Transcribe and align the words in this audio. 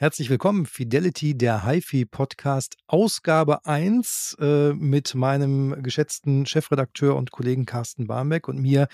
Herzlich 0.00 0.30
willkommen, 0.30 0.64
Fidelity, 0.64 1.36
der 1.36 1.66
HiFi 1.66 2.04
Podcast, 2.04 2.76
Ausgabe 2.86 3.66
1 3.66 4.36
äh, 4.38 4.72
mit 4.72 5.16
meinem 5.16 5.82
geschätzten 5.82 6.46
Chefredakteur 6.46 7.16
und 7.16 7.32
Kollegen 7.32 7.66
Carsten 7.66 8.06
Barmbek 8.06 8.46
und 8.46 8.60
mir, 8.60 8.86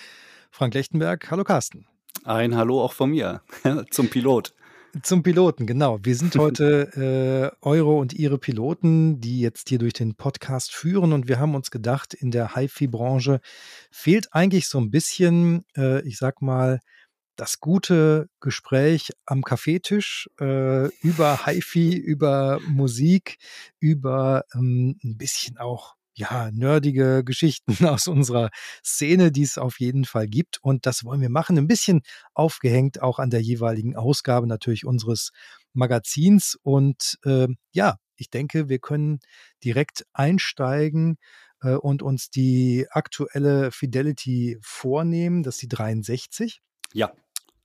Frank 0.50 0.72
Lechtenberg. 0.72 1.30
Hallo 1.30 1.44
Carsten. 1.44 1.86
Ein 2.24 2.56
Hallo 2.56 2.82
auch 2.82 2.94
von 2.94 3.10
mir 3.10 3.42
zum 3.90 4.08
Pilot. 4.08 4.54
Zum 5.02 5.22
Piloten, 5.22 5.66
genau. 5.66 5.98
Wir 6.02 6.16
sind 6.16 6.36
heute 6.38 7.52
äh, 7.52 7.66
eure 7.66 7.96
und 7.96 8.14
ihre 8.14 8.38
Piloten, 8.38 9.20
die 9.20 9.40
jetzt 9.40 9.68
hier 9.68 9.78
durch 9.78 9.92
den 9.92 10.14
Podcast 10.14 10.72
führen 10.72 11.12
und 11.12 11.28
wir 11.28 11.38
haben 11.38 11.54
uns 11.54 11.70
gedacht, 11.70 12.14
in 12.14 12.30
der 12.30 12.56
HiFi-Branche 12.56 13.40
fehlt 13.90 14.32
eigentlich 14.32 14.68
so 14.68 14.78
ein 14.78 14.90
bisschen, 14.90 15.66
äh, 15.76 16.00
ich 16.08 16.16
sag 16.16 16.40
mal, 16.40 16.80
das 17.36 17.60
gute 17.60 18.28
Gespräch 18.40 19.10
am 19.26 19.42
Kaffeetisch 19.42 20.28
äh, 20.40 20.88
über 21.00 21.46
HiFi, 21.46 21.96
über 21.96 22.60
Musik, 22.66 23.38
über 23.80 24.44
ähm, 24.54 24.98
ein 25.02 25.16
bisschen 25.16 25.58
auch 25.58 25.96
ja, 26.16 26.50
nerdige 26.52 27.24
Geschichten 27.24 27.76
aus 27.86 28.06
unserer 28.06 28.50
Szene, 28.84 29.32
die 29.32 29.42
es 29.42 29.58
auf 29.58 29.80
jeden 29.80 30.04
Fall 30.04 30.28
gibt. 30.28 30.58
Und 30.62 30.86
das 30.86 31.04
wollen 31.04 31.20
wir 31.20 31.30
machen. 31.30 31.58
Ein 31.58 31.66
bisschen 31.66 32.02
aufgehängt 32.34 33.02
auch 33.02 33.18
an 33.18 33.30
der 33.30 33.42
jeweiligen 33.42 33.96
Ausgabe 33.96 34.46
natürlich 34.46 34.84
unseres 34.84 35.30
Magazins. 35.72 36.56
Und 36.62 37.18
äh, 37.24 37.48
ja, 37.72 37.96
ich 38.16 38.30
denke, 38.30 38.68
wir 38.68 38.78
können 38.78 39.18
direkt 39.64 40.06
einsteigen 40.12 41.16
äh, 41.62 41.74
und 41.74 42.02
uns 42.02 42.30
die 42.30 42.86
aktuelle 42.90 43.72
Fidelity 43.72 44.58
vornehmen. 44.62 45.42
Das 45.42 45.56
ist 45.56 45.62
die 45.62 45.68
63. 45.68 46.60
Ja. 46.94 47.12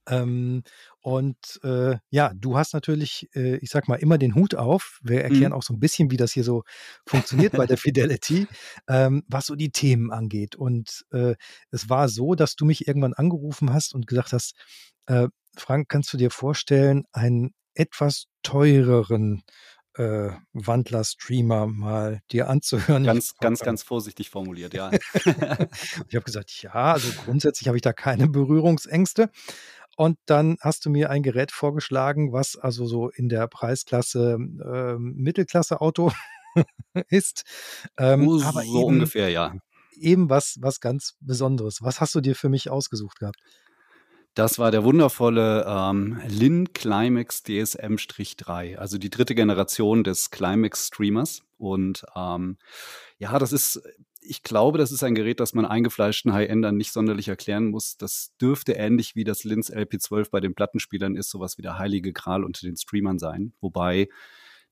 Ähm, 0.09 0.63
und 1.01 1.59
äh, 1.63 1.97
ja, 2.09 2.33
du 2.35 2.57
hast 2.57 2.73
natürlich, 2.73 3.29
äh, 3.35 3.57
ich 3.57 3.69
sag 3.69 3.87
mal, 3.87 3.95
immer 3.95 4.17
den 4.17 4.35
Hut 4.35 4.55
auf. 4.55 4.99
Wir 5.03 5.23
erklären 5.23 5.51
mhm. 5.51 5.57
auch 5.57 5.63
so 5.63 5.73
ein 5.73 5.79
bisschen, 5.79 6.11
wie 6.11 6.17
das 6.17 6.33
hier 6.33 6.43
so 6.43 6.63
funktioniert 7.05 7.53
bei 7.53 7.65
der 7.65 7.77
Fidelity, 7.77 8.47
ähm, 8.87 9.23
was 9.27 9.45
so 9.45 9.55
die 9.55 9.71
Themen 9.71 10.11
angeht. 10.11 10.55
Und 10.55 11.05
äh, 11.11 11.35
es 11.71 11.89
war 11.89 12.09
so, 12.09 12.35
dass 12.35 12.55
du 12.55 12.65
mich 12.65 12.87
irgendwann 12.87 13.13
angerufen 13.13 13.71
hast 13.71 13.93
und 13.93 14.07
gesagt 14.07 14.33
hast, 14.33 14.55
äh, 15.05 15.27
Frank, 15.55 15.89
kannst 15.89 16.11
du 16.11 16.17
dir 16.17 16.31
vorstellen, 16.31 17.05
einen 17.11 17.53
etwas 17.75 18.25
teureren 18.43 19.43
äh, 19.95 20.29
Wandler-Streamer 20.53 21.67
mal 21.67 22.21
dir 22.31 22.49
anzuhören. 22.49 23.03
Ganz, 23.03 23.35
ganz, 23.37 23.59
ganz 23.59 23.83
vorsichtig 23.83 24.29
formuliert, 24.29 24.73
ja. 24.73 24.91
ich 25.13 26.15
habe 26.15 26.23
gesagt, 26.23 26.61
ja, 26.61 26.93
also 26.93 27.09
grundsätzlich 27.25 27.67
habe 27.67 27.77
ich 27.77 27.81
da 27.81 27.93
keine 27.93 28.27
Berührungsängste. 28.27 29.29
Und 29.97 30.17
dann 30.25 30.55
hast 30.61 30.85
du 30.85 30.89
mir 30.89 31.09
ein 31.09 31.23
Gerät 31.23 31.51
vorgeschlagen, 31.51 32.31
was 32.31 32.55
also 32.55 32.85
so 32.85 33.09
in 33.09 33.27
der 33.27 33.47
Preisklasse 33.47 34.37
äh, 34.63 34.97
Mittelklasse-Auto 34.97 36.11
ist. 37.09 37.43
Ähm, 37.97 38.27
oh, 38.27 38.41
aber 38.41 38.63
so 38.63 38.79
eben, 38.79 38.95
ungefähr, 38.95 39.29
ja. 39.29 39.55
Eben 39.99 40.29
was, 40.29 40.57
was 40.61 40.79
ganz 40.79 41.15
Besonderes. 41.19 41.79
Was 41.81 41.99
hast 41.99 42.15
du 42.15 42.21
dir 42.21 42.35
für 42.35 42.47
mich 42.47 42.69
ausgesucht 42.69 43.19
gehabt? 43.19 43.39
Das 44.39 44.57
war 44.57 44.71
der 44.71 44.85
wundervolle 44.85 45.65
ähm, 45.67 46.21
Lin 46.29 46.71
Climax 46.71 47.43
DSM-3, 47.43 48.77
also 48.77 48.97
die 48.97 49.09
dritte 49.09 49.35
Generation 49.35 50.05
des 50.05 50.31
Climax-Streamers. 50.31 51.43
Und 51.57 52.05
ähm, 52.15 52.57
ja, 53.17 53.37
das 53.37 53.51
ist 53.51 53.81
ich 54.21 54.41
glaube, 54.41 54.77
das 54.77 54.93
ist 54.93 55.03
ein 55.03 55.13
Gerät, 55.13 55.41
das 55.41 55.53
man 55.53 55.65
eingefleischten 55.65 56.31
High-Endern 56.31 56.77
nicht 56.77 56.93
sonderlich 56.93 57.27
erklären 57.27 57.65
muss. 57.65 57.97
Das 57.97 58.31
dürfte 58.39 58.71
ähnlich 58.71 59.13
wie 59.13 59.25
das 59.25 59.43
Linz 59.43 59.69
LP12 59.69 60.29
bei 60.31 60.39
den 60.39 60.55
Plattenspielern 60.55 61.17
ist, 61.17 61.31
sowas 61.31 61.57
wie 61.57 61.61
der 61.61 61.77
heilige 61.77 62.13
Gral 62.13 62.45
unter 62.45 62.65
den 62.65 62.77
Streamern 62.77 63.19
sein. 63.19 63.51
Wobei 63.59 64.07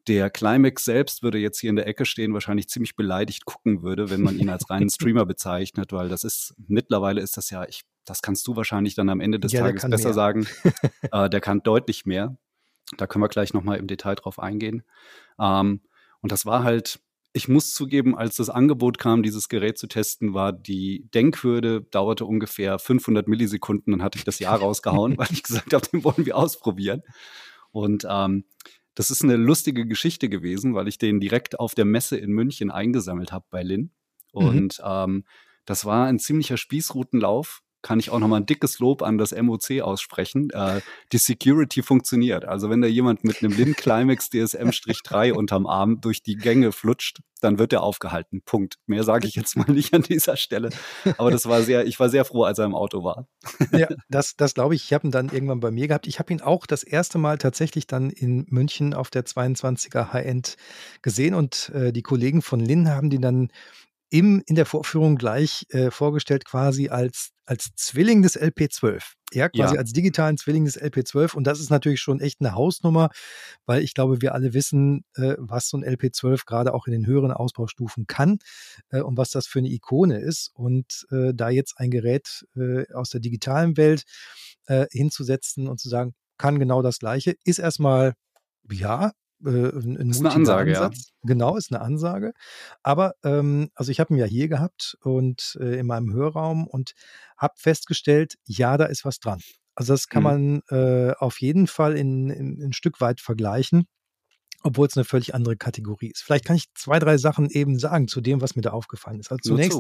der 0.08 0.30
Climax 0.30 0.86
selbst 0.86 1.24
würde 1.24 1.40
jetzt 1.40 1.60
hier 1.60 1.72
in 1.72 1.76
der 1.76 1.88
Ecke 1.88 2.06
stehen, 2.06 2.34
wahrscheinlich 2.34 2.70
ziemlich 2.70 2.96
beleidigt 2.96 3.44
gucken 3.44 3.84
würde, 3.84 4.10
wenn 4.10 4.22
man 4.22 4.40
ihn 4.40 4.50
als 4.50 4.70
reinen 4.70 4.90
Streamer 4.90 5.26
bezeichnet, 5.26 5.92
weil 5.92 6.08
das 6.08 6.24
ist, 6.24 6.56
mittlerweile 6.70 7.20
ist 7.20 7.36
das 7.36 7.50
ja, 7.50 7.68
ich, 7.68 7.84
das 8.10 8.22
kannst 8.22 8.48
du 8.48 8.56
wahrscheinlich 8.56 8.96
dann 8.96 9.10
am 9.10 9.20
Ende 9.20 9.40
des 9.40 9.52
ja, 9.52 9.62
Tages 9.62 9.88
besser 9.88 10.10
mehr. 10.10 10.14
sagen. 10.14 10.48
äh, 11.12 11.30
der 11.30 11.42
kann 11.42 11.62
deutlich 11.62 12.06
mehr. 12.06 12.38
Da 12.98 13.06
können 13.06 13.24
wir 13.24 13.28
gleich 13.28 13.54
nochmal 13.54 13.78
im 13.78 13.88
Detail 13.88 14.16
drauf 14.16 14.40
eingehen. 14.40 14.84
Ähm, 15.40 15.82
und 16.22 16.32
das 16.32 16.46
war 16.46 16.64
halt, 16.64 17.02
ich 17.34 17.50
muss 17.50 17.74
zugeben, 17.74 18.18
als 18.18 18.38
das 18.38 18.50
Angebot 18.50 18.98
kam, 18.98 19.24
dieses 19.24 19.50
Gerät 19.50 19.78
zu 19.78 19.88
testen, 19.88 20.34
war 20.34 20.54
die 20.54 21.08
Denkhürde, 21.14 21.82
dauerte 21.82 22.26
ungefähr 22.26 22.80
500 22.80 23.28
Millisekunden, 23.28 23.92
dann 23.92 24.04
hatte 24.04 24.18
ich 24.18 24.24
das 24.24 24.40
Jahr 24.40 24.60
rausgehauen, 24.60 25.18
weil 25.18 25.28
ich 25.32 25.44
gesagt 25.44 25.74
habe, 25.74 25.86
den 25.88 26.04
wollen 26.04 26.26
wir 26.26 26.38
ausprobieren. 26.38 27.04
Und 27.72 28.08
ähm, 28.10 28.46
das 28.96 29.12
ist 29.12 29.24
eine 29.24 29.36
lustige 29.36 29.86
Geschichte 29.86 30.30
gewesen, 30.30 30.74
weil 30.74 30.88
ich 30.88 30.98
den 30.98 31.20
direkt 31.20 31.60
auf 31.60 31.76
der 31.76 31.86
Messe 31.86 32.18
in 32.18 32.32
München 32.32 32.72
eingesammelt 32.72 33.32
habe 33.32 33.46
bei 33.50 33.62
Lin. 33.62 33.92
Mhm. 34.34 34.48
Und 34.48 34.80
mhm. 34.80 34.86
ähm, 34.86 35.24
das 35.66 35.84
war 35.84 36.08
ein 36.08 36.20
ziemlicher 36.20 36.58
Spießrutenlauf 36.58 37.62
kann 37.88 38.02
ich 38.02 38.10
auch 38.10 38.20
nochmal 38.20 38.42
ein 38.42 38.46
dickes 38.46 38.80
Lob 38.80 39.02
an 39.02 39.18
das 39.18 39.34
MOC 39.34 39.80
aussprechen. 39.82 40.50
Äh, 40.50 40.82
die 41.14 41.18
Security 41.20 41.82
funktioniert. 41.82 42.44
Also 42.44 42.70
wenn 42.70 42.82
da 42.82 42.88
jemand 42.88 43.24
mit 43.24 43.42
einem 43.42 43.56
Lin 43.56 43.78
Climax 43.78 44.30
DSM-3 44.30 45.32
unterm 45.32 45.66
Arm 45.66 46.02
durch 46.02 46.22
die 46.22 46.36
Gänge 46.36 46.74
flutscht, 46.74 47.22
dann 47.40 47.60
wird 47.60 47.72
er 47.72 47.84
aufgehalten. 47.84 48.42
Punkt. 48.44 48.76
Mehr 48.88 49.06
sage 49.06 49.26
ich 49.26 49.36
jetzt 49.36 49.56
mal 49.56 49.72
nicht 49.72 49.94
an 49.94 50.02
dieser 50.02 50.36
Stelle. 50.36 50.70
Aber 51.18 51.32
das 51.32 51.46
war 51.46 51.62
sehr, 51.62 51.86
ich 51.86 51.98
war 51.98 52.10
sehr 52.10 52.26
froh, 52.26 52.44
als 52.44 52.60
er 52.60 52.66
im 52.66 52.76
Auto 52.76 53.06
war. 53.06 53.30
Ja, 53.72 53.88
das, 54.10 54.36
das 54.36 54.54
glaube 54.54 54.76
ich. 54.76 54.84
Ich 54.84 54.94
habe 54.94 55.08
ihn 55.08 55.12
dann 55.12 55.30
irgendwann 55.30 55.62
bei 55.62 55.72
mir 55.72 55.88
gehabt. 55.88 56.08
Ich 56.08 56.20
habe 56.20 56.34
ihn 56.34 56.42
auch 56.42 56.66
das 56.66 56.84
erste 56.84 57.18
Mal 57.18 57.38
tatsächlich 57.38 57.88
dann 57.88 58.10
in 58.10 58.48
München 58.50 58.94
auf 58.94 59.10
der 59.10 59.26
22er 59.26 60.12
High-End 60.12 60.58
gesehen 61.02 61.36
und 61.36 61.70
äh, 61.70 61.94
die 61.94 62.04
Kollegen 62.04 62.42
von 62.42 62.60
Lin 62.60 62.90
haben 62.90 63.10
die 63.10 63.22
dann 63.22 63.50
im, 64.10 64.44
in 64.46 64.56
der 64.56 64.66
Vorführung 64.66 65.16
gleich 65.16 65.66
äh, 65.70 65.90
vorgestellt, 65.90 66.44
quasi 66.44 66.90
als, 66.90 67.32
als 67.48 67.70
Zwilling 67.76 68.22
des 68.22 68.40
LP12. 68.40 69.02
Ja, 69.34 69.50
quasi 69.50 69.76
ja. 69.76 69.80
als 69.80 69.94
digitalen 69.94 70.38
Zwilling 70.38 70.66
des 70.66 70.80
LP12. 70.80 71.36
Und 71.36 71.46
das 71.46 71.60
ist 71.60 71.70
natürlich 71.70 72.02
schon 72.02 72.20
echt 72.20 72.40
eine 72.40 72.54
Hausnummer, 72.54 73.10
weil 73.66 73.82
ich 73.82 73.94
glaube, 73.94 74.22
wir 74.22 74.34
alle 74.34 74.54
wissen, 74.54 75.04
äh, 75.16 75.36
was 75.38 75.70
so 75.70 75.78
ein 75.78 75.84
LP12 75.84 76.46
gerade 76.46 76.74
auch 76.74 76.88
in 76.88 76.94
den 76.94 77.06
höheren 77.06 77.32
Ausbaustufen 77.32 78.06
kann 78.06 78.40
äh, 78.90 79.02
und 79.02 79.18
was 79.18 79.32
das 79.32 79.48
für 79.48 79.60
eine 79.60 79.70
Ikone 79.70 80.20
ist. 80.20 80.52
Und 80.54 81.08
äh, 81.10 81.34
da 81.34 81.50
jetzt 81.50 81.78
ein 81.78 81.90
Gerät 81.90 82.46
äh, 82.56 82.92
aus 82.94 83.10
der 83.10 83.22
digitalen 83.22 83.78
Welt 83.78 84.04
äh, 84.66 84.86
hinzusetzen 84.92 85.68
und 85.68 85.80
zu 85.80 85.90
sagen, 85.90 86.14
kann 86.38 86.60
genau 86.60 86.82
das 86.82 87.00
Gleiche, 87.00 87.36
ist 87.44 87.60
erstmal, 87.60 88.14
ja, 88.70 89.12
äh, 89.46 89.50
ein, 89.50 89.98
ein 89.98 90.10
ist 90.10 90.20
eine 90.20 90.32
Ansage, 90.32 90.72
Ansatz. 90.72 91.08
Ja. 91.08 91.14
Genau, 91.24 91.58
ist 91.58 91.72
eine 91.72 91.82
Ansage. 91.82 92.34
Aber 92.84 93.14
ähm, 93.24 93.70
also 93.76 93.92
ich 93.92 94.00
habe 94.00 94.14
ihn 94.14 94.18
ja 94.18 94.26
hier 94.26 94.48
gehabt 94.48 94.98
und 95.02 95.58
äh, 95.60 95.80
in 95.80 95.88
meinem 95.88 96.14
Hörraum 96.14 96.68
und 96.68 96.94
habe 97.38 97.54
festgestellt, 97.58 98.36
ja, 98.46 98.78
da 98.78 98.86
ist 98.86 99.06
was 99.06 99.20
dran. 99.20 99.40
Also 99.76 99.94
das 99.94 100.08
kann 100.08 100.24
mhm. 100.24 100.62
man 100.70 100.80
äh, 100.80 101.14
auf 101.20 101.40
jeden 101.40 101.68
Fall 101.68 101.96
in, 101.96 102.30
in, 102.30 102.58
in 102.58 102.70
ein 102.70 102.74
Stück 102.74 103.00
weit 103.00 103.22
vergleichen, 103.22 103.88
obwohl 104.64 104.88
es 104.88 104.98
eine 104.98 105.06
völlig 105.06 105.36
andere 105.36 105.56
Kategorie 105.56 106.10
ist. 106.10 106.24
Vielleicht 106.24 106.46
kann 106.46 106.56
ich 106.56 106.74
zwei, 106.74 106.98
drei 106.98 107.18
Sachen 107.18 107.50
eben 107.50 107.78
sagen 107.78 108.08
zu 108.08 108.22
dem, 108.22 108.42
was 108.42 108.56
mir 108.56 108.64
da 108.64 108.72
aufgefallen 108.72 109.20
ist. 109.20 109.32
Also 109.32 109.52
zunächst, 109.52 109.80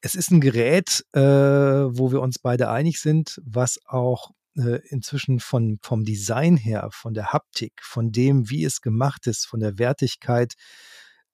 es 0.00 0.14
ist 0.14 0.30
ein 0.30 0.40
Gerät, 0.40 1.04
äh, 1.12 1.20
wo 1.20 2.10
wir 2.10 2.20
uns 2.20 2.38
beide 2.38 2.70
einig 2.70 3.00
sind, 3.00 3.40
was 3.44 3.78
auch 3.86 4.32
äh, 4.58 4.80
inzwischen 4.88 5.40
von, 5.40 5.78
vom 5.80 6.04
Design 6.04 6.56
her, 6.56 6.88
von 6.92 7.14
der 7.14 7.32
Haptik, 7.32 7.80
von 7.82 8.12
dem, 8.12 8.50
wie 8.50 8.64
es 8.64 8.80
gemacht 8.80 9.26
ist, 9.26 9.46
von 9.46 9.60
der 9.60 9.78
Wertigkeit, 9.78 10.54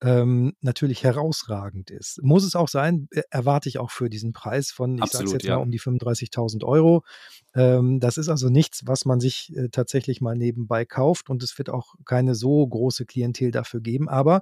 ähm, 0.01 0.53
natürlich 0.61 1.03
herausragend 1.03 1.89
ist. 1.89 2.21
Muss 2.21 2.43
es 2.43 2.55
auch 2.55 2.67
sein, 2.67 3.07
äh, 3.11 3.21
erwarte 3.29 3.69
ich 3.69 3.79
auch 3.79 3.91
für 3.91 4.09
diesen 4.09 4.33
Preis 4.33 4.71
von, 4.71 5.01
ich 5.01 5.11
sage 5.11 5.31
jetzt 5.31 5.45
ja. 5.45 5.55
mal, 5.55 5.63
um 5.63 5.71
die 5.71 5.79
35.000 5.79 6.63
Euro. 6.63 7.03
Ähm, 7.55 7.99
das 7.99 8.17
ist 8.17 8.29
also 8.29 8.49
nichts, 8.49 8.85
was 8.85 9.05
man 9.05 9.19
sich 9.19 9.55
äh, 9.55 9.69
tatsächlich 9.69 10.21
mal 10.21 10.35
nebenbei 10.35 10.85
kauft 10.85 11.29
und 11.29 11.41
es 11.43 11.57
wird 11.57 11.69
auch 11.69 11.95
keine 12.05 12.35
so 12.35 12.67
große 12.67 13.05
Klientel 13.05 13.51
dafür 13.51 13.79
geben. 13.81 14.09
Aber 14.09 14.41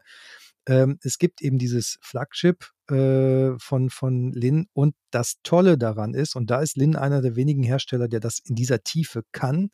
ähm, 0.68 1.00
es 1.04 1.18
gibt 1.18 1.42
eben 1.42 1.58
dieses 1.58 1.98
Flagship 2.02 2.66
äh, 2.90 3.52
von, 3.58 3.90
von 3.90 4.32
Lin 4.32 4.68
und 4.74 4.96
das 5.12 5.36
Tolle 5.44 5.78
daran 5.78 6.14
ist, 6.14 6.36
und 6.36 6.50
da 6.50 6.62
ist 6.62 6.78
Lin 6.78 6.96
einer 6.96 7.22
der 7.22 7.36
wenigen 7.36 7.64
Hersteller, 7.64 8.08
der 8.08 8.20
das 8.20 8.40
in 8.40 8.56
dieser 8.56 8.84
Tiefe 8.84 9.24
kann, 9.32 9.70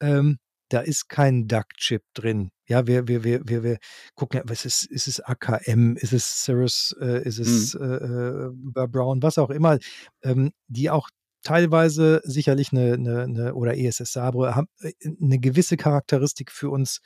ähm, 0.00 0.38
da 0.70 0.80
ist 0.80 1.08
kein 1.08 1.46
Duck-Chip 1.46 2.02
drin. 2.14 2.50
Ja, 2.66 2.86
wir, 2.86 3.06
wir, 3.06 3.22
wir, 3.22 3.42
wir, 3.46 3.62
wir 3.62 3.78
gucken, 4.14 4.40
was 4.44 4.64
ist, 4.64 4.84
ist 4.84 5.06
es 5.06 5.20
AKM, 5.20 5.96
ist 5.96 6.12
es 6.12 6.42
Cirrus, 6.44 6.96
äh, 7.00 7.22
ist 7.22 7.38
es 7.38 7.74
mhm. 7.74 8.72
äh, 8.74 8.86
Brown, 8.88 9.22
was 9.22 9.38
auch 9.38 9.50
immer, 9.50 9.78
ähm, 10.22 10.52
die 10.66 10.90
auch 10.90 11.10
teilweise 11.42 12.22
sicherlich 12.24 12.72
eine, 12.72 12.94
eine, 12.94 13.22
eine 13.22 13.54
oder 13.54 13.76
ESS 13.76 14.12
Sabre 14.12 14.56
haben, 14.56 14.68
äh, 14.80 14.92
eine 15.20 15.38
gewisse 15.38 15.76
Charakteristik 15.76 16.50
für 16.50 16.70
uns 16.70 17.00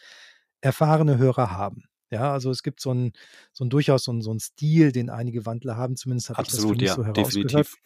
erfahrene 0.61 1.19
Hörer 1.19 1.51
haben. 1.51 1.83
Ja, 2.11 2.33
also 2.33 2.51
es 2.51 2.63
gibt 2.63 2.81
so 2.81 2.93
ein, 2.93 3.13
so 3.53 3.65
ein 3.65 3.71
durchaus 3.71 4.05
so 4.05 4.13
ein, 4.13 4.23
so 4.23 4.33
ein 4.33 4.41
Stil, 4.41 4.93
den 4.93 5.11
einige 5.11 5.47
Wandler 5.47 5.77
haben, 5.77 5.97
zumindest 5.97 6.31
habe 6.31 6.43
ich 6.43 6.49
das 6.49 6.61
für 6.61 6.69
mich 6.69 6.81
ja, 6.83 6.95
so 6.95 7.05
herausgehört. 7.05 7.53
Definitiv. 7.53 7.77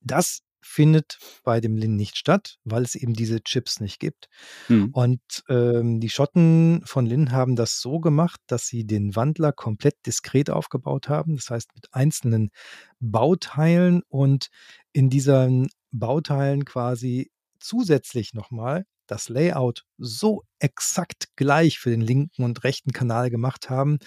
Das 0.00 0.42
findet 0.64 1.18
bei 1.44 1.60
dem 1.60 1.76
Lin 1.76 1.94
nicht 1.94 2.16
statt, 2.16 2.56
weil 2.64 2.82
es 2.82 2.94
eben 2.94 3.12
diese 3.12 3.42
Chips 3.42 3.80
nicht 3.80 4.00
gibt. 4.00 4.28
Mhm. 4.68 4.90
Und 4.92 5.20
ähm, 5.48 6.00
die 6.00 6.08
Schotten 6.08 6.82
von 6.86 7.06
Lin 7.06 7.32
haben 7.32 7.54
das 7.54 7.80
so 7.80 8.00
gemacht, 8.00 8.40
dass 8.46 8.66
sie 8.66 8.86
den 8.86 9.14
Wandler 9.14 9.52
komplett 9.52 9.94
diskret 10.06 10.50
aufgebaut 10.50 11.08
haben. 11.08 11.36
Das 11.36 11.50
heißt 11.50 11.74
mit 11.74 11.92
einzelnen 11.92 12.50
Bauteilen 12.98 14.02
und 14.08 14.48
in 14.92 15.10
diesen 15.10 15.68
Bauteilen 15.92 16.64
quasi 16.64 17.30
zusätzlich 17.60 18.32
nochmal 18.34 18.86
das 19.06 19.28
Layout 19.28 19.84
so 19.98 20.42
exakt 20.58 21.28
gleich 21.36 21.78
für 21.78 21.90
den 21.90 22.00
linken 22.00 22.42
und 22.42 22.64
rechten 22.64 22.92
Kanal 22.92 23.30
gemacht 23.30 23.70
haben, 23.70 23.98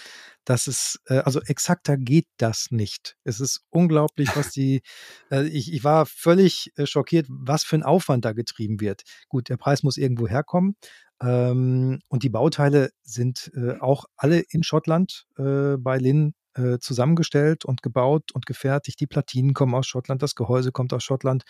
dass 0.46 0.68
es, 0.68 1.00
äh, 1.06 1.20
also 1.20 1.42
exakter 1.42 1.98
geht 1.98 2.28
das 2.38 2.68
nicht. 2.72 3.16
Es 3.24 3.40
ist 3.40 3.62
unglaublich, 3.70 4.30
was 4.36 4.52
die, 4.52 4.82
äh, 5.32 5.48
ich, 5.48 5.74
ich 5.74 5.84
war 5.84 6.06
völlig 6.06 6.72
äh, 6.76 6.86
schockiert, 6.86 7.28
was 7.30 7.64
für 7.64 7.76
ein 7.76 7.84
Aufwand 7.84 8.26
da 8.26 8.34
getrieben 8.34 8.80
wird. 8.80 9.04
Gut, 9.30 9.50
der 9.50 9.58
Preis 9.58 9.84
muss 9.84 9.98
irgendwo 9.98 10.28
herkommen. 10.28 10.76
Ähm, 11.22 12.00
und 12.10 12.24
die 12.24 12.30
Bauteile 12.30 12.92
sind 13.04 13.52
äh, 13.56 13.80
auch 13.80 14.06
alle 14.16 14.44
in 14.50 14.64
Schottland 14.64 15.26
äh, 15.38 15.78
bei 15.78 15.98
Lin 15.98 16.34
äh, 16.58 16.80
zusammengestellt 16.80 17.66
und 17.66 17.82
gebaut 17.82 18.32
und 18.34 18.46
gefertigt. 18.46 19.00
Die 19.00 19.08
Platinen 19.08 19.54
kommen 19.54 19.76
aus 19.76 19.88
Schottland, 19.88 20.22
das 20.22 20.36
Gehäuse 20.36 20.72
kommt 20.72 20.94
aus 20.94 21.04
Schottland. 21.04 21.44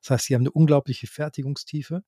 Das 0.00 0.10
heißt, 0.10 0.26
sie 0.26 0.34
haben 0.34 0.42
eine 0.42 0.52
unglaubliche 0.52 1.06
Fertigungstiefe. 1.06 2.02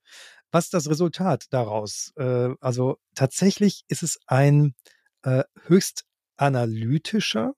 Was 0.50 0.66
ist 0.66 0.74
das 0.74 0.88
Resultat 0.88 1.46
daraus? 1.50 2.12
Äh, 2.16 2.50
also 2.60 2.98
tatsächlich 3.14 3.84
ist 3.88 4.02
es 4.02 4.18
ein 4.26 4.74
äh, 5.22 5.44
höchst 5.66 6.04
analytischer 6.36 7.54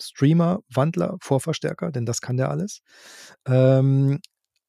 Streamer, 0.00 0.60
Wandler, 0.68 1.16
Vorverstärker, 1.20 1.90
denn 1.92 2.06
das 2.06 2.20
kann 2.20 2.36
der 2.36 2.50
alles. 2.50 2.82
Ähm, 3.46 4.20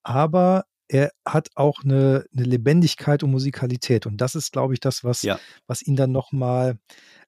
aber 0.03 0.65
er 0.87 1.11
hat 1.25 1.49
auch 1.55 1.83
eine, 1.83 2.25
eine, 2.35 2.45
Lebendigkeit 2.45 3.23
und 3.23 3.31
Musikalität. 3.31 4.05
Und 4.05 4.17
das 4.17 4.35
ist, 4.35 4.51
glaube 4.51 4.73
ich, 4.73 4.79
das, 4.79 5.03
was, 5.03 5.23
ja. 5.23 5.39
was 5.65 5.81
ihn 5.81 5.95
dann 5.95 6.11
nochmal 6.11 6.77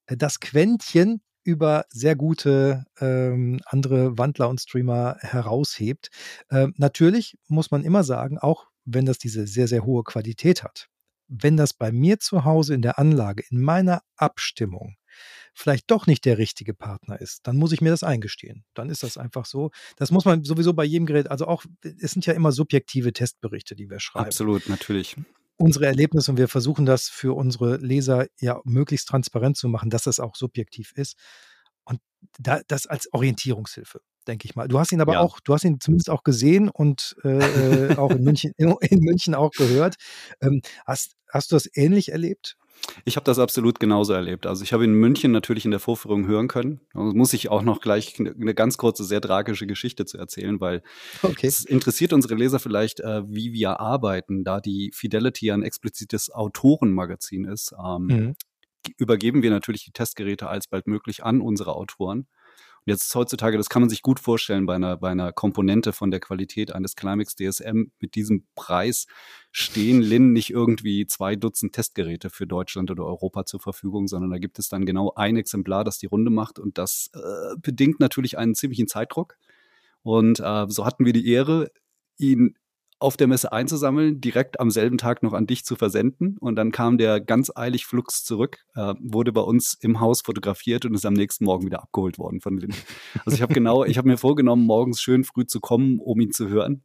äh, 0.06 0.15
das 0.18 0.39
Quäntchen 0.39 1.21
über 1.48 1.86
sehr 1.90 2.18
gute 2.18 2.84
ähm, 3.00 3.62
andere 3.66 4.18
Wandler 4.18 4.50
und 4.50 4.60
Streamer 4.60 5.16
heraushebt. 5.22 6.10
Ähm, 6.52 6.74
natürlich 6.76 7.38
muss 7.48 7.72
man 7.72 7.86
immer 7.86 8.04
sagen, 8.04 8.38
auch 8.38 8.68
wenn 8.84 9.06
das 9.06 9.18
diese 9.18 9.48
sehr, 9.48 9.70
sehr 9.70 9.86
hohe 9.86 10.04
Qualität 10.04 10.62
hat, 10.64 10.90
wenn 11.30 11.56
das 11.56 11.74
bei 11.74 11.94
mir 11.94 12.20
zu 12.20 12.44
Hause 12.44 12.74
in 12.74 12.82
der 12.82 13.00
Anlage, 13.00 13.44
in 13.50 13.62
meiner 13.62 14.02
Abstimmung, 14.18 14.98
vielleicht 15.54 15.90
doch 15.90 16.06
nicht 16.06 16.26
der 16.26 16.38
richtige 16.38 16.74
Partner 16.74 17.20
ist, 17.22 17.48
dann 17.48 17.56
muss 17.56 17.72
ich 17.72 17.80
mir 17.80 17.92
das 17.92 18.04
eingestehen. 18.04 18.66
Dann 18.74 18.90
ist 18.90 19.04
das 19.04 19.18
einfach 19.18 19.46
so. 19.46 19.72
Das 19.96 20.12
muss 20.12 20.26
man 20.26 20.44
sowieso 20.44 20.74
bei 20.74 20.84
jedem 20.84 21.06
Gerät, 21.06 21.32
also 21.32 21.48
auch, 21.48 21.64
es 21.82 22.12
sind 22.12 22.26
ja 22.26 22.34
immer 22.34 22.52
subjektive 22.52 23.14
Testberichte, 23.14 23.76
die 23.76 23.90
wir 23.90 24.02
schreiben. 24.02 24.26
Absolut, 24.26 24.68
natürlich 24.68 25.16
unsere 25.57 25.86
Erlebnisse 25.88 26.31
und 26.31 26.38
wir 26.38 26.48
versuchen 26.48 26.86
das 26.86 27.09
für 27.09 27.36
unsere 27.36 27.77
Leser 27.77 28.27
ja 28.39 28.62
möglichst 28.63 29.07
transparent 29.07 29.57
zu 29.57 29.68
machen, 29.69 29.89
dass 29.89 30.04
das 30.04 30.19
auch 30.19 30.36
subjektiv 30.36 30.94
ist. 30.95 31.18
Da, 32.40 32.62
das 32.68 32.88
als 32.88 33.12
Orientierungshilfe, 33.14 34.02
denke 34.28 34.46
ich 34.46 34.56
mal. 34.56 34.68
Du 34.68 34.80
hast 34.80 34.92
ihn 34.92 35.02
aber 35.02 35.14
ja. 35.14 35.19
auch, 35.22 35.40
du 35.40 35.54
hast 35.54 35.64
ihn 35.64 35.80
zumindest 35.80 36.10
auch 36.10 36.24
gesehen 36.24 36.69
und 36.69 37.16
äh, 37.24 37.96
auch 37.96 38.12
in 38.12 38.24
München, 38.24 38.54
in 38.58 39.00
München 39.00 39.36
auch 39.36 39.52
gehört. 39.52 39.96
Ähm, 40.42 40.62
hast, 40.86 41.16
hast 41.31 41.52
du 41.52 41.56
das 41.56 41.69
ähnlich 41.75 42.12
erlebt? 42.12 42.58
Ich 43.06 43.16
habe 43.16 43.24
das 43.24 43.40
absolut 43.40 43.80
genauso 43.80 44.14
erlebt. 44.14 44.46
Also 44.46 44.64
ich 44.64 44.74
habe 44.74 44.84
in 44.84 44.94
München 44.94 45.31
natürlich 45.31 45.66
in 45.66 45.72
der 45.72 45.80
Vorführung 45.80 46.28
hören 46.28 46.48
können. 46.48 46.81
Also 46.94 47.14
muss 47.14 47.34
ich 47.34 47.50
auch 47.50 47.62
noch 47.62 47.81
gleich 47.81 48.20
eine 48.20 48.54
ganz 48.54 48.78
kurze, 48.78 49.04
sehr 49.04 49.22
tragische 49.22 49.68
Geschichte 49.68 50.06
zu 50.06 50.18
erzählen, 50.18 50.60
weil 50.60 50.84
okay. 51.24 51.48
es 51.48 51.66
interessiert 51.66 52.13
unsere 52.13 52.36
Leser 52.36 52.60
vielleicht, 52.60 53.00
äh, 53.00 53.24
wie 53.28 53.54
wir 53.54 53.80
arbeiten, 53.80 54.44
da 54.44 54.60
die 54.60 54.92
Fidelity 54.94 55.52
ein 55.52 55.63
explizites 55.63 56.31
Autorenmagazin 56.31 57.46
ist. 57.46 57.74
Ähm, 57.84 58.06
mhm. 58.06 58.36
Übergeben 58.97 59.44
wir 59.44 59.50
natürlich 59.50 59.83
die 59.83 59.91
Testgeräte 59.91 60.47
alsbald 60.47 60.88
möglich 60.88 61.24
an 61.24 61.41
unsere 61.41 61.75
Autoren 61.75 62.27
jetzt 62.88 63.13
heutzutage, 63.15 63.57
das 63.57 63.69
kann 63.69 63.81
man 63.81 63.89
sich 63.89 64.01
gut 64.01 64.19
vorstellen 64.19 64.65
bei 64.65 64.75
einer, 64.75 64.95
bei 64.95 65.09
einer 65.09 65.33
Komponente 65.33 65.91
von 65.91 66.09
der 66.09 66.21
Qualität 66.21 66.74
eines 66.74 66.95
Climax 66.95 67.35
DSM 67.35 67.91
mit 68.00 68.15
diesem 68.15 68.47
Preis 68.56 69.07
stehen 69.51 70.01
Lin 70.01 70.31
nicht 70.31 70.51
irgendwie 70.51 71.06
zwei 71.06 71.35
Dutzend 71.35 71.74
Testgeräte 71.74 72.29
für 72.29 72.47
Deutschland 72.47 72.89
oder 72.89 73.06
Europa 73.06 73.45
zur 73.45 73.59
Verfügung, 73.59 74.07
sondern 74.07 74.31
da 74.31 74.38
gibt 74.38 74.57
es 74.57 74.69
dann 74.69 74.85
genau 74.85 75.12
ein 75.15 75.35
Exemplar, 75.35 75.83
das 75.83 75.97
die 75.97 76.06
Runde 76.06 76.31
macht 76.31 76.59
und 76.59 76.77
das 76.77 77.09
äh, 77.13 77.57
bedingt 77.59 78.00
natürlich 78.00 78.38
einen 78.38 78.56
ziemlichen 78.56 78.88
Zeitdruck. 78.88 79.38
Und 80.01 80.39
äh, 80.39 80.65
so 80.69 80.85
hatten 80.85 81.06
wir 81.06 81.13
die 81.13 81.29
Ehre, 81.29 81.69
ihn 82.18 82.57
auf 83.00 83.16
der 83.16 83.28
Messe 83.28 83.52
einzusammeln, 83.52 84.22
direkt 84.22 84.60
am 84.60 84.72
selben 84.72 84.98
Tag 84.98 85.22
noch 85.22 85.34
an 85.34 85.46
dich 85.46 85.64
zu 85.64 85.76
versenden. 85.76 86.38
Und 86.40 86.56
dann 86.56 86.72
kam 86.72 86.98
der 86.98 87.22
ganz 87.22 87.52
eilig 87.56 87.86
flugs 87.86 88.24
zurück, 88.24 88.66
äh, 88.76 88.96
wurde 89.00 89.32
bei 89.32 89.42
uns 89.42 89.76
im 89.80 90.00
Haus 90.00 90.22
fotografiert 90.22 90.86
und 90.86 90.96
ist 90.96 91.06
am 91.06 91.14
nächsten 91.14 91.46
Morgen 91.46 91.66
wieder 91.66 91.84
abgeholt 91.84 92.18
worden 92.18 92.42
von 92.42 92.58
Lin. 92.58 92.74
Also 93.26 93.36
ich 93.36 93.42
habe 93.42 93.54
genau, 93.54 93.84
ich 93.84 93.98
habe 93.98 94.08
mir 94.08 94.18
vorgenommen, 94.18 94.66
morgens 94.66 95.02
schön 95.02 95.24
früh 95.24 95.46
zu 95.46 95.60
kommen, 95.60 96.00
um 96.00 96.20
ihn 96.20 96.32
zu 96.32 96.48
hören 96.48 96.84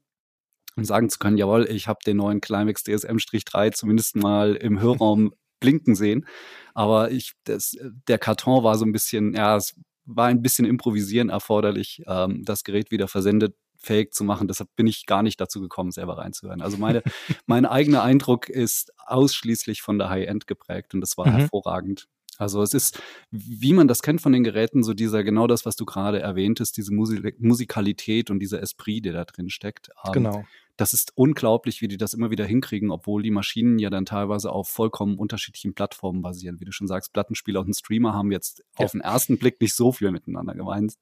und 0.76 0.84
sagen 0.84 1.08
zu 1.08 1.18
können, 1.18 1.38
jawohl, 1.38 1.66
ich 1.70 1.88
habe 1.88 2.00
den 2.04 2.18
neuen 2.18 2.40
Climax 2.40 2.84
DSM-3 2.84 3.72
zumindest 3.72 4.16
mal 4.16 4.54
im 4.54 4.80
Hörraum 4.80 5.32
blinken 5.60 5.94
sehen. 5.94 6.26
Aber 6.74 7.10
ich, 7.10 7.32
das, 7.44 7.76
der 8.08 8.18
Karton 8.18 8.64
war 8.64 8.76
so 8.76 8.84
ein 8.84 8.92
bisschen, 8.92 9.34
ja, 9.34 9.56
es 9.56 9.74
war 10.04 10.26
ein 10.26 10.42
bisschen 10.42 10.66
improvisieren 10.66 11.28
erforderlich. 11.28 12.02
Ähm, 12.06 12.42
das 12.44 12.64
Gerät 12.64 12.90
wieder 12.90 13.08
versendet 13.08 13.54
fähig 13.82 14.14
zu 14.14 14.24
machen. 14.24 14.48
Deshalb 14.48 14.74
bin 14.76 14.86
ich 14.86 15.06
gar 15.06 15.22
nicht 15.22 15.40
dazu 15.40 15.60
gekommen, 15.60 15.90
selber 15.90 16.18
reinzuhören. 16.18 16.62
Also 16.62 16.76
meine, 16.76 17.02
mein 17.46 17.66
eigener 17.66 18.02
Eindruck 18.02 18.48
ist 18.48 18.92
ausschließlich 19.06 19.82
von 19.82 19.98
der 19.98 20.08
High-End 20.08 20.46
geprägt 20.46 20.94
und 20.94 21.00
das 21.00 21.18
war 21.18 21.26
mhm. 21.26 21.32
hervorragend. 21.32 22.08
Also 22.38 22.62
es 22.62 22.74
ist, 22.74 23.00
wie 23.30 23.72
man 23.72 23.88
das 23.88 24.02
kennt 24.02 24.20
von 24.20 24.32
den 24.32 24.42
Geräten, 24.42 24.82
so 24.82 24.94
dieser, 24.94 25.22
genau 25.22 25.46
das, 25.46 25.64
was 25.66 25.76
du 25.76 25.84
gerade 25.84 26.20
erwähntest, 26.20 26.76
diese 26.76 26.92
Musik 26.92 27.40
Musikalität 27.40 28.30
und 28.30 28.40
dieser 28.40 28.60
Esprit, 28.62 29.04
der 29.04 29.12
da 29.12 29.24
drin 29.24 29.50
steckt. 29.50 29.90
Ähm, 30.04 30.12
genau. 30.12 30.44
Das 30.76 30.94
ist 30.94 31.12
unglaublich, 31.14 31.82
wie 31.82 31.88
die 31.88 31.98
das 31.98 32.14
immer 32.14 32.30
wieder 32.30 32.46
hinkriegen, 32.46 32.90
obwohl 32.90 33.22
die 33.22 33.30
Maschinen 33.30 33.78
ja 33.78 33.90
dann 33.90 34.06
teilweise 34.06 34.50
auf 34.50 34.68
vollkommen 34.68 35.18
unterschiedlichen 35.18 35.74
Plattformen 35.74 36.22
basieren. 36.22 36.60
Wie 36.60 36.64
du 36.64 36.72
schon 36.72 36.88
sagst, 36.88 37.12
Plattenspieler 37.12 37.60
und 37.60 37.68
ein 37.68 37.74
Streamer 37.74 38.14
haben 38.14 38.32
jetzt 38.32 38.64
ja. 38.78 38.86
auf 38.86 38.92
den 38.92 39.02
ersten 39.02 39.38
Blick 39.38 39.60
nicht 39.60 39.74
so 39.74 39.92
viel 39.92 40.10
miteinander 40.10 40.54
gemeint. 40.54 40.94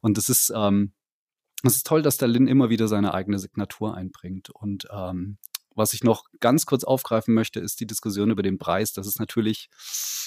Und 0.00 0.16
das 0.16 0.28
ist, 0.28 0.52
ähm, 0.56 0.92
es 1.64 1.76
ist 1.76 1.86
toll, 1.86 2.02
dass 2.02 2.18
der 2.18 2.28
Lin 2.28 2.46
immer 2.46 2.70
wieder 2.70 2.88
seine 2.88 3.14
eigene 3.14 3.38
Signatur 3.38 3.94
einbringt. 3.94 4.50
Und 4.50 4.86
ähm, 4.90 5.38
was 5.74 5.92
ich 5.92 6.04
noch 6.04 6.24
ganz 6.40 6.66
kurz 6.66 6.84
aufgreifen 6.84 7.34
möchte, 7.34 7.60
ist 7.60 7.80
die 7.80 7.86
Diskussion 7.86 8.30
über 8.30 8.42
den 8.42 8.58
Preis. 8.58 8.92
Das 8.92 9.06
ist 9.06 9.18
natürlich, 9.18 9.68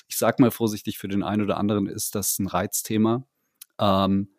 ich 0.08 0.18
sag 0.18 0.40
mal 0.40 0.52
vorsichtig, 0.52 0.98
für 0.98 1.08
den 1.08 1.24
einen 1.24 1.44
oder 1.44 1.58
anderen 1.58 1.88
ist 1.88 2.16
das 2.16 2.40
ein 2.40 2.48
Reizthema. 2.48 3.24
Ähm, 3.80 4.30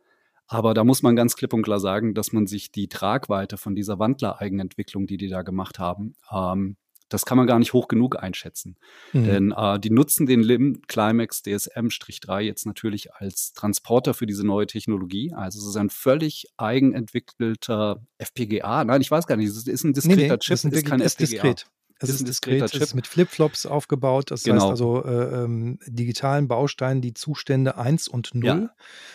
aber 0.46 0.72
da 0.72 0.82
muss 0.82 1.02
man 1.02 1.14
ganz 1.14 1.36
klipp 1.36 1.52
und 1.52 1.62
klar 1.62 1.78
sagen, 1.80 2.14
dass 2.14 2.32
man 2.32 2.46
sich 2.46 2.72
die 2.72 2.88
Tragweite 2.88 3.58
von 3.58 3.74
dieser 3.74 3.98
Wandler-Eigenentwicklung, 3.98 5.06
die 5.06 5.18
die 5.18 5.28
da 5.28 5.42
gemacht 5.42 5.78
haben, 5.78 6.14
ähm, 6.32 6.76
das 7.08 7.24
kann 7.24 7.38
man 7.38 7.46
gar 7.46 7.58
nicht 7.58 7.72
hoch 7.72 7.88
genug 7.88 8.22
einschätzen. 8.22 8.76
Mhm. 9.12 9.24
Denn 9.24 9.54
äh, 9.56 9.78
die 9.78 9.90
nutzen 9.90 10.26
den 10.26 10.42
LIM 10.42 10.82
Climax 10.86 11.42
DSM-3 11.44 12.40
jetzt 12.40 12.66
natürlich 12.66 13.14
als 13.14 13.52
Transporter 13.52 14.14
für 14.14 14.26
diese 14.26 14.46
neue 14.46 14.66
Technologie. 14.66 15.32
Also 15.34 15.58
es 15.58 15.66
ist 15.66 15.76
ein 15.76 15.90
völlig 15.90 16.46
eigenentwickelter 16.56 18.02
FPGA. 18.18 18.84
Nein, 18.84 19.00
ich 19.00 19.10
weiß 19.10 19.26
gar 19.26 19.36
nicht, 19.36 19.48
es 19.48 19.66
ist 19.66 19.84
ein 19.84 19.92
diskreter 19.92 20.16
nee, 20.16 20.28
nee, 20.28 20.38
Chip, 20.38 20.54
ist, 20.54 20.64
ein, 20.64 20.72
ist 20.72 20.86
kein 20.86 21.00
ist 21.00 21.20
FPGA. 21.20 21.42
Diskret. 21.42 21.66
Es 22.00 22.10
ist, 22.10 22.20
ist 22.20 22.28
diskret, 22.28 22.62
es 22.62 22.74
ist 22.74 22.94
mit 22.94 23.06
Flipflops 23.06 23.66
aufgebaut. 23.66 24.30
Das 24.30 24.44
genau. 24.44 24.56
heißt 24.56 24.70
also 24.70 25.04
äh, 25.04 25.44
ähm, 25.44 25.78
digitalen 25.86 26.46
Bausteinen 26.46 27.02
die 27.02 27.14
Zustände 27.14 27.76
1 27.76 28.06
und 28.06 28.34
0 28.34 28.44
ja. 28.44 28.70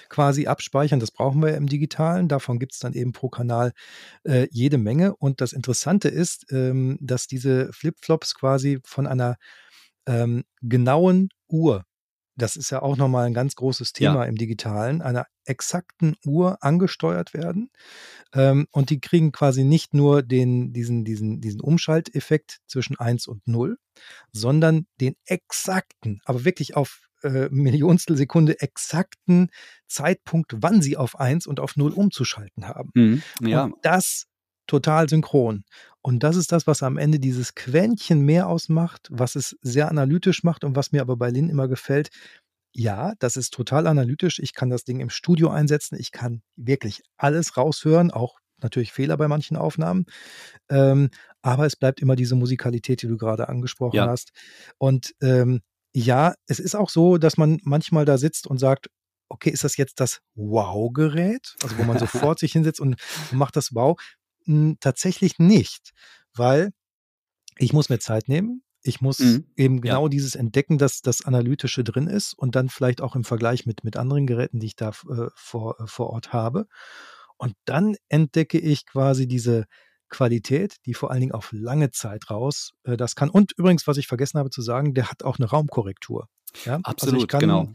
quasi 0.09 0.47
abspeichern. 0.47 0.99
Das 0.99 1.11
brauchen 1.11 1.41
wir 1.41 1.55
im 1.55 1.67
Digitalen. 1.67 2.27
Davon 2.27 2.59
gibt 2.59 2.73
es 2.73 2.79
dann 2.79 2.93
eben 2.93 3.13
pro 3.13 3.29
Kanal 3.29 3.71
äh, 4.23 4.47
jede 4.51 4.77
Menge. 4.77 5.15
Und 5.15 5.39
das 5.39 5.53
Interessante 5.53 6.09
ist, 6.09 6.51
ähm, 6.51 6.97
dass 6.99 7.27
diese 7.27 7.71
Flipflops 7.71 8.35
quasi 8.35 8.79
von 8.83 9.07
einer 9.07 9.37
ähm, 10.05 10.43
genauen 10.61 11.29
Uhr 11.47 11.85
das 12.35 12.55
ist 12.55 12.69
ja 12.71 12.81
auch 12.81 12.97
nochmal 12.97 13.25
ein 13.25 13.33
ganz 13.33 13.55
großes 13.55 13.93
Thema 13.93 14.23
ja. 14.23 14.25
im 14.25 14.35
Digitalen, 14.35 15.01
einer 15.01 15.27
exakten 15.45 16.15
Uhr 16.25 16.57
angesteuert 16.61 17.33
werden. 17.33 17.69
Ähm, 18.33 18.67
und 18.71 18.89
die 18.89 18.99
kriegen 18.99 19.31
quasi 19.31 19.63
nicht 19.63 19.93
nur 19.93 20.23
den, 20.23 20.73
diesen, 20.73 21.05
diesen, 21.05 21.41
diesen 21.41 21.61
Umschalteffekt 21.61 22.59
zwischen 22.67 22.97
1 22.97 23.27
und 23.27 23.47
0, 23.47 23.77
sondern 24.31 24.87
den 24.99 25.15
exakten, 25.25 26.21
aber 26.25 26.45
wirklich 26.45 26.75
auf 26.75 27.07
äh, 27.23 27.49
Millionstel 27.49 28.17
Sekunde 28.17 28.59
exakten 28.61 29.49
Zeitpunkt, 29.87 30.55
wann 30.57 30.81
sie 30.81 30.97
auf 30.97 31.19
1 31.19 31.47
und 31.47 31.59
auf 31.59 31.75
0 31.75 31.91
umzuschalten 31.91 32.67
haben. 32.67 32.91
Mhm, 32.95 33.23
ja. 33.41 33.65
Und 33.65 33.75
das 33.83 34.25
total 34.67 35.09
synchron. 35.09 35.63
Und 36.01 36.23
das 36.23 36.35
ist 36.35 36.51
das, 36.51 36.67
was 36.67 36.83
am 36.83 36.97
Ende 36.97 37.19
dieses 37.19 37.55
Quäntchen 37.55 38.21
mehr 38.21 38.47
ausmacht, 38.47 39.07
was 39.11 39.35
es 39.35 39.57
sehr 39.61 39.89
analytisch 39.89 40.43
macht 40.43 40.63
und 40.63 40.75
was 40.75 40.91
mir 40.91 41.01
aber 41.01 41.15
bei 41.15 41.29
Lin 41.29 41.49
immer 41.49 41.67
gefällt. 41.67 42.09
Ja, 42.75 43.13
das 43.19 43.37
ist 43.37 43.53
total 43.53 43.87
analytisch. 43.87 44.39
Ich 44.39 44.53
kann 44.53 44.69
das 44.69 44.83
Ding 44.83 44.99
im 44.99 45.09
Studio 45.09 45.49
einsetzen. 45.49 45.97
Ich 45.99 46.11
kann 46.11 46.41
wirklich 46.55 47.03
alles 47.17 47.55
raushören, 47.55 48.11
auch 48.11 48.39
natürlich 48.61 48.91
Fehler 48.91 49.15
bei 49.17 49.27
manchen 49.27 49.55
Aufnahmen. 49.57 50.05
Ähm, 50.69 51.09
aber 51.41 51.65
es 51.65 51.75
bleibt 51.75 52.01
immer 52.01 52.15
diese 52.15 52.35
Musikalität, 52.35 53.01
die 53.01 53.07
du 53.07 53.17
gerade 53.17 53.47
angesprochen 53.47 53.97
Ja. 53.97 54.07
hast. 54.07 54.31
Und 54.77 55.13
ähm, 55.21 55.61
ja, 55.93 56.33
es 56.47 56.59
ist 56.59 56.75
auch 56.75 56.89
so, 56.89 57.17
dass 57.17 57.37
man 57.37 57.59
manchmal 57.63 58.05
da 58.05 58.17
sitzt 58.17 58.47
und 58.47 58.57
sagt, 58.57 58.87
okay, 59.29 59.49
ist 59.51 59.63
das 59.63 59.77
jetzt 59.77 59.99
das 59.99 60.21
Wow-Gerät? 60.35 61.55
Also 61.63 61.77
wo 61.77 61.83
man 61.83 61.99
sofort 61.99 62.39
sich 62.39 62.53
hinsetzt 62.53 62.79
und 62.79 62.95
macht 63.31 63.55
das 63.55 63.73
Wow? 63.75 63.99
Tatsächlich 64.79 65.39
nicht, 65.39 65.91
weil 66.35 66.71
ich 67.57 67.73
muss 67.73 67.89
mir 67.89 67.99
Zeit 67.99 68.29
nehmen. 68.29 68.63
Ich 68.83 69.01
muss 69.01 69.19
Mhm. 69.19 69.47
eben 69.57 69.75
Ja. 69.77 69.81
genau 69.81 70.07
dieses 70.09 70.35
entdecken, 70.35 70.77
dass 70.77 71.01
das 71.01 71.23
Analytische 71.25 71.83
drin 71.83 72.07
ist 72.07 72.33
und 72.33 72.55
dann 72.55 72.69
vielleicht 72.69 73.01
auch 73.01 73.15
im 73.15 73.23
Vergleich 73.23 73.65
mit, 73.65 73.83
mit 73.83 73.97
anderen 73.97 74.27
Geräten, 74.27 74.59
die 74.59 74.67
ich 74.67 74.75
da 74.75 74.89
äh, 74.89 75.27
vor, 75.35 75.79
äh, 75.79 75.87
vor 75.87 76.09
Ort 76.11 76.33
habe. 76.33 76.67
Und 77.37 77.55
dann 77.65 77.95
entdecke 78.09 78.59
ich 78.59 78.85
quasi 78.85 79.27
diese 79.27 79.65
Qualität, 80.09 80.77
die 80.85 80.93
vor 80.93 81.11
allen 81.11 81.21
Dingen 81.21 81.31
auf 81.33 81.51
lange 81.53 81.91
Zeit 81.91 82.29
raus 82.29 82.73
äh, 82.83 82.97
das 82.97 83.15
kann. 83.15 83.29
Und 83.29 83.53
übrigens, 83.57 83.87
was 83.87 83.97
ich 83.97 84.07
vergessen 84.07 84.39
habe 84.39 84.49
zu 84.51 84.61
sagen, 84.61 84.93
der 84.93 85.09
hat 85.11 85.23
auch 85.23 85.39
eine 85.39 85.47
Raumkorrektur. 85.49 86.27
Ja? 86.65 86.73
Also 86.73 86.79
ich 86.79 86.85
Absolut, 86.85 87.27
kann, 87.29 87.39
genau. 87.39 87.73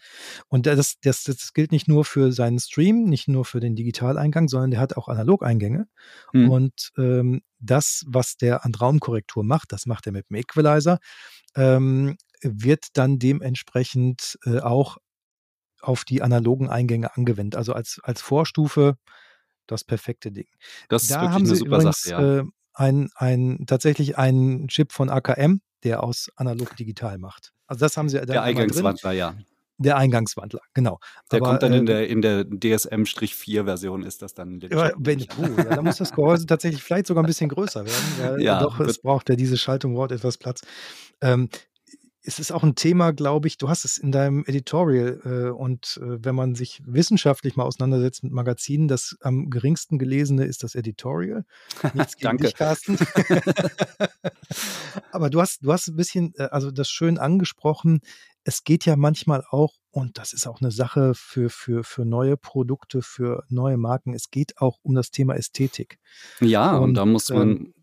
und 0.49 0.66
das, 0.66 0.94
das, 1.02 1.25
das 1.25 1.52
gilt 1.52 1.73
nicht 1.73 1.88
nur 1.88 2.04
für 2.04 2.32
seinen 2.32 2.58
Stream, 2.58 3.04
nicht 3.04 3.28
nur 3.28 3.44
für 3.44 3.61
den 3.61 3.75
Digitaleingang, 3.76 4.49
sondern 4.49 4.70
der 4.70 4.80
hat 4.80 4.97
auch 4.97 5.08
Analogeingänge. 5.08 5.87
Mhm. 6.32 6.50
Und 6.50 6.92
ähm, 6.97 7.42
das, 7.58 8.04
was 8.06 8.37
der 8.37 8.64
an 8.64 8.75
Raumkorrektur 8.75 9.44
macht, 9.44 9.73
das 9.73 9.87
macht 9.87 10.06
er 10.06 10.12
mit 10.12 10.30
dem 10.30 10.37
Equalizer, 10.37 10.99
ähm, 11.56 12.16
wird 12.42 12.87
dann 12.94 13.18
dementsprechend 13.18 14.38
äh, 14.44 14.61
auch 14.61 14.99
auf 15.80 16.04
die 16.04 16.23
analogen 16.23 16.68
Eingänge 16.68 17.16
angewendet. 17.16 17.56
Also 17.56 17.73
als, 17.73 18.00
als 18.02 18.20
Vorstufe 18.20 18.97
das 19.66 19.85
perfekte 19.85 20.32
Ding. 20.32 20.49
Das 20.88 21.02
ist 21.02 21.11
Da 21.11 21.16
wirklich 21.16 21.30
haben 21.30 21.42
eine 21.42 21.49
sie 21.49 21.56
super 21.56 21.76
übrigens 21.76 22.02
Sache, 22.02 22.23
ja. 22.23 22.38
äh, 22.38 22.44
ein, 22.75 23.11
ein, 23.16 23.64
tatsächlich 23.66 24.18
einen 24.18 24.68
Chip 24.68 24.92
von 24.92 25.11
AKM, 25.11 25.61
der 25.85 26.02
aus 26.02 26.30
analog 26.37 26.76
digital 26.76 27.18
macht. 27.18 27.52
Also 27.66 27.80
das 27.80 27.97
haben 27.97 28.08
sie 28.08 28.20
Der. 28.20 28.42
Eingangswandler, 28.42 29.12
ja. 29.12 29.35
Der 29.80 29.97
Eingangswandler, 29.97 30.61
genau. 30.75 30.99
Der 31.30 31.37
Aber 31.37 31.50
kommt 31.50 31.62
dann 31.62 31.73
in 31.73 31.85
äh, 31.85 31.87
der, 31.87 32.08
in 32.08 32.20
der 32.20 32.44
DSM-4-Version 32.44 34.02
ist 34.02 34.23
das 34.23 34.35
dann 34.35 34.58
ja, 34.61 34.90
wenn, 34.99 35.25
puh, 35.25 35.47
ja, 35.56 35.76
da 35.76 35.82
muss 35.82 35.99
das 35.99 36.12
Gehäuse 36.12 36.47
tatsächlich 36.47 36.82
vielleicht 36.82 37.06
sogar 37.06 37.23
ein 37.23 37.28
bisschen 37.28 37.49
größer 37.49 37.87
werden, 37.87 38.04
weil 38.18 38.40
äh, 38.40 38.44
Ja, 38.44 38.61
doch, 38.61 38.80
es 38.80 38.99
braucht 38.99 39.28
ja 39.28 39.37
diese 39.37 39.56
Schaltung, 39.56 39.94
braucht 39.94 40.11
etwas 40.11 40.37
Platz. 40.37 40.62
Ähm, 41.20 41.49
es 42.22 42.38
ist 42.38 42.50
auch 42.50 42.62
ein 42.62 42.75
Thema, 42.75 43.12
glaube 43.12 43.48
ich, 43.48 43.58
du 43.58 43.68
hast 43.68 43.84
es 43.84 43.96
in 43.96 44.10
deinem 44.10 44.44
Editorial 44.46 45.20
äh, 45.25 45.50
und 45.50 46.00
äh, 46.02 46.25
wenn 46.25 46.34
man 46.34 46.54
sich 46.54 46.82
wissenschaftlich 46.84 47.56
mal 47.56 47.64
auseinandersetzt 47.64 48.25
mit 48.25 48.32
Magazinen, 48.32 48.88
das 48.88 49.16
am 49.20 49.50
geringsten 49.50 49.98
gelesene 49.98 50.44
ist 50.44 50.62
das 50.62 50.75
Editorial. 50.75 51.44
Nichts 51.94 52.16
gegen 52.16 52.28
danke. 52.28 52.44
dich, 52.44 52.54
Carsten. 52.54 52.98
Aber 55.12 55.30
du 55.30 55.40
hast, 55.40 55.64
du 55.64 55.72
hast 55.72 55.88
ein 55.88 55.96
bisschen, 55.96 56.34
äh, 56.37 56.48
also 56.50 56.70
das 56.70 56.90
schön 56.90 57.18
angesprochen. 57.18 58.00
Es 58.42 58.64
geht 58.64 58.84
ja 58.84 58.96
manchmal 58.96 59.44
auch, 59.50 59.75
und 59.90 60.18
das 60.18 60.32
ist 60.32 60.46
auch 60.46 60.60
eine 60.60 60.70
Sache 60.70 61.12
für, 61.14 61.50
für, 61.50 61.84
für 61.84 62.04
neue 62.04 62.37
Produkte, 62.37 63.02
für 63.02 63.44
neue 63.48 63.76
Marken, 63.76 64.14
es 64.14 64.30
geht 64.30 64.58
auch 64.58 64.78
um 64.82 64.94
das 64.94 65.10
Thema 65.10 65.34
Ästhetik. 65.34 65.98
Ja, 66.40 66.76
und 66.76 66.84
Und 66.84 66.94
da 66.94 67.06
muss 67.06 67.30
ähm, 67.30 67.37
man, 67.37 67.75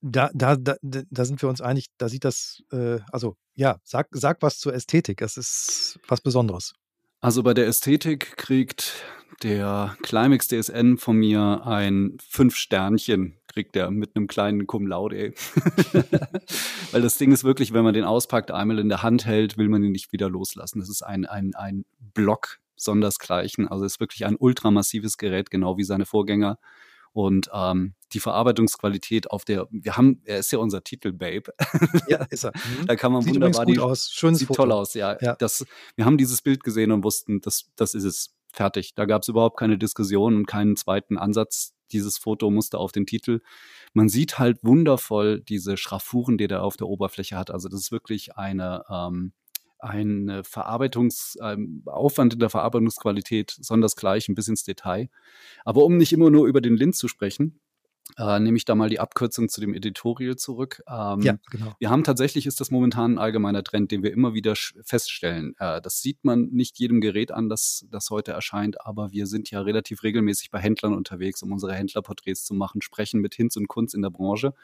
da, 0.00 0.30
da, 0.34 0.56
da, 0.56 0.76
da 0.80 1.24
sind 1.24 1.40
wir 1.42 1.48
uns 1.48 1.60
einig, 1.60 1.86
da 1.98 2.08
sieht 2.08 2.24
das, 2.24 2.62
äh, 2.72 2.98
also 3.10 3.36
ja, 3.54 3.78
sag, 3.84 4.08
sag 4.10 4.42
was 4.42 4.58
zur 4.58 4.74
Ästhetik. 4.74 5.18
Das 5.18 5.36
ist 5.36 5.98
was 6.08 6.20
Besonderes. 6.20 6.74
also 7.20 7.42
bei 7.42 7.54
der 7.54 7.66
Ästhetik 7.66 8.36
kriegt 8.36 8.94
der 9.42 9.96
Climax 10.02 10.48
DSN 10.48 10.98
von 10.98 11.16
mir 11.16 11.62
ein 11.64 12.16
fünf 12.20 12.54
Sternchen, 12.56 13.38
kriegt 13.48 13.74
er 13.76 13.90
mit 13.90 14.14
einem 14.14 14.26
kleinen 14.26 14.66
Cum 14.66 14.86
Laude. 14.86 15.34
Weil 16.92 17.02
das 17.02 17.18
Ding 17.18 17.32
ist 17.32 17.42
wirklich, 17.42 17.72
wenn 17.72 17.84
man 17.84 17.94
den 17.94 18.04
auspackt, 18.04 18.50
einmal 18.50 18.78
in 18.78 18.88
der 18.88 19.02
Hand 19.02 19.26
hält, 19.26 19.58
will 19.58 19.68
man 19.68 19.82
ihn 19.82 19.92
nicht 19.92 20.12
wieder 20.12 20.28
loslassen. 20.28 20.78
Das 20.80 20.88
ist 20.88 21.02
ein, 21.02 21.26
ein, 21.26 21.54
ein 21.54 21.84
Block 21.98 22.60
sondersgleichen. 22.76 23.68
Also 23.68 23.84
es 23.84 23.94
ist 23.94 24.00
wirklich 24.00 24.26
ein 24.26 24.36
ultramassives 24.36 25.16
Gerät, 25.16 25.50
genau 25.50 25.76
wie 25.76 25.84
seine 25.84 26.06
Vorgänger. 26.06 26.58
Und 27.12 27.50
ähm, 27.52 27.94
die 28.12 28.20
Verarbeitungsqualität 28.20 29.30
auf 29.30 29.44
der, 29.44 29.68
wir 29.70 29.96
haben, 29.96 30.22
er 30.24 30.38
ist 30.38 30.50
ja 30.52 30.58
unser 30.58 30.82
Titel 30.82 31.12
Babe. 31.12 31.52
Ja, 32.08 32.24
ist 32.30 32.44
er. 32.44 32.52
Mhm. 32.54 32.86
da 32.86 32.96
kann 32.96 33.12
man 33.12 33.22
Sieht 33.22 33.34
wunderbar 33.34 33.66
gut 33.66 33.76
die, 33.76 33.80
aus. 33.80 34.10
Schönes 34.10 34.40
sieht 34.40 34.48
Foto. 34.48 34.62
toll 34.62 34.72
aus, 34.72 34.94
ja. 34.94 35.16
Ja. 35.20 35.36
Das, 35.36 35.64
wir 35.96 36.04
haben 36.04 36.18
dieses 36.18 36.42
Bild 36.42 36.64
gesehen 36.64 36.90
und 36.90 37.04
wussten, 37.04 37.40
das, 37.40 37.70
das 37.76 37.94
ist 37.94 38.04
es. 38.04 38.34
Fertig. 38.54 38.94
Da 38.94 39.06
gab 39.06 39.22
es 39.22 39.28
überhaupt 39.28 39.58
keine 39.58 39.78
Diskussion 39.78 40.36
und 40.36 40.44
keinen 40.44 40.76
zweiten 40.76 41.16
Ansatz. 41.16 41.72
Dieses 41.90 42.18
Foto 42.18 42.50
musste 42.50 42.76
auf 42.76 42.92
den 42.92 43.06
Titel. 43.06 43.40
Man 43.94 44.10
sieht 44.10 44.38
halt 44.38 44.58
wundervoll 44.62 45.40
diese 45.40 45.78
Schraffuren, 45.78 46.36
die 46.36 46.48
der 46.48 46.62
auf 46.62 46.76
der 46.76 46.86
Oberfläche 46.86 47.38
hat. 47.38 47.50
Also 47.50 47.70
das 47.70 47.80
ist 47.80 47.92
wirklich 47.92 48.36
eine, 48.36 48.84
ähm, 48.90 49.32
ein 49.82 50.42
Verarbeitungs, 50.44 51.36
ähm, 51.42 51.82
Aufwand 51.86 52.34
in 52.34 52.38
der 52.38 52.50
Verarbeitungsqualität, 52.50 53.56
sondersgleichen 53.60 54.34
bis 54.34 54.48
ins 54.48 54.64
Detail. 54.64 55.08
Aber 55.64 55.84
um 55.84 55.96
nicht 55.96 56.12
immer 56.12 56.30
nur 56.30 56.46
über 56.46 56.60
den 56.60 56.76
Lint 56.76 56.96
zu 56.96 57.08
sprechen, 57.08 57.60
äh, 58.18 58.40
nehme 58.40 58.56
ich 58.56 58.64
da 58.64 58.74
mal 58.74 58.88
die 58.88 59.00
Abkürzung 59.00 59.48
zu 59.48 59.60
dem 59.60 59.74
Editorial 59.74 60.36
zurück. 60.36 60.82
Ähm, 60.88 61.20
Ja, 61.22 61.38
genau. 61.50 61.74
wir 61.78 61.90
haben 61.90 62.04
tatsächlich, 62.04 62.46
ist 62.46 62.60
das 62.60 62.70
momentan 62.70 63.14
ein 63.14 63.18
allgemeiner 63.18 63.64
Trend, 63.64 63.90
den 63.90 64.02
wir 64.02 64.12
immer 64.12 64.34
wieder 64.34 64.54
feststellen. 64.56 65.54
Äh, 65.58 65.80
das 65.80 66.00
sieht 66.00 66.24
man 66.24 66.48
nicht 66.48 66.78
jedem 66.78 67.00
Gerät 67.00 67.30
an, 67.30 67.48
das, 67.48 67.86
das 67.90 68.10
heute 68.10 68.32
erscheint, 68.32 68.84
aber 68.84 69.12
wir 69.12 69.26
sind 69.26 69.50
ja 69.50 69.60
relativ 69.60 70.02
regelmäßig 70.02 70.50
bei 70.50 70.58
Händlern 70.58 70.94
unterwegs, 70.94 71.42
um 71.42 71.52
unsere 71.52 71.74
Händlerporträts 71.74 72.44
zu 72.44 72.54
machen, 72.54 72.82
sprechen 72.82 73.20
mit 73.20 73.34
Hinz 73.34 73.56
und 73.56 73.68
Kunz 73.68 73.94
in 73.94 74.02
der 74.02 74.10
Branche. 74.10 74.54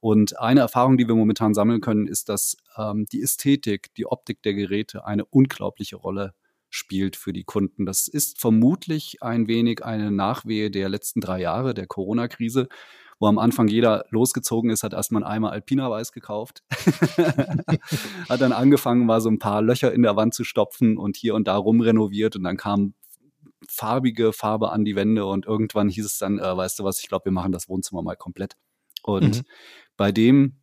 Und 0.00 0.38
eine 0.40 0.60
Erfahrung, 0.60 0.96
die 0.96 1.06
wir 1.06 1.14
momentan 1.14 1.54
sammeln 1.54 1.80
können, 1.80 2.06
ist, 2.06 2.28
dass 2.28 2.56
ähm, 2.76 3.06
die 3.12 3.22
Ästhetik, 3.22 3.94
die 3.94 4.06
Optik 4.06 4.42
der 4.42 4.54
Geräte 4.54 5.04
eine 5.04 5.24
unglaubliche 5.26 5.96
Rolle 5.96 6.34
spielt 6.70 7.16
für 7.16 7.32
die 7.32 7.44
Kunden. 7.44 7.84
Das 7.84 8.08
ist 8.08 8.40
vermutlich 8.40 9.22
ein 9.22 9.48
wenig 9.48 9.84
eine 9.84 10.10
Nachwehe 10.10 10.70
der 10.70 10.88
letzten 10.88 11.20
drei 11.20 11.40
Jahre, 11.40 11.74
der 11.74 11.86
Corona-Krise, 11.86 12.68
wo 13.18 13.26
am 13.26 13.38
Anfang 13.38 13.68
jeder 13.68 14.04
losgezogen 14.10 14.70
ist, 14.70 14.82
hat 14.82 14.94
erstmal 14.94 15.24
einmal 15.24 15.50
Alpina 15.50 15.90
Weiß 15.90 16.12
gekauft, 16.12 16.62
hat 18.28 18.40
dann 18.40 18.52
angefangen, 18.52 19.04
mal 19.04 19.20
so 19.20 19.28
ein 19.28 19.38
paar 19.38 19.60
Löcher 19.60 19.92
in 19.92 20.02
der 20.02 20.16
Wand 20.16 20.32
zu 20.32 20.44
stopfen 20.44 20.96
und 20.96 21.16
hier 21.16 21.34
und 21.34 21.46
da 21.46 21.56
rumrenoviert 21.56 22.36
und 22.36 22.44
dann 22.44 22.56
kam 22.56 22.94
farbige 23.68 24.32
Farbe 24.32 24.72
an 24.72 24.84
die 24.86 24.96
Wände 24.96 25.26
und 25.26 25.44
irgendwann 25.44 25.90
hieß 25.90 26.06
es 26.06 26.18
dann, 26.18 26.38
äh, 26.38 26.56
weißt 26.56 26.78
du 26.78 26.84
was, 26.84 27.00
ich 27.00 27.08
glaube, 27.08 27.26
wir 27.26 27.32
machen 27.32 27.52
das 27.52 27.68
Wohnzimmer 27.68 28.00
mal 28.02 28.16
komplett. 28.16 28.56
Und 29.02 29.38
Mhm. 29.38 29.42
Bei 30.00 30.12
dem, 30.12 30.54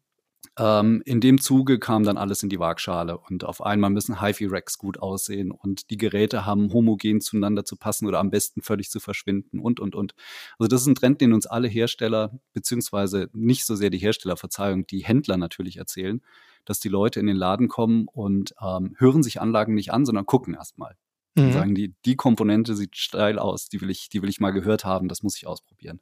ähm, 0.57 1.03
in 1.05 1.21
dem 1.21 1.39
Zuge 1.39 1.77
kam 1.77 2.03
dann 2.03 2.17
alles 2.17 2.41
in 2.41 2.49
die 2.49 2.57
Waagschale 2.57 3.19
und 3.19 3.43
auf 3.43 3.63
einmal 3.63 3.91
müssen 3.91 4.19
HiFi-Racks 4.19 4.79
gut 4.79 4.97
aussehen 4.97 5.51
und 5.51 5.91
die 5.91 5.97
Geräte 5.97 6.47
haben 6.47 6.73
homogen 6.73 7.21
zueinander 7.21 7.63
zu 7.63 7.75
passen 7.75 8.07
oder 8.07 8.17
am 8.17 8.31
besten 8.31 8.63
völlig 8.63 8.89
zu 8.89 8.99
verschwinden 8.99 9.59
und, 9.59 9.79
und, 9.79 9.93
und. 9.93 10.15
Also 10.57 10.67
das 10.67 10.81
ist 10.81 10.87
ein 10.87 10.95
Trend, 10.95 11.21
den 11.21 11.33
uns 11.33 11.45
alle 11.45 11.67
Hersteller, 11.67 12.39
beziehungsweise 12.53 13.29
nicht 13.31 13.63
so 13.67 13.75
sehr 13.75 13.91
die 13.91 13.99
Hersteller, 13.99 14.37
Verzeihung, 14.37 14.87
die 14.87 15.05
Händler 15.05 15.37
natürlich 15.37 15.77
erzählen, 15.77 16.23
dass 16.65 16.79
die 16.79 16.89
Leute 16.89 17.19
in 17.19 17.27
den 17.27 17.37
Laden 17.37 17.67
kommen 17.67 18.07
und 18.11 18.55
ähm, 18.59 18.95
hören 18.97 19.21
sich 19.21 19.39
Anlagen 19.39 19.75
nicht 19.75 19.93
an, 19.93 20.03
sondern 20.03 20.25
gucken 20.25 20.55
erstmal. 20.55 20.95
Mhm. 21.37 21.51
sagen 21.51 21.75
die, 21.75 21.93
die 22.05 22.15
Komponente 22.15 22.75
sieht 22.75 22.97
steil 22.97 23.37
aus, 23.37 23.69
die 23.69 23.79
will 23.81 23.91
ich, 23.91 24.09
die 24.09 24.23
will 24.23 24.29
ich 24.29 24.39
mal 24.39 24.51
gehört 24.51 24.85
haben, 24.85 25.07
das 25.07 25.21
muss 25.21 25.37
ich 25.37 25.45
ausprobieren. 25.45 25.99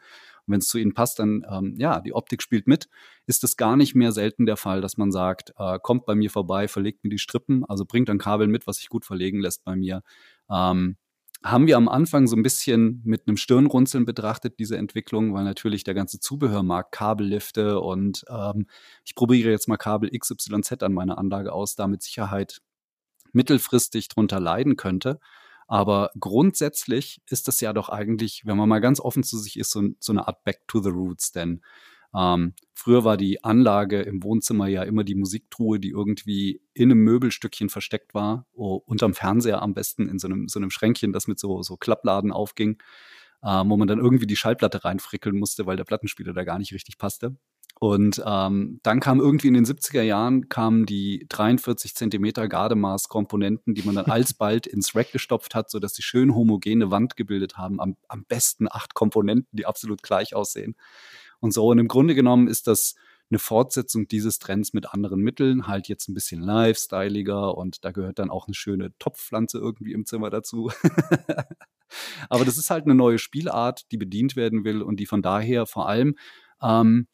Und 0.47 0.53
wenn 0.53 0.59
es 0.59 0.67
zu 0.67 0.77
ihnen 0.77 0.93
passt, 0.93 1.19
dann 1.19 1.45
ähm, 1.49 1.75
ja, 1.77 1.99
die 2.01 2.13
Optik 2.13 2.41
spielt 2.41 2.67
mit. 2.67 2.89
Ist 3.25 3.43
es 3.43 3.57
gar 3.57 3.75
nicht 3.75 3.95
mehr 3.95 4.11
selten 4.11 4.45
der 4.45 4.57
Fall, 4.57 4.81
dass 4.81 4.97
man 4.97 5.11
sagt, 5.11 5.53
äh, 5.57 5.79
kommt 5.81 6.05
bei 6.05 6.15
mir 6.15 6.29
vorbei, 6.29 6.67
verlegt 6.67 7.03
mir 7.03 7.09
die 7.09 7.19
Strippen, 7.19 7.65
also 7.65 7.85
bringt 7.85 8.09
ein 8.09 8.19
Kabel 8.19 8.47
mit, 8.47 8.67
was 8.67 8.77
sich 8.77 8.89
gut 8.89 9.05
verlegen 9.05 9.39
lässt 9.39 9.63
bei 9.63 9.75
mir. 9.75 10.01
Ähm, 10.49 10.97
haben 11.43 11.67
wir 11.67 11.77
am 11.77 11.87
Anfang 11.87 12.27
so 12.27 12.35
ein 12.35 12.41
bisschen 12.41 13.01
mit 13.05 13.27
einem 13.27 13.37
Stirnrunzeln 13.37 14.05
betrachtet, 14.05 14.57
diese 14.57 14.77
Entwicklung, 14.77 15.33
weil 15.33 15.43
natürlich 15.43 15.83
der 15.83 15.93
ganze 15.93 16.19
Zubehörmarkt, 16.19 16.91
Kabellifte 16.91 17.79
und 17.79 18.25
ähm, 18.29 18.65
ich 19.03 19.13
probiere 19.13 19.51
jetzt 19.51 19.67
mal 19.67 19.77
Kabel 19.77 20.09
XYZ 20.09 20.81
an 20.81 20.93
meiner 20.93 21.19
Anlage 21.19 21.53
aus, 21.53 21.75
da 21.75 21.87
mit 21.87 22.01
Sicherheit 22.01 22.61
mittelfristig 23.31 24.07
drunter 24.07 24.39
leiden 24.39 24.75
könnte. 24.75 25.19
Aber 25.67 26.11
grundsätzlich 26.19 27.21
ist 27.29 27.47
das 27.47 27.59
ja 27.61 27.73
doch 27.73 27.89
eigentlich, 27.89 28.43
wenn 28.45 28.57
man 28.57 28.69
mal 28.69 28.79
ganz 28.79 28.99
offen 28.99 29.23
zu 29.23 29.37
sich 29.37 29.57
ist, 29.57 29.71
so, 29.71 29.81
so 29.99 30.13
eine 30.13 30.27
Art 30.27 30.43
Back 30.43 30.61
to 30.67 30.81
the 30.81 30.89
Roots. 30.89 31.31
Denn 31.31 31.61
ähm, 32.15 32.53
früher 32.73 33.03
war 33.03 33.17
die 33.17 33.43
Anlage 33.43 34.01
im 34.01 34.23
Wohnzimmer 34.23 34.67
ja 34.67 34.83
immer 34.83 35.03
die 35.03 35.15
Musiktruhe, 35.15 35.79
die 35.79 35.89
irgendwie 35.89 36.61
in 36.73 36.91
einem 36.91 36.99
Möbelstückchen 36.99 37.69
versteckt 37.69 38.13
war, 38.13 38.45
oh, 38.53 38.81
unterm 38.85 39.13
Fernseher 39.13 39.61
am 39.61 39.73
besten 39.73 40.07
in 40.07 40.19
so 40.19 40.27
einem, 40.27 40.47
so 40.47 40.59
einem 40.59 40.69
Schränkchen, 40.69 41.11
das 41.11 41.27
mit 41.27 41.39
so, 41.39 41.61
so 41.61 41.75
Klappladen 41.77 42.31
aufging, 42.31 42.77
ähm, 43.43 43.69
wo 43.69 43.77
man 43.77 43.87
dann 43.87 43.99
irgendwie 43.99 44.27
die 44.27 44.35
Schallplatte 44.35 44.83
reinfrickeln 44.83 45.37
musste, 45.37 45.65
weil 45.65 45.77
der 45.77 45.83
Plattenspieler 45.83 46.33
da 46.33 46.43
gar 46.43 46.59
nicht 46.59 46.73
richtig 46.73 46.97
passte. 46.97 47.35
Und 47.77 48.23
ähm, 48.25 48.79
dann 48.83 49.01
kam 49.01 49.19
irgendwie 49.19 49.49
in 49.49 49.53
den 49.53 49.65
70er 49.65 50.01
Jahren 50.01 50.47
kamen 50.47 50.85
die 50.85 51.25
43 51.27 51.93
Zentimeter 51.93 52.47
Gardemaß-Komponenten, 52.47 53.75
die 53.75 53.83
man 53.83 53.95
dann 53.95 54.05
alsbald 54.11 54.65
ins 54.65 54.95
Rack 54.95 55.11
gestopft 55.11 55.55
hat, 55.55 55.69
sodass 55.69 55.93
sie 55.93 56.01
schön 56.01 56.33
homogene 56.33 56.89
Wand 56.89 57.17
gebildet 57.17 57.57
haben. 57.57 57.81
Am, 57.81 57.97
am 58.07 58.23
besten 58.25 58.67
acht 58.69 58.93
Komponenten, 58.93 59.57
die 59.57 59.65
absolut 59.65 60.03
gleich 60.03 60.35
aussehen. 60.35 60.75
Und 61.41 61.53
so. 61.53 61.67
Und 61.67 61.79
im 61.79 61.89
Grunde 61.89 62.15
genommen 62.15 62.47
ist 62.47 62.67
das 62.67 62.95
eine 63.29 63.39
Fortsetzung 63.39 64.07
dieses 64.07 64.39
Trends 64.39 64.73
mit 64.73 64.93
anderen 64.93 65.19
Mitteln, 65.19 65.67
halt 65.67 65.89
jetzt 65.89 66.07
ein 66.07 66.13
bisschen 66.13 66.41
lifestyleiger 66.41 67.57
und 67.57 67.83
da 67.83 67.91
gehört 67.91 68.19
dann 68.19 68.29
auch 68.29 68.47
eine 68.47 68.53
schöne 68.53 68.95
Topfpflanze 68.99 69.57
irgendwie 69.57 69.93
im 69.93 70.05
Zimmer 70.05 70.29
dazu. 70.29 70.71
Aber 72.29 72.45
das 72.45 72.57
ist 72.57 72.69
halt 72.69 72.85
eine 72.85 72.95
neue 72.95 73.17
Spielart, 73.17 73.91
die 73.91 73.97
bedient 73.97 74.35
werden 74.35 74.63
will 74.63 74.81
und 74.81 74.99
die 74.99 75.05
von 75.05 75.21
daher 75.21 75.65
vor 75.65 75.87
allem 75.87 76.15
ähm, 76.61 77.07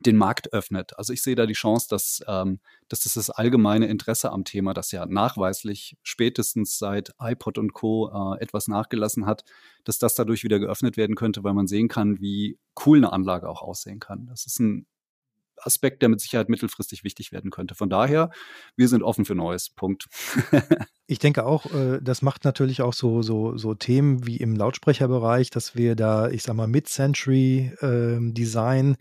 den 0.00 0.16
Markt 0.16 0.52
öffnet. 0.52 0.98
Also 0.98 1.12
ich 1.12 1.22
sehe 1.22 1.34
da 1.34 1.46
die 1.46 1.54
Chance, 1.54 1.86
dass, 1.88 2.20
ähm, 2.26 2.60
dass 2.88 3.00
das, 3.00 3.14
das 3.14 3.30
allgemeine 3.30 3.86
Interesse 3.86 4.30
am 4.30 4.44
Thema, 4.44 4.74
das 4.74 4.92
ja 4.92 5.06
nachweislich 5.06 5.96
spätestens 6.02 6.78
seit 6.78 7.14
iPod 7.18 7.58
und 7.58 7.72
Co. 7.72 8.10
Äh, 8.34 8.42
etwas 8.42 8.68
nachgelassen 8.68 9.26
hat, 9.26 9.44
dass 9.84 9.98
das 9.98 10.14
dadurch 10.14 10.44
wieder 10.44 10.58
geöffnet 10.58 10.96
werden 10.96 11.16
könnte, 11.16 11.44
weil 11.44 11.54
man 11.54 11.66
sehen 11.66 11.88
kann, 11.88 12.20
wie 12.20 12.58
cool 12.84 12.98
eine 12.98 13.12
Anlage 13.12 13.48
auch 13.48 13.62
aussehen 13.62 14.00
kann. 14.00 14.26
Das 14.26 14.46
ist 14.46 14.60
ein 14.60 14.86
Aspekt, 15.62 16.02
der 16.02 16.08
mit 16.08 16.20
Sicherheit 16.20 16.48
mittelfristig 16.48 17.04
wichtig 17.04 17.30
werden 17.32 17.50
könnte. 17.50 17.74
Von 17.74 17.90
daher, 17.90 18.30
wir 18.76 18.86
sind 18.88 19.02
offen 19.02 19.24
für 19.24 19.34
Neues. 19.34 19.70
Punkt. 19.70 20.06
ich 21.06 21.18
denke 21.18 21.44
auch, 21.44 21.66
äh, 21.72 21.98
das 22.02 22.22
macht 22.22 22.44
natürlich 22.44 22.82
auch 22.82 22.92
so, 22.92 23.22
so, 23.22 23.56
so 23.56 23.74
Themen 23.74 24.26
wie 24.26 24.36
im 24.36 24.54
Lautsprecherbereich, 24.54 25.50
dass 25.50 25.74
wir 25.76 25.96
da, 25.96 26.28
ich 26.28 26.42
sag 26.42 26.54
mal, 26.54 26.66
Mid-Century-Design, 26.66 28.86
ähm, 28.86 28.96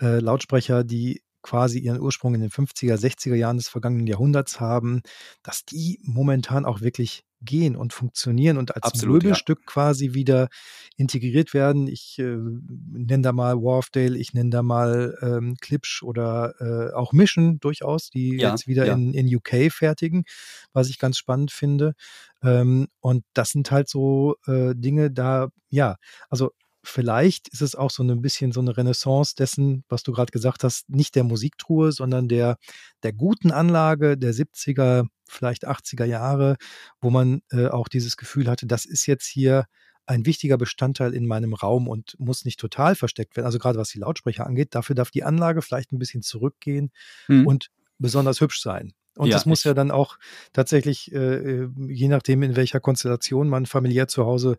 äh, 0.00 0.20
Lautsprecher, 0.20 0.84
die 0.84 1.22
quasi 1.42 1.78
ihren 1.78 2.00
Ursprung 2.00 2.34
in 2.34 2.42
den 2.42 2.50
50er, 2.50 2.96
60er 2.96 3.34
Jahren 3.34 3.56
des 3.56 3.68
vergangenen 3.68 4.06
Jahrhunderts 4.06 4.60
haben, 4.60 5.00
dass 5.42 5.64
die 5.64 5.98
momentan 6.02 6.66
auch 6.66 6.82
wirklich 6.82 7.24
gehen 7.42 7.76
und 7.76 7.92
funktionieren 7.92 8.58
und 8.58 8.74
als 8.74 8.84
Absolut, 8.84 9.22
Möbelstück 9.22 9.60
ja. 9.60 9.66
quasi 9.66 10.14
wieder 10.14 10.48
integriert 10.96 11.54
werden. 11.54 11.86
Ich 11.86 12.18
äh, 12.18 12.36
nenne 12.36 13.22
da 13.22 13.32
mal 13.32 13.56
Wharfdale, 13.56 14.16
ich 14.18 14.34
nenne 14.34 14.50
da 14.50 14.62
mal 14.62 15.16
ähm, 15.22 15.56
Klipsch 15.60 16.02
oder 16.02 16.54
äh, 16.60 16.94
auch 16.94 17.12
Mission 17.12 17.58
durchaus, 17.60 18.10
die 18.10 18.36
ja, 18.36 18.50
jetzt 18.50 18.66
wieder 18.66 18.86
ja. 18.86 18.94
in, 18.94 19.14
in 19.14 19.34
UK 19.34 19.72
fertigen, 19.72 20.24
was 20.72 20.90
ich 20.90 20.98
ganz 20.98 21.16
spannend 21.16 21.50
finde. 21.50 21.94
Ähm, 22.42 22.88
und 23.00 23.24
das 23.32 23.50
sind 23.50 23.70
halt 23.70 23.88
so 23.88 24.36
äh, 24.46 24.74
Dinge, 24.74 25.10
da, 25.10 25.48
ja, 25.70 25.96
also 26.28 26.50
vielleicht 26.82 27.48
ist 27.48 27.62
es 27.62 27.74
auch 27.74 27.90
so 27.90 28.02
ein 28.02 28.22
bisschen 28.22 28.52
so 28.52 28.60
eine 28.60 28.76
Renaissance 28.76 29.34
dessen, 29.34 29.84
was 29.88 30.02
du 30.02 30.12
gerade 30.12 30.32
gesagt 30.32 30.64
hast, 30.64 30.88
nicht 30.88 31.14
der 31.14 31.24
Musiktruhe, 31.24 31.92
sondern 31.92 32.28
der, 32.28 32.56
der 33.02 33.12
guten 33.12 33.50
Anlage 33.50 34.16
der 34.16 34.32
70er, 34.32 35.06
vielleicht 35.28 35.68
80er 35.68 36.04
Jahre, 36.04 36.56
wo 37.00 37.10
man 37.10 37.42
äh, 37.50 37.68
auch 37.68 37.88
dieses 37.88 38.16
Gefühl 38.16 38.48
hatte, 38.48 38.66
das 38.66 38.84
ist 38.84 39.06
jetzt 39.06 39.26
hier 39.26 39.66
ein 40.06 40.26
wichtiger 40.26 40.58
Bestandteil 40.58 41.14
in 41.14 41.26
meinem 41.26 41.54
Raum 41.54 41.86
und 41.86 42.16
muss 42.18 42.44
nicht 42.44 42.58
total 42.58 42.96
versteckt 42.96 43.36
werden. 43.36 43.46
Also 43.46 43.58
gerade 43.58 43.78
was 43.78 43.90
die 43.90 44.00
Lautsprecher 44.00 44.46
angeht, 44.46 44.74
dafür 44.74 44.96
darf 44.96 45.10
die 45.10 45.22
Anlage 45.22 45.62
vielleicht 45.62 45.92
ein 45.92 45.98
bisschen 45.98 46.22
zurückgehen 46.22 46.90
mhm. 47.28 47.46
und 47.46 47.70
besonders 47.98 48.40
hübsch 48.40 48.60
sein. 48.60 48.92
Und 49.16 49.28
ja, 49.28 49.34
das 49.34 49.46
muss 49.46 49.64
ja 49.64 49.74
dann 49.74 49.90
auch 49.90 50.18
tatsächlich, 50.52 51.12
äh, 51.12 51.18
äh, 51.18 51.68
je 51.88 52.08
nachdem, 52.08 52.42
in 52.42 52.56
welcher 52.56 52.80
Konstellation 52.80 53.48
man 53.48 53.66
familiär 53.66 54.08
zu 54.08 54.24
Hause 54.24 54.56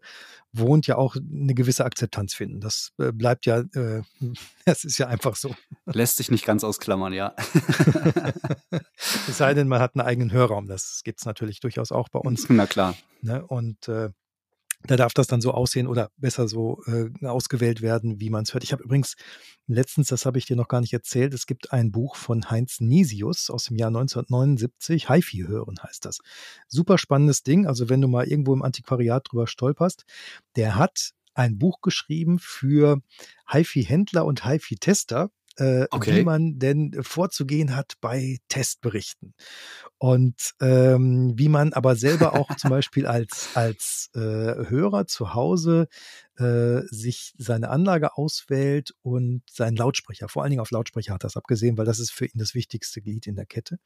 wohnt, 0.53 0.87
ja 0.87 0.97
auch 0.97 1.15
eine 1.15 1.53
gewisse 1.53 1.85
Akzeptanz 1.85 2.33
finden. 2.33 2.59
Das 2.59 2.91
äh, 2.99 3.11
bleibt 3.11 3.45
ja, 3.45 3.59
äh, 3.59 4.01
das 4.65 4.83
ist 4.83 4.97
ja 4.97 5.07
einfach 5.07 5.35
so. 5.35 5.55
Lässt 5.85 6.17
sich 6.17 6.29
nicht 6.29 6.45
ganz 6.45 6.63
ausklammern, 6.63 7.13
ja. 7.13 7.33
es 9.27 9.37
sei 9.37 9.53
denn, 9.53 9.67
man 9.67 9.79
hat 9.79 9.95
einen 9.95 10.05
eigenen 10.05 10.31
Hörraum. 10.31 10.67
Das 10.67 11.01
gibt 11.03 11.19
es 11.19 11.25
natürlich 11.25 11.59
durchaus 11.59 11.91
auch 11.91 12.09
bei 12.09 12.19
uns. 12.23 12.49
Na 12.49 12.67
klar. 12.67 12.95
Ne? 13.21 13.45
Und 13.45 13.87
äh, 13.87 14.09
da 14.87 14.95
darf 14.95 15.13
das 15.13 15.27
dann 15.27 15.41
so 15.41 15.51
aussehen 15.51 15.87
oder 15.87 16.09
besser 16.17 16.47
so 16.47 16.81
äh, 16.87 17.09
ausgewählt 17.25 17.81
werden, 17.81 18.19
wie 18.19 18.29
man 18.29 18.43
es 18.43 18.53
hört. 18.53 18.63
Ich 18.63 18.71
habe 18.71 18.83
übrigens 18.83 19.15
letztens, 19.67 20.07
das 20.07 20.25
habe 20.25 20.37
ich 20.37 20.45
dir 20.45 20.55
noch 20.55 20.67
gar 20.67 20.81
nicht 20.81 20.93
erzählt, 20.93 21.33
es 21.33 21.45
gibt 21.45 21.71
ein 21.71 21.91
Buch 21.91 22.15
von 22.15 22.49
Heinz 22.49 22.79
Nisius 22.79 23.49
aus 23.49 23.65
dem 23.65 23.77
Jahr 23.77 23.89
1979, 23.89 25.09
HiFi 25.09 25.45
hören 25.47 25.75
heißt 25.81 26.05
das. 26.05 26.19
Super 26.67 26.97
spannendes 26.97 27.43
Ding, 27.43 27.67
also 27.67 27.89
wenn 27.89 28.01
du 28.01 28.07
mal 28.07 28.27
irgendwo 28.27 28.53
im 28.53 28.63
Antiquariat 28.63 29.27
drüber 29.29 29.47
stolperst, 29.47 30.05
der 30.55 30.75
hat 30.75 31.11
ein 31.33 31.57
Buch 31.57 31.81
geschrieben 31.81 32.39
für 32.39 33.01
HiFi-Händler 33.49 34.25
und 34.25 34.45
HiFi-Tester, 34.45 35.29
äh, 35.57 35.85
okay. 35.91 36.17
wie 36.17 36.23
man 36.23 36.59
denn 36.59 36.95
vorzugehen 37.01 37.75
hat 37.75 37.93
bei 38.01 38.37
Testberichten. 38.47 39.33
Und 39.97 40.53
ähm, 40.61 41.33
wie 41.35 41.49
man 41.49 41.73
aber 41.73 41.95
selber 41.95 42.33
auch 42.33 42.55
zum 42.55 42.69
Beispiel 42.69 43.05
als, 43.05 43.49
als 43.53 44.09
äh, 44.15 44.19
Hörer 44.19 45.07
zu 45.07 45.33
Hause 45.33 45.87
äh, 46.37 46.81
sich 46.89 47.33
seine 47.37 47.69
Anlage 47.69 48.17
auswählt 48.17 48.93
und 49.01 49.43
seinen 49.49 49.75
Lautsprecher, 49.75 50.29
vor 50.29 50.43
allen 50.43 50.51
Dingen 50.51 50.61
auf 50.61 50.71
Lautsprecher 50.71 51.13
hat 51.13 51.23
das 51.23 51.37
abgesehen, 51.37 51.77
weil 51.77 51.85
das 51.85 51.99
ist 51.99 52.11
für 52.11 52.25
ihn 52.25 52.39
das 52.39 52.55
wichtigste 52.55 53.01
Glied 53.01 53.27
in 53.27 53.35
der 53.35 53.45
Kette. 53.45 53.79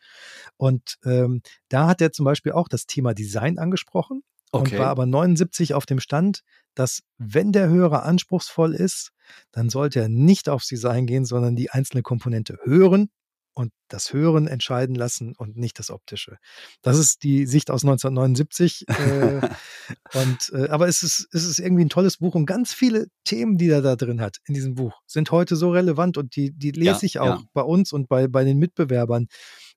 Und 0.58 0.98
ähm, 1.04 1.42
da 1.70 1.88
hat 1.88 2.02
er 2.02 2.12
zum 2.12 2.26
Beispiel 2.26 2.52
auch 2.52 2.68
das 2.68 2.86
Thema 2.86 3.14
Design 3.14 3.58
angesprochen 3.58 4.24
okay. 4.52 4.76
und 4.76 4.80
war 4.80 4.88
aber 4.88 5.06
79 5.06 5.74
auf 5.74 5.86
dem 5.86 6.00
Stand, 6.00 6.42
dass 6.74 7.02
wenn 7.18 7.52
der 7.52 7.70
Hörer 7.70 8.04
anspruchsvoll 8.04 8.74
ist, 8.74 9.12
dann 9.52 9.70
sollte 9.70 10.02
er 10.02 10.10
nicht 10.10 10.50
aufs 10.50 10.68
Design 10.68 11.08
gehen, 11.08 11.26
sondern 11.26 11.56
die 11.56 11.72
einzelne 11.72 12.04
Komponente 12.04 12.60
hören 12.64 13.10
und 13.56 13.72
das 13.88 14.12
Hören 14.12 14.48
entscheiden 14.48 14.96
lassen 14.96 15.34
und 15.36 15.56
nicht 15.56 15.80
das 15.80 15.90
Optische. 15.90 16.38
Das 16.82 16.98
ist 16.98 17.24
die 17.24 17.46
Sicht 17.46 17.72
aus 17.72 17.84
1979. 17.84 18.86
äh, 18.90 19.42
und, 20.14 20.52
äh, 20.54 20.68
aber 20.68 20.88
es 20.88 21.04
ist, 21.04 21.28
es 21.32 21.46
ist 21.46 21.60
irgendwie 21.60 21.86
ein 21.86 21.90
tolles 21.90 22.18
Buch 22.18 22.36
und 22.36 22.46
ganz 22.46 22.74
viele 22.74 23.08
Themen, 23.24 23.58
die 23.58 23.70
er 23.70 23.82
da 23.82 23.96
drin 23.96 24.20
hat 24.20 24.38
in 24.46 24.54
diesem 24.54 24.76
Buch, 24.76 25.02
sind 25.08 25.32
heute 25.32 25.56
so 25.56 25.72
relevant 25.72 26.18
und 26.18 26.36
die, 26.36 26.52
die 26.52 26.72
lese 26.72 26.90
ja, 26.90 27.04
ich 27.04 27.20
auch 27.20 27.40
ja. 27.40 27.44
bei 27.54 27.62
uns 27.62 27.94
und 27.94 28.10
bei, 28.10 28.28
bei 28.28 28.44
den 28.44 28.60
Mitbewerbern. 28.60 29.28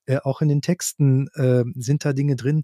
Äh, 0.05 0.17
auch 0.23 0.41
in 0.41 0.49
den 0.49 0.61
Texten 0.61 1.29
äh, 1.35 1.63
sind 1.75 2.03
da 2.03 2.11
Dinge 2.11 2.35
drin. 2.35 2.63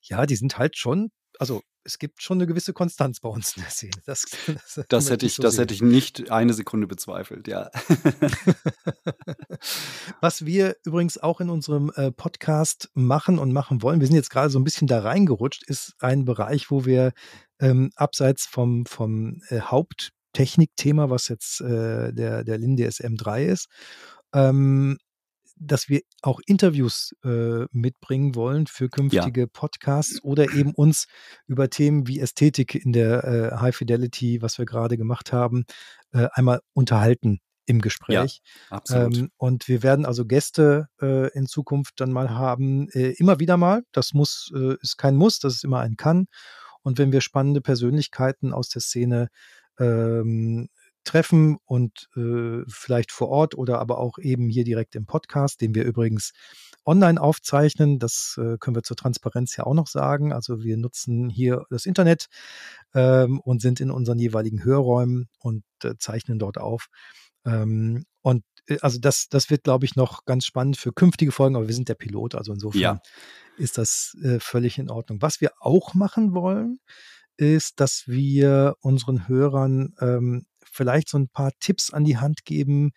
Ja, 0.00 0.26
die 0.26 0.36
sind 0.36 0.58
halt 0.58 0.76
schon, 0.76 1.10
also 1.38 1.62
es 1.86 1.98
gibt 1.98 2.22
schon 2.22 2.38
eine 2.38 2.46
gewisse 2.46 2.72
Konstanz 2.72 3.20
bei 3.20 3.28
uns 3.28 3.56
in 3.56 3.62
der 3.62 3.70
Szene. 3.70 3.92
Das, 4.04 4.24
das, 4.46 4.84
das 4.88 5.10
hätte 5.10 5.26
ich, 5.26 5.34
so 5.34 5.42
das 5.42 5.58
hätte 5.58 5.72
ich 5.72 5.82
nicht 5.82 6.30
eine 6.30 6.52
Sekunde 6.52 6.86
bezweifelt, 6.86 7.48
ja. 7.48 7.70
Was 10.20 10.44
wir 10.44 10.76
übrigens 10.84 11.18
auch 11.18 11.40
in 11.40 11.48
unserem 11.48 11.92
äh, 11.94 12.10
Podcast 12.10 12.90
machen 12.94 13.38
und 13.38 13.52
machen 13.52 13.82
wollen, 13.82 14.00
wir 14.00 14.06
sind 14.06 14.16
jetzt 14.16 14.30
gerade 14.30 14.50
so 14.50 14.58
ein 14.58 14.64
bisschen 14.64 14.88
da 14.88 15.00
reingerutscht, 15.00 15.62
ist 15.68 15.94
ein 16.00 16.24
Bereich, 16.24 16.70
wo 16.70 16.84
wir 16.84 17.12
ähm, 17.60 17.90
abseits 17.94 18.46
vom, 18.46 18.84
vom 18.86 19.40
äh, 19.48 19.60
Haupttechnikthema, 19.60 21.08
was 21.08 21.28
jetzt 21.28 21.60
äh, 21.60 22.12
der, 22.12 22.44
der 22.44 22.58
Lin 22.58 22.76
DSM3 22.76 23.44
ist, 23.44 23.68
ähm, 24.34 24.98
dass 25.58 25.88
wir 25.88 26.02
auch 26.22 26.40
Interviews 26.46 27.14
äh, 27.24 27.64
mitbringen 27.72 28.34
wollen 28.34 28.66
für 28.66 28.88
künftige 28.88 29.40
ja. 29.42 29.46
Podcasts 29.46 30.22
oder 30.22 30.52
eben 30.54 30.72
uns 30.74 31.06
über 31.46 31.70
Themen 31.70 32.06
wie 32.06 32.20
Ästhetik 32.20 32.74
in 32.74 32.92
der 32.92 33.24
äh, 33.24 33.56
High 33.56 33.76
Fidelity, 33.76 34.42
was 34.42 34.58
wir 34.58 34.66
gerade 34.66 34.96
gemacht 34.96 35.32
haben, 35.32 35.64
äh, 36.12 36.28
einmal 36.32 36.60
unterhalten 36.74 37.40
im 37.66 37.80
Gespräch. 37.80 38.40
Ja, 38.70 38.76
absolut. 38.76 39.16
Ähm, 39.16 39.30
und 39.36 39.68
wir 39.68 39.82
werden 39.82 40.06
also 40.06 40.24
Gäste 40.24 40.88
äh, 41.00 41.32
in 41.32 41.46
Zukunft 41.46 41.94
dann 42.00 42.12
mal 42.12 42.30
haben, 42.30 42.88
äh, 42.90 43.10
immer 43.18 43.40
wieder 43.40 43.56
mal. 43.56 43.82
Das 43.92 44.12
muss, 44.12 44.52
äh, 44.54 44.76
ist 44.80 44.96
kein 44.96 45.16
Muss, 45.16 45.40
das 45.40 45.54
ist 45.54 45.64
immer 45.64 45.80
ein 45.80 45.96
Kann. 45.96 46.26
Und 46.82 46.98
wenn 46.98 47.10
wir 47.10 47.20
spannende 47.20 47.60
Persönlichkeiten 47.60 48.52
aus 48.52 48.68
der 48.68 48.82
Szene 48.82 49.28
ähm, 49.78 50.68
treffen 51.06 51.56
und 51.64 52.08
äh, 52.16 52.62
vielleicht 52.68 53.12
vor 53.12 53.28
Ort 53.28 53.56
oder 53.56 53.78
aber 53.78 53.98
auch 53.98 54.18
eben 54.18 54.48
hier 54.48 54.64
direkt 54.64 54.94
im 54.94 55.06
Podcast, 55.06 55.60
den 55.60 55.74
wir 55.74 55.84
übrigens 55.84 56.32
online 56.84 57.20
aufzeichnen. 57.20 57.98
Das 57.98 58.38
äh, 58.38 58.58
können 58.58 58.76
wir 58.76 58.82
zur 58.82 58.96
Transparenz 58.96 59.56
ja 59.56 59.64
auch 59.64 59.74
noch 59.74 59.86
sagen. 59.86 60.32
Also 60.32 60.62
wir 60.62 60.76
nutzen 60.76 61.30
hier 61.30 61.64
das 61.70 61.86
Internet 61.86 62.26
ähm, 62.94 63.40
und 63.40 63.62
sind 63.62 63.80
in 63.80 63.90
unseren 63.90 64.18
jeweiligen 64.18 64.62
Hörräumen 64.64 65.28
und 65.38 65.64
äh, 65.82 65.94
zeichnen 65.98 66.38
dort 66.38 66.58
auf. 66.58 66.88
Ähm, 67.44 68.04
und 68.22 68.44
äh, 68.68 68.78
also 68.80 68.98
das, 68.98 69.28
das 69.28 69.50
wird, 69.50 69.64
glaube 69.64 69.84
ich, 69.84 69.96
noch 69.96 70.24
ganz 70.24 70.44
spannend 70.44 70.76
für 70.76 70.92
künftige 70.92 71.32
Folgen, 71.32 71.56
aber 71.56 71.68
wir 71.68 71.74
sind 71.74 71.88
der 71.88 71.94
Pilot, 71.94 72.34
also 72.34 72.52
insofern 72.52 72.80
ja. 72.80 73.00
ist 73.56 73.78
das 73.78 74.16
äh, 74.22 74.38
völlig 74.40 74.78
in 74.78 74.90
Ordnung. 74.90 75.22
Was 75.22 75.40
wir 75.40 75.52
auch 75.60 75.94
machen 75.94 76.34
wollen, 76.34 76.78
ist, 77.36 77.80
dass 77.80 78.04
wir 78.06 78.76
unseren 78.80 79.28
Hörern 79.28 79.94
ähm, 80.00 80.46
vielleicht 80.64 81.08
so 81.08 81.18
ein 81.18 81.28
paar 81.28 81.52
Tipps 81.60 81.92
an 81.92 82.04
die 82.04 82.18
Hand 82.18 82.44
geben, 82.44 82.92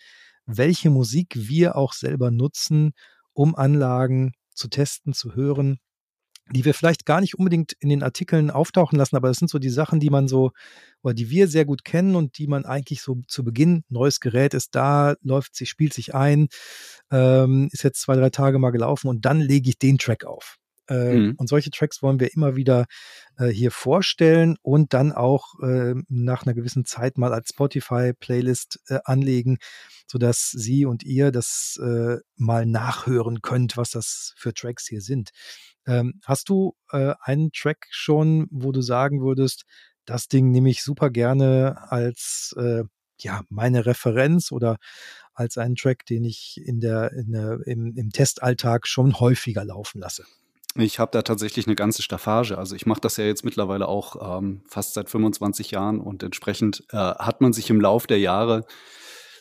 welche 0.46 0.90
Musik 0.90 1.34
wir 1.36 1.76
auch 1.76 1.94
selber 1.94 2.32
nutzen, 2.32 2.92
um 3.34 3.56
Anlagen 3.56 4.34
zu 4.54 4.68
testen, 4.68 5.14
zu 5.14 5.36
hören, 5.36 5.80
die 6.52 6.66
wir 6.66 6.74
vielleicht 6.74 7.06
gar 7.06 7.22
nicht 7.22 7.38
unbedingt 7.38 7.74
in 7.80 7.90
den 7.90 8.04
Artikeln 8.04 8.50
auftauchen 8.52 8.98
lassen, 8.98 9.16
aber 9.16 9.28
das 9.28 9.38
sind 9.38 9.50
so 9.50 9.60
die 9.60 9.70
Sachen, 9.70 10.00
die 10.00 10.10
man 10.10 10.28
so, 10.28 10.52
oder 11.04 11.14
die 11.14 11.30
wir 11.30 11.48
sehr 11.48 11.66
gut 11.66 11.86
kennen 11.86 12.16
und 12.16 12.38
die 12.38 12.48
man 12.48 12.66
eigentlich 12.66 13.02
so 13.02 13.22
zu 13.28 13.44
Beginn, 13.44 13.84
neues 13.90 14.20
Gerät 14.20 14.54
ist 14.54 14.76
da, 14.76 15.16
läuft 15.22 15.56
sich, 15.56 15.70
spielt 15.70 15.94
sich 15.94 16.16
ein, 16.16 16.48
ähm, 17.12 17.70
ist 17.72 17.84
jetzt 17.84 18.02
zwei, 18.02 18.16
drei 18.16 18.30
Tage 18.30 18.60
mal 18.60 18.72
gelaufen 18.72 19.08
und 19.08 19.26
dann 19.26 19.40
lege 19.40 19.70
ich 19.70 19.78
den 19.78 19.98
Track 19.98 20.26
auf. 20.26 20.58
Äh, 20.90 21.16
mhm. 21.16 21.36
Und 21.38 21.48
solche 21.48 21.70
Tracks 21.70 22.02
wollen 22.02 22.20
wir 22.20 22.34
immer 22.34 22.56
wieder 22.56 22.86
äh, 23.38 23.48
hier 23.48 23.72
vorstellen 23.72 24.58
und 24.62 24.94
dann 24.94 25.12
auch 25.12 25.60
äh, 25.62 25.94
nach 26.08 26.46
einer 26.46 26.56
gewissen 26.56 26.86
Zeit 26.86 27.18
mal 27.18 27.34
als 27.34 27.50
Spotify-Playlist 27.50 28.80
äh, 28.88 29.00
anlegen, 29.06 29.60
sodass 30.08 30.50
Sie 30.52 30.86
und 30.86 31.04
ihr 31.04 31.32
das 31.32 31.80
äh, 31.82 32.18
mal 32.36 32.66
nachhören 32.66 33.42
könnt, 33.42 33.78
was 33.78 33.92
das 33.92 34.34
für 34.36 34.54
Tracks 34.54 34.88
hier 34.88 35.02
sind. 35.02 35.30
Ähm, 35.86 36.20
hast 36.26 36.50
du 36.50 36.76
äh, 36.92 37.14
einen 37.22 37.52
Track 37.52 37.88
schon, 37.92 38.48
wo 38.50 38.72
du 38.72 38.82
sagen 38.82 39.22
würdest, 39.22 39.66
das 40.06 40.28
Ding 40.28 40.50
nehme 40.50 40.72
ich 40.72 40.82
super 40.82 41.12
gerne 41.12 41.92
als 41.92 42.56
ja 43.22 43.42
meine 43.50 43.86
Referenz 43.86 44.52
oder 44.52 44.78
als 45.34 45.58
einen 45.58 45.76
Track, 45.76 46.06
den 46.06 46.24
ich 46.26 46.60
in 46.64 46.80
der, 46.80 47.12
in 47.14 47.32
der 47.32 47.60
im, 47.66 47.96
im 47.96 48.10
Testalltag 48.10 48.88
schon 48.88 49.20
häufiger 49.20 49.64
laufen 49.64 50.02
lasse? 50.02 50.26
Ich 50.76 51.00
habe 51.00 51.12
da 51.12 51.24
tatsächlich 51.24 51.66
eine 51.66 51.76
ganze 51.76 52.04
Staffage. 52.04 52.58
Also 52.58 52.76
ich 52.76 52.86
mache 52.86 53.02
das 53.02 53.18
ja 53.18 53.26
jetzt 53.26 53.44
mittlerweile 53.44 53.88
auch 53.88 54.38
ähm, 54.40 54.62
fast 54.68 54.94
seit 54.94 55.10
25 55.10 55.72
Jahren 55.72 56.00
und 56.00 56.22
entsprechend 56.22 56.84
äh, 56.92 56.98
hat 56.98 57.42
man 57.42 57.54
sich 57.54 57.70
im 57.70 57.82
Lauf 57.82 58.06
der 58.06 58.20
Jahre 58.20 58.66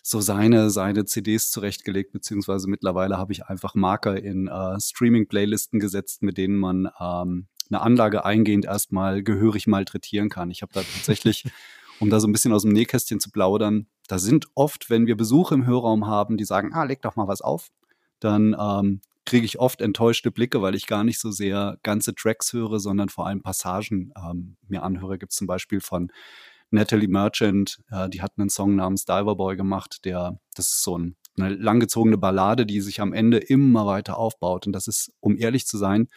so 0.02 0.20
seine, 0.20 0.70
seine 0.70 1.04
CDs 1.04 1.50
zurechtgelegt, 1.50 2.12
beziehungsweise 2.12 2.68
mittlerweile 2.68 3.18
habe 3.18 3.32
ich 3.32 3.44
einfach 3.44 3.74
Marker 3.74 4.16
in 4.22 4.48
äh, 4.48 4.80
Streaming-Playlisten 4.80 5.80
gesetzt, 5.80 6.22
mit 6.22 6.38
denen 6.38 6.56
man 6.56 6.88
ähm, 6.98 7.48
eine 7.70 7.82
Anlage 7.82 8.24
eingehend 8.24 8.64
erstmal 8.64 9.22
gehörig 9.22 9.66
malträtieren 9.66 10.30
kann. 10.30 10.50
Ich 10.50 10.62
habe 10.62 10.72
da 10.72 10.80
tatsächlich, 10.80 11.44
um 12.00 12.08
da 12.08 12.20
so 12.20 12.26
ein 12.28 12.32
bisschen 12.32 12.54
aus 12.54 12.62
dem 12.62 12.72
Nähkästchen 12.72 13.20
zu 13.20 13.30
plaudern, 13.30 13.86
da 14.06 14.18
sind 14.18 14.46
oft, 14.54 14.88
wenn 14.88 15.06
wir 15.06 15.16
Besuche 15.16 15.54
im 15.54 15.66
Hörraum 15.66 16.06
haben, 16.06 16.38
die 16.38 16.44
sagen, 16.44 16.72
ah, 16.72 16.84
leg 16.84 17.02
doch 17.02 17.16
mal 17.16 17.28
was 17.28 17.42
auf, 17.42 17.68
dann 18.20 18.56
ähm, 18.58 19.02
kriege 19.28 19.44
ich 19.44 19.58
oft 19.58 19.82
enttäuschte 19.82 20.30
Blicke, 20.30 20.62
weil 20.62 20.74
ich 20.74 20.86
gar 20.86 21.04
nicht 21.04 21.20
so 21.20 21.30
sehr 21.30 21.78
ganze 21.82 22.14
Tracks 22.14 22.54
höre, 22.54 22.80
sondern 22.80 23.10
vor 23.10 23.26
allem 23.26 23.42
Passagen 23.42 24.10
ähm, 24.16 24.56
mir 24.66 24.82
anhöre. 24.82 25.18
Gibt 25.18 25.32
es 25.32 25.38
zum 25.38 25.46
Beispiel 25.46 25.80
von 25.80 26.10
Natalie 26.70 27.08
Merchant, 27.08 27.78
äh, 27.90 28.08
die 28.08 28.22
hat 28.22 28.32
einen 28.38 28.48
Song 28.48 28.74
namens 28.74 29.04
Diver 29.04 29.36
Boy 29.36 29.56
gemacht, 29.56 30.06
der, 30.06 30.38
das 30.54 30.68
ist 30.68 30.82
so 30.82 30.96
ein, 30.96 31.16
eine 31.38 31.50
langgezogene 31.50 32.16
Ballade, 32.16 32.64
die 32.64 32.80
sich 32.80 33.02
am 33.02 33.12
Ende 33.12 33.36
immer 33.36 33.84
weiter 33.84 34.16
aufbaut. 34.16 34.66
Und 34.66 34.72
das 34.72 34.88
ist, 34.88 35.12
um 35.20 35.36
ehrlich 35.36 35.66
zu 35.66 35.76
sein, 35.76 36.08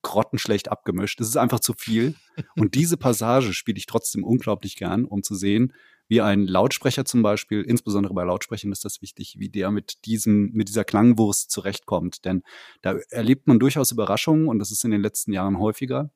grottenschlecht 0.00 0.70
abgemischt. 0.70 1.20
Es 1.20 1.28
ist 1.28 1.36
einfach 1.36 1.60
zu 1.60 1.74
viel. 1.74 2.14
Und 2.56 2.74
diese 2.74 2.96
Passage 2.96 3.52
spiele 3.52 3.76
ich 3.76 3.86
trotzdem 3.86 4.24
unglaublich 4.24 4.76
gern, 4.76 5.04
um 5.04 5.22
zu 5.22 5.34
sehen, 5.34 5.74
wie 6.08 6.20
ein 6.20 6.46
Lautsprecher 6.46 7.04
zum 7.04 7.22
Beispiel, 7.22 7.62
insbesondere 7.62 8.14
bei 8.14 8.24
Lautsprechern 8.24 8.72
ist 8.72 8.84
das 8.84 9.02
wichtig, 9.02 9.36
wie 9.38 9.48
der 9.48 9.70
mit 9.70 10.04
diesem, 10.04 10.52
mit 10.52 10.68
dieser 10.68 10.84
Klangwurst 10.84 11.50
zurechtkommt. 11.50 12.24
Denn 12.24 12.42
da 12.82 12.96
erlebt 13.10 13.46
man 13.46 13.58
durchaus 13.58 13.90
Überraschungen 13.90 14.48
und 14.48 14.58
das 14.58 14.70
ist 14.70 14.84
in 14.84 14.90
den 14.90 15.02
letzten 15.02 15.32
Jahren 15.32 15.58
häufiger 15.58 16.10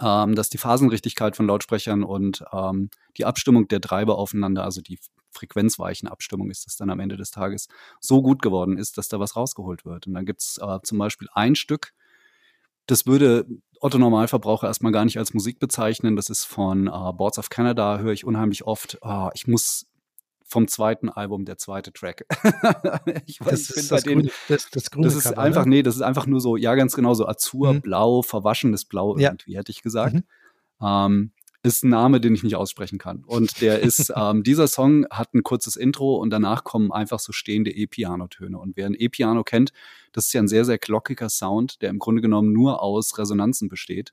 ähm, 0.00 0.34
dass 0.34 0.48
die 0.48 0.58
Phasenrichtigkeit 0.58 1.36
von 1.36 1.46
Lautsprechern 1.46 2.02
und 2.02 2.44
ähm, 2.52 2.90
die 3.16 3.24
Abstimmung 3.24 3.68
der 3.68 3.80
Treiber 3.80 4.18
aufeinander, 4.18 4.64
also 4.64 4.80
die 4.80 4.98
frequenzweichen 5.32 6.08
Abstimmung 6.08 6.50
ist 6.50 6.66
das 6.66 6.76
dann 6.76 6.90
am 6.90 7.00
Ende 7.00 7.16
des 7.16 7.30
Tages, 7.30 7.68
so 8.00 8.22
gut 8.22 8.42
geworden 8.42 8.78
ist, 8.78 8.98
dass 8.98 9.08
da 9.08 9.20
was 9.20 9.36
rausgeholt 9.36 9.84
wird. 9.84 10.06
Und 10.06 10.14
dann 10.14 10.26
gibt's 10.26 10.58
äh, 10.58 10.78
zum 10.82 10.98
Beispiel 10.98 11.28
ein 11.32 11.54
Stück, 11.54 11.92
das 12.86 13.06
würde 13.06 13.46
Otto 13.80 13.98
Normalverbraucher 13.98 14.66
erstmal 14.66 14.92
gar 14.92 15.04
nicht 15.04 15.18
als 15.18 15.34
Musik 15.34 15.58
bezeichnen. 15.58 16.16
Das 16.16 16.30
ist 16.30 16.44
von 16.44 16.86
äh, 16.86 17.12
Boards 17.12 17.38
of 17.38 17.50
Canada, 17.50 17.98
höre 17.98 18.12
ich 18.12 18.24
unheimlich 18.24 18.64
oft. 18.64 18.98
Oh, 19.02 19.28
ich 19.34 19.46
muss 19.46 19.86
vom 20.48 20.66
zweiten 20.66 21.10
Album 21.10 21.44
der 21.44 21.58
zweite 21.58 21.92
Track. 21.92 22.24
ich 23.26 23.40
weiß, 23.40 23.68
das 23.68 23.70
ich 23.70 23.76
ist 23.76 23.92
das, 23.92 24.02
denen, 24.04 24.22
grüne, 24.22 24.32
das, 24.48 24.70
das, 24.70 24.90
grüne 24.90 25.06
das 25.06 25.14
ist 25.14 25.24
Cover, 25.24 25.38
einfach, 25.38 25.64
ne? 25.64 25.70
nee, 25.70 25.82
das 25.82 25.96
ist 25.96 26.02
einfach 26.02 26.26
nur 26.26 26.40
so, 26.40 26.56
ja, 26.56 26.74
ganz 26.74 26.94
genau, 26.94 27.14
so 27.14 27.26
Azurblau, 27.28 28.18
mhm. 28.18 28.22
verwaschenes 28.24 28.86
Blau 28.86 29.16
irgendwie, 29.16 29.52
ja. 29.52 29.58
hätte 29.60 29.70
ich 29.70 29.82
gesagt. 29.82 30.14
Mhm. 30.14 30.24
Ähm, 30.80 31.32
ist 31.62 31.84
ein 31.84 31.90
Name, 31.90 32.20
den 32.20 32.34
ich 32.34 32.42
nicht 32.42 32.56
aussprechen 32.56 32.98
kann. 32.98 33.24
Und 33.24 33.60
der 33.60 33.80
ist, 33.80 34.12
ähm, 34.16 34.42
dieser 34.42 34.68
Song 34.68 35.06
hat 35.10 35.34
ein 35.34 35.42
kurzes 35.42 35.76
Intro 35.76 36.16
und 36.16 36.30
danach 36.30 36.64
kommen 36.64 36.92
einfach 36.92 37.18
so 37.18 37.32
stehende 37.32 37.70
E-Piano-Töne. 37.70 38.58
Und 38.58 38.76
wer 38.76 38.86
ein 38.86 38.94
E-Piano 38.94 39.42
kennt, 39.44 39.72
das 40.12 40.26
ist 40.26 40.32
ja 40.32 40.40
ein 40.40 40.48
sehr, 40.48 40.64
sehr 40.64 40.78
glockiger 40.78 41.28
Sound, 41.28 41.82
der 41.82 41.90
im 41.90 41.98
Grunde 41.98 42.22
genommen 42.22 42.52
nur 42.52 42.82
aus 42.82 43.18
Resonanzen 43.18 43.68
besteht. 43.68 44.12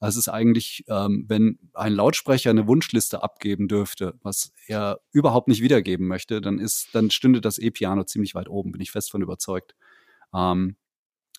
Also 0.00 0.18
es 0.18 0.28
ist 0.28 0.32
eigentlich, 0.32 0.84
ähm, 0.88 1.24
wenn 1.28 1.58
ein 1.74 1.92
Lautsprecher 1.92 2.50
eine 2.50 2.68
Wunschliste 2.68 3.22
abgeben 3.22 3.66
dürfte, 3.66 4.14
was 4.22 4.52
er 4.66 5.00
überhaupt 5.10 5.48
nicht 5.48 5.60
wiedergeben 5.60 6.06
möchte, 6.06 6.40
dann 6.40 6.58
ist, 6.58 6.88
dann 6.92 7.10
stünde 7.10 7.40
das 7.40 7.58
E-Piano 7.58 8.04
ziemlich 8.04 8.34
weit 8.34 8.48
oben, 8.48 8.70
bin 8.70 8.80
ich 8.80 8.92
fest 8.92 9.10
von 9.10 9.22
überzeugt. 9.22 9.74
Ähm, 10.32 10.76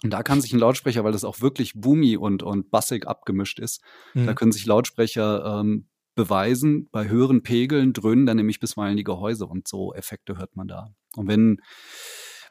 und 0.04 0.12
da 0.12 0.24
kann 0.24 0.42
sich 0.42 0.54
ein 0.54 0.60
Lautsprecher, 0.60 1.04
weil 1.04 1.12
das 1.12 1.24
auch 1.24 1.42
wirklich 1.42 1.74
boomy 1.76 2.18
und, 2.18 2.44
und 2.44 2.72
bassig 2.72 3.08
abgemischt 3.08 3.60
ist, 3.60 3.82
mhm. 4.14 4.26
da 4.26 4.34
können 4.34 4.52
sich 4.52 4.66
Lautsprecher 4.66 5.60
ähm, 5.60 5.88
beweisen. 6.16 6.90
Bei 6.92 7.10
höheren 7.10 7.44
Pegeln 7.44 7.94
dröhnen 7.94 8.26
dann 8.26 8.38
nämlich 8.38 8.60
bisweilen 8.60 8.98
die 8.98 9.04
Gehäuse 9.04 9.46
und 9.46 9.68
so 9.68 9.94
Effekte 9.94 10.38
hört 10.38 10.56
man 10.56 10.68
da. 10.68 10.94
Und 11.16 11.28
wenn 11.28 11.62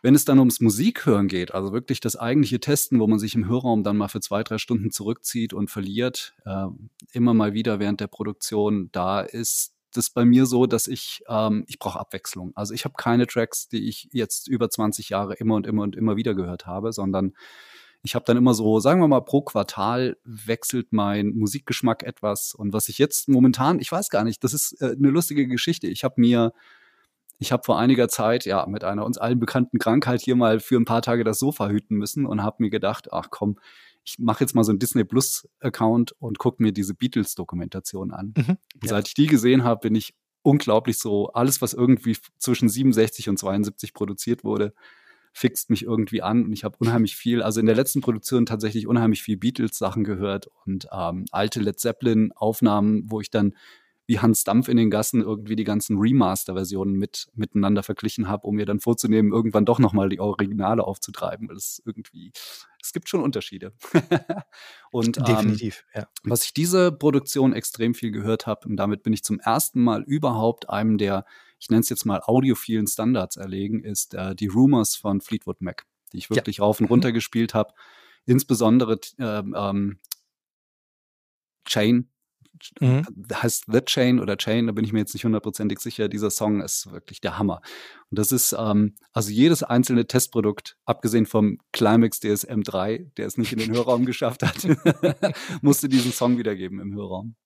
wenn 0.02 0.14
es 0.14 0.24
dann 0.24 0.38
ums 0.38 0.61
Musikhören 0.61 1.26
geht, 1.26 1.52
also 1.52 1.72
wirklich 1.72 2.00
das 2.00 2.16
eigentliche 2.16 2.61
Testen, 2.61 3.00
wo 3.00 3.06
man 3.06 3.18
sich 3.18 3.34
im 3.34 3.48
Hörraum 3.48 3.82
dann 3.82 3.96
mal 3.96 4.08
für 4.08 4.20
zwei, 4.20 4.44
drei 4.44 4.58
Stunden 4.58 4.90
zurückzieht 4.90 5.52
und 5.52 5.70
verliert, 5.70 6.34
äh, 6.44 6.66
immer 7.12 7.34
mal 7.34 7.52
wieder 7.52 7.80
während 7.80 8.00
der 8.00 8.06
Produktion, 8.06 8.90
da 8.92 9.20
ist 9.20 9.74
das 9.96 10.11
bei 10.11 10.24
mir 10.24 10.46
so, 10.46 10.66
dass 10.66 10.87
ich, 10.87 11.22
ähm, 11.29 11.64
ich 11.66 11.79
brauche 11.79 11.98
Abwechslung. 11.98 12.53
Also 12.55 12.74
ich 12.74 12.85
habe 12.85 12.94
keine 12.96 13.27
Tracks, 13.27 13.68
die 13.68 13.88
ich 13.88 14.09
jetzt 14.12 14.48
über 14.48 14.68
20 14.70 15.09
Jahre 15.09 15.35
immer 15.35 15.55
und 15.55 15.66
immer 15.66 15.83
und 15.83 15.96
immer 15.96 16.16
wieder 16.16 16.35
gehört 16.35 16.66
habe, 16.66 16.92
sondern 16.92 17.33
ich 18.03 18.14
habe 18.14 18.24
dann 18.24 18.37
immer 18.37 18.55
so, 18.55 18.81
sagen 18.81 19.01
wir 19.01 19.09
mal, 19.09 19.20
pro 19.20 19.42
Quartal 19.42 20.16
wechselt 20.24 20.92
mein 20.92 21.31
Musikgeschmack 21.31 22.05
etwas. 22.05 22.55
Und 22.55 22.72
was 22.72 22.88
ich 22.88 22.98
jetzt 22.98 23.29
momentan, 23.29 23.81
ich 23.81 23.90
weiß 23.90 24.09
gar 24.11 24.24
nicht, 24.24 24.44
das 24.44 24.55
ist 24.55 24.81
äh, 24.81 24.94
eine 24.96 25.11
lustige 25.11 25.46
Geschichte. 25.48 25.88
Ich 25.88 26.05
habe 26.05 26.14
mir 26.18 26.53
ich 27.38 27.53
habe 27.53 27.62
vor 27.64 27.79
einiger 27.79 28.09
Zeit 28.09 28.44
ja 28.46 28.66
mit 28.66 28.83
einer 28.85 29.05
uns 29.05 29.16
allen 29.16 29.38
bekannten 29.38 29.79
Krankheit 29.79 30.20
hier 30.20 30.35
mal 30.35 30.59
für 30.61 30.77
ein 30.77 30.85
paar 30.85 31.03
Tage 31.03 31.22
das 31.22 31.38
Sofa 31.38 31.68
hüten 31.68 31.96
müssen 31.96 32.27
und 32.27 32.42
habe 32.42 32.57
mir 32.61 32.70
gedacht, 32.70 33.12
ach 33.12 33.29
komm, 33.31 33.59
ich 34.09 34.18
mache 34.18 34.42
jetzt 34.42 34.55
mal 34.55 34.64
so 34.64 34.73
einen 34.73 34.79
Disney 34.79 35.05
Plus 35.05 35.47
Account 35.61 36.12
und 36.18 36.38
gucke 36.38 36.62
mir 36.62 36.73
diese 36.73 36.94
Beatles 36.94 37.35
Dokumentation 37.35 38.11
an. 38.11 38.33
Mhm, 38.37 38.57
ja. 38.83 38.88
Seit 38.88 39.09
ich 39.09 39.14
die 39.14 39.27
gesehen 39.27 39.64
habe, 39.64 39.81
bin 39.81 39.94
ich 39.94 40.14
unglaublich 40.42 40.99
so 40.99 41.29
alles, 41.33 41.61
was 41.61 41.75
irgendwie 41.75 42.16
zwischen 42.38 42.68
67 42.71 43.29
und 43.29 43.38
72 43.38 43.92
produziert 43.92 44.44
wurde, 44.44 44.73
fixt 45.35 45.68
mich 45.68 45.83
irgendwie 45.83 46.23
an 46.23 46.44
und 46.44 46.53
ich 46.53 46.64
habe 46.64 46.77
unheimlich 46.79 47.16
viel, 47.16 47.42
also 47.42 47.61
in 47.61 47.66
der 47.66 47.77
letzten 47.77 48.01
Produktion 48.01 48.47
tatsächlich 48.47 48.87
unheimlich 48.87 49.23
viel 49.23 49.37
Beatles-Sachen 49.37 50.05
gehört 50.05 50.49
und 50.64 50.88
ähm, 50.90 51.27
alte 51.31 51.61
Led 51.61 51.79
Zeppelin-Aufnahmen, 51.79 53.11
wo 53.11 53.21
ich 53.21 53.31
dann 53.31 53.55
wie 54.09 54.18
Hans 54.21 54.42
Dampf 54.42 54.68
in 54.68 54.79
den 54.79 54.88
Gassen 54.88 55.21
irgendwie 55.21 55.55
die 55.55 55.64
ganzen 55.64 55.99
Remaster-Versionen 55.99 56.94
mit, 56.94 57.29
miteinander 57.35 57.83
verglichen 57.83 58.27
habe, 58.27 58.47
um 58.47 58.57
mir 58.57 58.64
dann 58.64 58.81
vorzunehmen, 58.81 59.33
irgendwann 59.33 59.66
doch 59.66 59.79
nochmal 59.79 60.09
die 60.09 60.18
Originale 60.18 60.83
aufzutreiben, 60.83 61.47
weil 61.51 61.57
es 61.57 61.83
irgendwie, 61.85 62.33
es 62.83 62.94
gibt 62.94 63.11
schon 63.11 63.23
Unterschiede. 63.23 63.75
und 64.90 65.18
ähm, 65.18 65.25
definitiv, 65.25 65.85
ähm, 65.92 66.01
ja. 66.01 66.09
Was 66.25 66.44
ich 66.44 66.55
diese 66.55 66.90
Produktion 66.90 67.53
extrem 67.53 67.94
viel 67.94 68.11
gehört 68.11 68.47
habe, 68.47 68.66
und 68.66 68.77
damit 68.77 69.03
bin 69.03 69.12
ich 69.12 69.23
zum 69.23 69.40
ersten 69.40 69.83
Mal 69.83 70.03
überhaupt 70.05 70.71
einem 70.71 70.97
der, 70.97 71.27
ich 71.59 71.68
nenne 71.68 71.81
es 71.81 71.90
jetzt 71.90 72.07
mal 72.07 72.23
audiophilen 72.25 72.87
Standards 72.87 73.37
erlegen, 73.37 73.85
ist 73.85 74.14
äh, 74.14 74.35
die 74.35 74.47
Rumors 74.47 74.97
von 74.97 75.21
Fleetwood 75.21 75.61
Mac, 75.61 75.85
die 76.14 76.16
ich 76.16 76.31
wirklich 76.31 76.57
ja. 76.57 76.64
rauf 76.64 76.81
und 76.81 76.87
mhm. 76.87 76.92
runter 76.92 77.11
mhm. 77.11 77.14
gespielt 77.14 77.53
habe. 77.53 77.75
Insbesondere 78.25 78.99
äh, 79.18 79.25
ähm, 79.25 79.99
Chain 81.66 82.09
mhm. 82.81 83.05
heißt 83.33 83.64
The 83.66 83.81
Chain 83.81 84.21
oder 84.21 84.37
Chain, 84.37 84.66
da 84.66 84.73
bin 84.73 84.85
ich 84.85 84.92
mir 84.92 85.01
jetzt 85.01 85.14
nicht 85.14 85.25
hundertprozentig 85.25 85.81
sicher. 85.81 86.09
Dieser 86.09 86.31
Song 86.31 86.61
ist 86.61 86.90
wirklich 86.92 87.21
der 87.21 87.38
Hammer. 87.38 87.61
Und 88.11 88.18
das 88.18 88.33
ist 88.33 88.55
ähm, 88.59 88.94
also 89.12 89.31
jedes 89.31 89.62
einzelne 89.62 90.07
Testprodukt, 90.07 90.77
abgesehen 90.85 91.27
vom 91.27 91.59
Climax 91.73 92.21
DSM 92.21 92.62
3, 92.62 93.11
der 93.16 93.27
es 93.27 93.37
nicht 93.37 93.53
in 93.53 93.59
den 93.59 93.73
Hörraum 93.73 94.05
geschafft 94.05 94.42
hat, 94.42 94.66
musste 95.62 95.88
diesen 95.88 96.12
Song 96.12 96.38
wiedergeben 96.38 96.81
im 96.81 96.94
Hörraum. 96.94 97.37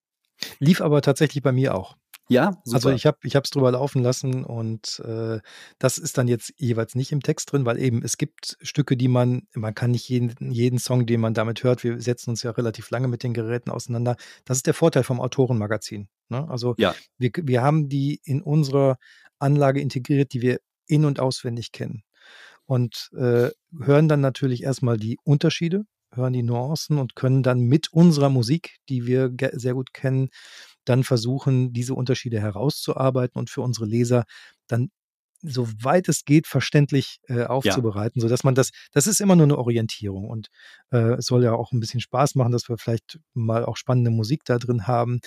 Lief 0.59 0.81
aber 0.81 1.03
tatsächlich 1.03 1.43
bei 1.43 1.53
mir 1.53 1.75
auch. 1.75 1.97
Ja, 2.29 2.49
also 2.49 2.59
super. 2.65 2.77
Also 2.77 2.91
ich 2.91 3.07
habe 3.07 3.19
ich 3.25 3.35
es 3.35 3.51
drüber 3.51 3.73
laufen 3.73 4.03
lassen 4.03 4.45
und 4.45 5.01
äh, 5.05 5.41
das 5.79 5.99
ist 5.99 6.19
dann 6.19 6.29
jetzt 6.29 6.53
jeweils 6.57 6.95
nicht 6.95 7.13
im 7.13 7.21
Text 7.21 7.53
drin, 7.53 7.67
weil 7.67 7.79
eben 7.79 8.03
es 8.03 8.17
gibt 8.17 8.57
Stücke, 8.63 8.97
die 8.97 9.09
man, 9.09 9.43
man 9.55 9.75
kann 9.75 9.91
nicht 9.91 10.09
jeden, 10.09 10.51
jeden 10.51 10.79
Song, 10.79 11.07
den 11.07 11.21
man 11.21 11.35
damit 11.35 11.65
hört, 11.65 11.85
wir 11.85 12.01
setzen 12.01 12.31
uns 12.31 12.43
ja 12.43 12.53
relativ 12.53 12.91
lange 12.91 13.09
mit 13.09 13.23
den 13.23 13.35
Geräten 13.35 13.71
auseinander. 13.71 14.17
Das 14.45 14.59
ist 14.59 14.67
der 14.67 14.75
Vorteil 14.75 15.03
vom 15.03 15.21
Autorenmagazin. 15.21 16.09
Ne? 16.29 16.49
Also 16.49 16.75
ja. 16.79 16.95
wir, 17.19 17.31
wir 17.37 17.63
haben 17.63 17.89
die 17.89 18.21
in 18.25 18.43
unserer 18.43 18.99
Anlage 19.39 19.81
integriert, 19.81 20.33
die 20.33 20.43
wir 20.43 20.61
in- 20.87 21.05
und 21.05 21.21
auswendig 21.21 21.73
kennen. 21.73 22.05
Und 22.65 23.11
äh, 23.17 23.51
hören 23.79 24.09
dann 24.09 24.21
natürlich 24.21 24.63
erstmal 24.63 24.97
die 24.97 25.19
Unterschiede 25.25 25.85
hören 26.15 26.33
die 26.33 26.43
Nuancen 26.43 26.99
und 26.99 27.17
können 27.17 27.43
dann 27.43 27.61
mit 27.61 27.93
unserer 27.93 28.29
Musik, 28.29 28.77
die 28.89 29.07
wir 29.07 29.35
sehr 29.53 29.75
gut 29.75 29.93
kennen, 29.93 30.29
dann 30.85 31.05
versuchen, 31.05 31.73
diese 31.73 31.95
Unterschiede 31.95 32.41
herauszuarbeiten 32.41 33.39
und 33.39 33.51
für 33.51 33.63
unsere 33.63 33.87
Leser 33.87 34.25
dann 34.67 34.91
soweit 35.43 36.09
es 36.09 36.25
geht, 36.25 36.47
verständlich 36.47 37.19
äh, 37.27 37.45
aufzubereiten, 37.45 38.21
ja. 38.21 38.23
sodass 38.23 38.45
man 38.45 38.55
das, 38.55 38.71
das 38.93 39.07
ist 39.07 39.21
immer 39.21 39.35
nur 39.35 39.47
eine 39.47 39.59
Orientierung 39.59 40.29
und 40.29 40.49
äh, 40.93 41.15
es 41.15 41.27
soll 41.27 41.43
ja 41.43 41.53
auch 41.53 41.73
ein 41.73 41.81
bisschen 41.81 42.01
Spaß 42.01 42.37
machen, 42.37 42.53
dass 42.53 42.69
wir 42.69 42.79
vielleicht 42.79 43.19
mal 43.35 43.65
auch 43.65 43.77
spannende 43.77 44.11
Musik 44.11 44.43
da 44.45 44.59
drin 44.59 44.87
haben. 44.87 45.21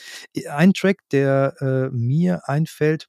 Ein 0.49 0.73
Track, 0.73 0.99
der 1.11 1.55
äh, 1.59 1.89
mir 1.93 2.47
einfällt, 2.47 3.07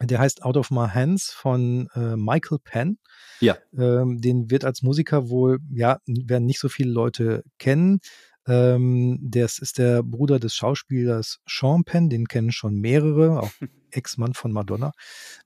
der 0.00 0.18
heißt 0.18 0.42
Out 0.42 0.56
of 0.56 0.70
My 0.70 0.88
Hands 0.88 1.30
von 1.30 1.88
äh, 1.94 2.16
Michael 2.16 2.58
Penn. 2.62 2.98
Ja. 3.40 3.56
Ähm, 3.76 4.20
den 4.20 4.50
wird 4.50 4.64
als 4.64 4.82
Musiker 4.82 5.28
wohl, 5.28 5.58
ja, 5.72 5.98
werden 6.06 6.46
nicht 6.46 6.58
so 6.58 6.68
viele 6.68 6.90
Leute 6.90 7.44
kennen. 7.58 8.00
Ähm, 8.46 9.18
das 9.22 9.58
ist 9.58 9.78
der 9.78 10.02
Bruder 10.02 10.38
des 10.38 10.54
Schauspielers 10.54 11.40
Sean 11.48 11.84
Penn, 11.84 12.10
den 12.10 12.26
kennen 12.26 12.52
schon 12.52 12.76
mehrere, 12.76 13.40
auch 13.40 13.50
Ex-Mann 13.90 14.34
von 14.34 14.52
Madonna. 14.52 14.92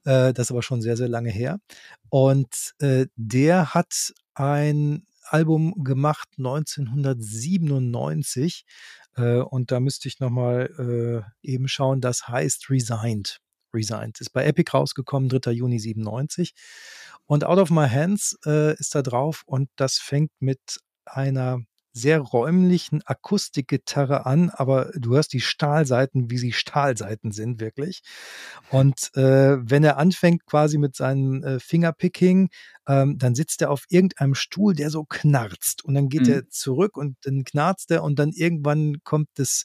Äh, 0.05 0.33
das 0.33 0.47
ist 0.47 0.51
aber 0.51 0.63
schon 0.63 0.83
sehr, 0.83 0.97
sehr 0.97 1.09
lange 1.09 1.31
her. 1.31 1.61
Und 2.09 2.75
äh, 2.81 3.07
der 3.17 3.75
hat 3.75 4.13
ein 4.35 5.05
Album 5.31 5.85
gemacht 5.85 6.29
1997 6.39 8.65
äh, 9.17 9.37
und 9.37 9.71
da 9.71 9.81
müsste 9.81 10.09
ich 10.09 10.21
nochmal 10.21 10.71
äh, 10.79 11.21
eben 11.47 11.69
schauen, 11.69 12.01
das 12.01 12.29
heißt 12.29 12.71
Resigned. 12.71 13.39
Resigned 13.75 14.19
ist 14.21 14.31
bei 14.31 14.47
Epic 14.47 14.71
rausgekommen, 14.73 15.29
3. 15.29 15.51
Juni 15.53 15.79
97 15.79 16.55
und 17.27 17.45
Out 17.45 17.59
of 17.59 17.69
My 17.71 17.87
Hands 17.89 18.39
äh, 18.47 18.75
ist 18.79 18.95
da 18.95 19.03
drauf 19.03 19.43
und 19.45 19.69
das 19.77 19.99
fängt 19.99 20.33
mit 20.41 20.81
einer 21.05 21.61
sehr 21.99 22.21
räumlichen 22.21 23.03
Akustikgitarre 23.05 24.25
an, 24.25 24.51
aber 24.51 24.93
du 24.95 25.15
hörst 25.15 25.33
die 25.33 25.41
Stahlseiten, 25.41 26.31
wie 26.31 26.39
sie 26.39 26.53
Stahlseiten 26.53 27.33
sind, 27.33 27.61
wirklich. 27.61 28.03
Und 28.71 29.11
äh, 29.15 29.59
wenn 29.61 29.85
er 29.85 29.99
anfängt 29.99 30.47
quasi 30.47 30.79
mit 30.79 30.97
seinem 30.97 31.43
äh, 31.43 31.61
Fingerpicking, 31.61 32.49
ähm, 32.87 33.19
dann 33.19 33.35
sitzt 33.35 33.61
er 33.61 33.71
auf 33.71 33.85
irgendeinem 33.89 34.35
Stuhl, 34.35 34.75
der 34.75 34.91
so 34.91 35.05
knarzt. 35.05 35.85
Und 35.85 35.95
dann 35.95 36.09
geht 36.09 36.27
mhm. 36.27 36.33
er 36.33 36.49
zurück 36.49 36.97
und 36.97 37.17
dann 37.23 37.45
knarzt 37.45 37.91
er 37.91 38.03
und 38.03 38.19
dann 38.19 38.33
irgendwann 38.33 38.97
kommt 39.05 39.29
das 39.35 39.65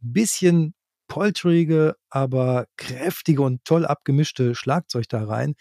bisschen 0.00 0.74
polterige, 1.08 1.96
aber 2.08 2.66
kräftige 2.76 3.42
und 3.42 3.64
toll 3.64 3.84
abgemischte 3.84 4.54
Schlagzeug 4.54 5.08
da 5.08 5.24
rein. 5.24 5.54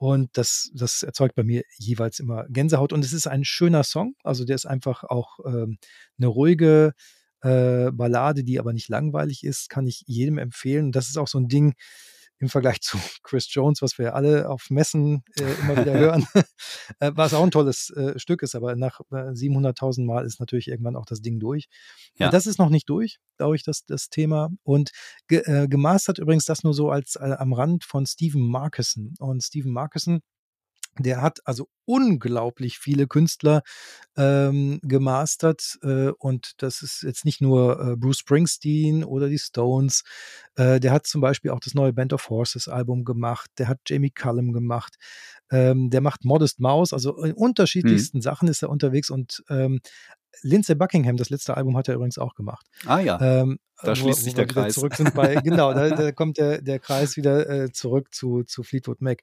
Und 0.00 0.30
das, 0.38 0.70
das 0.72 1.02
erzeugt 1.02 1.34
bei 1.34 1.44
mir 1.44 1.62
jeweils 1.76 2.20
immer 2.20 2.46
Gänsehaut. 2.48 2.94
Und 2.94 3.04
es 3.04 3.12
ist 3.12 3.26
ein 3.26 3.44
schöner 3.44 3.84
Song. 3.84 4.14
Also 4.24 4.46
der 4.46 4.56
ist 4.56 4.64
einfach 4.64 5.04
auch 5.04 5.40
ähm, 5.44 5.76
eine 6.16 6.26
ruhige 6.26 6.94
äh, 7.42 7.90
Ballade, 7.92 8.42
die 8.42 8.58
aber 8.58 8.72
nicht 8.72 8.88
langweilig 8.88 9.44
ist, 9.44 9.68
kann 9.68 9.86
ich 9.86 10.04
jedem 10.06 10.38
empfehlen. 10.38 10.86
Und 10.86 10.96
das 10.96 11.08
ist 11.08 11.18
auch 11.18 11.28
so 11.28 11.38
ein 11.38 11.48
Ding, 11.48 11.74
im 12.40 12.48
Vergleich 12.48 12.80
zu 12.80 12.98
Chris 13.22 13.52
Jones, 13.52 13.82
was 13.82 13.98
wir 13.98 14.14
alle 14.14 14.48
auf 14.48 14.70
Messen 14.70 15.22
äh, 15.38 15.52
immer 15.60 15.76
wieder 15.76 15.92
hören, 15.98 16.26
äh, 16.98 17.12
was 17.14 17.34
auch 17.34 17.44
ein 17.44 17.50
tolles 17.50 17.90
äh, 17.90 18.18
Stück 18.18 18.42
ist, 18.42 18.54
aber 18.54 18.74
nach 18.74 19.00
700.000 19.10 20.00
äh, 20.00 20.04
Mal 20.04 20.24
ist 20.26 20.40
natürlich 20.40 20.68
irgendwann 20.68 20.96
auch 20.96 21.06
das 21.06 21.20
Ding 21.20 21.38
durch. 21.38 21.68
Ja. 22.16 22.30
Das 22.30 22.46
ist 22.46 22.58
noch 22.58 22.70
nicht 22.70 22.88
durch, 22.88 23.18
glaube 23.36 23.56
ich, 23.56 23.62
das, 23.62 23.84
das 23.84 24.08
Thema. 24.08 24.50
Und 24.62 24.90
ge, 25.28 25.42
äh, 25.44 25.68
gemastert 25.68 26.18
übrigens 26.18 26.46
das 26.46 26.64
nur 26.64 26.74
so 26.74 26.90
als 26.90 27.16
äh, 27.16 27.36
am 27.38 27.52
Rand 27.52 27.84
von 27.84 28.06
Stephen 28.06 28.48
Markison. 28.48 29.14
Und 29.18 29.42
Stephen 29.42 29.72
Markison 29.72 30.20
der 30.98 31.22
hat 31.22 31.40
also 31.44 31.68
unglaublich 31.84 32.78
viele 32.78 33.06
Künstler 33.06 33.62
ähm, 34.16 34.80
gemastert 34.82 35.78
äh, 35.82 36.10
und 36.18 36.52
das 36.58 36.82
ist 36.82 37.02
jetzt 37.02 37.24
nicht 37.24 37.40
nur 37.40 37.80
äh, 37.80 37.96
Bruce 37.96 38.18
Springsteen 38.18 39.04
oder 39.04 39.28
die 39.28 39.38
Stones. 39.38 40.02
Äh, 40.56 40.80
der 40.80 40.92
hat 40.92 41.06
zum 41.06 41.20
Beispiel 41.20 41.50
auch 41.50 41.60
das 41.60 41.74
neue 41.74 41.92
Band 41.92 42.12
of 42.12 42.28
Horses 42.28 42.68
Album 42.68 43.04
gemacht. 43.04 43.50
Der 43.58 43.68
hat 43.68 43.78
Jamie 43.86 44.10
Cullum 44.10 44.52
gemacht. 44.52 44.96
Ähm, 45.50 45.90
der 45.90 46.00
macht 46.00 46.24
Modest 46.24 46.60
Mouse. 46.60 46.92
Also 46.92 47.22
in 47.22 47.34
unterschiedlichsten 47.34 48.18
mhm. 48.18 48.22
Sachen 48.22 48.48
ist 48.48 48.62
er 48.62 48.70
unterwegs 48.70 49.10
und 49.10 49.42
ähm, 49.48 49.80
Lindsay 50.42 50.74
Buckingham, 50.74 51.16
das 51.16 51.30
letzte 51.30 51.56
Album 51.56 51.76
hat 51.76 51.88
er 51.88 51.94
übrigens 51.94 52.18
auch 52.18 52.34
gemacht. 52.34 52.66
Ah 52.86 53.00
ja. 53.00 53.20
Ähm, 53.20 53.58
da 53.82 53.96
schließt 53.96 54.20
wo, 54.20 54.24
sich 54.24 54.34
der 54.34 54.46
Kreis. 54.46 54.74
Zurück 54.74 54.94
sind 54.94 55.14
bei, 55.14 55.36
genau, 55.36 55.72
da, 55.72 55.90
da 55.90 56.12
kommt 56.12 56.38
der, 56.38 56.62
der 56.62 56.78
Kreis 56.78 57.16
wieder 57.16 57.48
äh, 57.48 57.72
zurück 57.72 58.14
zu, 58.14 58.44
zu 58.44 58.62
Fleetwood 58.62 59.00
Mac. 59.00 59.22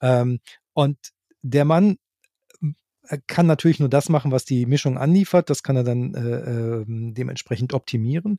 Ähm, 0.00 0.40
und 0.74 0.98
der 1.42 1.64
Mann 1.64 1.96
äh, 3.08 3.18
kann 3.26 3.46
natürlich 3.46 3.80
nur 3.80 3.88
das 3.88 4.08
machen, 4.08 4.32
was 4.32 4.44
die 4.44 4.66
Mischung 4.66 4.98
anliefert. 4.98 5.50
Das 5.50 5.62
kann 5.62 5.76
er 5.76 5.84
dann 5.84 6.14
äh, 6.14 6.20
äh, 6.20 6.84
dementsprechend 6.86 7.72
optimieren. 7.74 8.38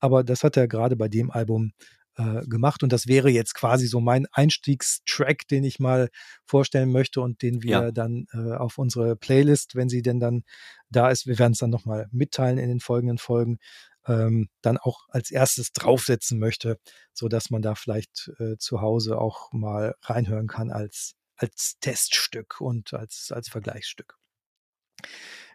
Aber 0.00 0.24
das 0.24 0.42
hat 0.42 0.56
er 0.56 0.68
gerade 0.68 0.96
bei 0.96 1.08
dem 1.08 1.30
Album 1.30 1.72
äh, 2.16 2.46
gemacht. 2.46 2.82
Und 2.82 2.92
das 2.92 3.06
wäre 3.06 3.28
jetzt 3.28 3.54
quasi 3.54 3.86
so 3.86 4.00
mein 4.00 4.26
Einstiegstrack, 4.32 5.46
den 5.48 5.64
ich 5.64 5.78
mal 5.78 6.08
vorstellen 6.46 6.92
möchte 6.92 7.20
und 7.20 7.42
den 7.42 7.62
wir 7.62 7.70
ja. 7.70 7.92
dann 7.92 8.26
äh, 8.32 8.54
auf 8.54 8.78
unsere 8.78 9.16
Playlist, 9.16 9.74
wenn 9.74 9.88
sie 9.88 10.02
denn 10.02 10.20
dann 10.20 10.42
da 10.90 11.10
ist, 11.10 11.26
wir 11.26 11.38
werden 11.38 11.52
es 11.52 11.58
dann 11.58 11.70
nochmal 11.70 12.08
mitteilen 12.10 12.58
in 12.58 12.68
den 12.68 12.80
folgenden 12.80 13.18
Folgen, 13.18 13.58
ähm, 14.06 14.48
dann 14.62 14.78
auch 14.78 15.00
als 15.08 15.30
erstes 15.30 15.72
draufsetzen 15.72 16.38
möchte, 16.38 16.78
so 17.12 17.28
dass 17.28 17.50
man 17.50 17.60
da 17.60 17.74
vielleicht 17.74 18.30
zu 18.58 18.80
Hause 18.80 19.18
auch 19.18 19.52
mal 19.52 19.96
reinhören 20.02 20.46
kann 20.46 20.70
als 20.70 21.16
als 21.36 21.76
Teststück 21.80 22.60
und 22.60 22.92
als, 22.94 23.30
als 23.32 23.48
Vergleichsstück. 23.48 24.16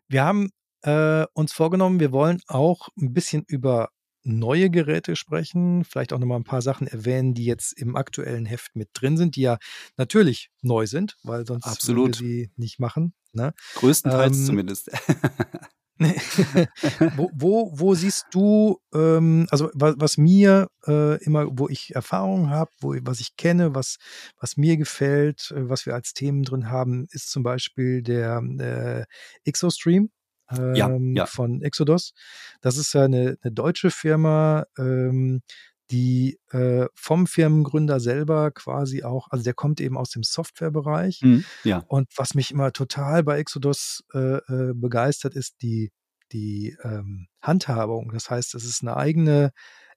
Wir 0.07 0.23
haben 0.23 0.49
äh, 0.83 1.25
uns 1.33 1.53
vorgenommen, 1.53 1.99
wir 1.99 2.11
wollen 2.11 2.41
auch 2.47 2.89
ein 2.99 3.13
bisschen 3.13 3.43
über 3.47 3.89
neue 4.23 4.69
Geräte 4.69 5.15
sprechen, 5.15 5.83
vielleicht 5.83 6.13
auch 6.13 6.19
nochmal 6.19 6.39
ein 6.39 6.43
paar 6.43 6.61
Sachen 6.61 6.87
erwähnen, 6.87 7.33
die 7.33 7.45
jetzt 7.45 7.73
im 7.73 7.95
aktuellen 7.95 8.45
Heft 8.45 8.75
mit 8.75 8.89
drin 8.93 9.17
sind, 9.17 9.35
die 9.35 9.41
ja 9.41 9.57
natürlich 9.97 10.51
neu 10.61 10.85
sind, 10.85 11.17
weil 11.23 11.45
sonst 11.45 11.65
Absolut. 11.65 12.19
würden 12.19 12.27
wir 12.29 12.45
sie 12.45 12.51
nicht 12.55 12.79
machen. 12.79 13.13
Ne? 13.33 13.53
Größtenteils 13.75 14.37
ähm, 14.37 14.45
zumindest. 14.45 14.91
wo, 17.15 17.29
wo, 17.33 17.71
wo, 17.73 17.93
siehst 17.95 18.27
du, 18.31 18.79
ähm, 18.93 19.47
also 19.51 19.69
was, 19.73 19.95
was 19.97 20.17
mir 20.17 20.67
äh, 20.87 21.23
immer, 21.23 21.47
wo 21.51 21.69
ich 21.69 21.93
Erfahrung 21.95 22.49
habe, 22.49 22.71
wo, 22.79 22.95
was 23.01 23.19
ich 23.19 23.35
kenne, 23.35 23.75
was, 23.75 23.97
was 24.39 24.57
mir 24.57 24.77
gefällt, 24.77 25.51
äh, 25.51 25.69
was 25.69 25.85
wir 25.85 25.93
als 25.93 26.13
Themen 26.13 26.43
drin 26.43 26.69
haben, 26.69 27.07
ist 27.11 27.29
zum 27.31 27.43
Beispiel 27.43 28.01
der 28.01 28.41
äh, 28.59 29.05
Exostream. 29.47 30.09
Ähm, 30.57 30.75
ja, 30.75 30.89
ja. 31.13 31.25
von 31.27 31.61
Exodus. 31.61 32.11
Das 32.59 32.75
ist 32.75 32.91
ja 32.91 33.05
eine, 33.05 33.37
eine 33.41 33.53
deutsche 33.53 33.89
Firma, 33.89 34.65
ähm, 34.77 35.43
die 35.91 36.39
äh, 36.51 36.87
vom 36.93 37.27
Firmengründer 37.27 37.99
selber 37.99 38.51
quasi 38.51 39.03
auch, 39.03 39.27
also 39.29 39.43
der 39.43 39.53
kommt 39.53 39.81
eben 39.81 39.97
aus 39.97 40.09
dem 40.09 40.23
Softwarebereich. 40.23 41.21
Mhm, 41.21 41.45
ja. 41.63 41.83
Und 41.87 42.07
was 42.15 42.33
mich 42.33 42.51
immer 42.51 42.71
total 42.71 43.23
bei 43.23 43.37
Exodus 43.39 44.03
äh, 44.13 44.37
äh, 44.37 44.73
begeistert, 44.73 45.35
ist 45.35 45.61
die, 45.61 45.91
die 46.31 46.77
ähm, 46.83 47.27
Handhabung. 47.41 48.11
Das 48.13 48.29
heißt, 48.29 48.55
es 48.55 48.63
ist 48.63 48.81
eine 48.81 48.95
eigene 48.95 49.51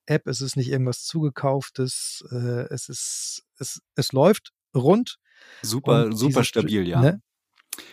App, 0.07 0.27
es 0.27 0.41
ist 0.41 0.57
nicht 0.57 0.69
irgendwas 0.69 1.05
zugekauftes, 1.05 2.25
äh, 2.31 2.67
es 2.71 2.89
ist, 2.89 3.45
es, 3.59 3.81
es 3.95 4.13
läuft 4.13 4.53
rund. 4.75 5.19
Super, 5.63 6.13
super 6.13 6.45
stabil, 6.45 6.87
ja. 6.89 7.01
Ne, 7.01 7.23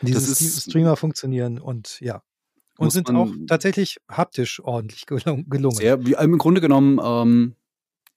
diese 0.02 0.62
Streamer 0.62 0.96
funktionieren 0.96 1.60
und 1.60 2.00
ja, 2.02 2.22
und 2.78 2.92
sind 2.92 3.10
auch 3.12 3.30
tatsächlich 3.48 3.98
haptisch 4.10 4.60
ordentlich 4.64 5.06
gelungen. 5.06 5.76
Sehr, 5.76 6.00
im 6.00 6.38
Grunde 6.38 6.62
genommen 6.62 7.00
ähm, 7.04 7.56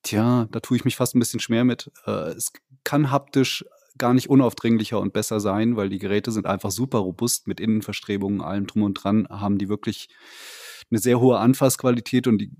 Tja, 0.04 0.46
da 0.50 0.60
tue 0.60 0.76
ich 0.76 0.84
mich 0.84 0.96
fast 0.96 1.16
ein 1.16 1.18
bisschen 1.18 1.40
schwer 1.40 1.64
mit. 1.64 1.90
Äh, 2.06 2.32
es 2.32 2.52
kann 2.84 3.10
haptisch 3.10 3.64
gar 3.96 4.12
nicht 4.12 4.28
unaufdringlicher 4.28 5.00
und 5.00 5.12
besser 5.12 5.40
sein, 5.40 5.76
weil 5.76 5.88
die 5.88 5.98
Geräte 5.98 6.30
sind 6.30 6.46
einfach 6.46 6.70
super 6.70 6.98
robust 6.98 7.46
mit 7.46 7.58
Innenverstrebungen, 7.58 8.40
allem 8.40 8.66
drum 8.66 8.82
und 8.82 8.94
dran, 8.94 9.26
haben 9.30 9.56
die 9.56 9.68
wirklich 9.68 10.08
eine 10.90 11.00
sehr 11.00 11.20
hohe 11.20 11.38
Anfassqualität 11.38 12.26
und 12.26 12.38
die 12.38 12.52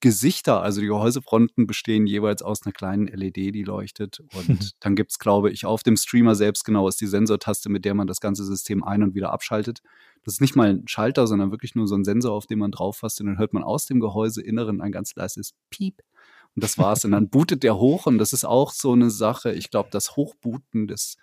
Gesichter, 0.00 0.60
also 0.62 0.80
die 0.80 0.88
Gehäusefronten 0.88 1.68
bestehen 1.68 2.08
jeweils 2.08 2.42
aus 2.42 2.66
einer 2.66 2.72
kleinen 2.72 3.06
LED, 3.06 3.54
die 3.54 3.62
leuchtet. 3.62 4.20
Und 4.34 4.72
dann 4.80 4.96
gibt 4.96 5.12
es, 5.12 5.20
glaube 5.20 5.50
ich, 5.52 5.64
auf 5.64 5.84
dem 5.84 5.96
Streamer 5.96 6.34
selbst 6.34 6.64
genau 6.64 6.88
ist 6.88 7.00
die 7.00 7.06
Sensortaste, 7.06 7.70
mit 7.70 7.84
der 7.84 7.94
man 7.94 8.08
das 8.08 8.20
ganze 8.20 8.44
System 8.44 8.82
ein- 8.82 9.04
und 9.04 9.14
wieder 9.14 9.32
abschaltet. 9.32 9.80
Das 10.24 10.34
ist 10.34 10.40
nicht 10.40 10.56
mal 10.56 10.70
ein 10.70 10.88
Schalter, 10.88 11.28
sondern 11.28 11.52
wirklich 11.52 11.76
nur 11.76 11.86
so 11.86 11.94
ein 11.94 12.02
Sensor, 12.02 12.32
auf 12.32 12.46
den 12.46 12.58
man 12.58 12.72
drauf 12.72 12.96
fasst 12.96 13.20
und 13.20 13.28
dann 13.28 13.38
hört 13.38 13.52
man 13.52 13.62
aus 13.62 13.86
dem 13.86 14.00
Gehäuseinneren 14.00 14.80
ein 14.80 14.90
ganz 14.90 15.14
leises 15.14 15.54
Piep. 15.70 16.02
Und 16.54 16.64
das 16.64 16.78
war's. 16.78 17.04
Und 17.04 17.12
dann 17.12 17.28
bootet 17.28 17.62
der 17.62 17.78
hoch 17.78 18.06
und 18.06 18.18
das 18.18 18.32
ist 18.32 18.44
auch 18.44 18.72
so 18.72 18.92
eine 18.92 19.10
Sache. 19.10 19.52
Ich 19.52 19.70
glaube, 19.70 19.88
das 19.90 20.16
Hochbooten 20.16 20.86
des, 20.86 21.16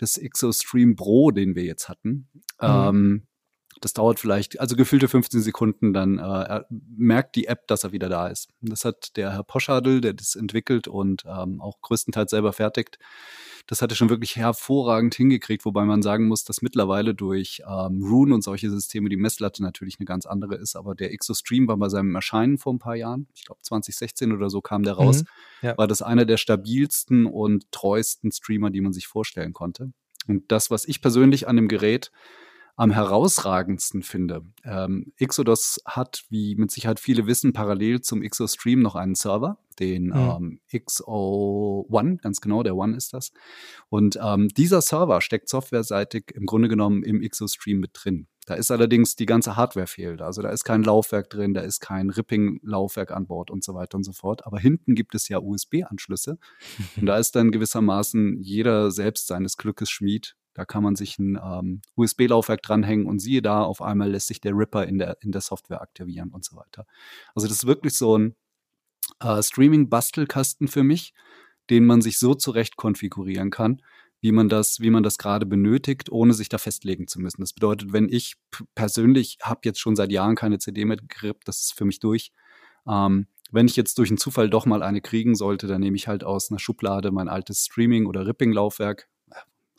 des 0.00 0.18
Exostream 0.18 0.96
Pro, 0.96 1.30
den 1.30 1.54
wir 1.54 1.64
jetzt 1.64 1.88
hatten, 1.88 2.28
mhm. 2.60 2.68
ähm, 2.68 3.26
das 3.82 3.92
dauert 3.92 4.20
vielleicht, 4.20 4.60
also 4.60 4.76
gefühlte 4.76 5.08
15 5.08 5.40
Sekunden, 5.42 5.92
dann 5.92 6.18
äh, 6.18 6.62
merkt 6.70 7.36
die 7.36 7.46
App, 7.46 7.66
dass 7.66 7.84
er 7.84 7.92
wieder 7.92 8.08
da 8.08 8.28
ist. 8.28 8.48
Das 8.60 8.84
hat 8.84 9.16
der 9.16 9.32
Herr 9.32 9.44
Poschadl, 9.44 10.00
der 10.00 10.14
das 10.14 10.36
entwickelt 10.36 10.88
und 10.88 11.24
ähm, 11.26 11.60
auch 11.60 11.80
größtenteils 11.80 12.30
selber 12.30 12.52
fertigt, 12.52 12.98
das 13.66 13.82
hat 13.82 13.92
er 13.92 13.96
schon 13.96 14.10
wirklich 14.10 14.36
hervorragend 14.36 15.14
hingekriegt, 15.14 15.64
wobei 15.64 15.84
man 15.84 16.02
sagen 16.02 16.26
muss, 16.26 16.44
dass 16.44 16.62
mittlerweile 16.62 17.14
durch 17.14 17.62
ähm, 17.68 18.02
Rune 18.02 18.34
und 18.34 18.42
solche 18.42 18.70
Systeme 18.70 19.08
die 19.08 19.16
Messlatte 19.16 19.62
natürlich 19.62 19.98
eine 19.98 20.06
ganz 20.06 20.26
andere 20.26 20.56
ist. 20.56 20.76
Aber 20.76 20.94
der 20.94 21.12
Exostream 21.12 21.68
war 21.68 21.76
bei 21.76 21.88
seinem 21.88 22.14
Erscheinen 22.14 22.58
vor 22.58 22.72
ein 22.72 22.78
paar 22.78 22.96
Jahren, 22.96 23.28
ich 23.34 23.44
glaube 23.44 23.60
2016 23.62 24.32
oder 24.32 24.50
so 24.50 24.60
kam 24.60 24.82
der 24.82 24.94
raus, 24.94 25.22
mhm, 25.22 25.68
ja. 25.68 25.78
war 25.78 25.86
das 25.86 26.02
einer 26.02 26.24
der 26.24 26.36
stabilsten 26.36 27.26
und 27.26 27.70
treuesten 27.72 28.32
Streamer, 28.32 28.70
die 28.70 28.80
man 28.80 28.92
sich 28.92 29.06
vorstellen 29.06 29.52
konnte. 29.52 29.92
Und 30.26 30.50
das, 30.52 30.70
was 30.70 30.84
ich 30.86 31.00
persönlich 31.00 31.48
an 31.48 31.56
dem 31.56 31.68
Gerät 31.68 32.12
am 32.76 32.90
herausragendsten 32.90 34.02
finde. 34.02 34.42
Ähm, 34.64 35.12
Exodus 35.18 35.80
hat, 35.84 36.24
wie 36.30 36.54
mit 36.56 36.70
Sicherheit 36.70 37.00
viele 37.00 37.26
wissen, 37.26 37.52
parallel 37.52 38.00
zum 38.00 38.22
Exostream 38.22 38.80
noch 38.80 38.94
einen 38.94 39.14
Server, 39.14 39.58
den 39.78 40.06
mhm. 40.06 40.12
ähm, 40.14 40.60
XO1, 40.72 42.22
ganz 42.22 42.40
genau, 42.40 42.62
der 42.62 42.76
One 42.76 42.96
ist 42.96 43.12
das. 43.12 43.32
Und 43.88 44.18
ähm, 44.22 44.48
dieser 44.48 44.80
Server 44.80 45.20
steckt 45.20 45.48
softwareseitig 45.48 46.32
im 46.34 46.46
Grunde 46.46 46.68
genommen 46.68 47.02
im 47.02 47.20
Exostream 47.20 47.78
mit 47.78 47.90
drin. 47.94 48.26
Da 48.46 48.54
ist 48.54 48.72
allerdings 48.72 49.14
die 49.14 49.26
ganze 49.26 49.54
Hardware 49.54 49.86
fehlt. 49.86 50.20
Also 50.20 50.42
da 50.42 50.48
ist 50.48 50.64
kein 50.64 50.82
Laufwerk 50.82 51.30
drin, 51.30 51.54
da 51.54 51.60
ist 51.60 51.80
kein 51.80 52.10
Ripping-Laufwerk 52.10 53.12
an 53.12 53.26
Bord 53.26 53.52
und 53.52 53.62
so 53.62 53.74
weiter 53.74 53.96
und 53.96 54.02
so 54.02 54.12
fort. 54.12 54.46
Aber 54.46 54.58
hinten 54.58 54.96
gibt 54.96 55.14
es 55.14 55.28
ja 55.28 55.38
USB-Anschlüsse. 55.38 56.38
und 56.96 57.06
da 57.06 57.16
ist 57.18 57.36
dann 57.36 57.52
gewissermaßen 57.52 58.40
jeder 58.40 58.90
selbst 58.90 59.28
seines 59.28 59.56
Glückes 59.56 59.90
Schmied 59.90 60.34
da 60.54 60.64
kann 60.64 60.82
man 60.82 60.96
sich 60.96 61.18
ein 61.18 61.38
ähm, 61.42 61.82
USB-Laufwerk 61.96 62.62
dranhängen 62.62 63.06
und 63.06 63.20
siehe 63.20 63.42
da, 63.42 63.62
auf 63.62 63.80
einmal 63.80 64.10
lässt 64.10 64.28
sich 64.28 64.40
der 64.40 64.52
Ripper 64.56 64.86
in 64.86 64.98
der, 64.98 65.16
in 65.20 65.32
der 65.32 65.40
Software 65.40 65.80
aktivieren 65.80 66.30
und 66.30 66.44
so 66.44 66.56
weiter. 66.56 66.86
Also 67.34 67.48
das 67.48 67.58
ist 67.58 67.66
wirklich 67.66 67.94
so 67.94 68.18
ein 68.18 68.34
äh, 69.20 69.42
Streaming-Bastelkasten 69.42 70.68
für 70.68 70.82
mich, 70.82 71.14
den 71.70 71.84
man 71.84 72.02
sich 72.02 72.18
so 72.18 72.34
zurecht 72.34 72.76
konfigurieren 72.76 73.50
kann, 73.50 73.82
wie 74.20 74.32
man 74.32 74.48
das, 74.48 74.80
wie 74.80 74.90
man 74.90 75.02
das 75.02 75.18
gerade 75.18 75.46
benötigt, 75.46 76.10
ohne 76.10 76.34
sich 76.34 76.48
da 76.48 76.58
festlegen 76.58 77.08
zu 77.08 77.20
müssen. 77.20 77.40
Das 77.40 77.52
bedeutet, 77.52 77.92
wenn 77.92 78.08
ich 78.08 78.36
persönlich 78.74 79.38
habe 79.42 79.60
jetzt 79.64 79.80
schon 79.80 79.96
seit 79.96 80.12
Jahren 80.12 80.36
keine 80.36 80.58
CD 80.58 80.84
mehr 80.84 80.96
gegrippt, 80.96 81.48
das 81.48 81.60
ist 81.60 81.74
für 81.74 81.84
mich 81.84 81.98
durch. 81.98 82.32
Ähm, 82.86 83.26
wenn 83.50 83.66
ich 83.66 83.76
jetzt 83.76 83.98
durch 83.98 84.10
einen 84.10 84.18
Zufall 84.18 84.48
doch 84.48 84.64
mal 84.64 84.82
eine 84.82 85.02
kriegen 85.02 85.34
sollte, 85.34 85.66
dann 85.66 85.80
nehme 85.80 85.96
ich 85.96 86.08
halt 86.08 86.24
aus 86.24 86.50
einer 86.50 86.58
Schublade 86.58 87.10
mein 87.10 87.28
altes 87.28 87.66
Streaming- 87.66 88.06
oder 88.06 88.26
Ripping-Laufwerk, 88.26 89.08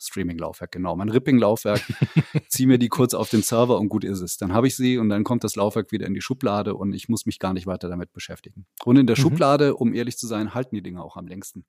Streaming-Laufwerk, 0.06 0.72
genau. 0.72 0.96
Mein 0.96 1.08
Ripping-Laufwerk, 1.08 1.80
ziehe 2.48 2.66
mir 2.66 2.78
die 2.78 2.88
kurz 2.88 3.14
auf 3.14 3.30
den 3.30 3.42
Server 3.42 3.78
und 3.78 3.88
gut 3.88 4.04
ist 4.04 4.20
es. 4.20 4.36
Dann 4.36 4.52
habe 4.52 4.66
ich 4.66 4.76
sie 4.76 4.98
und 4.98 5.08
dann 5.08 5.24
kommt 5.24 5.44
das 5.44 5.56
Laufwerk 5.56 5.92
wieder 5.92 6.06
in 6.06 6.14
die 6.14 6.20
Schublade 6.20 6.74
und 6.74 6.92
ich 6.92 7.08
muss 7.08 7.26
mich 7.26 7.38
gar 7.38 7.52
nicht 7.52 7.66
weiter 7.66 7.88
damit 7.88 8.12
beschäftigen. 8.12 8.66
Und 8.84 8.96
in 8.96 9.06
der 9.06 9.16
mhm. 9.16 9.22
Schublade, 9.22 9.76
um 9.76 9.94
ehrlich 9.94 10.16
zu 10.16 10.26
sein, 10.26 10.54
halten 10.54 10.74
die 10.74 10.82
Dinge 10.82 11.02
auch 11.02 11.16
am 11.16 11.26
längsten. 11.26 11.64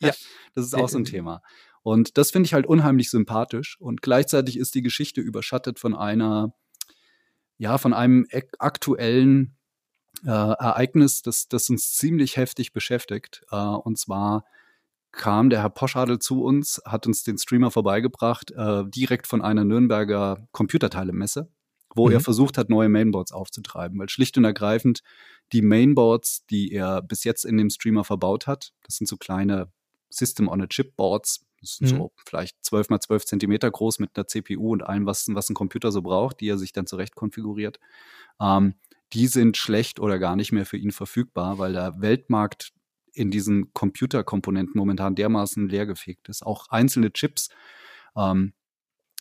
ja. 0.00 0.12
Das 0.54 0.66
ist 0.66 0.74
auch 0.74 0.88
so 0.88 0.98
ein 0.98 1.04
Thema. 1.04 1.42
Und 1.82 2.18
das 2.18 2.30
finde 2.30 2.46
ich 2.46 2.54
halt 2.54 2.66
unheimlich 2.66 3.10
sympathisch. 3.10 3.80
Und 3.80 4.02
gleichzeitig 4.02 4.58
ist 4.58 4.74
die 4.74 4.82
Geschichte 4.82 5.20
überschattet 5.20 5.78
von 5.78 5.94
einer, 5.94 6.52
ja, 7.56 7.78
von 7.78 7.94
einem 7.94 8.26
aktuellen 8.58 9.56
äh, 10.24 10.30
Ereignis, 10.30 11.22
das, 11.22 11.48
das 11.48 11.70
uns 11.70 11.94
ziemlich 11.94 12.36
heftig 12.36 12.72
beschäftigt. 12.72 13.42
Äh, 13.50 13.56
und 13.56 13.98
zwar 13.98 14.44
kam 15.12 15.50
der 15.50 15.62
Herr 15.62 15.70
Poschadel 15.70 16.18
zu 16.18 16.42
uns, 16.42 16.80
hat 16.84 17.06
uns 17.06 17.22
den 17.22 17.38
Streamer 17.38 17.70
vorbeigebracht, 17.70 18.52
äh, 18.52 18.84
direkt 18.86 19.26
von 19.26 19.42
einer 19.42 19.64
Nürnberger 19.64 20.46
Computerteilemesse, 20.52 21.50
wo 21.94 22.06
mhm. 22.06 22.14
er 22.14 22.20
versucht 22.20 22.58
hat, 22.58 22.70
neue 22.70 22.88
Mainboards 22.88 23.32
aufzutreiben, 23.32 23.98
weil 23.98 24.08
schlicht 24.08 24.38
und 24.38 24.44
ergreifend 24.44 25.02
die 25.52 25.62
Mainboards, 25.62 26.46
die 26.46 26.72
er 26.72 27.02
bis 27.02 27.24
jetzt 27.24 27.44
in 27.44 27.56
dem 27.56 27.70
Streamer 27.70 28.04
verbaut 28.04 28.46
hat, 28.46 28.72
das 28.84 28.96
sind 28.96 29.06
so 29.06 29.16
kleine 29.16 29.72
System-on-a-Chip-Boards, 30.10 31.44
das 31.60 31.76
sind 31.76 31.92
mhm. 31.92 31.96
so 31.96 32.12
vielleicht 32.26 32.64
12 32.64 32.90
mal 32.90 33.00
12 33.00 33.24
Zentimeter 33.26 33.70
groß 33.70 33.98
mit 33.98 34.10
einer 34.14 34.26
CPU 34.26 34.72
und 34.72 34.82
allem, 34.82 35.06
was, 35.06 35.26
was 35.28 35.50
ein 35.50 35.54
Computer 35.54 35.92
so 35.92 36.02
braucht, 36.02 36.40
die 36.40 36.48
er 36.48 36.58
sich 36.58 36.72
dann 36.72 36.86
zurecht 36.86 37.14
konfiguriert. 37.14 37.78
Ähm, 38.40 38.74
die 39.12 39.26
sind 39.26 39.56
schlecht 39.56 39.98
oder 40.00 40.18
gar 40.18 40.36
nicht 40.36 40.52
mehr 40.52 40.64
für 40.64 40.76
ihn 40.76 40.92
verfügbar, 40.92 41.58
weil 41.58 41.72
der 41.72 42.00
Weltmarkt 42.00 42.72
in 43.14 43.30
diesen 43.30 43.72
Computerkomponenten 43.72 44.78
momentan 44.78 45.14
dermaßen 45.14 45.68
leergefegt 45.68 46.28
ist. 46.28 46.44
Auch 46.44 46.68
einzelne 46.70 47.12
Chips, 47.12 47.50
ähm, 48.16 48.52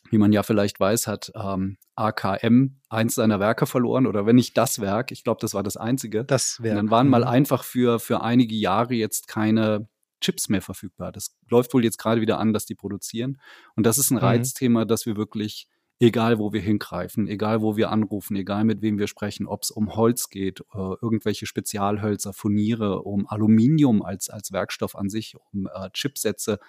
wie 0.10 0.18
man 0.18 0.32
ja 0.32 0.44
vielleicht 0.44 0.80
weiß, 0.80 1.08
hat 1.08 1.32
ähm, 1.36 1.78
AKM 1.96 2.80
eins 2.90 3.16
seiner 3.16 3.40
Werke 3.40 3.66
verloren 3.66 4.08
oder 4.08 4.26
wenn 4.26 4.36
nicht 4.36 4.58
das 4.58 4.80
Werk, 4.80 5.12
ich 5.12 5.24
glaube, 5.24 5.40
das 5.42 5.54
war 5.54 5.64
das 5.64 5.78
einzige. 5.78 6.24
Das 6.24 6.62
Werk. 6.62 6.72
Und 6.72 6.78
dann 6.78 6.92
waren 6.92 7.10
mal 7.10 7.22
mhm. 7.22 7.28
einfach 7.28 7.64
für, 7.64 8.00
für 8.00 8.22
einige 8.22 8.56
Jahre 8.56 8.94
jetzt 8.94 9.28
keine 9.28 9.88
Chips 10.22 10.50
mehr 10.50 10.62
verfügbar. 10.62 11.12
Das 11.12 11.38
läuft 11.50 11.74
wohl 11.74 11.84
jetzt 11.84 11.98
gerade 11.98 12.22
wieder 12.22 12.40
an, 12.40 12.54
dass 12.54 12.66
die 12.66 12.76
produzieren. 12.76 13.40
Und 13.76 13.86
das 13.86 13.98
ist 13.98 14.12
ein 14.12 14.16
mhm. 14.16 14.22
Reizthema, 14.22 14.86
dass 14.86 15.06
wir 15.06 15.16
wirklich 15.16 15.68
egal 16.00 16.40
wo 16.40 16.54
wir 16.54 16.62
hingreifen, 16.62 17.28
egal 17.28 17.62
wo 17.62 17.76
wir 17.76 17.92
anrufen, 17.92 18.36
egal 18.38 18.64
mit 18.64 18.82
wem 18.82 18.98
wir 18.98 19.08
sprechen, 19.08 19.46
ob 19.46 19.64
es 19.64 19.72
um 19.72 19.96
Holz 19.96 20.30
geht, 20.30 20.62
äh, 20.74 20.96
irgendwelche 21.02 21.46
Spezialhölzer, 21.46 22.34
Furniere, 22.34 23.02
um 23.02 23.28
Aluminium 23.28 24.02
als, 24.02 24.30
als 24.30 24.52
Werkstoff 24.54 24.96
an 24.96 25.10
sich, 25.10 25.36
um 25.52 25.68
äh, 25.68 25.90
Chipsätze 25.92 26.60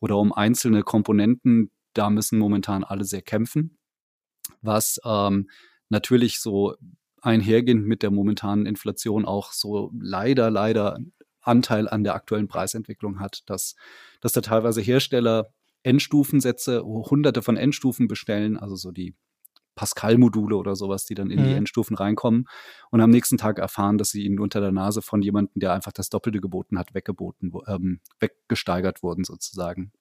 oder 0.00 0.18
um 0.18 0.32
einzelne 0.32 0.82
Komponenten, 0.82 1.70
da 1.94 2.10
müssen 2.10 2.38
momentan 2.38 2.84
alle 2.84 3.04
sehr 3.04 3.22
kämpfen. 3.22 3.78
Was 4.62 5.00
ähm, 5.04 5.48
natürlich 5.88 6.40
so 6.40 6.74
einhergehend 7.22 7.86
mit 7.86 8.02
der 8.02 8.10
momentanen 8.10 8.66
Inflation 8.66 9.24
auch 9.24 9.52
so 9.52 9.92
leider, 9.98 10.50
leider 10.50 10.98
Anteil 11.40 11.88
an 11.88 12.02
der 12.02 12.14
aktuellen 12.14 12.48
Preisentwicklung 12.48 13.20
hat, 13.20 13.48
dass, 13.48 13.76
dass 14.20 14.32
da 14.32 14.40
teilweise 14.40 14.80
Hersteller 14.80 15.52
Endstufensätze, 15.86 16.82
hunderte 16.84 17.42
von 17.42 17.56
Endstufen 17.56 18.08
bestellen, 18.08 18.56
also 18.56 18.74
so 18.74 18.90
die 18.90 19.14
Pascal-Module 19.76 20.56
oder 20.56 20.74
sowas, 20.74 21.04
die 21.04 21.14
dann 21.14 21.30
in 21.30 21.40
mhm. 21.40 21.44
die 21.44 21.52
Endstufen 21.52 21.96
reinkommen 21.96 22.46
und 22.90 23.00
am 23.00 23.10
nächsten 23.10 23.36
Tag 23.36 23.58
erfahren, 23.58 23.98
dass 23.98 24.10
sie 24.10 24.24
ihnen 24.24 24.40
unter 24.40 24.60
der 24.60 24.72
Nase 24.72 25.02
von 25.02 25.22
jemandem, 25.22 25.60
der 25.60 25.74
einfach 25.74 25.92
das 25.92 26.08
Doppelte 26.08 26.40
geboten 26.40 26.78
hat, 26.78 26.94
weggeboten, 26.94 27.52
ähm, 27.68 28.00
weggesteigert 28.18 29.02
wurden 29.02 29.24
sozusagen. 29.24 29.92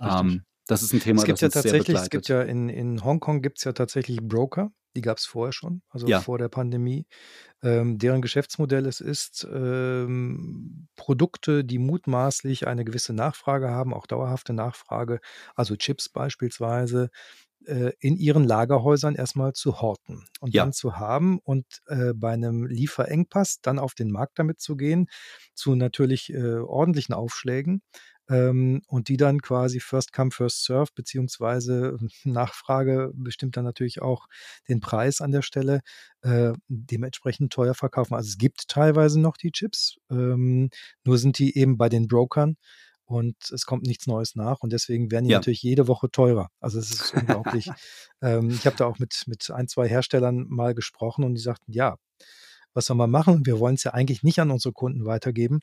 Ähm, 0.00 0.44
das 0.66 0.82
ist 0.82 0.92
ein 0.92 1.00
Thema, 1.00 1.18
es 1.18 1.26
gibt 1.26 1.42
das 1.42 1.54
ja 1.54 1.62
tatsächlich, 1.62 1.96
Es 1.96 2.10
gibt 2.10 2.28
ja 2.28 2.42
in, 2.42 2.68
in 2.68 3.04
Hongkong 3.04 3.42
gibt 3.42 3.58
es 3.58 3.64
ja 3.64 3.72
tatsächlich 3.72 4.20
Broker, 4.22 4.70
die 4.96 5.02
gab 5.02 5.18
es 5.18 5.26
vorher 5.26 5.52
schon, 5.52 5.82
also 5.90 6.06
ja. 6.06 6.20
vor 6.20 6.38
der 6.38 6.48
Pandemie. 6.48 7.06
Ähm, 7.62 7.98
deren 7.98 8.22
Geschäftsmodell 8.22 8.86
es 8.86 9.00
ist, 9.00 9.46
ähm, 9.52 10.88
Produkte, 10.96 11.64
die 11.64 11.78
mutmaßlich 11.78 12.66
eine 12.66 12.84
gewisse 12.84 13.12
Nachfrage 13.12 13.70
haben, 13.70 13.92
auch 13.92 14.06
dauerhafte 14.06 14.52
Nachfrage, 14.52 15.20
also 15.54 15.76
Chips 15.76 16.08
beispielsweise, 16.08 17.10
äh, 17.66 17.92
in 17.98 18.16
ihren 18.16 18.44
Lagerhäusern 18.44 19.14
erstmal 19.14 19.54
zu 19.54 19.80
horten 19.80 20.24
und 20.40 20.54
ja. 20.54 20.62
dann 20.62 20.72
zu 20.72 20.98
haben 20.98 21.38
und 21.38 21.64
äh, 21.86 22.12
bei 22.14 22.32
einem 22.32 22.66
Lieferengpass 22.66 23.60
dann 23.62 23.78
auf 23.78 23.94
den 23.94 24.10
Markt 24.10 24.38
damit 24.38 24.60
zu 24.60 24.76
gehen, 24.76 25.06
zu 25.54 25.74
natürlich 25.74 26.32
äh, 26.32 26.58
ordentlichen 26.58 27.14
Aufschlägen 27.14 27.82
ähm, 28.28 28.82
und 28.86 29.08
die 29.08 29.16
dann 29.16 29.40
quasi 29.42 29.80
First 29.80 30.12
Come, 30.12 30.30
First 30.30 30.64
Serve, 30.64 30.90
beziehungsweise 30.94 31.98
Nachfrage 32.24 33.10
bestimmt 33.14 33.56
dann 33.56 33.64
natürlich 33.64 34.02
auch 34.02 34.26
den 34.68 34.80
Preis 34.80 35.20
an 35.20 35.32
der 35.32 35.42
Stelle, 35.42 35.80
äh, 36.22 36.52
dementsprechend 36.68 37.52
teuer 37.52 37.74
verkaufen. 37.74 38.14
Also 38.14 38.28
es 38.28 38.38
gibt 38.38 38.68
teilweise 38.68 39.20
noch 39.20 39.36
die 39.36 39.52
Chips, 39.52 39.96
ähm, 40.10 40.70
nur 41.04 41.18
sind 41.18 41.38
die 41.38 41.56
eben 41.58 41.76
bei 41.76 41.88
den 41.88 42.08
Brokern 42.08 42.56
und 43.04 43.36
es 43.52 43.66
kommt 43.66 43.86
nichts 43.86 44.06
Neues 44.06 44.34
nach 44.34 44.60
und 44.60 44.72
deswegen 44.72 45.10
werden 45.10 45.26
die 45.26 45.32
ja. 45.32 45.38
natürlich 45.38 45.62
jede 45.62 45.88
Woche 45.88 46.10
teurer. 46.10 46.48
Also 46.60 46.78
es 46.78 46.90
ist 46.90 47.14
unglaublich. 47.14 47.70
ähm, 48.22 48.50
ich 48.50 48.64
habe 48.64 48.76
da 48.76 48.86
auch 48.86 48.98
mit, 48.98 49.24
mit 49.26 49.50
ein, 49.50 49.68
zwei 49.68 49.88
Herstellern 49.88 50.46
mal 50.48 50.74
gesprochen 50.74 51.24
und 51.24 51.34
die 51.34 51.42
sagten, 51.42 51.72
ja, 51.72 51.96
was 52.72 52.86
soll 52.86 52.96
man 52.96 53.10
machen? 53.10 53.46
Wir 53.46 53.60
wollen 53.60 53.74
es 53.74 53.84
ja 53.84 53.92
eigentlich 53.92 54.22
nicht 54.22 54.40
an 54.40 54.50
unsere 54.50 54.72
Kunden 54.72 55.04
weitergeben 55.04 55.60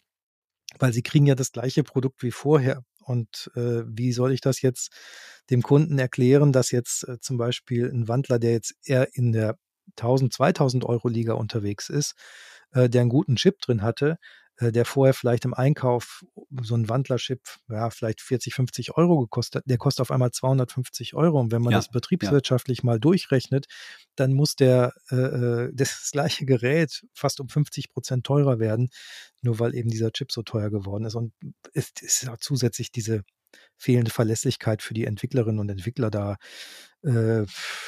weil 0.79 0.93
sie 0.93 1.03
kriegen 1.03 1.25
ja 1.25 1.35
das 1.35 1.51
gleiche 1.51 1.83
Produkt 1.83 2.23
wie 2.23 2.31
vorher. 2.31 2.83
Und 3.03 3.51
äh, 3.55 3.83
wie 3.85 4.11
soll 4.11 4.31
ich 4.31 4.41
das 4.41 4.61
jetzt 4.61 4.91
dem 5.49 5.61
Kunden 5.61 5.97
erklären, 5.97 6.51
dass 6.51 6.71
jetzt 6.71 7.07
äh, 7.07 7.19
zum 7.19 7.37
Beispiel 7.37 7.89
ein 7.89 8.07
Wandler, 8.07 8.39
der 8.39 8.51
jetzt 8.51 8.75
eher 8.85 9.07
in 9.13 9.31
der 9.31 9.57
1000, 9.97 10.33
2000 10.33 10.85
Euro 10.85 11.07
Liga 11.07 11.33
unterwegs 11.33 11.89
ist, 11.89 12.13
äh, 12.71 12.89
der 12.89 13.01
einen 13.01 13.09
guten 13.09 13.35
Chip 13.35 13.59
drin 13.59 13.81
hatte, 13.81 14.17
der 14.61 14.85
vorher 14.85 15.13
vielleicht 15.13 15.45
im 15.45 15.53
Einkauf 15.53 16.23
so 16.61 16.75
ein 16.75 16.87
Wandlerchip, 16.89 17.41
ja, 17.69 17.89
vielleicht 17.89 18.21
40, 18.21 18.53
50 18.53 18.97
Euro 18.97 19.19
gekostet, 19.19 19.63
der 19.65 19.77
kostet 19.77 20.01
auf 20.01 20.11
einmal 20.11 20.31
250 20.31 21.15
Euro. 21.15 21.39
Und 21.39 21.51
wenn 21.51 21.61
man 21.61 21.71
ja, 21.71 21.79
das 21.79 21.89
betriebswirtschaftlich 21.89 22.79
ja. 22.79 22.85
mal 22.85 22.99
durchrechnet, 22.99 23.65
dann 24.15 24.33
muss 24.33 24.55
der 24.55 24.93
äh, 25.09 25.15
äh 25.15 25.71
das 25.81 26.09
gleiche 26.11 26.45
Gerät 26.45 27.05
fast 27.13 27.39
um 27.39 27.49
50 27.49 27.91
Prozent 27.91 28.25
teurer 28.25 28.59
werden, 28.59 28.89
nur 29.41 29.59
weil 29.59 29.73
eben 29.73 29.89
dieser 29.89 30.11
Chip 30.11 30.31
so 30.31 30.43
teuer 30.43 30.69
geworden 30.69 31.05
ist. 31.05 31.15
Und 31.15 31.33
es 31.73 31.91
ist 32.01 32.23
ja 32.23 32.35
zusätzlich 32.39 32.91
diese 32.91 33.23
fehlende 33.77 34.11
Verlässlichkeit 34.11 34.81
für 34.81 34.93
die 34.93 35.05
Entwicklerinnen 35.05 35.59
und 35.59 35.69
Entwickler 35.69 36.11
da 36.11 36.37
äh, 37.03 37.45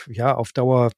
ja, 0.07 0.35
auf 0.35 0.53
Dauer, 0.53 0.91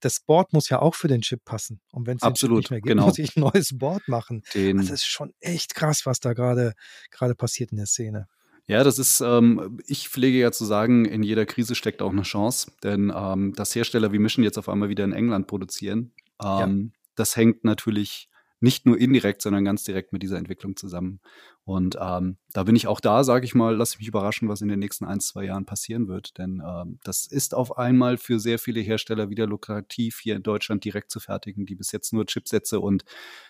das 0.00 0.20
Board 0.20 0.52
muss 0.52 0.68
ja 0.68 0.80
auch 0.80 0.94
für 0.94 1.08
den 1.08 1.22
Chip 1.22 1.44
passen. 1.44 1.80
Und 1.92 2.06
wenn 2.06 2.16
es 2.16 2.42
nicht 2.42 2.70
mehr 2.70 2.80
gibt, 2.80 2.86
genau. 2.86 3.06
muss 3.06 3.18
ich 3.18 3.36
ein 3.36 3.40
neues 3.40 3.76
Board 3.76 4.06
machen. 4.06 4.42
Den, 4.54 4.78
Also 4.78 4.94
es 4.94 5.00
ist 5.00 5.06
schon 5.06 5.32
echt 5.40 5.74
krass, 5.74 6.06
was 6.06 6.20
da 6.20 6.32
gerade 6.32 6.74
gerade 7.10 7.34
passiert 7.34 7.72
in 7.72 7.78
der 7.78 7.86
Szene. 7.86 8.28
Ja, 8.66 8.84
das 8.84 9.00
ist, 9.00 9.20
ähm, 9.20 9.80
ich 9.86 10.08
pflege 10.08 10.38
ja 10.38 10.52
zu 10.52 10.64
sagen, 10.64 11.04
in 11.04 11.24
jeder 11.24 11.44
Krise 11.44 11.74
steckt 11.74 12.02
auch 12.02 12.12
eine 12.12 12.22
Chance, 12.22 12.70
denn 12.84 13.12
ähm, 13.14 13.52
dass 13.54 13.74
Hersteller 13.74 14.12
wie 14.12 14.20
Mission 14.20 14.44
jetzt 14.44 14.58
auf 14.58 14.68
einmal 14.68 14.88
wieder 14.88 15.02
in 15.02 15.12
England 15.12 15.48
produzieren, 15.48 16.12
ähm, 16.40 16.92
das 17.16 17.34
hängt 17.34 17.64
natürlich 17.64 18.29
nicht 18.60 18.84
nur 18.84 18.98
indirekt, 18.98 19.40
sondern 19.42 19.64
ganz 19.64 19.84
direkt 19.84 20.12
mit 20.12 20.22
dieser 20.22 20.36
Entwicklung 20.36 20.76
zusammen. 20.76 21.20
Und 21.64 21.96
ähm, 22.00 22.36
da 22.52 22.64
bin 22.64 22.76
ich 22.76 22.86
auch 22.86 23.00
da, 23.00 23.24
sage 23.24 23.46
ich 23.46 23.54
mal, 23.54 23.74
lasse 23.74 23.98
mich 23.98 24.08
überraschen, 24.08 24.48
was 24.48 24.60
in 24.60 24.68
den 24.68 24.78
nächsten 24.78 25.06
ein, 25.06 25.20
zwei 25.20 25.44
Jahren 25.44 25.64
passieren 25.64 26.08
wird. 26.08 26.36
Denn 26.38 26.62
ähm, 26.66 26.98
das 27.02 27.26
ist 27.26 27.54
auf 27.54 27.78
einmal 27.78 28.18
für 28.18 28.38
sehr 28.38 28.58
viele 28.58 28.80
Hersteller 28.80 29.30
wieder 29.30 29.46
lukrativ, 29.46 30.20
hier 30.22 30.36
in 30.36 30.42
Deutschland 30.42 30.84
direkt 30.84 31.10
zu 31.10 31.20
fertigen, 31.20 31.64
die 31.64 31.74
bis 31.74 31.90
jetzt 31.92 32.12
nur 32.12 32.26
Chipsätze 32.26 32.80
und 32.80 33.04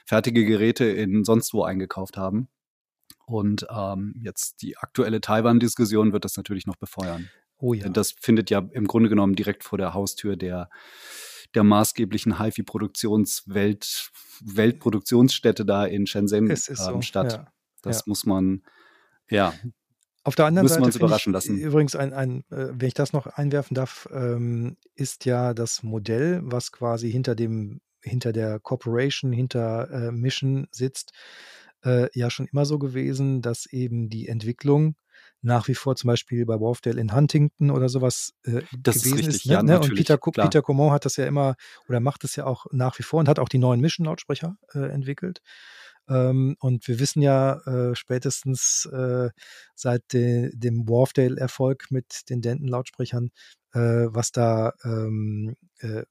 fertige 0.06 0.44
Geräte 0.44 0.84
in 0.84 1.24
sonst 1.24 1.52
wo 1.52 1.64
eingekauft 1.64 2.16
haben. 2.16 2.48
Und 3.26 3.66
ähm, 3.70 4.14
jetzt 4.20 4.62
die 4.62 4.76
aktuelle 4.76 5.20
Taiwan-Diskussion 5.20 6.12
wird 6.12 6.24
das 6.24 6.36
natürlich 6.36 6.66
noch 6.66 6.76
befeuern. 6.76 7.30
Oh 7.58 7.74
ja. 7.74 7.84
Denn 7.84 7.92
das 7.92 8.12
findet 8.12 8.50
ja 8.50 8.66
im 8.72 8.86
Grunde 8.86 9.08
genommen 9.08 9.34
direkt 9.34 9.64
vor 9.64 9.78
der 9.78 9.92
Haustür 9.92 10.36
der, 10.36 10.70
der 11.54 11.64
maßgeblichen 11.64 12.38
HiFi-Produktionswelt, 12.38 14.10
Weltproduktionsstätte 14.42 15.64
da 15.64 15.84
in 15.84 16.06
Shenzhen 16.06 16.48
ist 16.48 16.68
ähm, 16.68 16.76
so, 16.76 17.02
statt. 17.02 17.32
ja. 17.32 17.52
Das 17.82 17.98
ja. 17.98 18.02
muss 18.06 18.26
man, 18.26 18.62
ja, 19.30 19.54
Auf 20.22 20.34
der 20.34 20.46
anderen 20.46 20.64
Müssen 20.64 20.74
wir 20.74 20.76
Seite 20.76 20.86
uns 20.86 20.94
finde 20.96 21.06
überraschen 21.06 21.32
lassen. 21.32 21.58
übrigens 21.58 21.96
ein, 21.96 22.12
ein 22.12 22.44
äh, 22.50 22.68
wenn 22.72 22.88
ich 22.88 22.94
das 22.94 23.12
noch 23.12 23.26
einwerfen 23.26 23.74
darf, 23.74 24.08
ähm, 24.12 24.76
ist 24.94 25.24
ja 25.24 25.54
das 25.54 25.82
Modell, 25.82 26.40
was 26.44 26.72
quasi 26.72 27.10
hinter 27.10 27.34
dem 27.34 27.80
hinter 28.02 28.32
der 28.32 28.60
Corporation, 28.60 29.32
hinter 29.32 29.90
äh, 29.90 30.12
Mission 30.12 30.68
sitzt, 30.70 31.12
äh, 31.84 32.08
ja 32.18 32.30
schon 32.30 32.46
immer 32.46 32.64
so 32.64 32.78
gewesen, 32.78 33.42
dass 33.42 33.66
eben 33.66 34.08
die 34.08 34.28
Entwicklung 34.28 34.96
nach 35.42 35.68
wie 35.68 35.74
vor 35.74 35.96
zum 35.96 36.08
Beispiel 36.08 36.44
bei 36.44 36.60
Wharfdale 36.60 37.00
in 37.00 37.14
Huntington 37.14 37.70
oder 37.70 37.88
sowas 37.88 38.32
äh, 38.44 38.62
Das 38.78 38.96
ist 38.96 39.04
gewesen 39.04 39.16
richtig, 39.16 39.34
ist. 39.36 39.46
Ne? 39.46 39.52
ja, 39.52 39.62
ne? 39.62 39.80
Und 39.80 39.94
Peter, 39.94 40.18
klar. 40.18 40.46
Peter 40.46 40.62
Comont 40.62 40.92
hat 40.92 41.04
das 41.04 41.16
ja 41.16 41.26
immer 41.26 41.56
oder 41.88 42.00
macht 42.00 42.24
es 42.24 42.36
ja 42.36 42.44
auch 42.44 42.66
nach 42.72 42.98
wie 42.98 43.02
vor 43.02 43.20
und 43.20 43.28
hat 43.28 43.38
auch 43.38 43.48
die 43.48 43.58
neuen 43.58 43.80
Mission-Lautsprecher 43.80 44.56
äh, 44.74 44.90
entwickelt. 44.90 45.40
Ähm, 46.08 46.56
und 46.60 46.86
wir 46.88 46.98
wissen 46.98 47.22
ja 47.22 47.60
äh, 47.66 47.94
spätestens 47.94 48.88
äh, 48.92 49.30
seit 49.74 50.12
de 50.12 50.50
dem 50.54 50.88
Wharfdale-Erfolg 50.88 51.86
mit 51.90 52.28
den 52.28 52.42
Denton-Lautsprechern, 52.42 53.30
äh, 53.72 53.78
was 54.08 54.32
da 54.32 54.72
ähm, 54.84 55.56
äh, 55.78 56.02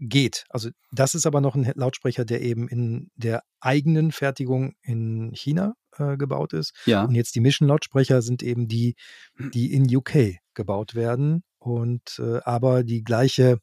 geht. 0.00 0.44
Also 0.48 0.70
das 0.90 1.14
ist 1.14 1.26
aber 1.26 1.40
noch 1.40 1.54
ein 1.54 1.70
Lautsprecher, 1.74 2.24
der 2.24 2.42
eben 2.42 2.68
in 2.68 3.10
der 3.14 3.44
eigenen 3.60 4.12
Fertigung 4.12 4.74
in 4.82 5.30
China 5.34 5.74
äh, 5.98 6.16
gebaut 6.16 6.52
ist. 6.52 6.72
Ja, 6.86 7.04
Und 7.04 7.14
jetzt 7.14 7.34
die 7.34 7.40
Mission-Lautsprecher 7.40 8.22
sind 8.22 8.42
eben 8.42 8.68
die, 8.68 8.94
die 9.38 9.72
in 9.72 9.94
UK 9.94 10.38
gebaut 10.54 10.94
werden 10.94 11.42
und 11.58 12.18
äh, 12.18 12.40
aber 12.44 12.84
die 12.84 13.02
gleiche, 13.02 13.58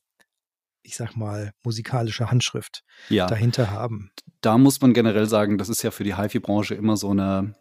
ich 0.83 0.95
sag 0.95 1.15
mal, 1.15 1.51
musikalische 1.63 2.31
Handschrift 2.31 2.83
ja. 3.09 3.27
dahinter 3.27 3.71
haben. 3.71 4.11
Da 4.41 4.57
muss 4.57 4.81
man 4.81 4.93
generell 4.93 5.27
sagen, 5.27 5.57
das 5.57 5.69
ist 5.69 5.83
ja 5.83 5.91
für 5.91 6.03
die 6.03 6.17
HiFi-Branche 6.17 6.73
immer 6.73 6.97
so 6.97 7.11
eine, 7.11 7.55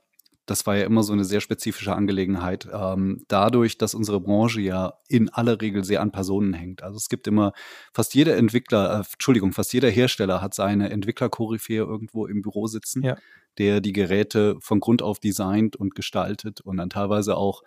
das 0.46 0.66
war 0.66 0.76
ja 0.76 0.84
immer 0.84 1.02
so 1.02 1.12
eine 1.12 1.24
sehr 1.24 1.40
spezifische 1.40 1.94
Angelegenheit. 1.94 2.66
Ähm, 2.72 3.24
dadurch, 3.28 3.76
dass 3.76 3.94
unsere 3.94 4.20
Branche 4.20 4.60
ja 4.60 4.94
in 5.08 5.28
aller 5.28 5.60
Regel 5.60 5.84
sehr 5.84 6.00
an 6.00 6.10
Personen 6.10 6.54
hängt. 6.54 6.82
Also 6.82 6.96
es 6.96 7.08
gibt 7.08 7.26
immer, 7.26 7.52
fast 7.92 8.14
jeder 8.14 8.36
Entwickler, 8.36 9.00
äh, 9.00 9.04
Entschuldigung, 9.12 9.52
fast 9.52 9.72
jeder 9.72 9.90
Hersteller 9.90 10.40
hat 10.40 10.54
seine 10.54 10.90
Entwicklerkoryphäe 10.90 11.84
irgendwo 11.84 12.26
im 12.26 12.40
Büro 12.40 12.66
sitzen, 12.66 13.02
Ja. 13.02 13.16
Der 13.58 13.80
die 13.80 13.92
Geräte 13.92 14.56
von 14.60 14.80
Grund 14.80 15.02
auf 15.02 15.20
designt 15.20 15.76
und 15.76 15.94
gestaltet 15.94 16.60
und 16.60 16.76
dann 16.76 16.90
teilweise 16.90 17.36
auch 17.36 17.62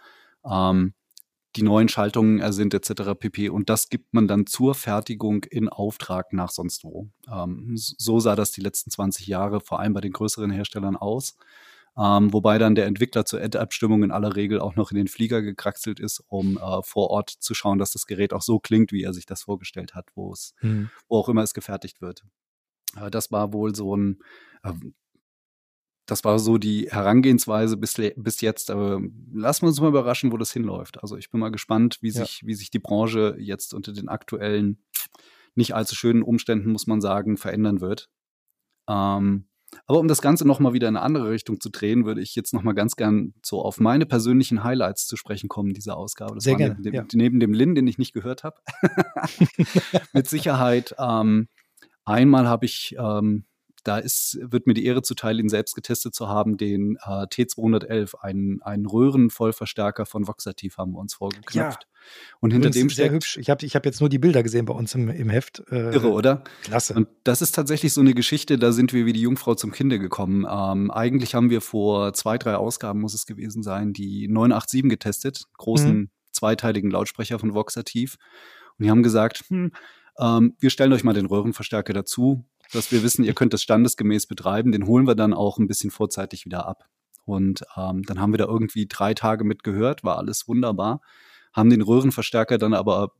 ähm, 0.46 0.94
die 1.56 1.64
neuen 1.64 1.88
Schaltungen 1.88 2.40
ersinnt 2.40 2.74
etc. 2.74 3.14
pp. 3.20 3.50
Und 3.50 3.70
das 3.70 3.90
gibt 3.90 4.14
man 4.14 4.28
dann 4.28 4.48
zur 4.48 4.74
Fertigung 4.74 5.44
in 5.44 5.70
Auftrag 5.70 6.34
nach 6.34 6.50
sonst 6.50 6.84
wo. 6.84 7.10
Ähm, 7.32 7.74
so 7.76 8.20
sah 8.20 8.36
das 8.36 8.52
die 8.52 8.62
letzten 8.62 8.90
20 8.90 9.28
Jahre 9.28 9.60
vor 9.62 9.80
allem 9.80 9.94
bei 9.94 10.02
den 10.02 10.14
größeren 10.14 10.50
Herstellern 10.52 10.96
aus. 10.96 11.36
Ähm, 11.96 12.34
wobei 12.34 12.58
dann 12.58 12.74
der 12.74 12.88
Entwickler 12.88 13.24
zur 13.26 13.40
Endabstimmung 13.40 14.02
in 14.02 14.10
aller 14.12 14.36
Regel 14.36 14.60
auch 14.60 14.76
noch 14.76 14.90
in 14.90 14.98
den 14.98 15.08
Flieger 15.08 15.44
gekraxelt 15.44 16.00
ist, 16.00 16.24
um 16.28 16.58
äh, 16.58 16.82
vor 16.82 17.12
Ort 17.12 17.30
zu 17.30 17.54
schauen, 17.54 17.78
dass 17.78 17.92
das 17.92 18.08
Gerät 18.08 18.34
auch 18.34 18.42
so 18.42 18.58
klingt, 18.58 18.92
wie 18.92 19.04
er 19.04 19.14
sich 19.14 19.28
das 19.28 19.44
vorgestellt 19.44 19.94
hat, 19.94 20.08
wo 20.16 20.34
es, 20.34 20.56
Hm. 20.62 20.90
wo 21.08 21.18
auch 21.20 21.30
immer 21.30 21.44
es 21.44 21.54
gefertigt 21.54 22.02
wird. 22.02 22.24
Äh, 23.00 23.12
das 23.12 23.32
war 23.32 23.54
wohl 23.54 23.76
so 23.76 23.96
ein, 23.96 24.18
äh, 24.64 24.72
das 26.06 26.24
war 26.24 26.38
so 26.40 26.58
die 26.58 26.90
Herangehensweise 26.92 27.78
bis, 27.78 27.96
bis 28.16 28.42
jetzt. 28.42 28.72
Aber 28.72 29.02
lassen 29.32 29.62
wir 29.64 29.68
uns 29.70 29.80
mal 29.80 29.88
überraschen, 29.88 30.32
wo 30.32 30.38
das 30.38 30.52
hinläuft. 30.52 31.02
Also 31.02 31.18
ich 31.18 31.30
bin 31.30 31.40
mal 31.40 31.52
gespannt, 31.52 31.98
wie 32.02 32.10
Ja. 32.12 32.26
sich, 32.26 32.42
wie 32.46 32.56
sich 32.56 32.70
die 32.72 32.80
Branche 32.80 33.36
jetzt 33.40 33.74
unter 33.74 33.94
den 33.94 34.10
aktuellen, 34.10 34.84
nicht 35.56 35.76
allzu 35.76 35.96
schönen 35.96 36.24
Umständen, 36.24 36.72
muss 36.72 36.88
man 36.88 37.00
sagen, 37.00 37.38
verändern 37.38 37.80
wird. 37.80 38.10
Ähm, 38.90 39.48
aber 39.88 40.00
um 40.00 40.08
das 40.08 40.22
Ganze 40.22 40.48
nochmal 40.48 40.74
wieder 40.74 40.88
in 40.88 40.96
eine 40.96 41.06
andere 41.06 41.30
Richtung 41.32 41.60
zu 41.60 41.70
drehen, 41.70 42.06
würde 42.06 42.22
ich 42.22 42.36
jetzt 42.36 42.54
nochmal 42.54 42.76
ganz 42.76 42.96
gern 42.96 43.34
so 43.44 43.62
auf 43.62 43.80
meine 43.80 44.06
persönlichen 44.06 44.64
Highlights 44.64 45.08
zu 45.08 45.16
sprechen 45.16 45.50
kommen, 45.50 45.74
dieser 45.74 45.98
Ausgabe. 45.98 46.36
Das 46.36 46.44
Sehr 46.44 46.54
war 46.54 46.58
gerne, 46.60 46.76
neben 46.76 46.84
dem, 46.84 46.94
ja. 46.94 47.06
neben 47.14 47.40
dem 47.40 47.54
Lin, 47.54 47.76
den 47.76 47.88
ich 47.88 47.98
nicht 47.98 48.14
gehört 48.14 48.44
habe. 48.44 48.58
Mit 50.14 50.28
Sicherheit. 50.28 50.94
Ähm, 51.00 51.48
einmal 52.06 52.48
habe 52.48 52.66
ich, 52.66 52.96
ähm, 53.00 53.46
da 53.84 53.98
ist, 53.98 54.40
wird 54.42 54.68
mir 54.68 54.74
die 54.74 54.86
Ehre 54.86 55.02
zuteil, 55.02 55.40
ihn 55.40 55.50
selbst 55.50 55.76
getestet 55.76 56.16
zu 56.16 56.30
haben, 56.30 56.58
den 56.58 56.98
äh, 57.04 57.26
T211, 57.26 58.16
einen, 58.22 58.62
einen 58.62 58.86
Röhrenvollverstärker 58.86 60.06
von 60.06 60.28
Voxativ 60.28 60.78
haben 60.78 60.94
wir 60.94 61.00
uns 61.00 61.14
vorgeknöpft. 61.14 61.88
Und 62.40 62.52
hinter 62.52 62.70
Übrigens 62.70 62.76
dem 62.76 62.90
sehr 62.90 63.06
steckt, 63.06 63.14
hübsch. 63.16 63.38
Ich 63.38 63.50
habe 63.50 63.66
ich 63.66 63.76
hab 63.76 63.86
jetzt 63.86 64.00
nur 64.00 64.10
die 64.10 64.20
Bilder 64.20 64.44
gesehen 64.44 64.66
bei 64.66 64.74
uns 64.74 64.94
im, 64.96 65.10
im 65.10 65.30
Heft. 65.30 65.64
Äh, 65.72 65.94
irre, 65.94 66.12
oder? 66.12 66.44
Klasse. 66.64 66.94
Und 66.94 67.08
das 67.24 67.42
ist 67.42 67.54
tatsächlich 67.54 67.94
so 67.94 68.02
eine 68.02 68.14
Geschichte, 68.14 68.58
da 68.58 68.72
sind 68.72 68.94
wir 68.94 69.06
wie 69.06 69.14
die 69.14 69.22
Jungfrau 69.22 69.56
zum 69.56 69.72
Kinde 69.72 70.00
gekommen. 70.00 70.46
Ähm, 70.50 70.92
eigentlich 70.92 71.36
haben 71.36 71.50
wir 71.50 71.62
vor 71.62 72.14
zwei, 72.14 72.38
drei 72.38 72.56
Ausgaben, 72.56 73.02
muss 73.02 73.14
es 73.14 73.26
gewesen 73.26 73.64
sein, 73.64 73.94
die 73.94 74.28
987 74.28 74.90
getestet, 74.90 75.46
großen 75.58 75.94
Mhm. 75.94 76.10
zweiteiligen 76.32 76.92
Lautsprecher 76.92 77.40
von 77.40 77.54
Voxativ. 77.54 78.18
Und 78.78 78.86
die 78.86 78.90
haben 78.92 79.04
gesagt, 79.04 79.44
hm, 79.48 79.72
ähm, 80.20 80.56
wir 80.60 80.70
stellen 80.70 80.94
euch 80.94 81.04
mal 81.04 81.14
den 81.14 81.26
Röhrenverstärker 81.26 81.94
dazu, 81.94 82.46
dass 82.74 82.92
wir 82.92 83.04
wissen, 83.04 83.24
ihr 83.24 83.34
könnt 83.34 83.54
das 83.54 83.62
standesgemäß 83.62 84.28
betreiben. 84.28 84.72
Den 84.72 84.88
holen 84.88 85.08
wir 85.08 85.16
dann 85.16 85.34
auch 85.34 85.58
ein 85.58 85.68
bisschen 85.68 85.92
vorzeitig 85.92 86.46
wieder 86.46 86.68
ab. 86.68 86.86
Und 87.26 87.64
ähm, 87.78 88.04
dann 88.04 88.20
haben 88.20 88.34
wir 88.34 88.38
da 88.38 88.46
irgendwie 88.46 88.88
drei 88.88 89.14
Tage 89.14 89.44
mit 89.44 89.64
gehört, 89.64 90.04
war 90.04 90.18
alles 90.18 90.48
wunderbar. 90.48 91.02
Haben 91.54 91.70
den 91.70 91.82
Röhrenverstärker 91.82 92.58
dann 92.58 92.74
aber 92.74 93.12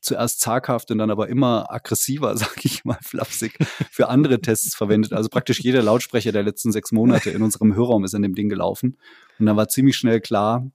zuerst 0.00 0.40
zaghaft 0.40 0.90
und 0.90 0.98
dann 0.98 1.10
aber 1.10 1.28
immer 1.28 1.72
aggressiver, 1.72 2.36
sag 2.36 2.64
ich 2.64 2.84
mal, 2.84 2.98
flapsig, 3.02 3.56
für 3.90 4.08
andere 4.08 4.40
Tests 4.40 4.74
verwendet. 4.74 5.12
Also 5.12 5.28
praktisch 5.28 5.60
jeder 5.60 5.82
Lautsprecher 5.82 6.32
der 6.32 6.42
letzten 6.42 6.72
sechs 6.72 6.92
Monate 6.92 7.30
in 7.30 7.42
unserem 7.42 7.74
Hörraum 7.74 8.04
ist 8.04 8.14
an 8.14 8.22
dem 8.22 8.34
Ding 8.34 8.48
gelaufen. 8.48 8.98
Und 9.38 9.46
dann 9.46 9.56
war 9.56 9.68
ziemlich 9.68 9.96
schnell 9.96 10.20
klar, 10.20 10.70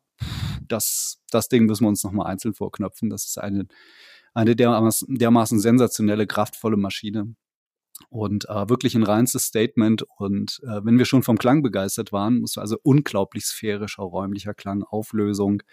dass 0.68 1.20
das 1.30 1.47
Ding 1.49 1.65
müssen 1.65 1.84
wir 1.84 1.89
uns 1.89 2.03
nochmal 2.03 2.28
einzeln 2.28 2.53
vorknöpfen. 2.53 3.09
Das 3.09 3.26
ist 3.26 3.38
eine, 3.38 3.68
eine 4.34 4.55
dermaßen, 4.55 5.15
dermaßen 5.18 5.59
sensationelle, 5.59 6.26
kraftvolle 6.26 6.78
Maschine. 6.78 7.36
Und 8.10 8.48
äh, 8.50 8.70
wirklich 8.70 8.95
ein 8.95 9.04
reinstes 9.04 9.45
Statement. 9.45 10.04
Und 10.18 10.60
äh, 10.64 10.84
wenn 10.84 10.98
wir 10.98 11.06
schon 11.06 11.24
vom 11.24 11.38
Klang 11.38 11.62
begeistert 11.64 12.12
waren, 12.12 12.39
muss 12.39 12.58
also 12.58 12.78
unglaublich 12.84 13.45
sphärischer, 13.45 14.04
räumlicher 14.04 14.54
Klang, 14.54 14.84
Auflösung. 14.84 15.64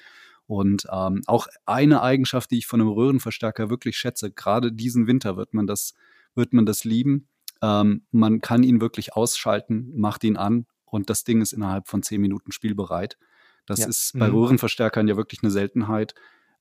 Und 0.47 0.87
ähm, 0.93 1.23
auch 1.27 1.47
eine 1.65 2.03
Eigenschaft, 2.03 2.51
die 2.51 2.59
ich 2.59 2.67
von 2.67 2.81
einem 2.81 2.91
Röhrenverstärker 2.91 3.71
wirklich 3.71 3.97
schätze, 3.97 4.31
gerade 4.31 4.73
diesen 4.73 5.07
Winter 5.07 5.37
wird 5.37 5.55
man 5.55 5.67
das, 5.67 5.95
wird 6.35 6.53
man 6.53 6.67
das 6.67 6.85
lieben. 6.85 7.29
Ähm, 7.63 8.03
man 8.11 8.41
kann 8.41 8.63
ihn 8.63 8.81
wirklich 8.81 9.15
ausschalten, 9.15 9.93
macht 9.97 10.23
ihn 10.25 10.37
an 10.37 10.67
und 10.85 11.09
das 11.09 11.25
Ding 11.25 11.41
ist 11.41 11.53
innerhalb 11.53 11.89
von 11.89 12.03
zehn 12.03 12.21
Minuten 12.21 12.53
spielbereit. 12.53 13.17
Das 13.65 13.81
Ja. 13.81 13.87
ist 13.87 14.13
bei 14.19 14.29
Mhm. 14.29 14.35
Röhrenverstärkern 14.35 15.09
ja 15.09 15.17
wirklich 15.17 15.43
eine 15.43 15.51
Seltenheit. 15.51 16.15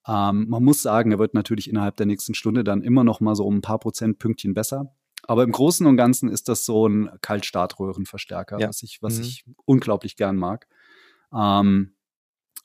Ähm, 0.08 0.48
man 0.48 0.64
muss 0.64 0.82
sagen, 0.82 1.12
er 1.12 1.20
wird 1.20 1.34
natürlich 1.34 1.70
innerhalb 1.70 1.98
der 1.98 2.06
nächsten 2.06 2.36
Stunde 2.36 2.64
dann 2.64 2.82
immer 2.82 3.04
noch 3.04 3.20
mal 3.20 3.36
so 3.36 3.46
um 3.46 3.56
ein 3.58 3.62
paar 3.62 3.80
Prozentpünktchen 3.80 4.54
besser. 4.54 4.94
Aber 5.28 5.44
im 5.44 5.52
Großen 5.52 5.86
und 5.88 5.98
Ganzen 5.98 6.30
ist 6.30 6.50
das 6.50 6.66
so 6.66 6.88
ein 6.88 7.10
Kaltstartröhrenverstärker, 7.22 8.60
Ja. 8.60 8.68
was 8.68 8.84
ich, 8.84 9.02
was 9.02 9.18
Mhm. 9.18 9.24
ich 9.24 9.46
unglaublich 9.66 10.16
gern 10.16 10.36
mag. 10.36 10.68
Ähm, 11.34 11.96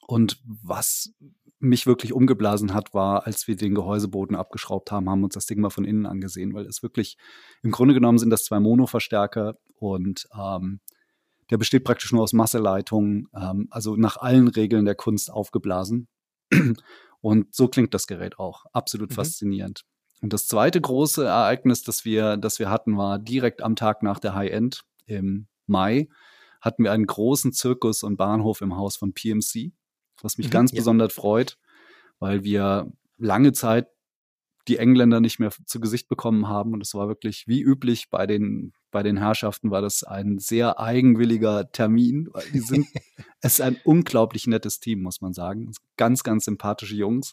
und 0.07 0.41
was 0.45 1.13
mich 1.61 1.87
wirklich 1.87 2.13
umgeblasen 2.13 2.73
hat, 2.73 2.95
war, 2.95 3.27
als 3.27 3.49
wir 3.49 3.57
den 3.57 3.75
Gehäuseboden 3.75 4.37
abgeschraubt 4.37 4.93
haben, 4.93 5.11
haben 5.11 5.25
uns 5.25 5.35
das 5.35 5.47
Ding 5.47 5.61
mal 5.61 5.71
von 5.71 5.85
innen 5.85 6.07
angesehen, 6.07 6.55
weil 6.55 6.67
es 6.67 6.83
wirklich, 6.83 7.17
im 7.63 7.71
Grunde 7.73 7.95
genommen 7.95 8.19
sind 8.19 8.31
das 8.31 8.45
zwei 8.45 8.61
Mono-Verstärker 8.61 9.57
und 9.75 10.29
ähm, 10.39 10.81
der 11.51 11.57
besteht 11.59 11.85
praktisch 11.85 12.13
nur 12.13 12.23
aus 12.23 12.33
Masseleitungen, 12.33 13.29
ähm, 13.35 13.69
also 13.71 13.97
nach 13.97 14.19
allen 14.19 14.49
Regeln 14.49 14.85
der 14.85 14.95
Kunst 14.95 15.31
aufgeblasen. 15.33 16.09
Und 17.21 17.55
so 17.55 17.69
klingt 17.69 17.93
das 17.95 18.07
Gerät 18.07 18.39
auch. 18.39 18.65
Absolut 18.73 19.11
mhm. 19.11 19.15
faszinierend. 19.15 19.85
Und 20.21 20.33
das 20.33 20.47
zweite 20.47 20.81
große 20.81 21.25
Ereignis, 21.25 21.83
das 21.83 22.05
wir, 22.05 22.37
das 22.37 22.59
wir 22.59 22.71
hatten, 22.71 22.97
war 22.97 23.19
direkt 23.19 23.63
am 23.63 23.77
Tag 23.77 24.03
nach 24.03 24.19
der 24.19 24.35
High-End 24.35 24.83
im 25.07 25.47
Mai 25.67 26.09
hatten 26.61 26.85
wir 26.85 26.93
einen 26.93 27.07
großen 27.07 27.53
Zirkus 27.53 28.03
und 28.03 28.17
Bahnhof 28.17 28.61
im 28.61 28.77
Haus 28.77 28.97
von 28.97 29.13
PMC, 29.13 29.73
was 30.23 30.39
mich 30.39 30.49
mhm, 30.49 30.53
ganz 30.53 30.73
ja. 30.73 30.79
besonders 30.79 31.13
freut, 31.13 31.57
weil 32.19 32.43
wir 32.43 32.91
lange 33.17 33.53
Zeit 33.53 33.89
die 34.69 34.77
Engländer 34.77 35.21
nicht 35.21 35.41
mehr 35.41 35.51
zu 35.65 35.81
Gesicht 35.81 36.09
bekommen 36.09 36.49
haben. 36.49 36.73
Und 36.73 36.83
es 36.83 36.95
war 36.95 37.09
wirklich 37.09 37.45
wie 37.47 37.61
üblich 37.63 38.11
bei 38.11 38.27
den, 38.27 38.73
bei 38.91 39.03
den 39.03 39.17
Herrschaften 39.17 39.71
war 39.71 39.81
das 39.81 40.05
ein 40.05 40.39
sehr 40.39 40.79
eigenwilliger 40.79 41.71
Termin. 41.73 42.29
Die 42.53 42.61
sind, 42.61 42.87
es 43.41 43.55
ist 43.55 43.61
ein 43.61 43.79
unglaublich 43.85 44.47
nettes 44.47 44.81
Team, 44.81 45.03
muss 45.03 45.21
man 45.21 45.33
sagen. 45.33 45.73
Ganz, 45.97 46.23
ganz 46.23 46.45
sympathische 46.45 46.95
Jungs. 46.95 47.33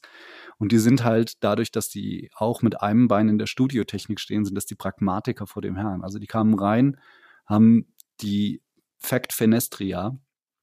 Und 0.57 0.71
die 0.71 0.79
sind 0.79 1.03
halt 1.03 1.43
dadurch, 1.43 1.71
dass 1.71 1.89
die 1.89 2.29
auch 2.36 2.61
mit 2.61 2.81
einem 2.81 3.07
Bein 3.07 3.29
in 3.29 3.38
der 3.38 3.47
Studiotechnik 3.47 4.19
stehen, 4.19 4.45
sind 4.45 4.55
das 4.55 4.65
die 4.65 4.75
Pragmatiker 4.75 5.45
vor 5.45 5.61
dem 5.61 5.75
Herrn. 5.75 6.03
Also 6.03 6.19
die 6.19 6.27
kamen 6.27 6.57
rein, 6.57 6.97
haben 7.45 7.93
die 8.21 8.61
Fact 8.97 9.33
Fenestria, 9.33 10.17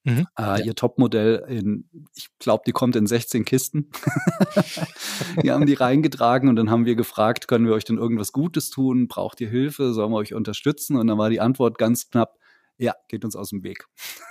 Mhm, 0.04 0.26
äh, 0.36 0.42
ja. 0.42 0.58
Ihr 0.58 0.74
Topmodell 0.74 1.44
in, 1.48 1.88
ich 2.14 2.28
glaube, 2.38 2.64
die 2.66 2.72
kommt 2.72 2.96
in 2.96 3.06
16 3.06 3.44
Kisten. 3.44 3.90
wir 5.42 5.54
haben 5.54 5.66
die 5.66 5.74
reingetragen 5.74 6.48
und 6.48 6.56
dann 6.56 6.70
haben 6.70 6.86
wir 6.86 6.96
gefragt, 6.96 7.46
können 7.46 7.66
wir 7.66 7.74
euch 7.74 7.84
denn 7.84 7.98
irgendwas 7.98 8.32
Gutes 8.32 8.70
tun? 8.70 9.06
Braucht 9.06 9.40
ihr 9.40 9.48
Hilfe? 9.48 9.92
Sollen 9.92 10.10
wir 10.10 10.16
euch 10.16 10.34
unterstützen? 10.34 10.96
Und 10.96 11.06
dann 11.06 11.18
war 11.18 11.30
die 11.30 11.40
Antwort 11.40 11.78
ganz 11.78 12.10
knapp, 12.10 12.36
ja, 12.78 12.94
geht 13.08 13.24
uns 13.24 13.36
aus 13.36 13.50
dem 13.50 13.62
Weg. 13.62 13.86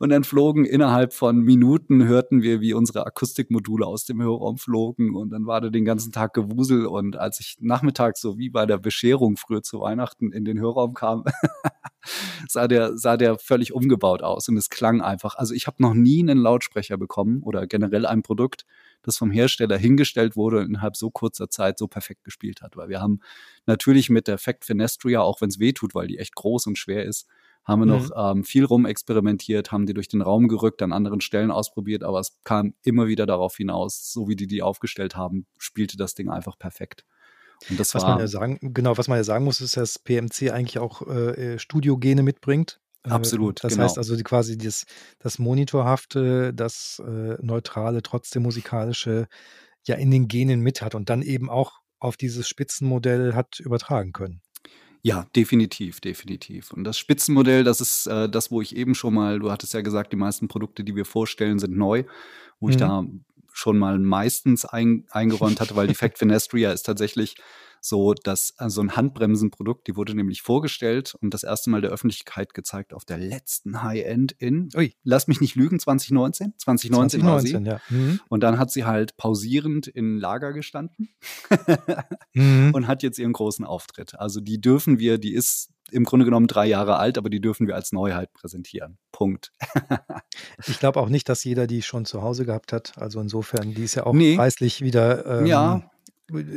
und 0.00 0.10
dann 0.10 0.24
flogen 0.24 0.66
innerhalb 0.66 1.14
von 1.14 1.40
Minuten, 1.40 2.06
hörten 2.06 2.42
wir, 2.42 2.60
wie 2.60 2.74
unsere 2.74 3.06
Akustikmodule 3.06 3.86
aus 3.86 4.04
dem 4.04 4.20
Hörraum 4.20 4.58
flogen 4.58 5.14
und 5.14 5.30
dann 5.30 5.46
war 5.46 5.62
da 5.62 5.70
den 5.70 5.86
ganzen 5.86 6.12
Tag 6.12 6.34
Gewusel 6.34 6.86
und 6.86 7.16
als 7.16 7.40
ich 7.40 7.56
nachmittags 7.60 8.20
so 8.20 8.36
wie 8.36 8.50
bei 8.50 8.66
der 8.66 8.76
Bescherung 8.76 9.38
früher 9.38 9.62
zu 9.62 9.80
Weihnachten 9.80 10.32
in 10.32 10.44
den 10.44 10.58
Hörraum 10.58 10.92
kam, 10.92 11.24
sah 12.48 12.68
der, 12.68 12.96
sah 12.96 13.16
der 13.16 13.38
völlig 13.38 13.72
umgebaut 13.72 14.22
aus 14.22 14.48
und 14.48 14.56
es 14.56 14.70
klang 14.70 15.00
einfach. 15.00 15.36
Also 15.36 15.54
ich 15.54 15.66
habe 15.66 15.82
noch 15.82 15.94
nie 15.94 16.20
einen 16.20 16.38
Lautsprecher 16.38 16.96
bekommen 16.96 17.42
oder 17.42 17.66
generell 17.66 18.06
ein 18.06 18.22
Produkt, 18.22 18.64
das 19.02 19.16
vom 19.16 19.30
Hersteller 19.30 19.76
hingestellt 19.76 20.36
wurde 20.36 20.58
und 20.58 20.66
innerhalb 20.66 20.96
so 20.96 21.10
kurzer 21.10 21.48
Zeit 21.48 21.78
so 21.78 21.88
perfekt 21.88 22.24
gespielt 22.24 22.62
hat. 22.62 22.76
Weil 22.76 22.88
wir 22.88 23.00
haben 23.00 23.20
natürlich 23.66 24.10
mit 24.10 24.28
der 24.28 24.38
Fact 24.38 24.64
Finestria, 24.64 25.20
auch 25.20 25.40
wenn 25.40 25.48
es 25.48 25.58
weh 25.58 25.72
tut, 25.72 25.94
weil 25.94 26.08
die 26.08 26.18
echt 26.18 26.34
groß 26.34 26.66
und 26.66 26.78
schwer 26.78 27.04
ist, 27.04 27.26
haben 27.66 27.80
wir 27.80 27.86
mhm. 27.86 28.08
noch 28.08 28.30
ähm, 28.30 28.44
viel 28.44 28.64
rumexperimentiert, 28.64 29.72
haben 29.72 29.86
die 29.86 29.94
durch 29.94 30.08
den 30.08 30.22
Raum 30.22 30.46
gerückt, 30.46 30.82
an 30.82 30.92
anderen 30.92 31.20
Stellen 31.20 31.50
ausprobiert, 31.50 32.04
aber 32.04 32.20
es 32.20 32.38
kam 32.44 32.74
immer 32.84 33.08
wieder 33.08 33.26
darauf 33.26 33.56
hinaus, 33.56 34.12
so 34.12 34.28
wie 34.28 34.36
die 34.36 34.46
die 34.46 34.62
aufgestellt 34.62 35.16
haben, 35.16 35.46
spielte 35.58 35.96
das 35.96 36.14
Ding 36.14 36.30
einfach 36.30 36.58
perfekt. 36.58 37.04
Und 37.70 37.80
das 37.80 37.94
was 37.94 38.02
war, 38.02 38.10
man 38.10 38.20
ja 38.20 38.26
sagen, 38.26 38.58
genau, 38.60 38.96
was 38.98 39.08
man 39.08 39.18
ja 39.18 39.24
sagen 39.24 39.44
muss, 39.44 39.60
ist, 39.60 39.76
dass 39.76 39.98
PMC 39.98 40.50
eigentlich 40.50 40.78
auch 40.78 41.06
äh, 41.06 41.58
Studiogene 41.58 42.22
mitbringt. 42.22 42.80
Äh, 43.04 43.10
Absolut. 43.10 43.62
Das 43.62 43.72
genau. 43.72 43.84
heißt 43.84 43.98
also 43.98 44.16
die, 44.16 44.22
quasi 44.22 44.58
das, 44.58 44.84
das 45.18 45.38
Monitorhafte, 45.38 46.52
das 46.52 47.02
äh, 47.04 47.36
Neutrale, 47.40 48.02
trotzdem 48.02 48.42
musikalische 48.42 49.28
ja 49.86 49.96
in 49.96 50.10
den 50.10 50.28
Genen 50.28 50.60
mit 50.60 50.82
hat 50.82 50.94
und 50.94 51.08
dann 51.08 51.22
eben 51.22 51.48
auch 51.48 51.80
auf 51.98 52.16
dieses 52.16 52.48
Spitzenmodell 52.48 53.34
hat 53.34 53.60
übertragen 53.60 54.12
können. 54.12 54.42
Ja, 55.02 55.26
definitiv, 55.36 56.00
definitiv. 56.00 56.72
Und 56.72 56.82
das 56.82 56.98
Spitzenmodell, 56.98 57.62
das 57.62 57.80
ist 57.80 58.08
äh, 58.08 58.28
das, 58.28 58.50
wo 58.50 58.60
ich 58.60 58.74
eben 58.74 58.96
schon 58.96 59.14
mal, 59.14 59.38
du 59.38 59.52
hattest 59.52 59.72
ja 59.72 59.80
gesagt, 59.80 60.12
die 60.12 60.16
meisten 60.16 60.48
Produkte, 60.48 60.82
die 60.82 60.96
wir 60.96 61.04
vorstellen, 61.04 61.60
sind 61.60 61.76
neu, 61.76 62.04
wo 62.58 62.66
mhm. 62.66 62.72
ich 62.72 62.76
da 62.76 63.04
schon 63.56 63.78
mal 63.78 63.98
meistens 63.98 64.64
ein, 64.64 65.06
eingeräumt 65.10 65.60
hatte, 65.60 65.76
weil 65.76 65.86
die 65.86 65.94
Fact 65.94 66.18
Finestria 66.18 66.72
ist 66.72 66.82
tatsächlich 66.82 67.36
so 67.80 68.14
dass 68.14 68.54
also 68.56 68.80
ein 68.80 68.96
Handbremsenprodukt, 68.96 69.86
die 69.86 69.96
wurde 69.96 70.14
nämlich 70.14 70.42
vorgestellt 70.42 71.14
und 71.20 71.32
das 71.32 71.44
erste 71.44 71.70
Mal 71.70 71.80
der 71.80 71.90
Öffentlichkeit 71.90 72.52
gezeigt 72.52 72.92
auf 72.92 73.04
der 73.04 73.18
letzten 73.18 73.82
High-End 73.82 74.32
in, 74.32 74.68
ui, 74.76 74.94
lass 75.04 75.28
mich 75.28 75.40
nicht 75.40 75.54
lügen, 75.54 75.78
2019? 75.78 76.54
2019, 76.58 77.20
2019 77.20 77.64
ja. 77.64 77.80
Mhm. 77.88 78.20
Und 78.28 78.42
dann 78.42 78.58
hat 78.58 78.70
sie 78.70 78.84
halt 78.84 79.16
pausierend 79.16 79.86
in 79.86 80.18
Lager 80.18 80.52
gestanden 80.52 81.10
mhm. 82.34 82.70
und 82.74 82.88
hat 82.88 83.02
jetzt 83.02 83.18
ihren 83.18 83.32
großen 83.32 83.64
Auftritt. 83.64 84.18
Also 84.18 84.40
die 84.40 84.60
dürfen 84.60 84.98
wir, 84.98 85.18
die 85.18 85.34
ist 85.34 85.70
im 85.90 86.04
Grunde 86.04 86.24
genommen 86.24 86.46
drei 86.46 86.66
Jahre 86.66 86.96
alt, 86.96 87.18
aber 87.18 87.30
die 87.30 87.40
dürfen 87.40 87.66
wir 87.66 87.74
als 87.74 87.92
Neuheit 87.92 88.32
präsentieren. 88.32 88.98
Punkt. 89.12 89.52
ich 90.66 90.78
glaube 90.78 91.00
auch 91.00 91.08
nicht, 91.08 91.28
dass 91.28 91.44
jeder 91.44 91.66
die 91.66 91.82
schon 91.82 92.04
zu 92.04 92.22
Hause 92.22 92.44
gehabt 92.44 92.72
hat. 92.72 92.92
Also 92.96 93.20
insofern, 93.20 93.74
die 93.74 93.84
ist 93.84 93.94
ja 93.94 94.06
auch 94.06 94.12
nee. 94.12 94.36
preislich 94.36 94.82
wieder 94.82 95.40
ähm, 95.40 95.46
ja. 95.46 95.90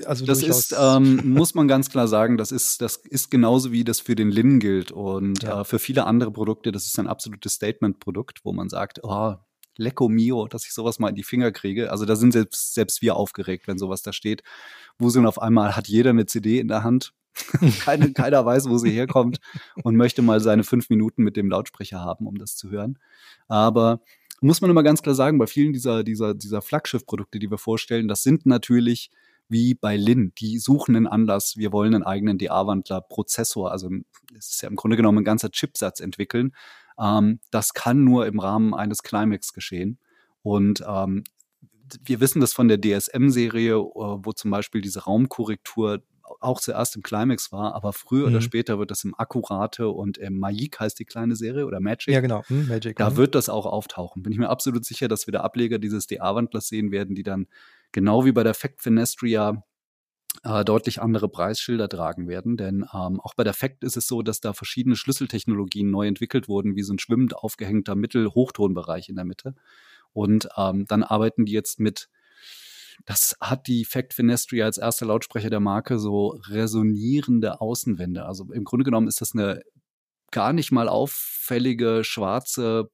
Also 0.06 0.26
das 0.26 0.42
ist, 0.42 0.76
ähm, 0.78 1.22
muss 1.24 1.54
man 1.54 1.68
ganz 1.68 1.92
klar 1.92 2.08
sagen, 2.08 2.38
das 2.38 2.52
ist, 2.52 2.82
das 2.82 2.96
ist 2.96 3.30
genauso 3.30 3.72
wie 3.72 3.84
das 3.84 4.00
für 4.00 4.16
den 4.16 4.32
Lin 4.32 4.60
gilt 4.60 4.92
und 4.92 5.44
ja. 5.44 5.62
äh, 5.62 5.64
für 5.64 5.78
viele 5.78 6.06
andere 6.06 6.32
Produkte. 6.32 6.72
Das 6.72 6.86
ist 6.86 6.98
ein 6.98 7.08
absolutes 7.08 7.54
Statement-Produkt, 7.54 8.40
wo 8.44 8.52
man 8.52 8.70
sagt, 8.70 9.02
oh, 9.04 9.36
Lecco 9.80 10.10
mio, 10.10 10.48
dass 10.48 10.66
ich 10.66 10.74
sowas 10.74 11.00
mal 11.00 11.10
in 11.10 11.16
die 11.16 11.24
Finger 11.24 11.52
kriege. 11.52 11.92
Also 11.92 12.06
da 12.06 12.16
sind 12.16 12.34
selbst, 12.34 12.74
selbst 12.74 13.02
wir 13.02 13.16
aufgeregt, 13.16 13.68
wenn 13.68 13.78
sowas 13.78 14.02
da 14.02 14.14
steht. 14.14 14.44
Wo 14.98 15.10
sie 15.10 15.26
auf 15.26 15.42
einmal 15.42 15.76
hat 15.76 15.88
jeder 15.88 16.12
eine 16.12 16.26
CD 16.26 16.60
in 16.60 16.68
der 16.68 16.84
Hand. 16.84 17.14
Keine, 17.86 18.12
keiner 18.12 18.46
weiß, 18.46 18.68
wo 18.68 18.78
sie 18.80 18.90
herkommt 18.90 19.40
und 19.84 19.96
möchte 19.96 20.22
mal 20.22 20.42
seine 20.42 20.66
fünf 20.66 20.90
Minuten 20.90 21.24
mit 21.24 21.38
dem 21.38 21.50
Lautsprecher 21.50 22.00
haben, 22.00 22.28
um 22.28 22.38
das 22.38 22.58
zu 22.58 22.70
hören. 22.70 23.00
Aber 23.48 24.02
muss 24.42 24.60
man 24.60 24.70
immer 24.70 24.84
ganz 24.84 25.02
klar 25.02 25.16
sagen, 25.16 25.38
bei 25.38 25.48
vielen 25.48 25.72
dieser, 25.72 26.04
dieser, 26.04 26.34
dieser 26.34 26.62
Flaggschiff-Produkte, 26.62 27.40
die 27.40 27.50
wir 27.50 27.58
vorstellen, 27.58 28.10
das 28.10 28.24
sind 28.24 28.46
natürlich 28.46 29.10
wie 29.50 29.74
bei 29.74 29.98
Lin. 29.98 30.32
Die 30.38 30.60
suchen 30.60 30.96
einen 30.96 31.08
Anlass, 31.08 31.58
wir 31.58 31.72
wollen 31.72 31.96
einen 31.96 32.04
eigenen 32.04 32.38
DA-Wandler, 32.38 33.02
Prozessor, 33.02 33.72
also 33.72 33.90
es 34.38 34.52
ist 34.52 34.62
ja 34.62 34.70
im 34.70 34.76
Grunde 34.76 34.96
genommen 34.96 35.20
ein 35.20 35.24
ganzer 35.24 35.50
Chipsatz 35.50 36.00
entwickeln. 36.00 36.54
Ähm, 37.00 37.40
das 37.52 37.74
kann 37.74 38.04
nur 38.04 38.28
im 38.28 38.40
Rahmen 38.40 38.74
eines 38.74 39.04
Climax 39.04 39.54
geschehen. 39.54 40.00
Und 40.42 40.84
ähm, 40.88 41.24
wir 42.04 42.20
wissen 42.20 42.40
das 42.40 42.54
von 42.54 42.68
der 42.68 42.80
DSM-Serie, 42.80 43.76
äh, 43.76 43.80
wo 43.80 44.32
zum 44.34 44.52
Beispiel 44.52 44.82
diese 44.82 45.04
Raumkorrektur 45.04 46.04
auch 46.40 46.60
zuerst 46.60 46.96
im 46.96 47.02
Climax 47.02 47.52
war, 47.52 47.74
aber 47.74 47.92
früher 47.92 48.28
mhm. 48.28 48.34
oder 48.34 48.42
später 48.42 48.80
wird 48.80 48.92
das 48.92 49.04
im 49.04 49.16
Akkurate 49.18 49.90
und 49.90 50.18
im 50.18 50.38
Magic 50.40 50.80
heißt 50.80 51.00
die 51.00 51.06
kleine 51.06 51.36
Serie 51.36 51.66
oder 51.66 51.80
Magic. 51.80 52.14
Ja, 52.14 52.22
genau. 52.22 52.44
Hm, 52.48 52.68
Magic. 52.68 52.98
Da 52.98 53.10
mhm. 53.10 53.18
wird 53.18 53.36
das 53.36 53.50
auch 53.50 53.66
auftauchen. 53.66 54.24
Bin 54.24 54.32
ich 54.32 54.38
mir 54.38 54.50
absolut 54.50 54.86
sicher, 54.86 55.08
dass 55.08 55.28
wir 55.28 55.32
da 55.32 55.42
Ableger 55.42 55.80
dieses 55.80 56.08
DA-Wandlers 56.08 56.68
sehen 56.68 56.92
werden, 56.92 57.16
die 57.16 57.24
dann 57.24 57.48
genau 57.92 58.26
wie 58.26 58.32
bei 58.32 58.44
der 58.44 58.54
Fact 58.54 58.82
Finestria 58.82 59.64
äh, 60.44 60.64
deutlich 60.64 61.02
andere 61.02 61.30
Preisschilder 61.30 61.90
tragen 61.90 62.28
werden. 62.28 62.58
Denn 62.58 62.86
ähm, 62.94 63.20
auch 63.20 63.34
bei 63.36 63.44
der 63.44 63.54
Fact 63.54 63.84
ist 63.84 63.98
es 63.98 64.08
so, 64.08 64.22
dass 64.22 64.42
da 64.42 64.54
verschiedene 64.54 64.96
Schlüsseltechnologien 64.96 65.90
neu 65.90 66.08
entwickelt 66.08 66.48
wurden, 66.48 66.76
wie 66.76 66.84
so 66.84 66.94
ein 66.94 67.00
schwimmend 67.00 67.36
aufgehängter 67.36 67.96
Mittel-Hochtonbereich 67.96 69.10
in 69.10 69.16
der 69.16 69.26
Mitte. 69.26 69.56
Und 70.14 70.50
ähm, 70.58 70.86
dann 70.88 71.04
arbeiten 71.04 71.46
die 71.46 71.54
jetzt 71.54 71.80
mit 71.80 72.10
das 73.06 73.38
hat 73.40 73.68
die 73.68 73.86
Fact 73.86 74.14
Finestria 74.14 74.66
als 74.66 74.78
erster 74.78 75.06
Lautsprecher 75.06 75.50
der 75.50 75.62
Marke 75.62 76.00
so 76.00 76.40
resonierende 76.48 77.62
Außenwände. 77.62 78.26
Also 78.26 78.52
im 78.52 78.66
Grunde 78.66 78.84
genommen 78.84 79.08
ist 79.08 79.22
das 79.22 79.34
eine 79.34 79.62
gar 80.32 80.54
nicht 80.54 80.72
mal 80.72 80.90
auffällige 80.90 82.04
schwarze 82.04 82.90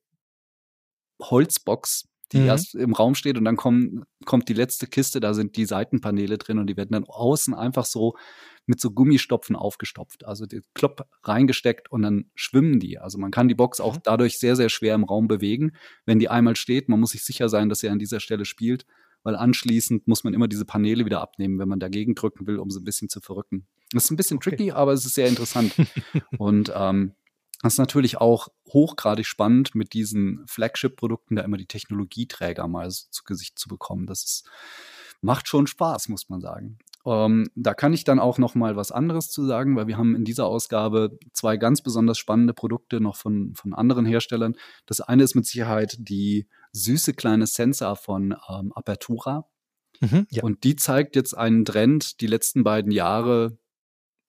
Holzbox, 1.22 2.08
die 2.32 2.40
mhm. 2.40 2.48
erst 2.48 2.76
im 2.76 2.94
Raum 2.94 3.16
steht 3.16 3.38
und 3.38 3.46
dann 3.46 3.56
kommen, 3.56 4.04
kommt 4.26 4.50
die 4.50 4.54
letzte 4.54 4.88
Kiste, 4.88 5.20
da 5.20 5.34
sind 5.34 5.58
die 5.58 5.66
Seitenpaneele 5.66 6.38
drin 6.38 6.60
und 6.60 6.68
die 6.68 6.78
werden 6.78 6.92
dann 6.92 7.06
außen 7.06 7.54
einfach 7.54 7.86
so 7.86 8.16
mit 8.66 8.80
so 8.80 8.92
Gummistopfen 8.92 9.56
aufgestopft. 9.56 10.26
Also 10.26 10.46
die 10.46 10.62
Klopp 10.74 11.08
reingesteckt 11.24 11.92
und 11.92 12.02
dann 12.02 12.32
schwimmen 12.34 12.80
die. 12.80 12.98
Also 12.98 13.18
man 13.18 13.32
kann 13.32 13.48
die 13.48 13.56
Box 13.56 13.80
auch 13.80 13.96
mhm. 13.96 14.02
dadurch 14.04 14.40
sehr, 14.40 14.56
sehr 14.56 14.70
schwer 14.70 14.96
im 14.96 15.04
Raum 15.04 15.28
bewegen, 15.28 15.74
wenn 16.06 16.20
die 16.20 16.30
einmal 16.30 16.56
steht. 16.56 16.90
Man 16.90 17.00
muss 17.00 17.12
sich 17.12 17.24
sicher 17.24 17.50
sein, 17.50 17.70
dass 17.70 17.80
sie 17.80 17.90
an 17.90 18.00
dieser 18.00 18.20
Stelle 18.20 18.46
spielt, 18.46 18.86
weil 19.24 19.36
anschließend 19.36 20.08
muss 20.08 20.24
man 20.24 20.34
immer 20.34 20.48
diese 20.48 20.66
Paneele 20.66 21.06
wieder 21.06 21.22
abnehmen, 21.22 21.60
wenn 21.60 21.70
man 21.70 21.80
dagegen 21.80 22.16
drücken 22.16 22.48
will, 22.48 22.58
um 22.58 22.70
sie 22.72 22.80
ein 22.80 22.86
bisschen 22.86 23.10
zu 23.10 23.22
verrücken. 23.22 23.68
Das 23.92 24.06
ist 24.06 24.12
ein 24.12 24.18
bisschen 24.18 24.38
okay. 24.38 24.52
tricky, 24.52 24.72
aber 24.72 24.94
es 24.94 25.06
ist 25.06 25.16
sehr 25.16 25.28
interessant. 25.28 25.76
und 26.38 26.72
ähm, 26.76 27.14
das 27.62 27.74
ist 27.74 27.80
natürlich 27.80 28.18
auch 28.18 28.48
hochgradig 28.68 29.26
spannend, 29.26 29.76
mit 29.76 29.94
diesen 29.94 30.46
Flagship-Produkten 30.48 31.36
da 31.36 31.44
immer 31.44 31.58
die 31.58 31.68
Technologieträger 31.68 32.68
mal 32.68 32.90
so 32.92 33.06
zu 33.12 33.24
Gesicht 33.24 33.58
zu 33.58 33.70
bekommen. 33.70 34.06
Das 34.06 34.24
ist, 34.24 34.50
macht 35.22 35.48
schon 35.48 35.68
Spaß, 35.68 36.10
muss 36.10 36.30
man 36.30 36.42
sagen. 36.42 36.78
Ähm, 37.06 37.50
da 37.56 37.74
kann 37.76 37.94
ich 37.94 38.04
dann 38.04 38.20
auch 38.20 38.40
noch 38.40 38.56
mal 38.56 38.76
was 38.76 38.92
anderes 38.92 39.30
zu 39.30 39.46
sagen, 39.46 39.76
weil 39.76 39.88
wir 39.88 39.98
haben 39.98 40.16
in 40.16 40.26
dieser 40.26 40.48
Ausgabe 40.48 41.18
zwei 41.34 41.56
ganz 41.58 41.82
besonders 41.82 42.18
spannende 42.18 42.54
Produkte 42.54 43.00
noch 43.00 43.16
von, 43.16 43.54
von 43.54 43.74
anderen 43.74 44.06
Herstellern. 44.06 44.56
Das 44.88 45.02
eine 45.02 45.24
ist 45.24 45.36
mit 45.36 45.46
Sicherheit 45.46 45.98
die 46.00 46.48
süße 46.72 47.14
kleine 47.14 47.46
Sensor 47.46 47.96
von 47.96 48.36
ähm, 48.50 48.74
Apertura. 48.74 49.48
Mhm, 50.02 50.28
ja. 50.32 50.44
Und 50.44 50.64
die 50.64 50.76
zeigt 50.76 51.16
jetzt 51.16 51.38
einen 51.38 51.64
Trend 51.64 52.22
die 52.22 52.28
letzten 52.28 52.64
beiden 52.64 52.92
Jahre, 52.92 53.58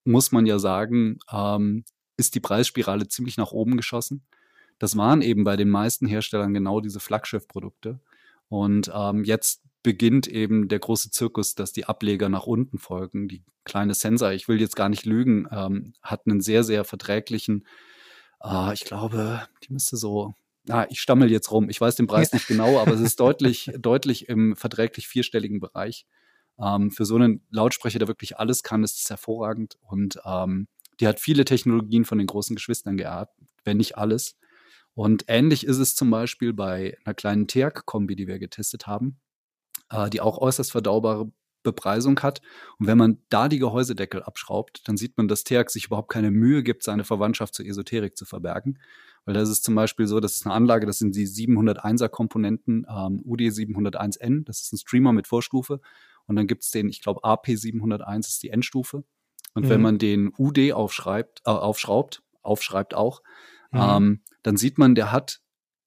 muss 0.05 0.31
man 0.31 0.47
ja 0.47 0.59
sagen, 0.59 1.19
ähm, 1.33 1.85
ist 2.17 2.35
die 2.35 2.41
Preisspirale 2.41 3.09
ziemlich 3.09 3.37
nach 3.37 3.53
oben 3.53 3.77
geschossen. 3.77 4.23
Das 4.79 4.97
waren 4.97 5.23
eben 5.23 5.45
bei 5.45 5.57
den 5.57 5.69
meisten 5.69 6.07
Herstellern 6.07 6.55
genau 6.55 6.81
diese 6.81 7.01
Flaggschiff-Produkte. 7.01 8.01
Und 8.49 8.91
ähm, 8.95 9.25
jetzt 9.25 9.63
beginnt 9.83 10.27
eben 10.27 10.69
der 10.69 10.79
große 10.79 11.11
Zirkus, 11.11 11.55
dass 11.55 11.73
die 11.73 11.87
Ableger 11.87 12.29
nach 12.29 12.47
unten 12.47 12.79
folgen. 12.79 13.29
Die 13.29 13.43
kleine 13.65 13.95
Sensor, 13.95 14.33
ich 14.33 14.49
will 14.49 14.61
jetzt 14.61 14.77
gar 14.77 14.89
nicht 14.89 15.07
lügen, 15.07 15.49
ähm, 15.51 15.95
hat 16.03 16.27
einen 16.27 16.41
sehr, 16.41 16.65
sehr 16.65 16.85
verträglichen, 16.85 17.65
äh, 18.43 18.73
ich 18.73 18.85
glaube, 18.85 19.47
die 19.65 19.73
müsste 19.73 19.97
so, 19.97 20.35
ah, 20.69 20.87
ich 20.89 21.01
stammel 21.01 21.31
jetzt 21.31 21.51
rum, 21.51 21.69
ich 21.69 21.81
weiß 21.81 21.97
den 21.97 22.07
Preis 22.07 22.33
nicht 22.33 22.47
genau, 22.47 22.79
aber 22.79 22.93
es 22.93 23.01
ist 23.01 23.21
deutlich, 23.21 23.71
deutlich 23.79 24.29
im 24.29 24.57
verträglich 24.57 25.09
vierstelligen 25.09 25.61
Bereich. 25.61 26.07
Ähm, 26.59 26.91
für 26.91 27.05
so 27.05 27.17
einen 27.17 27.43
Lautsprecher, 27.51 27.99
der 27.99 28.09
wirklich 28.09 28.39
alles 28.39 28.63
kann, 28.63 28.83
ist 28.83 28.99
es 28.99 29.11
hervorragend 29.11 29.77
und 29.83 30.19
ähm, 30.25 30.69
die 31.01 31.07
hat 31.07 31.21
viele 31.21 31.45
Technologien 31.45 32.05
von 32.05 32.19
den 32.19 32.27
großen 32.27 32.57
Geschwistern 32.57 32.97
geerbt, 32.97 33.37
wenn 33.65 33.77
nicht 33.77 33.99
alles. 33.99 34.39
Und 34.95 35.25
ähnlich 35.29 35.67
ist 35.67 35.79
es 35.79 35.95
zum 35.95 36.11
Beispiel 36.11 36.53
bei 36.53 36.97
einer 37.05 37.15
kleinen 37.15 37.47
TEAC-Kombi, 37.47 38.17
die 38.17 38.27
wir 38.27 38.39
getestet 38.39 38.87
haben, 38.87 39.21
äh, 39.91 40.09
die 40.09 40.21
auch 40.21 40.39
äußerst 40.39 40.73
verdaubare 40.73 41.31
Bepreisung 41.67 42.19
hat. 42.21 42.41
Und 42.79 42.87
wenn 42.87 42.97
man 42.97 43.19
da 43.29 43.49
die 43.49 43.59
Gehäusedeckel 43.59 44.23
abschraubt, 44.23 44.89
dann 44.89 44.97
sieht 44.97 45.19
man, 45.19 45.29
dass 45.29 45.45
TEAC 45.45 45.71
sich 45.71 45.87
überhaupt 45.87 46.11
keine 46.11 46.31
Mühe 46.31 46.63
gibt, 46.63 46.85
seine 46.85 47.05
Verwandtschaft 47.05 47.55
zur 47.55 47.67
Esoterik 47.67 48.17
zu 48.17 48.25
verbergen. 48.25 48.79
Weil 49.25 49.35
das 49.35 49.51
ist 49.51 49.65
zum 49.65 49.75
Beispiel 49.75 50.07
so, 50.07 50.21
das 50.21 50.37
ist 50.37 50.47
eine 50.47 50.55
Anlage, 50.55 50.87
das 50.87 50.99
sind 50.99 51.17
die 51.17 51.27
701er 51.27 52.09
Komponenten, 52.09 52.87
ähm, 52.89 53.23
UD701N, 53.27 54.45
das 54.45 54.63
ist 54.63 54.73
ein 54.73 54.79
Streamer 54.79 55.13
mit 55.13 55.27
Vorstufe. 55.27 55.81
Und 56.27 56.37
dann 56.37 56.47
gibt 56.47 56.63
es 56.63 56.71
den, 56.71 56.89
ich 56.89 57.03
glaube, 57.03 57.25
AP701 57.25 58.21
ist 58.21 58.43
die 58.45 58.51
Endstufe. 58.51 59.05
Und 59.57 59.65
mhm. 59.65 59.69
wenn 59.71 59.81
man 59.81 59.99
den 59.99 60.33
UD 60.39 60.73
aufschreibt, 60.73 61.41
äh, 61.47 61.51
aufschraubt, 61.51 62.23
aufschreibt 62.43 62.95
auch, 62.95 63.23
mhm. 63.73 63.81
ähm, 63.81 64.21
dann 64.43 64.57
sieht 64.57 64.79
man, 64.79 64.95
der 64.95 65.11
hat 65.11 65.41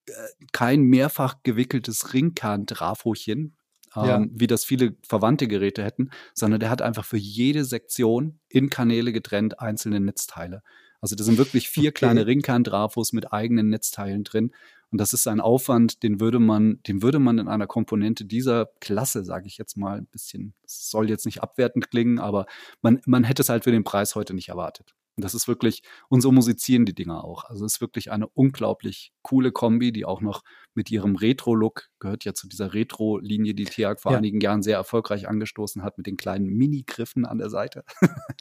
äh, 0.08 0.12
kein 0.52 0.82
mehrfach 0.82 1.36
gewickeltes 1.44 2.14
Ringkern-Drafochen, 2.14 3.56
ähm, 3.96 4.06
ja. 4.06 4.26
wie 4.32 4.48
das 4.48 4.66
viele 4.66 4.98
verwandte 5.08 5.48
Geräte 5.48 5.84
hätten, 5.84 6.10
sondern 6.34 6.60
der 6.60 6.72
hat 6.72 6.82
einfach 6.82 7.06
für 7.06 7.18
jede 7.18 7.64
Sektion 7.64 8.40
in 8.50 8.72
Kanäle 8.72 9.14
getrennt 9.14 9.60
einzelne 9.60 10.00
Netzteile. 10.00 10.64
Also 11.00 11.16
da 11.16 11.24
sind 11.24 11.38
wirklich 11.38 11.70
vier 11.70 11.90
okay. 11.90 12.00
kleine 12.00 12.26
Ringkern-Drafos 12.26 13.14
mit 13.14 13.32
eigenen 13.32 13.70
Netzteilen 13.70 14.24
drin. 14.24 14.52
Und 14.92 15.00
das 15.00 15.14
ist 15.14 15.28
ein 15.28 15.40
Aufwand, 15.40 16.04
den 16.04 16.20
würde 16.20 16.40
man, 16.40 16.82
den 16.88 17.02
würde 17.02 17.20
man 17.20 17.38
in 17.38 17.48
einer 17.48 17.68
Komponente 17.68 18.26
dieser 18.26 18.68
Klasse, 18.80 19.24
sage 19.24 19.48
ich 19.48 19.58
jetzt 19.58 19.78
mal, 19.78 20.00
ein 20.00 20.08
bisschen, 20.08 20.56
das 20.64 20.90
soll 20.90 21.10
jetzt 21.10 21.26
nicht 21.26 21.44
abwertend 21.44 21.92
klingen, 21.92 22.20
aber 22.20 22.46
man, 22.82 23.00
man 23.06 23.24
hätte 23.24 23.42
es 23.42 23.50
halt 23.50 23.64
für 23.64 23.72
den 23.72 23.84
Preis 23.84 24.16
heute 24.16 24.34
nicht 24.34 24.50
erwartet. 24.50 24.96
Und 25.20 25.24
das 25.24 25.34
ist 25.34 25.50
wirklich, 25.50 25.84
und 26.08 26.22
so 26.22 26.32
musizieren 26.32 26.86
die 26.86 26.96
Dinger 26.96 27.26
auch. 27.26 27.44
Also 27.44 27.66
es 27.66 27.74
ist 27.74 27.82
wirklich 27.82 28.10
eine 28.10 28.30
unglaublich 28.30 29.12
coole 29.22 29.52
Kombi, 29.52 29.92
die 29.92 30.06
auch 30.06 30.22
noch 30.22 30.44
mit 30.74 30.90
ihrem 30.92 31.18
Retro-Look, 31.18 31.90
gehört 32.00 32.24
ja 32.24 32.34
zu 32.34 32.48
dieser 32.48 32.74
Retro-Linie, 32.74 33.54
die 33.54 33.66
TEAG 33.66 34.00
vor 34.00 34.14
ja. 34.14 34.18
einigen 34.20 34.40
Jahren 34.40 34.64
sehr 34.64 34.78
erfolgreich 34.78 35.28
angestoßen 35.28 35.84
hat, 35.84 35.98
mit 35.98 36.08
den 36.08 36.16
kleinen 36.16 36.48
Mini-Griffen 36.48 37.26
an 37.26 37.38
der 37.38 37.50
Seite. 37.50 37.84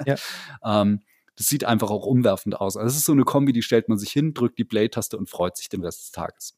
ja. 0.07 0.14
ähm, 0.64 1.01
das 1.39 1.47
sieht 1.47 1.64
einfach 1.64 1.91
auch 1.91 2.05
umwerfend 2.05 2.61
aus. 2.61 2.76
Also 2.76 2.89
es 2.89 2.97
ist 2.97 3.05
so 3.05 3.12
eine 3.12 3.22
Kombi, 3.22 3.53
die 3.53 3.62
stellt 3.62 3.89
man 3.89 3.97
sich 3.97 4.11
hin, 4.11 4.34
drückt 4.34 4.59
die 4.59 4.64
Play-Taste 4.64 5.16
und 5.16 5.30
freut 5.30 5.57
sich 5.57 5.68
den 5.68 5.84
Rest 5.84 6.01
des 6.01 6.11
Tages. 6.11 6.55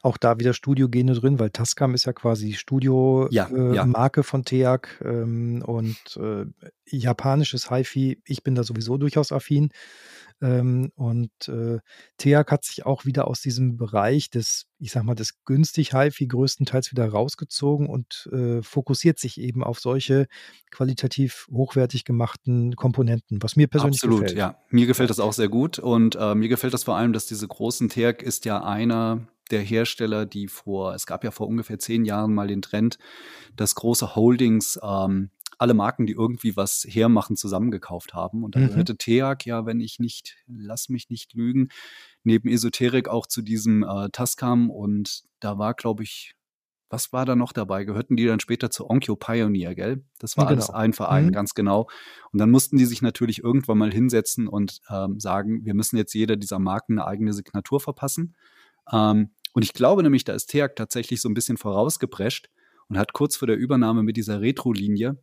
Auch 0.00 0.16
da 0.16 0.38
wieder 0.38 0.54
Studio-Gene 0.54 1.12
drin, 1.12 1.38
weil 1.38 1.50
Tascam 1.50 1.92
ist 1.92 2.06
ja 2.06 2.14
quasi 2.14 2.54
Studio-Marke 2.54 3.34
ja, 3.34 3.48
äh, 3.50 3.74
ja. 3.74 4.22
von 4.22 4.44
TEAC 4.44 5.00
ähm, 5.04 5.62
und 5.66 5.98
äh, 6.16 6.46
japanisches 6.86 7.70
HiFi. 7.70 8.22
Ich 8.24 8.42
bin 8.42 8.54
da 8.54 8.64
sowieso 8.64 8.96
durchaus 8.96 9.32
affin. 9.32 9.70
Ähm, 10.42 10.90
und 10.94 11.30
äh, 11.48 11.78
TEAC 12.16 12.50
hat 12.50 12.64
sich 12.64 12.86
auch 12.86 13.04
wieder 13.04 13.26
aus 13.28 13.40
diesem 13.40 13.76
Bereich 13.76 14.30
des, 14.30 14.66
ich 14.78 14.92
sag 14.92 15.04
mal, 15.04 15.14
des 15.14 15.44
günstig 15.44 15.92
HiFi 15.92 16.26
größtenteils 16.26 16.90
wieder 16.90 17.08
rausgezogen 17.08 17.88
und 17.88 18.28
äh, 18.32 18.62
fokussiert 18.62 19.18
sich 19.18 19.40
eben 19.40 19.62
auf 19.62 19.80
solche 19.80 20.26
qualitativ 20.70 21.46
hochwertig 21.52 22.04
gemachten 22.04 22.76
Komponenten, 22.76 23.42
was 23.42 23.56
mir 23.56 23.66
persönlich 23.66 23.98
Absolut, 24.02 24.20
gefällt. 24.20 24.38
ja. 24.38 24.58
Mir 24.70 24.86
gefällt 24.86 25.10
das 25.10 25.20
auch 25.20 25.32
sehr 25.32 25.48
gut 25.48 25.78
und 25.78 26.16
äh, 26.16 26.34
mir 26.34 26.48
gefällt 26.48 26.74
das 26.74 26.84
vor 26.84 26.96
allem, 26.96 27.12
dass 27.12 27.26
diese 27.26 27.46
großen 27.46 27.88
TEAC 27.88 28.22
ist 28.22 28.44
ja 28.44 28.62
einer 28.62 29.26
der 29.50 29.60
Hersteller, 29.60 30.26
die 30.26 30.48
vor, 30.48 30.94
es 30.94 31.06
gab 31.06 31.24
ja 31.24 31.30
vor 31.30 31.48
ungefähr 31.48 31.78
zehn 31.78 32.04
Jahren 32.04 32.32
mal 32.32 32.46
den 32.46 32.62
Trend, 32.62 32.98
dass 33.56 33.74
große 33.74 34.14
Holdings 34.14 34.78
ähm, 34.82 35.30
alle 35.60 35.74
Marken, 35.74 36.06
die 36.06 36.14
irgendwie 36.14 36.56
was 36.56 36.86
hermachen, 36.88 37.36
zusammengekauft 37.36 38.14
haben. 38.14 38.44
Und 38.44 38.56
da 38.56 38.60
mhm. 38.60 38.68
gehörte 38.68 38.96
Teak 38.96 39.44
ja, 39.44 39.66
wenn 39.66 39.80
ich 39.80 39.98
nicht, 39.98 40.38
lass 40.46 40.88
mich 40.88 41.10
nicht 41.10 41.34
lügen, 41.34 41.68
neben 42.24 42.48
Esoterik 42.48 43.08
auch 43.08 43.26
zu 43.26 43.42
diesem 43.42 43.82
äh, 43.82 44.08
Tascam. 44.10 44.70
Und 44.70 45.24
da 45.38 45.58
war, 45.58 45.74
glaube 45.74 46.02
ich, 46.02 46.34
was 46.88 47.12
war 47.12 47.26
da 47.26 47.36
noch 47.36 47.52
dabei? 47.52 47.84
Gehörten 47.84 48.16
die 48.16 48.24
dann 48.24 48.40
später 48.40 48.70
zu 48.70 48.88
Onkyo 48.88 49.16
Pioneer, 49.16 49.74
gell? 49.74 50.02
Das 50.18 50.38
war 50.38 50.44
ja, 50.44 50.50
genau. 50.50 50.62
alles 50.62 50.70
ein 50.70 50.92
Verein, 50.94 51.26
mhm. 51.26 51.32
ganz 51.32 51.52
genau. 51.52 51.88
Und 52.32 52.38
dann 52.38 52.50
mussten 52.50 52.78
die 52.78 52.86
sich 52.86 53.02
natürlich 53.02 53.44
irgendwann 53.44 53.76
mal 53.76 53.92
hinsetzen 53.92 54.48
und 54.48 54.80
ähm, 54.88 55.20
sagen, 55.20 55.66
wir 55.66 55.74
müssen 55.74 55.98
jetzt 55.98 56.14
jeder 56.14 56.36
dieser 56.36 56.58
Marken 56.58 56.98
eine 56.98 57.06
eigene 57.06 57.34
Signatur 57.34 57.80
verpassen. 57.80 58.34
Ähm, 58.90 59.32
und 59.52 59.62
ich 59.62 59.74
glaube 59.74 60.02
nämlich, 60.02 60.24
da 60.24 60.32
ist 60.32 60.46
Teak 60.46 60.74
tatsächlich 60.74 61.20
so 61.20 61.28
ein 61.28 61.34
bisschen 61.34 61.58
vorausgeprescht 61.58 62.48
und 62.88 62.96
hat 62.96 63.12
kurz 63.12 63.36
vor 63.36 63.46
der 63.46 63.58
Übernahme 63.58 64.02
mit 64.02 64.16
dieser 64.16 64.40
Retro-Linie 64.40 65.22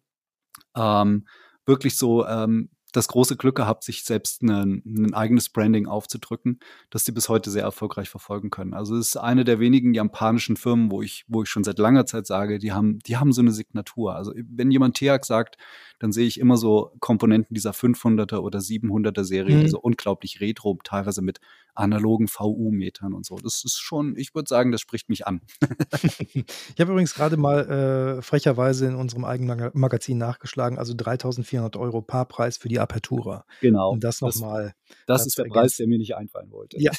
ähm, 0.77 1.27
wirklich 1.65 1.97
so 1.97 2.25
ähm, 2.25 2.69
das 2.93 3.07
große 3.09 3.35
Glück 3.35 3.55
gehabt, 3.55 3.83
sich 3.83 4.03
selbst 4.03 4.41
ein, 4.41 4.81
ein 4.85 5.13
eigenes 5.13 5.49
Branding 5.49 5.87
aufzudrücken, 5.87 6.59
das 6.89 7.03
die 7.03 7.11
bis 7.11 7.29
heute 7.29 7.51
sehr 7.51 7.63
erfolgreich 7.63 8.09
verfolgen 8.09 8.49
können. 8.49 8.73
Also 8.73 8.95
es 8.95 9.09
ist 9.09 9.17
eine 9.17 9.43
der 9.43 9.59
wenigen 9.59 9.93
japanischen 9.93 10.55
Firmen, 10.55 10.89
wo 10.89 11.01
ich, 11.01 11.25
wo 11.27 11.43
ich 11.43 11.49
schon 11.49 11.63
seit 11.63 11.79
langer 11.79 12.05
Zeit 12.05 12.25
sage, 12.25 12.59
die 12.59 12.71
haben, 12.71 12.99
die 12.99 13.17
haben 13.17 13.33
so 13.33 13.41
eine 13.41 13.51
Signatur. 13.51 14.15
Also 14.15 14.33
wenn 14.35 14.71
jemand 14.71 14.95
TEAC 14.95 15.25
sagt, 15.25 15.57
dann 15.99 16.11
sehe 16.11 16.27
ich 16.27 16.39
immer 16.39 16.57
so 16.57 16.91
Komponenten 16.99 17.53
dieser 17.53 17.71
500er 17.71 18.37
oder 18.37 18.59
700er 18.59 19.23
Serie, 19.23 19.57
mhm. 19.57 19.61
die 19.61 19.69
so 19.69 19.79
unglaublich 19.79 20.41
retro, 20.41 20.77
teilweise 20.83 21.21
mit 21.21 21.39
analogen 21.73 22.27
VU-Metern 22.27 23.13
und 23.13 23.25
so. 23.25 23.37
Das 23.37 23.63
ist 23.63 23.79
schon, 23.79 24.15
ich 24.17 24.33
würde 24.33 24.47
sagen, 24.47 24.71
das 24.71 24.81
spricht 24.81 25.09
mich 25.09 25.27
an. 25.27 25.41
ich 26.33 26.79
habe 26.79 26.91
übrigens 26.91 27.13
gerade 27.13 27.37
mal 27.37 28.17
äh, 28.17 28.21
frecherweise 28.21 28.87
in 28.87 28.95
unserem 28.95 29.25
eigenen 29.25 29.71
Magazin 29.73 30.17
nachgeschlagen, 30.17 30.77
also 30.77 30.93
3400 30.95 31.75
Euro 31.77 32.01
Paarpreis 32.01 32.57
für 32.57 32.69
die 32.69 32.79
Apertura. 32.79 33.45
Genau. 33.61 33.91
Und 33.91 34.03
das 34.03 34.21
nochmal. 34.21 34.73
Das, 35.05 35.21
das 35.21 35.27
ist 35.27 35.37
der 35.37 35.45
Preis, 35.45 35.75
der 35.77 35.87
mir 35.87 35.97
nicht 35.97 36.15
einfallen 36.15 36.51
wollte. 36.51 36.81
Ja. 36.81 36.91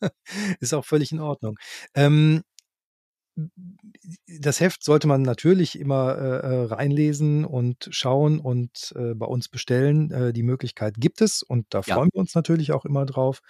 ist 0.60 0.74
auch 0.74 0.84
völlig 0.84 1.12
in 1.12 1.20
Ordnung. 1.20 1.56
Ähm, 1.94 2.42
das 4.40 4.60
Heft 4.60 4.84
sollte 4.84 5.08
man 5.08 5.22
natürlich 5.22 5.78
immer 5.78 6.16
äh, 6.16 6.22
äh, 6.22 6.64
reinlesen 6.64 7.44
und 7.44 7.88
schauen 7.90 8.38
und 8.40 8.92
äh, 8.96 9.14
bei 9.14 9.26
uns 9.26 9.48
bestellen. 9.48 10.10
Äh, 10.10 10.32
die 10.32 10.42
Möglichkeit 10.42 10.94
gibt 10.98 11.20
es 11.20 11.42
und 11.42 11.66
da 11.70 11.80
ja. 11.84 11.94
freuen 11.94 12.10
wir 12.12 12.20
uns 12.20 12.34
natürlich 12.34 12.72
auch 12.72 12.84
immer 12.84 13.06
drauf, 13.06 13.40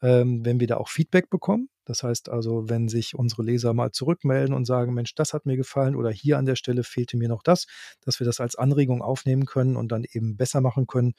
ähm, 0.00 0.44
wenn 0.44 0.60
wir 0.60 0.66
da 0.66 0.76
auch 0.76 0.88
Feedback 0.88 1.30
bekommen. 1.30 1.68
Das 1.84 2.02
heißt 2.02 2.28
also, 2.28 2.68
wenn 2.68 2.88
sich 2.88 3.14
unsere 3.14 3.42
Leser 3.42 3.74
mal 3.74 3.90
zurückmelden 3.90 4.54
und 4.54 4.64
sagen, 4.64 4.94
Mensch, 4.94 5.14
das 5.14 5.32
hat 5.34 5.46
mir 5.46 5.56
gefallen 5.56 5.96
oder 5.96 6.10
hier 6.10 6.38
an 6.38 6.46
der 6.46 6.56
Stelle 6.56 6.84
fehlte 6.84 7.16
mir 7.16 7.28
noch 7.28 7.42
das, 7.42 7.66
dass 8.00 8.20
wir 8.20 8.24
das 8.24 8.40
als 8.40 8.56
Anregung 8.56 9.02
aufnehmen 9.02 9.46
können 9.46 9.76
und 9.76 9.90
dann 9.90 10.04
eben 10.04 10.36
besser 10.36 10.60
machen 10.60 10.86
können, 10.86 11.14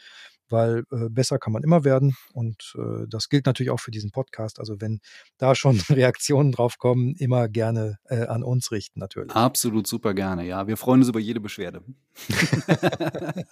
weil 0.50 0.84
äh, 0.92 1.10
besser 1.10 1.40
kann 1.40 1.54
man 1.54 1.64
immer 1.64 1.84
werden 1.84 2.16
und 2.34 2.74
äh, 2.78 3.06
das 3.08 3.30
gilt 3.30 3.46
natürlich 3.46 3.72
auch 3.72 3.80
für 3.80 3.92
diesen 3.92 4.12
Podcast. 4.12 4.60
Also 4.60 4.80
wenn 4.80 5.00
da 5.38 5.56
schon 5.56 5.80
Reaktionen 5.90 6.52
drauf 6.52 6.78
kommen, 6.78 7.16
immer 7.16 7.48
gerne 7.50 7.98
äh, 8.06 8.26
an 8.26 8.44
uns 8.44 8.72
richten 8.72 9.00
natürlich. 9.00 9.32
Absolut 9.32 9.88
super 9.88 10.14
gerne, 10.14 10.46
ja. 10.46 10.68
Wir 10.68 10.78
freuen 10.78 11.02
uns 11.02 11.10
über 11.10 11.20
jede 11.20 11.40
Beschwerde. 11.40 11.82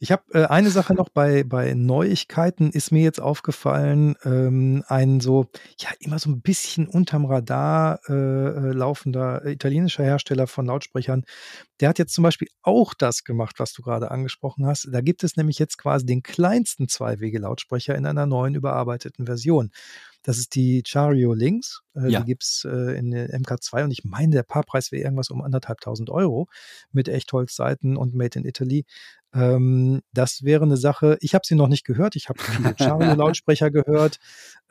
ich 0.00 0.12
habe 0.12 0.22
äh, 0.32 0.46
eine 0.46 0.70
Sache 0.70 0.94
noch 0.94 1.08
bei, 1.08 1.44
bei 1.44 1.74
Neuigkeiten 1.74 2.70
ist 2.70 2.92
mir 2.92 3.02
jetzt 3.02 3.20
aufgefallen, 3.20 4.16
ähm, 4.24 4.84
ein 4.86 5.20
so, 5.20 5.46
ja, 5.80 5.90
immer 6.00 6.18
so 6.18 6.30
ein 6.30 6.40
bisschen 6.40 6.86
unterm 6.86 7.24
Radar 7.24 8.00
äh, 8.08 8.12
äh, 8.12 8.72
laufender 8.72 9.44
italienischer 9.44 10.04
Hersteller 10.04 10.46
von 10.46 10.66
Lautsprechern, 10.66 11.24
der 11.80 11.88
hat 11.88 11.98
jetzt 11.98 12.14
zum 12.14 12.22
Beispiel 12.22 12.48
auch 12.62 12.94
das 12.94 13.24
gemacht, 13.24 13.56
was 13.58 13.72
du 13.72 13.82
gerade 13.82 14.10
angesprochen 14.10 14.66
hast. 14.66 14.88
Da 14.90 15.00
gibt 15.00 15.24
es 15.24 15.36
nämlich 15.36 15.58
jetzt 15.58 15.76
quasi 15.78 16.06
den 16.06 16.22
kleinsten 16.26 16.88
Zwei-Wege-Lautsprecher 16.88 17.94
in 17.94 18.06
einer 18.06 18.26
neuen 18.26 18.54
überarbeiteten 18.54 19.26
Version. 19.26 19.70
Das 20.26 20.38
ist 20.38 20.56
die 20.56 20.82
Chario 20.84 21.34
Links. 21.34 21.82
Äh, 21.94 22.10
ja. 22.10 22.20
Die 22.20 22.26
gibt 22.26 22.42
es 22.42 22.66
äh, 22.68 22.98
in 22.98 23.12
der 23.12 23.30
MK2 23.30 23.84
und 23.84 23.92
ich 23.92 24.04
meine, 24.04 24.32
der 24.32 24.42
Paarpreis 24.42 24.90
wäre 24.90 25.04
irgendwas 25.04 25.30
um 25.30 25.40
anderthalbtausend 25.40 26.10
Euro 26.10 26.48
mit 26.90 27.08
Echtholzseiten 27.08 27.96
und 27.96 28.12
Made 28.14 28.36
in 28.36 28.44
Italy. 28.44 28.84
Ähm, 29.32 30.02
das 30.12 30.42
wäre 30.42 30.64
eine 30.64 30.76
Sache, 30.76 31.16
ich 31.20 31.34
habe 31.34 31.46
sie 31.46 31.54
noch 31.54 31.68
nicht 31.68 31.84
gehört, 31.84 32.16
ich 32.16 32.28
habe 32.28 32.42
viele 32.42 32.74
Chario-Lautsprecher 32.74 33.70
gehört. 33.70 34.18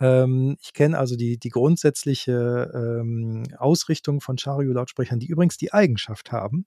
Ähm, 0.02 0.58
ich 0.62 0.74
kenne 0.74 0.98
also 0.98 1.16
die, 1.16 1.38
die 1.38 1.50
grundsätzliche 1.50 2.72
ähm, 2.74 3.44
Ausrichtung 3.58 4.20
von 4.20 4.38
Chario-Lautsprechern, 4.38 5.20
die 5.20 5.28
übrigens 5.28 5.56
die 5.56 5.72
Eigenschaft 5.72 6.34
haben, 6.34 6.66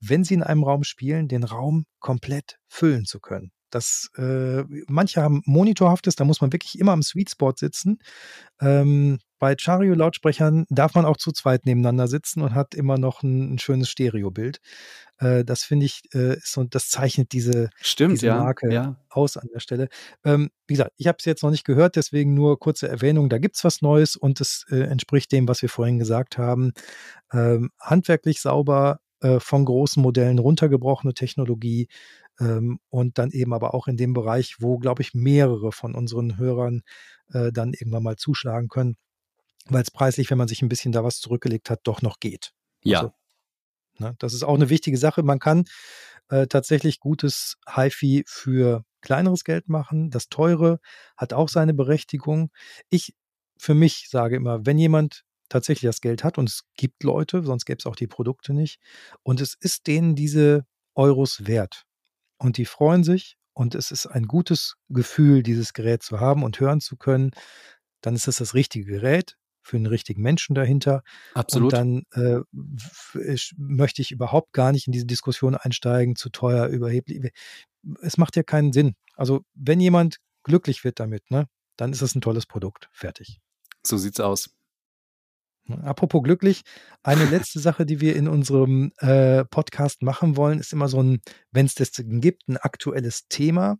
wenn 0.00 0.24
sie 0.24 0.34
in 0.34 0.42
einem 0.42 0.64
Raum 0.64 0.82
spielen, 0.82 1.28
den 1.28 1.44
Raum 1.44 1.86
komplett 2.00 2.58
füllen 2.66 3.04
zu 3.04 3.20
können. 3.20 3.52
Das, 3.74 4.10
äh, 4.16 4.62
manche 4.88 5.22
haben 5.22 5.42
monitorhaftes, 5.44 6.16
da 6.16 6.24
muss 6.24 6.40
man 6.40 6.52
wirklich 6.52 6.78
immer 6.78 6.92
am 6.92 7.02
Sweet 7.02 7.30
Spot 7.30 7.52
sitzen. 7.56 7.98
Ähm, 8.60 9.18
bei 9.38 9.56
Chario-Lautsprechern 9.56 10.66
darf 10.70 10.94
man 10.94 11.04
auch 11.04 11.16
zu 11.16 11.32
zweit 11.32 11.66
nebeneinander 11.66 12.06
sitzen 12.06 12.42
und 12.42 12.54
hat 12.54 12.76
immer 12.76 12.96
noch 12.96 13.24
ein, 13.24 13.54
ein 13.54 13.58
schönes 13.58 13.88
Stereobild. 13.90 14.60
Äh, 15.18 15.44
das 15.44 15.64
finde 15.64 15.86
ich, 15.86 16.02
äh, 16.14 16.36
ist 16.36 16.52
so, 16.52 16.62
das 16.62 16.90
zeichnet 16.90 17.32
diese, 17.32 17.70
Stimmt, 17.80 18.14
diese 18.14 18.28
ja, 18.28 18.36
Marke 18.36 18.72
ja. 18.72 18.96
aus 19.08 19.36
an 19.36 19.48
der 19.52 19.58
Stelle. 19.58 19.88
Ähm, 20.24 20.50
wie 20.68 20.74
gesagt, 20.74 20.92
ich 20.96 21.08
habe 21.08 21.16
es 21.18 21.24
jetzt 21.24 21.42
noch 21.42 21.50
nicht 21.50 21.64
gehört, 21.64 21.96
deswegen 21.96 22.34
nur 22.34 22.60
kurze 22.60 22.88
Erwähnung. 22.88 23.28
Da 23.28 23.38
gibt 23.38 23.56
es 23.56 23.64
was 23.64 23.82
Neues 23.82 24.14
und 24.14 24.40
es 24.40 24.64
äh, 24.70 24.82
entspricht 24.82 25.32
dem, 25.32 25.48
was 25.48 25.60
wir 25.60 25.68
vorhin 25.68 25.98
gesagt 25.98 26.38
haben. 26.38 26.72
Ähm, 27.32 27.70
handwerklich 27.80 28.40
sauber, 28.40 29.00
äh, 29.22 29.38
von 29.40 29.64
großen 29.64 30.02
Modellen 30.02 30.38
runtergebrochene 30.38 31.14
Technologie 31.14 31.88
ähm, 32.42 32.80
und 32.88 33.18
dann 33.18 33.30
eben 33.30 33.54
aber 33.54 33.74
auch 33.74 33.88
in 33.88 33.96
dem 33.96 34.12
Bereich, 34.12 34.56
wo, 34.60 34.78
glaube 34.78 35.02
ich, 35.02 35.14
mehrere 35.14 35.72
von 35.72 35.94
unseren 35.94 36.36
Hörern 36.38 36.82
äh, 37.32 37.52
dann 37.52 37.72
irgendwann 37.72 38.02
mal 38.02 38.16
zuschlagen 38.16 38.68
können 38.68 38.96
weil 39.66 39.82
es 39.82 39.90
preislich, 39.90 40.30
wenn 40.30 40.38
man 40.38 40.48
sich 40.48 40.62
ein 40.62 40.68
bisschen 40.68 40.92
da 40.92 41.04
was 41.04 41.20
zurückgelegt 41.20 41.70
hat, 41.70 41.80
doch 41.84 42.02
noch 42.02 42.20
geht. 42.20 42.52
Ja. 42.82 42.98
Also, 42.98 43.12
ne, 43.98 44.14
das 44.18 44.34
ist 44.34 44.42
auch 44.42 44.54
eine 44.54 44.70
wichtige 44.70 44.96
Sache. 44.96 45.22
Man 45.22 45.38
kann 45.38 45.64
äh, 46.28 46.46
tatsächlich 46.46 47.00
gutes 47.00 47.56
HiFi 47.68 48.24
für 48.26 48.84
kleineres 49.00 49.44
Geld 49.44 49.68
machen. 49.68 50.10
Das 50.10 50.28
teure 50.28 50.80
hat 51.16 51.32
auch 51.32 51.48
seine 51.48 51.74
Berechtigung. 51.74 52.50
Ich 52.88 53.14
für 53.58 53.74
mich 53.74 54.08
sage 54.10 54.36
immer, 54.36 54.66
wenn 54.66 54.78
jemand 54.78 55.24
tatsächlich 55.48 55.88
das 55.88 56.00
Geld 56.00 56.24
hat 56.24 56.38
und 56.38 56.48
es 56.48 56.64
gibt 56.76 57.04
Leute, 57.04 57.42
sonst 57.42 57.64
gäbe 57.64 57.78
es 57.78 57.86
auch 57.86 57.94
die 57.94 58.06
Produkte 58.06 58.54
nicht 58.54 58.80
und 59.22 59.40
es 59.40 59.54
ist 59.54 59.86
denen 59.86 60.16
diese 60.16 60.66
Euros 60.94 61.46
wert 61.46 61.84
und 62.42 62.56
die 62.56 62.64
freuen 62.64 63.04
sich 63.04 63.36
und 63.54 63.74
es 63.74 63.90
ist 63.90 64.06
ein 64.06 64.26
gutes 64.26 64.74
Gefühl, 64.88 65.42
dieses 65.42 65.72
Gerät 65.72 66.02
zu 66.02 66.20
haben 66.20 66.42
und 66.42 66.58
hören 66.60 66.80
zu 66.80 66.96
können, 66.96 67.30
dann 68.00 68.14
ist 68.14 68.26
es 68.26 68.36
das 68.36 68.54
richtige 68.54 68.84
Gerät 68.84 69.36
für 69.62 69.76
einen 69.76 69.86
richtigen 69.86 70.22
Menschen 70.22 70.54
dahinter. 70.54 71.02
Absolut. 71.34 71.72
Und 71.72 71.78
dann 71.78 72.02
äh, 72.12 72.40
möchte 73.56 74.02
ich 74.02 74.10
überhaupt 74.10 74.52
gar 74.52 74.72
nicht 74.72 74.86
in 74.86 74.92
diese 74.92 75.06
Diskussion 75.06 75.54
einsteigen, 75.54 76.16
zu 76.16 76.30
teuer, 76.30 76.66
überheblich. 76.66 77.32
Es 78.00 78.18
macht 78.18 78.34
ja 78.36 78.42
keinen 78.42 78.72
Sinn. 78.72 78.96
Also 79.14 79.44
wenn 79.54 79.80
jemand 79.80 80.16
glücklich 80.42 80.82
wird 80.82 80.98
damit, 80.98 81.30
ne, 81.30 81.46
dann 81.76 81.92
ist 81.92 82.02
es 82.02 82.14
ein 82.16 82.20
tolles 82.20 82.46
Produkt. 82.46 82.88
Fertig. 82.92 83.40
So 83.86 83.96
sieht's 83.98 84.18
aus. 84.18 84.50
Apropos 85.68 86.22
glücklich, 86.22 86.62
eine 87.02 87.24
letzte 87.30 87.60
Sache, 87.60 87.86
die 87.86 88.00
wir 88.00 88.16
in 88.16 88.28
unserem 88.28 88.92
äh, 88.98 89.44
Podcast 89.44 90.02
machen 90.02 90.36
wollen, 90.36 90.58
ist 90.58 90.72
immer 90.72 90.88
so 90.88 91.02
ein, 91.02 91.20
wenn 91.50 91.66
es 91.66 91.74
das 91.74 91.92
gibt, 91.96 92.48
ein 92.48 92.56
aktuelles 92.56 93.28
Thema 93.28 93.78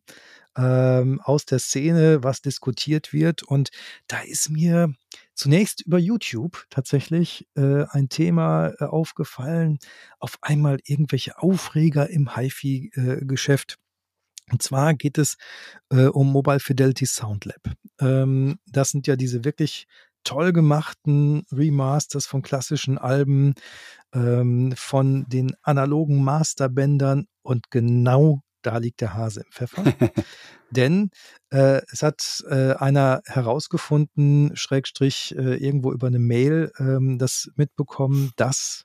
ähm, 0.56 1.20
aus 1.22 1.46
der 1.46 1.58
Szene, 1.58 2.22
was 2.22 2.42
diskutiert 2.42 3.12
wird. 3.12 3.42
Und 3.42 3.70
da 4.06 4.20
ist 4.20 4.50
mir 4.50 4.92
zunächst 5.34 5.80
über 5.82 5.98
YouTube 5.98 6.66
tatsächlich 6.70 7.46
äh, 7.54 7.84
ein 7.90 8.08
Thema 8.08 8.72
äh, 8.78 8.84
aufgefallen. 8.84 9.78
Auf 10.18 10.38
einmal 10.42 10.78
irgendwelche 10.84 11.38
Aufreger 11.38 12.10
im 12.10 12.36
HiFi-Geschäft. 12.36 13.78
Und 14.50 14.62
zwar 14.62 14.94
geht 14.94 15.18
es 15.18 15.36
äh, 15.90 16.06
um 16.06 16.30
Mobile 16.30 16.60
Fidelity 16.60 17.06
Sound 17.06 17.46
Lab. 17.46 17.74
Ähm, 18.00 18.58
das 18.66 18.90
sind 18.90 19.06
ja 19.06 19.16
diese 19.16 19.44
wirklich 19.44 19.86
toll 20.24 20.52
gemachten 20.52 21.44
Remasters 21.52 22.26
von 22.26 22.42
klassischen 22.42 22.98
Alben, 22.98 23.54
ähm, 24.14 24.72
von 24.76 25.24
den 25.28 25.52
analogen 25.62 26.22
Masterbändern 26.22 27.26
und 27.42 27.70
genau 27.70 28.42
da 28.62 28.78
liegt 28.78 29.00
der 29.00 29.14
Hase 29.14 29.40
im 29.40 29.50
Pfeffer. 29.50 29.84
Denn 30.70 31.10
äh, 31.50 31.82
es 31.90 32.02
hat 32.02 32.42
äh, 32.48 32.74
einer 32.74 33.20
herausgefunden, 33.26 34.56
Schrägstrich, 34.56 35.34
äh, 35.36 35.56
irgendwo 35.56 35.92
über 35.92 36.06
eine 36.06 36.18
Mail 36.18 36.72
ähm, 36.78 37.18
das 37.18 37.50
mitbekommen, 37.56 38.32
dass 38.36 38.84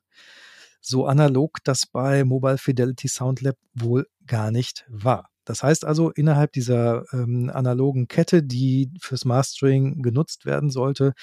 so 0.81 1.05
analog 1.05 1.59
das 1.63 1.85
bei 1.85 2.23
Mobile 2.23 2.57
Fidelity 2.57 3.07
Sound 3.07 3.41
Lab 3.41 3.55
wohl 3.73 4.07
gar 4.25 4.51
nicht 4.51 4.85
war. 4.89 5.29
Das 5.48 5.64
heißt 5.64 5.86
also, 5.86 6.12
innerhalb 6.12 6.52
dieser 6.52 7.06
ähm, 7.14 7.50
analogen 7.50 8.10
Kette, 8.10 8.43
die 8.43 8.91
fürs 9.00 9.24
Mastering 9.24 10.02
genutzt 10.02 10.45
werden 10.45 10.70
sollte, 10.70 11.14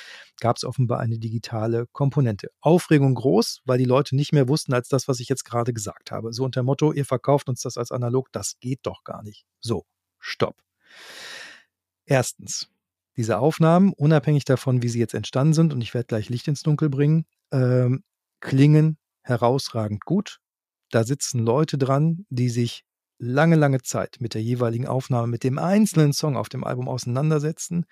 gab 0.41 0.57
es 0.57 0.64
offenbar 0.64 1.01
eine 1.01 1.18
digitale 1.18 1.87
Komponente. 1.93 2.51
Aufregung 2.62 3.14
groß, 3.16 3.61
weil 3.66 3.77
die 3.77 3.85
Leute 3.85 4.16
nicht 4.16 4.33
mehr 4.33 4.49
wussten 4.49 4.72
als 4.72 4.89
das, 4.89 5.09
was 5.09 5.20
ich 5.20 5.29
jetzt 5.29 5.45
gerade 5.45 5.75
gesagt 5.75 6.11
habe. 6.11 6.33
So 6.33 6.43
unter 6.43 6.62
dem 6.62 6.66
Motto, 6.66 6.91
ihr 6.91 7.05
verkauft 7.05 7.51
uns 7.51 7.61
das 7.61 7.77
als 7.77 7.93
analog, 7.93 8.33
das 8.33 8.59
geht 8.61 8.81
doch 8.85 9.05
gar 9.05 9.22
nicht. 9.22 9.45
So, 9.61 9.85
stopp. 10.18 10.57
Erstens, 12.07 12.70
diese 13.18 13.41
Aufnahmen, 13.41 13.93
unabhängig 13.93 14.47
davon, 14.47 14.83
wie 14.83 14.89
sie 14.89 15.01
jetzt 15.01 15.12
entstanden 15.12 15.53
sind, 15.53 15.75
und 15.75 15.83
ich 15.83 15.93
werde 15.93 16.07
gleich 16.07 16.31
Licht 16.31 16.49
ins 16.49 16.62
Dunkel 16.62 16.89
bringen, 16.89 17.27
ähm, 17.53 18.05
klingen 18.41 18.97
herausragend 19.20 20.07
gut. 20.07 20.41
Da 20.89 21.05
sitzen 21.05 21.41
Leute 21.41 21.77
dran, 21.77 22.25
die 22.31 22.49
sich 22.49 22.87
lange, 23.18 23.56
lange 23.56 23.82
Zeit 23.82 24.16
mit 24.20 24.34
der 24.34 24.42
jeweiligen 24.42 24.86
Aufnahme, 24.86 25.26
mit 25.28 25.44
dem 25.44 25.58
einzelnen 25.58 26.12
Song 26.12 26.36
auf 26.36 26.48
dem 26.48 26.64
Album 26.64 26.88
auseinandersetzen, 26.88 27.86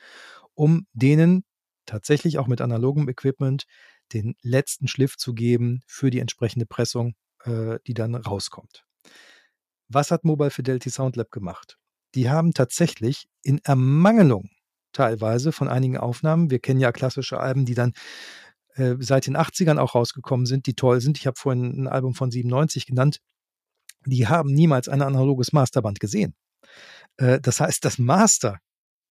um 0.54 0.86
denen 0.92 1.44
tatsächlich 1.86 2.38
auch 2.38 2.46
mit 2.46 2.60
analogem 2.60 3.08
Equipment 3.08 3.64
den 4.12 4.34
letzten 4.42 4.88
Schliff 4.88 5.16
zu 5.16 5.34
geben 5.34 5.82
für 5.86 6.10
die 6.10 6.20
entsprechende 6.20 6.66
Pressung, 6.66 7.14
äh, 7.44 7.78
die 7.86 7.94
dann 7.94 8.14
rauskommt. 8.14 8.84
Was 9.88 10.10
hat 10.10 10.24
Mobile 10.24 10.50
Fidelity 10.50 10.90
Sound 10.90 11.16
Lab 11.16 11.30
gemacht? 11.30 11.78
Die 12.14 12.30
haben 12.30 12.52
tatsächlich 12.52 13.26
in 13.42 13.58
Ermangelung 13.64 14.50
teilweise 14.92 15.52
von 15.52 15.68
einigen 15.68 15.96
Aufnahmen, 15.96 16.50
wir 16.50 16.58
kennen 16.58 16.80
ja 16.80 16.92
klassische 16.92 17.40
Alben, 17.40 17.64
die 17.64 17.74
dann 17.74 17.94
äh, 18.74 18.96
seit 18.98 19.26
den 19.26 19.36
80ern 19.36 19.78
auch 19.78 19.94
rausgekommen 19.94 20.46
sind, 20.46 20.66
die 20.66 20.74
toll 20.74 21.00
sind. 21.00 21.18
Ich 21.18 21.26
habe 21.26 21.38
vorhin 21.38 21.84
ein 21.84 21.88
Album 21.88 22.14
von 22.14 22.30
97 22.30 22.86
genannt 22.86 23.18
die 24.07 24.28
haben 24.28 24.53
niemals 24.53 24.88
ein 24.88 25.03
analoges 25.03 25.53
Masterband 25.53 26.00
gesehen. 26.00 26.34
Äh, 27.16 27.40
das 27.40 27.61
heißt, 27.61 27.84
das 27.84 27.98
Master 27.98 28.59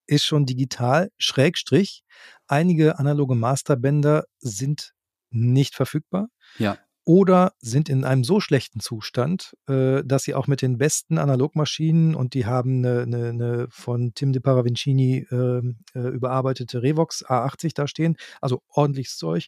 ist 0.08 0.26
schon 0.26 0.46
digital, 0.46 1.12
Schrägstrich. 1.18 2.04
Einige 2.48 3.00
analoge 3.00 3.36
Masterbänder 3.36 4.26
sind 4.40 4.94
nicht 5.30 5.76
verfügbar. 5.76 6.28
Ja. 6.58 6.78
Oder 7.04 7.54
sind 7.60 7.90
in 7.90 8.04
einem 8.04 8.24
so 8.24 8.40
schlechten 8.40 8.80
Zustand, 8.80 9.56
äh, 9.68 10.04
dass 10.06 10.24
sie 10.24 10.36
auch 10.36 10.46
mit 10.46 10.62
den 10.62 10.78
besten 10.78 11.18
Analogmaschinen 11.18 12.14
und 12.14 12.36
die 12.36 12.46
haben 12.46 12.86
eine, 12.86 13.02
eine, 13.02 13.30
eine 13.30 13.68
von 13.72 14.14
Tim 14.14 14.34
de 14.34 14.42
Paravincini 14.42 15.26
ähm, 15.32 15.80
äh, 15.96 16.00
überarbeitete 16.00 16.84
Revox 16.84 17.26
A80 17.26 17.72
da 17.74 17.88
stehen, 17.88 18.18
also 18.40 18.62
ordentliches 18.68 19.18
Zeug, 19.18 19.48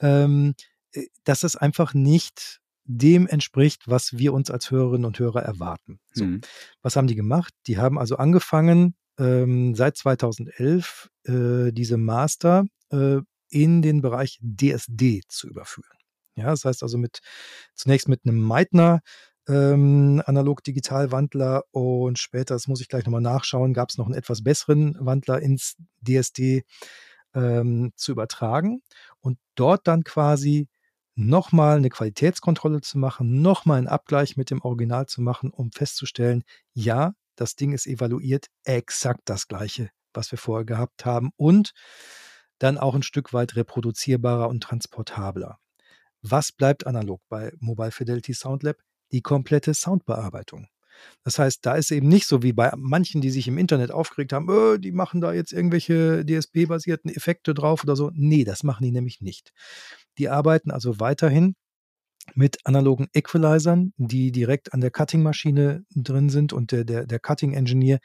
ähm, 0.00 0.54
äh, 0.92 1.06
dass 1.24 1.42
es 1.42 1.56
einfach 1.56 1.94
nicht 1.94 2.60
dem 2.84 3.26
entspricht, 3.26 3.82
was 3.86 4.18
wir 4.18 4.32
uns 4.32 4.50
als 4.50 4.70
Hörerinnen 4.70 5.06
und 5.06 5.18
Hörer 5.18 5.42
erwarten. 5.42 6.00
So, 6.12 6.24
mhm. 6.24 6.40
Was 6.82 6.96
haben 6.96 7.06
die 7.06 7.14
gemacht? 7.14 7.54
Die 7.66 7.78
haben 7.78 7.98
also 7.98 8.16
angefangen, 8.16 8.94
ähm, 9.18 9.74
seit 9.74 9.96
2011 9.96 11.08
äh, 11.24 11.72
diese 11.72 11.96
Master 11.96 12.66
äh, 12.90 13.18
in 13.48 13.82
den 13.82 14.02
Bereich 14.02 14.38
DSD 14.42 15.22
zu 15.28 15.48
überführen. 15.48 15.96
Ja, 16.36 16.46
das 16.46 16.64
heißt 16.64 16.82
also 16.82 16.98
mit 16.98 17.20
zunächst 17.74 18.08
mit 18.08 18.22
einem 18.24 18.40
Meitner 18.40 19.00
ähm, 19.48 20.22
Analog-Digital-Wandler 20.24 21.64
und 21.70 22.18
später, 22.18 22.54
das 22.54 22.66
muss 22.66 22.80
ich 22.80 22.88
gleich 22.88 23.04
nochmal 23.04 23.20
nachschauen, 23.20 23.74
gab 23.74 23.90
es 23.90 23.98
noch 23.98 24.06
einen 24.06 24.14
etwas 24.14 24.42
besseren 24.42 24.96
Wandler 24.98 25.40
ins 25.40 25.76
DSD 26.00 26.64
ähm, 27.34 27.92
zu 27.96 28.12
übertragen 28.12 28.82
und 29.20 29.38
dort 29.54 29.86
dann 29.86 30.02
quasi 30.02 30.66
nochmal 31.14 31.76
eine 31.76 31.90
Qualitätskontrolle 31.90 32.80
zu 32.80 32.98
machen, 32.98 33.42
nochmal 33.42 33.78
einen 33.78 33.88
Abgleich 33.88 34.36
mit 34.36 34.50
dem 34.50 34.60
Original 34.62 35.06
zu 35.06 35.22
machen, 35.22 35.50
um 35.50 35.70
festzustellen, 35.72 36.44
ja, 36.72 37.14
das 37.36 37.56
Ding 37.56 37.72
ist 37.72 37.86
evaluiert, 37.86 38.46
exakt 38.64 39.22
das 39.24 39.48
gleiche, 39.48 39.90
was 40.12 40.30
wir 40.30 40.38
vorher 40.38 40.64
gehabt 40.64 41.04
haben 41.04 41.30
und 41.36 41.72
dann 42.58 42.78
auch 42.78 42.94
ein 42.94 43.02
Stück 43.02 43.32
weit 43.32 43.56
reproduzierbarer 43.56 44.48
und 44.48 44.62
transportabler. 44.62 45.58
Was 46.22 46.52
bleibt 46.52 46.86
analog 46.86 47.20
bei 47.28 47.52
Mobile 47.58 47.90
Fidelity 47.90 48.32
Sound 48.32 48.62
Lab? 48.62 48.76
Die 49.12 49.20
komplette 49.20 49.74
Soundbearbeitung. 49.74 50.68
Das 51.22 51.38
heißt, 51.38 51.66
da 51.66 51.74
ist 51.74 51.90
eben 51.90 52.08
nicht 52.08 52.26
so 52.26 52.42
wie 52.42 52.52
bei 52.52 52.72
manchen, 52.76 53.20
die 53.20 53.30
sich 53.30 53.48
im 53.48 53.58
Internet 53.58 53.90
aufgeregt 53.90 54.32
haben, 54.32 54.48
öh, 54.48 54.78
die 54.78 54.92
machen 54.92 55.20
da 55.20 55.32
jetzt 55.32 55.52
irgendwelche 55.52 56.24
DSP-basierten 56.24 57.10
Effekte 57.10 57.52
drauf 57.52 57.84
oder 57.84 57.96
so. 57.96 58.10
Nee, 58.14 58.44
das 58.44 58.62
machen 58.62 58.84
die 58.84 58.92
nämlich 58.92 59.20
nicht. 59.20 59.52
Die 60.18 60.28
arbeiten 60.28 60.70
also 60.70 61.00
weiterhin 61.00 61.54
mit 62.34 62.58
analogen 62.64 63.08
Equalizern, 63.12 63.92
die 63.96 64.32
direkt 64.32 64.72
an 64.72 64.80
der 64.80 64.90
Cutting-Maschine 64.90 65.84
drin 65.94 66.30
sind 66.30 66.52
und 66.52 66.72
der, 66.72 66.84
der, 66.84 67.06
der 67.06 67.18
Cutting-Engineer 67.20 67.98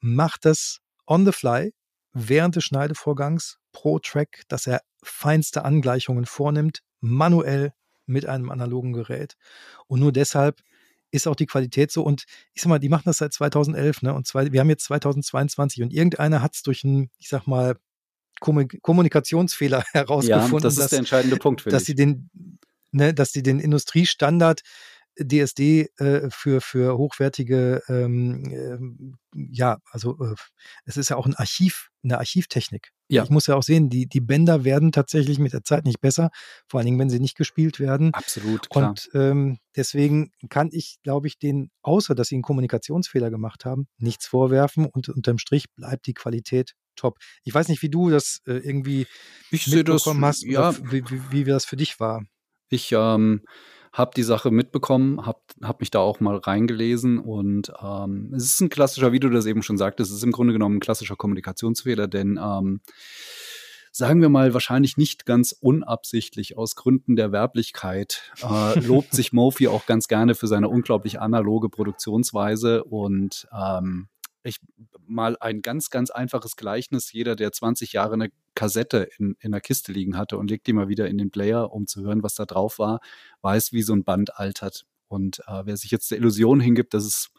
macht 0.00 0.44
das 0.44 0.80
on 1.06 1.24
the 1.24 1.32
fly 1.32 1.72
während 2.12 2.56
des 2.56 2.64
Schneidevorgangs 2.64 3.58
pro 3.72 3.98
Track, 3.98 4.42
dass 4.48 4.66
er 4.66 4.80
feinste 5.02 5.64
Angleichungen 5.64 6.26
vornimmt, 6.26 6.80
manuell 7.00 7.72
mit 8.06 8.26
einem 8.26 8.50
analogen 8.50 8.92
Gerät. 8.92 9.36
Und 9.86 10.00
nur 10.00 10.12
deshalb 10.12 10.60
ist 11.10 11.26
auch 11.26 11.36
die 11.36 11.46
Qualität 11.46 11.90
so. 11.90 12.02
Und 12.02 12.24
ich 12.54 12.62
sag 12.62 12.68
mal, 12.68 12.78
die 12.78 12.88
machen 12.88 13.04
das 13.06 13.18
seit 13.18 13.32
2011, 13.32 14.02
ne? 14.02 14.14
Und 14.14 14.26
zwei, 14.26 14.52
wir 14.52 14.60
haben 14.60 14.70
jetzt 14.70 14.84
2022 14.84 15.82
und 15.82 15.92
irgendeiner 15.92 16.42
hat 16.42 16.54
es 16.54 16.62
durch 16.62 16.84
einen, 16.84 17.10
ich 17.18 17.28
sag 17.28 17.46
mal, 17.46 17.76
Kommunikationsfehler 18.40 19.84
herausgefunden. 19.92 20.52
Ja, 20.52 20.60
das 20.60 20.74
ist 20.74 20.80
dass, 20.80 20.90
der 20.90 20.98
entscheidende 21.00 21.36
Punkt, 21.36 21.70
dass 21.70 21.84
sie 21.84 21.94
den, 21.94 22.30
ne, 22.90 23.14
dass 23.14 23.32
sie 23.32 23.42
den 23.42 23.60
Industriestandard 23.60 24.62
DSD 25.18 25.88
äh, 25.98 26.30
für, 26.30 26.60
für 26.60 26.96
hochwertige, 26.96 27.82
ähm, 27.88 28.44
äh, 29.34 29.48
ja, 29.52 29.78
also 29.90 30.18
äh, 30.20 30.34
es 30.84 30.96
ist 30.96 31.10
ja 31.10 31.16
auch 31.16 31.26
ein 31.26 31.34
Archiv, 31.34 31.90
eine 32.02 32.18
Archivtechnik. 32.18 32.90
Ja. 33.08 33.24
Ich 33.24 33.30
muss 33.30 33.46
ja 33.46 33.56
auch 33.56 33.62
sehen, 33.62 33.90
die, 33.90 34.06
die 34.06 34.20
Bänder 34.20 34.64
werden 34.64 34.92
tatsächlich 34.92 35.38
mit 35.38 35.52
der 35.52 35.64
Zeit 35.64 35.84
nicht 35.84 36.00
besser, 36.00 36.30
vor 36.68 36.78
allen 36.78 36.86
Dingen, 36.86 36.98
wenn 36.98 37.10
sie 37.10 37.20
nicht 37.20 37.36
gespielt 37.36 37.80
werden. 37.80 38.14
Absolut, 38.14 38.70
klar. 38.70 38.90
Und 38.90 39.10
ähm, 39.14 39.58
deswegen 39.76 40.30
kann 40.48 40.68
ich, 40.72 40.98
glaube 41.02 41.26
ich, 41.26 41.38
denen, 41.38 41.70
außer 41.82 42.14
dass 42.14 42.28
sie 42.28 42.36
einen 42.36 42.42
Kommunikationsfehler 42.42 43.30
gemacht 43.30 43.64
haben, 43.64 43.88
nichts 43.98 44.26
vorwerfen 44.26 44.86
und 44.86 45.08
unterm 45.08 45.38
Strich 45.38 45.66
bleibt 45.74 46.06
die 46.06 46.14
Qualität 46.14 46.74
top. 46.96 47.18
Ich 47.44 47.52
weiß 47.52 47.68
nicht, 47.68 47.82
wie 47.82 47.90
du 47.90 48.10
das 48.10 48.40
äh, 48.46 48.52
irgendwie 48.52 49.06
ich 49.50 49.66
mitbekommen 49.66 50.20
das, 50.22 50.28
hast, 50.28 50.44
ja. 50.44 50.74
wie, 50.90 51.02
wie, 51.10 51.22
wie 51.30 51.44
das 51.44 51.64
für 51.64 51.76
dich 51.76 51.98
war. 51.98 52.22
Ich 52.68 52.92
ähm, 52.92 53.42
habe 53.92 54.12
die 54.16 54.22
Sache 54.22 54.50
mitbekommen, 54.50 55.26
habe 55.26 55.40
hab 55.62 55.80
mich 55.80 55.90
da 55.90 55.98
auch 55.98 56.20
mal 56.20 56.36
reingelesen 56.36 57.18
und 57.18 57.72
ähm, 57.82 58.32
es 58.34 58.44
ist 58.44 58.60
ein 58.60 58.68
klassischer, 58.68 59.12
wie 59.12 59.20
du 59.20 59.28
das 59.30 59.46
eben 59.46 59.62
schon 59.62 59.78
sagtest, 59.78 60.10
es 60.10 60.18
ist 60.18 60.24
im 60.24 60.32
Grunde 60.32 60.52
genommen 60.52 60.76
ein 60.76 60.80
klassischer 60.80 61.16
Kommunikationsfehler, 61.16 62.06
denn 62.06 62.38
ähm, 62.42 62.80
sagen 63.92 64.20
wir 64.20 64.28
mal, 64.28 64.54
wahrscheinlich 64.54 64.96
nicht 64.96 65.26
ganz 65.26 65.56
unabsichtlich 65.60 66.56
aus 66.56 66.76
Gründen 66.76 67.16
der 67.16 67.32
Werblichkeit, 67.32 68.32
äh, 68.42 68.78
lobt 68.86 69.12
sich 69.12 69.32
Mofi 69.32 69.68
auch 69.68 69.86
ganz 69.86 70.06
gerne 70.06 70.34
für 70.34 70.46
seine 70.46 70.68
unglaublich 70.68 71.20
analoge 71.20 71.68
Produktionsweise 71.68 72.84
und 72.84 73.48
ähm, 73.52 74.08
ich 74.42 74.58
mal 75.06 75.36
ein 75.40 75.62
ganz, 75.62 75.90
ganz 75.90 76.10
einfaches 76.10 76.56
Gleichnis. 76.56 77.12
Jeder, 77.12 77.36
der 77.36 77.52
20 77.52 77.92
Jahre 77.92 78.14
eine 78.14 78.30
Kassette 78.54 79.08
in, 79.18 79.36
in 79.40 79.52
der 79.52 79.60
Kiste 79.60 79.92
liegen 79.92 80.16
hatte 80.16 80.38
und 80.38 80.50
legt 80.50 80.66
die 80.66 80.72
mal 80.72 80.88
wieder 80.88 81.08
in 81.08 81.18
den 81.18 81.30
Player, 81.30 81.72
um 81.72 81.86
zu 81.86 82.02
hören, 82.02 82.22
was 82.22 82.34
da 82.34 82.46
drauf 82.46 82.78
war, 82.78 83.00
weiß, 83.42 83.72
wie 83.72 83.82
so 83.82 83.92
ein 83.92 84.04
Band 84.04 84.38
altert. 84.38 84.86
Und 85.08 85.40
äh, 85.46 85.62
wer 85.64 85.76
sich 85.76 85.90
jetzt 85.90 86.10
der 86.10 86.18
Illusion 86.18 86.60
hingibt, 86.60 86.94
dass 86.94 87.04
es 87.04 87.32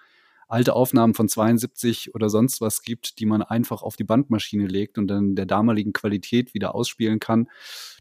alte 0.52 0.76
Aufnahmen 0.76 1.14
von 1.14 1.30
72 1.30 2.14
oder 2.14 2.30
sonst 2.30 2.62
was 2.62 2.82
gibt, 2.82 3.20
die 3.20 3.26
man 3.26 3.42
einfach 3.42 3.84
auf 3.84 3.96
die 3.96 4.04
Bandmaschine 4.04 4.68
legt 4.68 4.98
und 4.98 5.08
dann 5.08 5.36
der 5.36 5.46
damaligen 5.46 5.94
Qualität 5.94 6.54
wieder 6.54 6.76
ausspielen 6.76 7.20
kann. 7.20 7.48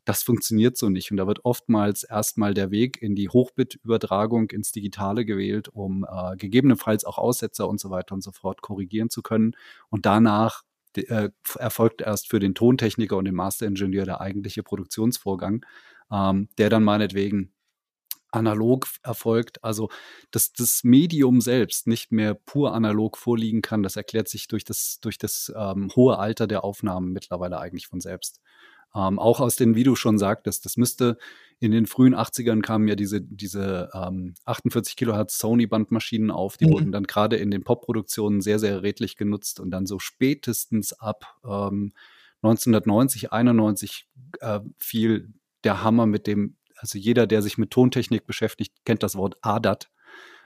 Das 0.05 0.23
funktioniert 0.23 0.77
so 0.77 0.89
nicht. 0.89 1.11
Und 1.11 1.19
da 1.19 1.27
wird 1.27 1.45
oftmals 1.45 2.03
erstmal 2.03 2.55
der 2.55 2.71
Weg 2.71 3.01
in 3.01 3.15
die 3.15 3.29
Hochbit-Übertragung 3.29 4.51
ins 4.51 4.73
Digitale 4.73 5.25
gewählt, 5.25 5.69
um 5.69 6.05
äh, 6.11 6.37
gegebenenfalls 6.37 7.05
auch 7.05 7.19
Aussetzer 7.19 7.69
und 7.69 7.79
so 7.79 7.91
weiter 7.91 8.15
und 8.15 8.23
so 8.23 8.33
fort 8.33 8.63
korrigieren 8.63 9.11
zu 9.11 9.23
können. 9.23 9.53
Und 9.89 10.07
danach 10.07 10.63
äh, 10.97 11.31
erfolgt 11.57 12.01
erst 12.01 12.29
für 12.29 12.41
den 12.41 12.55
Tontechniker 12.55 13.17
und 13.17 13.27
den 13.27 13.35
Masteringenieur 13.35 14.05
der 14.05 14.21
eigentliche 14.21 14.65
Produktionsvorgang, 14.65 15.65
ähm, 16.11 16.49
der 16.59 16.69
dann 16.69 16.83
meinetwegen 16.83 17.53
analog 18.33 18.87
erfolgt, 19.03 19.63
also 19.65 19.89
dass 20.31 20.53
das 20.53 20.85
Medium 20.85 21.41
selbst 21.41 21.87
nicht 21.87 22.13
mehr 22.13 22.35
pur 22.35 22.75
analog 22.75 23.17
vorliegen 23.17 23.63
kann, 23.63 23.83
das 23.83 23.97
erklärt 23.97 24.29
sich 24.29 24.49
durch 24.49 24.65
das, 24.65 24.99
durch 25.01 25.19
das 25.19 25.53
ähm, 25.57 25.91
hohe 25.95 26.19
Alter 26.19 26.47
der 26.47 26.65
Aufnahmen 26.65 27.13
mittlerweile 27.13 27.59
eigentlich 27.59 27.87
von 27.87 28.01
selbst. 28.01 28.41
Ähm, 28.95 29.19
auch 29.19 29.41
aus 29.41 29.57
den, 29.57 29.77
wie 29.77 29.85
du 29.85 29.95
schon 29.95 30.19
sagtest, 30.19 30.65
das 30.65 30.77
müsste 30.77 31.17
in 31.61 31.71
den 31.71 31.87
frühen 31.87 32.15
80ern 32.15 32.63
kamen 32.63 32.89
ja 32.89 32.97
diese, 32.97 33.21
diese 33.21 33.91
ähm, 33.95 34.35
48 34.47 34.97
Kilohertz 34.97 35.39
Sony-Bandmaschinen 35.39 36.31
auf, 36.31 36.57
die 36.57 36.67
mhm. 36.67 36.73
wurden 36.73 36.93
dann 36.93 37.05
gerade 37.05 37.37
in 37.37 37.51
den 37.51 37.63
Pop-Produktionen 37.63 38.41
sehr, 38.41 38.59
sehr 38.59 38.83
redlich 38.83 39.17
genutzt 39.17 39.61
und 39.61 39.71
dann 39.71 39.87
so 39.87 39.99
spätestens 39.99 40.93
ab 40.93 41.37
ähm, 41.45 41.93
1990, 42.43 43.33
91 43.33 44.09
äh, 44.41 44.61
fiel 44.79 45.35
der 45.63 45.85
Hammer 45.85 46.07
mit 46.07 46.27
dem 46.27 46.57
also 46.81 46.99
jeder, 46.99 47.27
der 47.27 47.43
sich 47.43 47.59
mit 47.59 47.71
Tontechnik 47.71 48.27
beschäftigt, 48.27 48.75
kennt 48.85 49.03
das 49.03 49.17
Wort 49.17 49.37
ADAT. 49.43 49.91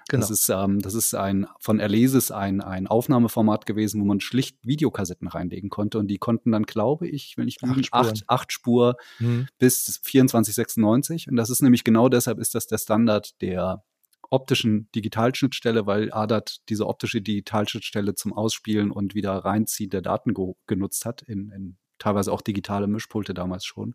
Genau. 0.09 0.20
Das 0.20 0.30
ist, 0.30 0.49
ähm, 0.51 0.80
das 0.80 0.93
ist 0.93 1.14
ein 1.14 1.47
von 1.59 1.80
Erlesis 1.80 2.30
ein, 2.30 2.61
ein 2.61 2.87
Aufnahmeformat 2.87 3.64
gewesen, 3.64 4.03
wo 4.03 4.05
man 4.05 4.20
schlicht 4.20 4.59
Videokassetten 4.62 5.28
reinlegen 5.28 5.70
konnte. 5.70 5.99
Und 5.99 6.09
die 6.09 6.18
konnten 6.18 6.53
dann, 6.53 6.64
glaube 6.64 7.09
ich, 7.09 7.39
wenn 7.39 7.49
ich 7.49 7.62
acht, 7.62 7.89
acht, 7.93 8.24
acht 8.26 8.53
Spur 8.53 8.97
mhm. 9.18 9.49
bis 9.59 9.85
2496. 9.85 11.28
Und 11.28 11.37
das 11.37 11.49
ist 11.49 11.62
nämlich 11.62 11.85
genau 11.85 12.11
deshalb 12.11 12.39
ist 12.39 12.55
das 12.55 12.66
der 12.66 12.78
Standard 12.78 13.41
der 13.41 13.82
optischen 14.30 14.91
Digitalschnittstelle, 14.95 15.87
weil 15.87 16.12
ADAT 16.12 16.59
diese 16.68 16.87
optische 16.87 17.22
Digitalschnittstelle 17.22 18.14
zum 18.14 18.35
Ausspielen 18.35 18.91
und 18.91 19.14
wieder 19.14 19.32
reinziehen 19.32 19.91
der 19.91 20.03
Daten 20.03 20.35
genutzt 20.66 21.07
hat, 21.07 21.22
in, 21.22 21.51
in 21.51 21.76
teilweise 21.99 22.32
auch 22.32 22.43
digitale 22.43 22.87
Mischpulte 22.87 23.32
damals 23.32 23.64
schon. 23.64 23.95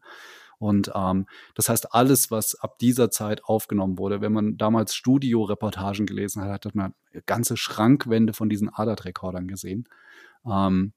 Und 0.60 0.92
ähm, 0.94 1.26
das 1.56 1.70
heißt, 1.70 1.94
alles, 1.94 2.32
was 2.32 2.56
ab 2.56 2.78
dieser 2.80 3.10
Zeit 3.10 3.44
aufgenommen 3.46 3.98
wurde, 3.98 4.22
wenn 4.22 4.34
man 4.34 4.58
damals 4.58 4.94
Studioreportagen 4.94 6.06
gelesen 6.06 6.44
hat, 6.44 6.66
hat 6.66 6.76
man 6.76 6.94
ganze 7.26 7.56
Schrankwände 7.56 8.34
von 8.34 8.50
diesen 8.50 8.70
ADAT-Rekordern 8.70 9.48
gesehen. 9.48 9.88
Ähm, 10.46 10.94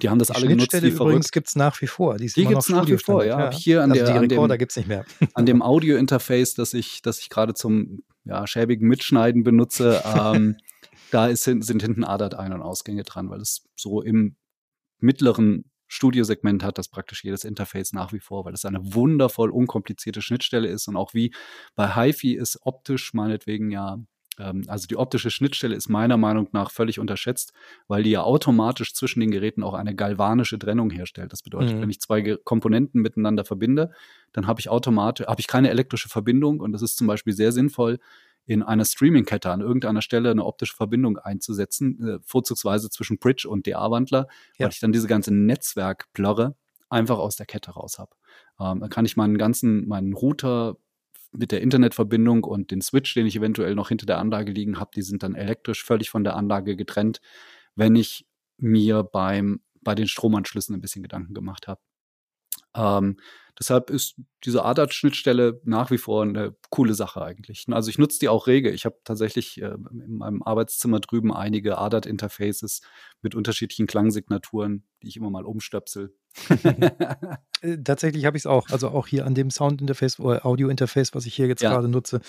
die 0.00 0.08
haben 0.08 0.18
das 0.18 0.28
die 0.28 0.34
alle 0.34 0.48
genutzt 0.48 0.82
wie 0.82 0.88
übrigens 0.88 1.30
gibt 1.32 1.48
es 1.48 1.56
nach 1.56 1.80
wie 1.80 1.86
vor. 1.86 2.16
Die, 2.16 2.26
die 2.26 2.46
gibt 2.46 2.60
es 2.60 2.68
nach 2.68 2.86
wie 2.86 2.96
vor, 2.96 3.24
ja. 3.24 3.38
ja. 3.38 3.52
Hier 3.52 3.82
an 3.82 3.92
also 3.92 4.04
der, 4.04 4.20
die 4.20 4.34
Rekorder 4.34 4.56
gibt 4.56 4.72
es 4.72 4.76
nicht 4.76 4.88
mehr. 4.88 5.04
an 5.34 5.46
dem 5.46 5.62
Audio-Interface, 5.62 6.54
das 6.54 6.72
ich, 6.72 7.02
das 7.02 7.18
ich 7.18 7.28
gerade 7.28 7.54
zum 7.54 8.02
ja, 8.24 8.46
schäbigen 8.46 8.88
Mitschneiden 8.88 9.42
benutze, 9.42 10.02
ähm, 10.04 10.56
da 11.10 11.26
ist, 11.26 11.44
sind 11.44 11.82
hinten 11.82 12.04
ADAT-Ein- 12.04 12.52
und 12.52 12.62
Ausgänge 12.62 13.02
dran, 13.02 13.30
weil 13.30 13.40
es 13.40 13.64
so 13.76 14.00
im 14.00 14.36
mittleren 14.98 15.64
Studiosegment 15.92 16.64
hat 16.64 16.78
das 16.78 16.88
praktisch 16.88 17.22
jedes 17.22 17.44
Interface 17.44 17.92
nach 17.92 18.12
wie 18.14 18.20
vor, 18.20 18.46
weil 18.46 18.54
es 18.54 18.64
eine 18.64 18.94
wundervoll 18.94 19.50
unkomplizierte 19.50 20.22
Schnittstelle 20.22 20.68
ist 20.68 20.88
und 20.88 20.96
auch 20.96 21.12
wie 21.12 21.34
bei 21.74 21.94
HiFi 21.94 22.34
ist 22.34 22.58
optisch 22.62 23.12
meinetwegen 23.12 23.70
ja 23.70 23.98
ähm, 24.38 24.62
also 24.68 24.86
die 24.86 24.96
optische 24.96 25.30
Schnittstelle 25.30 25.74
ist 25.74 25.90
meiner 25.90 26.16
Meinung 26.16 26.48
nach 26.52 26.70
völlig 26.70 26.98
unterschätzt, 26.98 27.52
weil 27.88 28.02
die 28.02 28.10
ja 28.10 28.22
automatisch 28.22 28.94
zwischen 28.94 29.20
den 29.20 29.30
Geräten 29.30 29.62
auch 29.62 29.74
eine 29.74 29.94
galvanische 29.94 30.58
Trennung 30.58 30.90
herstellt. 30.90 31.30
Das 31.32 31.42
bedeutet, 31.42 31.76
mhm. 31.76 31.82
wenn 31.82 31.90
ich 31.90 32.00
zwei 32.00 32.38
Komponenten 32.42 33.02
miteinander 33.02 33.44
verbinde, 33.44 33.90
dann 34.32 34.46
habe 34.46 34.60
ich 34.60 34.70
automatisch, 34.70 35.26
habe 35.26 35.40
ich 35.40 35.46
keine 35.46 35.68
elektrische 35.68 36.08
Verbindung 36.08 36.60
und 36.60 36.72
das 36.72 36.80
ist 36.80 36.96
zum 36.96 37.06
Beispiel 37.06 37.34
sehr 37.34 37.52
sinnvoll, 37.52 37.98
in 38.46 38.62
einer 38.62 38.84
Streaming-Kette 38.84 39.50
an 39.50 39.60
irgendeiner 39.60 40.02
Stelle 40.02 40.30
eine 40.30 40.44
optische 40.44 40.74
Verbindung 40.74 41.18
einzusetzen, 41.18 42.06
äh, 42.06 42.18
vorzugsweise 42.24 42.90
zwischen 42.90 43.18
Bridge 43.18 43.48
und 43.48 43.66
DA-Wandler, 43.66 44.26
ja. 44.58 44.66
weil 44.66 44.72
ich 44.72 44.80
dann 44.80 44.92
diese 44.92 45.06
ganze 45.06 45.32
Netzwerkblurre 45.32 46.56
einfach 46.88 47.18
aus 47.18 47.36
der 47.36 47.46
Kette 47.46 47.70
raus 47.72 47.98
habe. 47.98 48.14
Ähm, 48.60 48.80
dann 48.80 48.90
kann 48.90 49.04
ich 49.04 49.16
meinen 49.16 49.38
ganzen, 49.38 49.86
meinen 49.88 50.12
Router 50.12 50.76
mit 51.32 51.50
der 51.50 51.62
Internetverbindung 51.62 52.44
und 52.44 52.70
den 52.70 52.82
Switch, 52.82 53.14
den 53.14 53.26
ich 53.26 53.36
eventuell 53.36 53.74
noch 53.74 53.88
hinter 53.88 54.06
der 54.06 54.18
Anlage 54.18 54.52
liegen 54.52 54.78
habe, 54.78 54.90
die 54.94 55.02
sind 55.02 55.22
dann 55.22 55.34
elektrisch 55.34 55.82
völlig 55.82 56.10
von 56.10 56.24
der 56.24 56.36
Anlage 56.36 56.76
getrennt, 56.76 57.20
wenn 57.74 57.96
ich 57.96 58.26
mir 58.58 59.02
beim, 59.02 59.60
bei 59.80 59.94
den 59.94 60.06
Stromanschlüssen 60.06 60.74
ein 60.74 60.80
bisschen 60.80 61.02
Gedanken 61.02 61.32
gemacht 61.32 61.68
habe. 61.68 61.80
Ähm, 62.74 63.18
deshalb 63.58 63.90
ist 63.90 64.16
diese 64.44 64.64
ADAT-Schnittstelle 64.64 65.60
nach 65.64 65.90
wie 65.90 65.98
vor 65.98 66.22
eine 66.22 66.54
coole 66.70 66.94
Sache 66.94 67.22
eigentlich. 67.22 67.66
Also 67.70 67.90
ich 67.90 67.98
nutze 67.98 68.18
die 68.18 68.28
auch 68.28 68.46
rege. 68.46 68.70
Ich 68.70 68.84
habe 68.84 68.98
tatsächlich 69.04 69.60
äh, 69.60 69.74
in 69.90 70.16
meinem 70.18 70.42
Arbeitszimmer 70.42 71.00
drüben 71.00 71.32
einige 71.32 71.78
ADAT-Interfaces 71.78 72.82
mit 73.20 73.34
unterschiedlichen 73.34 73.86
Klangsignaturen, 73.86 74.84
die 75.02 75.08
ich 75.08 75.16
immer 75.16 75.30
mal 75.30 75.44
umstöpsel. 75.44 76.14
Äh, 77.62 77.78
tatsächlich 77.78 78.24
habe 78.26 78.36
ich 78.36 78.42
es 78.42 78.46
auch. 78.46 78.68
Also 78.70 78.88
auch 78.88 79.06
hier 79.06 79.24
an 79.24 79.34
dem 79.34 79.50
Sound-Interface 79.50 80.18
oder 80.18 80.44
Audio-Interface, 80.44 81.14
was 81.14 81.26
ich 81.26 81.34
hier 81.34 81.46
jetzt 81.46 81.62
ja. 81.62 81.70
gerade 81.70 81.88
nutze. 81.88 82.20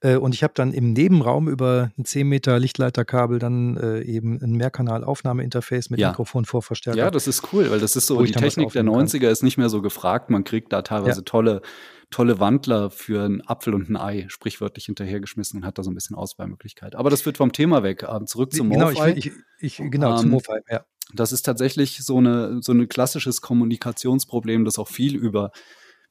Äh, 0.00 0.16
und 0.16 0.34
ich 0.34 0.42
habe 0.42 0.54
dann 0.54 0.72
im 0.72 0.92
Nebenraum 0.92 1.48
über 1.48 1.92
ein 1.96 2.04
10 2.04 2.28
Meter 2.28 2.58
Lichtleiterkabel 2.58 3.38
dann 3.38 3.76
äh, 3.76 4.00
eben 4.00 4.40
ein 4.42 4.56
Mehrkanal-Aufnahme-Interface 4.56 5.90
mit 5.90 6.00
ja. 6.00 6.08
Mikrofon 6.08 6.44
Vorverstärker. 6.44 6.98
Ja, 6.98 7.10
das 7.10 7.28
ist 7.28 7.52
cool, 7.52 7.70
weil 7.70 7.78
das 7.78 7.96
ist 7.96 8.06
so, 8.06 8.22
die 8.22 8.32
Technik 8.32 8.72
der 8.72 8.82
90er 8.82 9.20
kann. 9.20 9.30
ist 9.30 9.42
nicht 9.42 9.56
mehr 9.56 9.68
so 9.68 9.82
gefragt. 9.82 10.30
Man 10.30 10.44
kriegt 10.44 10.72
da 10.72 10.82
teilweise 10.82 11.20
ja. 11.20 11.24
tolle 11.24 11.62
tolle 12.10 12.38
Wandler 12.38 12.90
für 12.90 13.24
einen 13.24 13.40
Apfel 13.40 13.74
und 13.74 13.88
ein 13.88 13.96
Ei, 13.96 14.26
sprichwörtlich 14.28 14.84
hinterhergeschmissen 14.84 15.60
und 15.60 15.66
hat 15.66 15.78
da 15.78 15.82
so 15.82 15.90
ein 15.90 15.94
bisschen 15.94 16.14
Auswahlmöglichkeit. 16.14 16.94
Aber 16.94 17.08
das 17.08 17.24
wird 17.24 17.38
vom 17.38 17.52
Thema 17.52 17.82
weg. 17.82 18.06
Ähm, 18.06 18.26
zurück 18.26 18.52
zum 18.52 18.68
genau, 18.68 18.90
MoFi. 18.90 19.12
Ich, 19.12 19.26
ich, 19.26 19.32
ich, 19.80 19.90
genau, 19.90 20.12
ähm, 20.12 20.18
zum 20.18 20.30
MoFi, 20.30 20.60
ja. 20.70 20.84
Das 21.14 21.32
ist 21.32 21.42
tatsächlich 21.42 21.98
so 22.04 22.18
eine 22.18 22.62
so 22.62 22.72
ein 22.72 22.88
klassisches 22.88 23.40
Kommunikationsproblem, 23.40 24.64
das 24.64 24.78
auch 24.78 24.88
viel 24.88 25.16
über 25.16 25.52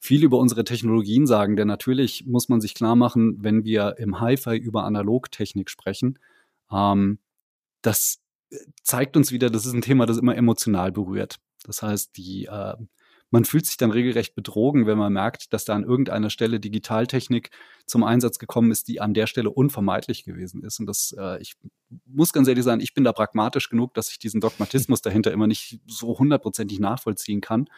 viel 0.00 0.24
über 0.24 0.38
unsere 0.38 0.64
Technologien 0.64 1.26
sagen. 1.26 1.56
Denn 1.56 1.68
natürlich 1.68 2.26
muss 2.26 2.48
man 2.48 2.60
sich 2.60 2.74
klar 2.74 2.96
machen, 2.96 3.36
wenn 3.40 3.64
wir 3.64 3.96
im 3.98 4.20
Hi-Fi 4.20 4.56
über 4.56 4.84
Analogtechnik 4.84 5.70
sprechen, 5.70 6.18
ähm, 6.70 7.18
das 7.82 8.20
zeigt 8.82 9.16
uns 9.16 9.32
wieder, 9.32 9.50
das 9.50 9.66
ist 9.66 9.72
ein 9.72 9.82
Thema, 9.82 10.06
das 10.06 10.18
immer 10.18 10.36
emotional 10.36 10.92
berührt. 10.92 11.36
Das 11.64 11.82
heißt, 11.82 12.16
die 12.16 12.46
äh, 12.46 12.74
man 13.32 13.46
fühlt 13.46 13.64
sich 13.64 13.78
dann 13.78 13.90
regelrecht 13.90 14.34
betrogen, 14.34 14.86
wenn 14.86 14.98
man 14.98 15.12
merkt, 15.12 15.54
dass 15.54 15.64
da 15.64 15.74
an 15.74 15.84
irgendeiner 15.84 16.28
Stelle 16.28 16.60
Digitaltechnik 16.60 17.50
zum 17.86 18.04
Einsatz 18.04 18.38
gekommen 18.38 18.70
ist, 18.70 18.88
die 18.88 19.00
an 19.00 19.14
der 19.14 19.26
Stelle 19.26 19.50
unvermeidlich 19.50 20.24
gewesen 20.24 20.62
ist. 20.62 20.78
Und 20.78 20.86
das, 20.86 21.14
äh, 21.18 21.40
ich 21.40 21.54
muss 22.04 22.34
ganz 22.34 22.46
ehrlich 22.46 22.62
sagen, 22.62 22.82
ich 22.82 22.92
bin 22.92 23.04
da 23.04 23.12
pragmatisch 23.14 23.70
genug, 23.70 23.94
dass 23.94 24.10
ich 24.10 24.18
diesen 24.18 24.42
Dogmatismus 24.42 25.00
dahinter 25.02 25.32
immer 25.32 25.46
nicht 25.46 25.80
so 25.86 26.18
hundertprozentig 26.18 26.78
nachvollziehen 26.78 27.40
kann. 27.40 27.68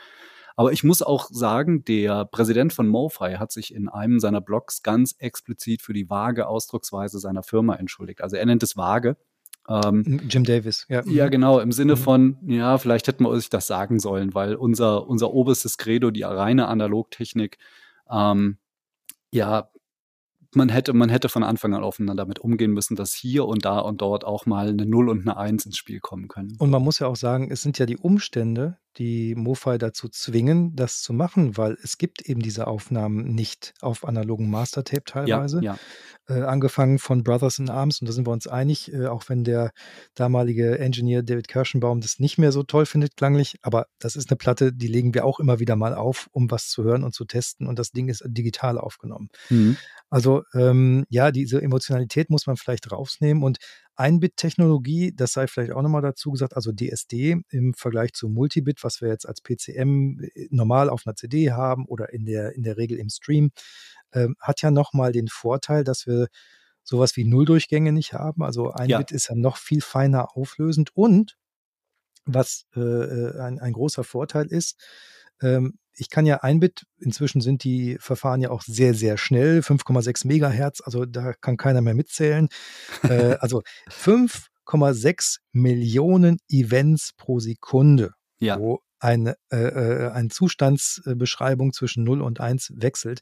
Aber 0.57 0.73
ich 0.73 0.83
muss 0.83 1.03
auch 1.03 1.29
sagen, 1.31 1.85
der 1.85 2.25
Präsident 2.25 2.73
von 2.73 2.89
MoFi 2.89 3.37
hat 3.39 3.53
sich 3.53 3.73
in 3.73 3.89
einem 3.89 4.19
seiner 4.19 4.41
Blogs 4.41 4.83
ganz 4.83 5.15
explizit 5.19 5.83
für 5.83 5.93
die 5.93 6.11
vage 6.11 6.49
Ausdrucksweise 6.49 7.21
seiner 7.21 7.45
Firma 7.45 7.77
entschuldigt. 7.77 8.23
Also 8.23 8.37
er 8.37 8.47
nennt 8.47 8.63
es 8.65 8.77
vage. 8.77 9.17
Ähm, 9.69 10.21
Jim 10.29 10.45
Davis, 10.45 10.87
ja. 10.89 11.03
Ja, 11.07 11.29
genau, 11.29 11.59
im 11.59 11.73
Sinne 11.73 11.95
mhm. 11.95 11.99
von, 11.99 12.39
ja, 12.47 12.77
vielleicht 12.79 13.09
hätten 13.09 13.25
wir 13.25 13.31
uns 13.31 13.49
das 13.49 13.67
sagen 13.67 13.99
sollen, 13.99 14.35
weil 14.35 14.55
unser, 14.57 15.07
unser 15.07 15.33
oberstes 15.33 15.79
Credo, 15.79 16.11
die 16.11 16.23
reine 16.23 16.69
Analogtechnik, 16.69 17.59
ähm, 18.11 18.59
ja, 19.31 19.71
man 20.55 20.69
hätte, 20.69 20.93
man 20.93 21.09
hätte 21.09 21.29
von 21.29 21.43
Anfang 21.43 21.75
an 21.75 21.83
aufeinander 21.83 22.23
damit 22.23 22.39
umgehen 22.39 22.73
müssen, 22.73 22.95
dass 22.95 23.13
hier 23.13 23.47
und 23.47 23.65
da 23.65 23.79
und 23.79 24.01
dort 24.01 24.25
auch 24.25 24.47
mal 24.47 24.69
eine 24.69 24.87
Null 24.87 25.09
und 25.09 25.23
eine 25.23 25.37
Eins 25.37 25.67
ins 25.67 25.77
Spiel 25.77 26.01
kommen 26.01 26.29
können. 26.29 26.57
Und 26.59 26.71
man 26.71 26.83
muss 26.83 26.99
ja 27.01 27.07
auch 27.07 27.17
sagen, 27.17 27.51
es 27.51 27.63
sind 27.63 27.79
ja 27.79 27.87
die 27.87 27.97
Umstände, 27.97 28.79
die 28.97 29.35
MoFi 29.35 29.79
dazu 29.79 30.09
zwingen, 30.09 30.75
das 30.77 31.01
zu 31.03 31.13
machen, 31.13 31.57
weil 31.57 31.77
es 31.83 31.99
gibt 31.99 32.23
eben 32.23 32.41
diese 32.41 32.67
Aufnahmen 32.67 33.35
nicht 33.35 33.75
auf 33.81 34.05
analogen 34.05 34.51
Mastertape 34.51 35.05
teilweise. 35.05 35.61
Ja, 35.63 35.77
ja. 36.29 36.37
Äh, 36.37 36.43
angefangen 36.43 36.99
von 36.99 37.23
Brothers 37.23 37.59
in 37.59 37.69
Arms, 37.69 38.01
und 38.01 38.09
da 38.09 38.13
sind 38.13 38.27
wir 38.27 38.33
uns 38.33 38.47
einig, 38.47 38.93
äh, 38.93 39.07
auch 39.07 39.29
wenn 39.29 39.45
der 39.45 39.73
damalige 40.15 40.79
Engineer 40.79 41.23
David 41.23 41.49
Kirschenbaum 41.49 42.01
das 42.01 42.19
nicht 42.19 42.39
mehr 42.39 42.53
so 42.53 42.63
toll 42.63 42.87
findet 42.87 43.17
klanglich, 43.17 43.57
aber 43.63 43.87
das 43.99 44.17
ist 44.17 44.31
eine 44.31 44.37
Platte, 44.37 44.73
die 44.73 44.87
legen 44.87 45.13
wir 45.13 45.25
auch 45.25 45.41
immer 45.41 45.61
wieder 45.61 45.77
mal 45.77 45.95
auf, 45.95 46.29
um 46.33 46.51
was 46.51 46.69
zu 46.69 46.83
hören 46.83 47.05
und 47.05 47.15
zu 47.15 47.25
testen 47.25 47.67
und 47.67 47.79
das 47.79 47.91
Ding 47.91 48.09
ist 48.09 48.23
digital 48.27 48.79
aufgenommen. 48.79 49.29
Mhm. 49.51 49.77
Also 50.09 50.45
ähm, 50.55 51.05
ja, 51.09 51.31
diese 51.31 51.61
Emotionalität 51.61 52.31
muss 52.31 52.47
man 52.47 52.57
vielleicht 52.57 52.91
rausnehmen 52.91 53.43
und 53.43 53.59
Ein-Bit-Technologie, 53.97 55.13
das 55.15 55.33
sei 55.33 55.47
vielleicht 55.47 55.73
auch 55.73 55.83
nochmal 55.83 56.03
dazu 56.03 56.33
gesagt, 56.33 56.57
also 56.57 56.73
DSD 56.73 57.43
im 57.49 57.75
Vergleich 57.75 58.13
zu 58.13 58.29
Multibit, 58.29 58.83
was 58.83 59.01
wir 59.01 59.09
jetzt 59.09 59.27
als 59.27 59.41
PCM 59.41 60.21
äh, 60.21 60.49
normal 60.51 60.91
auf 60.91 61.03
einer 61.07 61.15
CD 61.15 61.53
haben 61.53 61.87
oder 61.87 62.13
in 62.13 62.25
der, 62.25 62.55
in 62.55 62.63
der 62.63 62.77
Regel 62.77 62.99
im 62.99 63.09
Stream, 63.09 63.51
äh, 64.11 64.29
hat 64.41 64.63
ja 64.63 64.71
nochmal 64.71 65.13
den 65.13 65.29
Vorteil, 65.29 65.85
dass 65.85 66.07
wir 66.07 66.29
sowas 66.83 67.17
wie 67.17 67.25
Nulldurchgänge 67.25 67.93
nicht 67.93 68.13
haben. 68.13 68.43
Also 68.43 68.71
ein 68.71 68.91
ja. 68.91 68.99
Bit 68.99 69.13
ist 69.13 69.29
ja 69.29 69.35
noch 69.35 69.57
viel 69.57 69.81
feiner 69.81 70.37
auflösend 70.37 70.91
und 70.95 71.37
was 72.25 72.67
äh, 72.75 72.81
äh 72.81 73.41
ein, 73.41 73.59
ein 73.59 73.73
großer 73.73 74.05
Vorteil 74.05 74.47
ist, 74.47 74.81
ähm, 75.43 75.79
ich 75.97 76.11
kann 76.11 76.27
ja 76.27 76.39
ein 76.39 76.61
Bit, 76.61 76.85
inzwischen 76.99 77.41
sind 77.41 77.65
die 77.65 77.97
Verfahren 78.01 78.41
ja 78.41 78.51
auch 78.51 78.63
sehr, 78.63 78.95
sehr 78.95 79.17
schnell, 79.17 79.61
5,6 79.61 80.27
Megahertz, 80.27 80.81
also 80.85 81.05
da 81.05 81.33
kann 81.35 81.57
keiner 81.57 81.81
mehr 81.81 81.95
mitzählen. 81.95 82.49
äh, 83.03 83.37
also 83.41 83.63
5,6 83.91 85.39
Millionen 85.53 86.39
Events 86.49 87.13
pro 87.17 87.41
Sekunde, 87.41 88.13
ja. 88.39 88.59
wo 88.59 88.81
eine, 88.99 89.37
äh, 89.51 89.57
äh, 89.57 90.11
eine 90.13 90.29
Zustandsbeschreibung 90.29 91.73
zwischen 91.73 92.05
0 92.05 92.23
und 92.23 92.41
1 92.41 92.73
wechselt. 92.77 93.21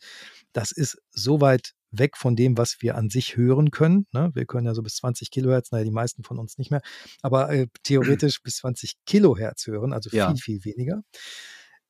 Das 0.53 0.71
ist 0.71 0.99
so 1.11 1.41
weit 1.41 1.73
weg 1.91 2.17
von 2.17 2.37
dem, 2.37 2.57
was 2.57 2.77
wir 2.81 2.97
an 2.97 3.11
sich 3.11 3.37
hören 3.37 3.71
können. 3.71 4.07
Ne? 4.13 4.31
Wir 4.35 4.47
können 4.47 4.67
ja 4.67 4.75
so 4.75 4.83
bis 4.83 4.97
20 4.97 5.31
Kilohertz, 5.31 5.73
naja, 5.73 5.85
die 5.85 5.91
meisten 5.91 6.23
von 6.23 6.39
uns 6.39 6.57
nicht 6.57 6.71
mehr, 6.71 6.83
aber 7.21 7.51
äh, 7.51 7.67
theoretisch 7.83 8.41
bis 8.45 8.57
20 8.57 8.95
Kilohertz 9.05 9.67
hören, 9.67 9.93
also 9.93 10.09
viel, 10.09 10.19
ja. 10.19 10.35
viel 10.35 10.65
weniger. 10.65 11.03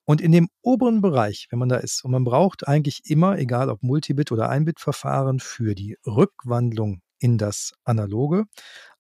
Und 0.05 0.21
in 0.21 0.33
dem 0.33 0.49
oberen 0.63 1.01
Bereich, 1.01 1.47
wenn 1.51 1.59
man 1.59 1.69
da 1.69 1.77
ist, 1.77 2.05
und 2.05 2.11
man 2.11 2.25
braucht 2.25 2.67
eigentlich 2.67 3.03
immer, 3.05 3.39
egal 3.39 3.71
ob 3.71 3.83
Multibit 3.83 4.33
oder 4.33 4.49
Einbit-Verfahren, 4.49 5.39
für 5.39 5.75
die 5.75 5.97
Rückwandlung 6.07 7.01
in 7.21 7.39
das 7.39 7.73
Analoge 7.85 8.45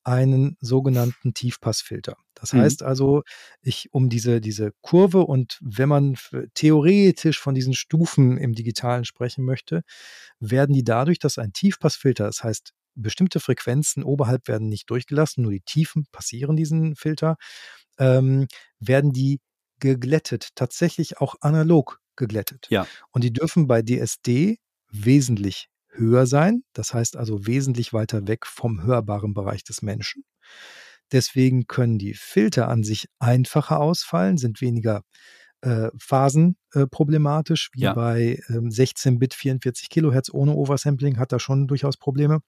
einen 0.04 0.56
sogenannten 0.60 1.34
Tiefpassfilter. 1.34 2.16
Das 2.34 2.52
mhm. 2.52 2.60
heißt 2.60 2.82
also, 2.82 3.22
ich 3.62 3.92
um 3.92 4.08
diese, 4.08 4.40
diese 4.40 4.72
Kurve 4.80 5.20
und 5.20 5.58
wenn 5.60 5.88
man 5.88 6.16
theoretisch 6.54 7.38
von 7.38 7.54
diesen 7.54 7.74
Stufen 7.74 8.36
im 8.38 8.54
Digitalen 8.54 9.04
sprechen 9.04 9.44
möchte, 9.44 9.82
werden 10.38 10.72
die 10.72 10.84
dadurch, 10.84 11.18
dass 11.18 11.38
ein 11.38 11.52
Tiefpassfilter, 11.52 12.24
das 12.24 12.42
heißt, 12.42 12.72
bestimmte 12.94 13.40
Frequenzen 13.40 14.02
oberhalb 14.04 14.48
werden 14.48 14.68
nicht 14.68 14.90
durchgelassen, 14.90 15.42
nur 15.42 15.52
die 15.52 15.62
Tiefen 15.62 16.06
passieren 16.12 16.56
diesen 16.56 16.94
Filter, 16.94 17.36
ähm, 17.98 18.48
werden 18.80 19.12
die 19.12 19.40
geglättet, 19.82 20.48
tatsächlich 20.54 21.18
auch 21.18 21.34
analog 21.40 22.00
geglättet. 22.16 22.66
Ja. 22.70 22.86
Und 23.10 23.24
die 23.24 23.32
dürfen 23.32 23.66
bei 23.66 23.82
DSD 23.82 24.58
wesentlich 24.90 25.68
höher 25.88 26.26
sein, 26.26 26.62
das 26.72 26.94
heißt 26.94 27.16
also 27.16 27.46
wesentlich 27.46 27.92
weiter 27.92 28.26
weg 28.26 28.46
vom 28.46 28.82
hörbaren 28.82 29.34
Bereich 29.34 29.64
des 29.64 29.82
Menschen. 29.82 30.24
Deswegen 31.10 31.66
können 31.66 31.98
die 31.98 32.14
Filter 32.14 32.68
an 32.68 32.82
sich 32.82 33.06
einfacher 33.18 33.80
ausfallen, 33.80 34.38
sind 34.38 34.62
weniger 34.62 35.02
äh, 35.60 35.90
Phasen 35.98 36.56
äh, 36.72 36.86
wie 36.86 37.80
ja. 37.80 37.92
bei 37.92 38.40
ähm, 38.48 38.70
16-Bit 38.70 39.34
44 39.34 39.90
Kilohertz 39.90 40.30
ohne 40.32 40.54
Oversampling 40.54 41.18
hat 41.18 41.32
da 41.32 41.38
schon 41.38 41.68
durchaus 41.68 41.98
Probleme. 41.98 42.40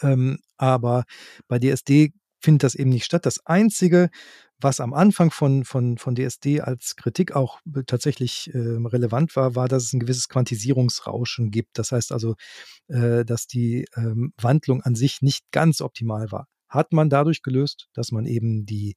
Ähm, 0.00 0.38
aber 0.56 1.04
bei 1.48 1.58
DSD 1.58 2.12
findet 2.40 2.64
das 2.64 2.74
eben 2.74 2.90
nicht 2.90 3.04
statt. 3.04 3.26
Das 3.26 3.44
Einzige, 3.46 4.10
was 4.62 4.80
am 4.80 4.94
Anfang 4.94 5.30
von, 5.30 5.64
von, 5.64 5.98
von 5.98 6.14
DSD 6.14 6.60
als 6.60 6.96
Kritik 6.96 7.32
auch 7.32 7.60
tatsächlich 7.86 8.50
äh, 8.54 8.58
relevant 8.58 9.34
war, 9.36 9.54
war, 9.54 9.68
dass 9.68 9.84
es 9.84 9.92
ein 9.92 10.00
gewisses 10.00 10.28
Quantisierungsrauschen 10.28 11.50
gibt. 11.50 11.78
Das 11.78 11.92
heißt 11.92 12.12
also, 12.12 12.36
äh, 12.88 13.24
dass 13.24 13.46
die 13.46 13.86
ähm, 13.96 14.32
Wandlung 14.40 14.82
an 14.82 14.94
sich 14.94 15.22
nicht 15.22 15.50
ganz 15.50 15.80
optimal 15.80 16.32
war. 16.32 16.48
Hat 16.68 16.92
man 16.92 17.10
dadurch 17.10 17.42
gelöst, 17.42 17.88
dass 17.92 18.12
man 18.12 18.26
eben 18.26 18.64
die 18.64 18.96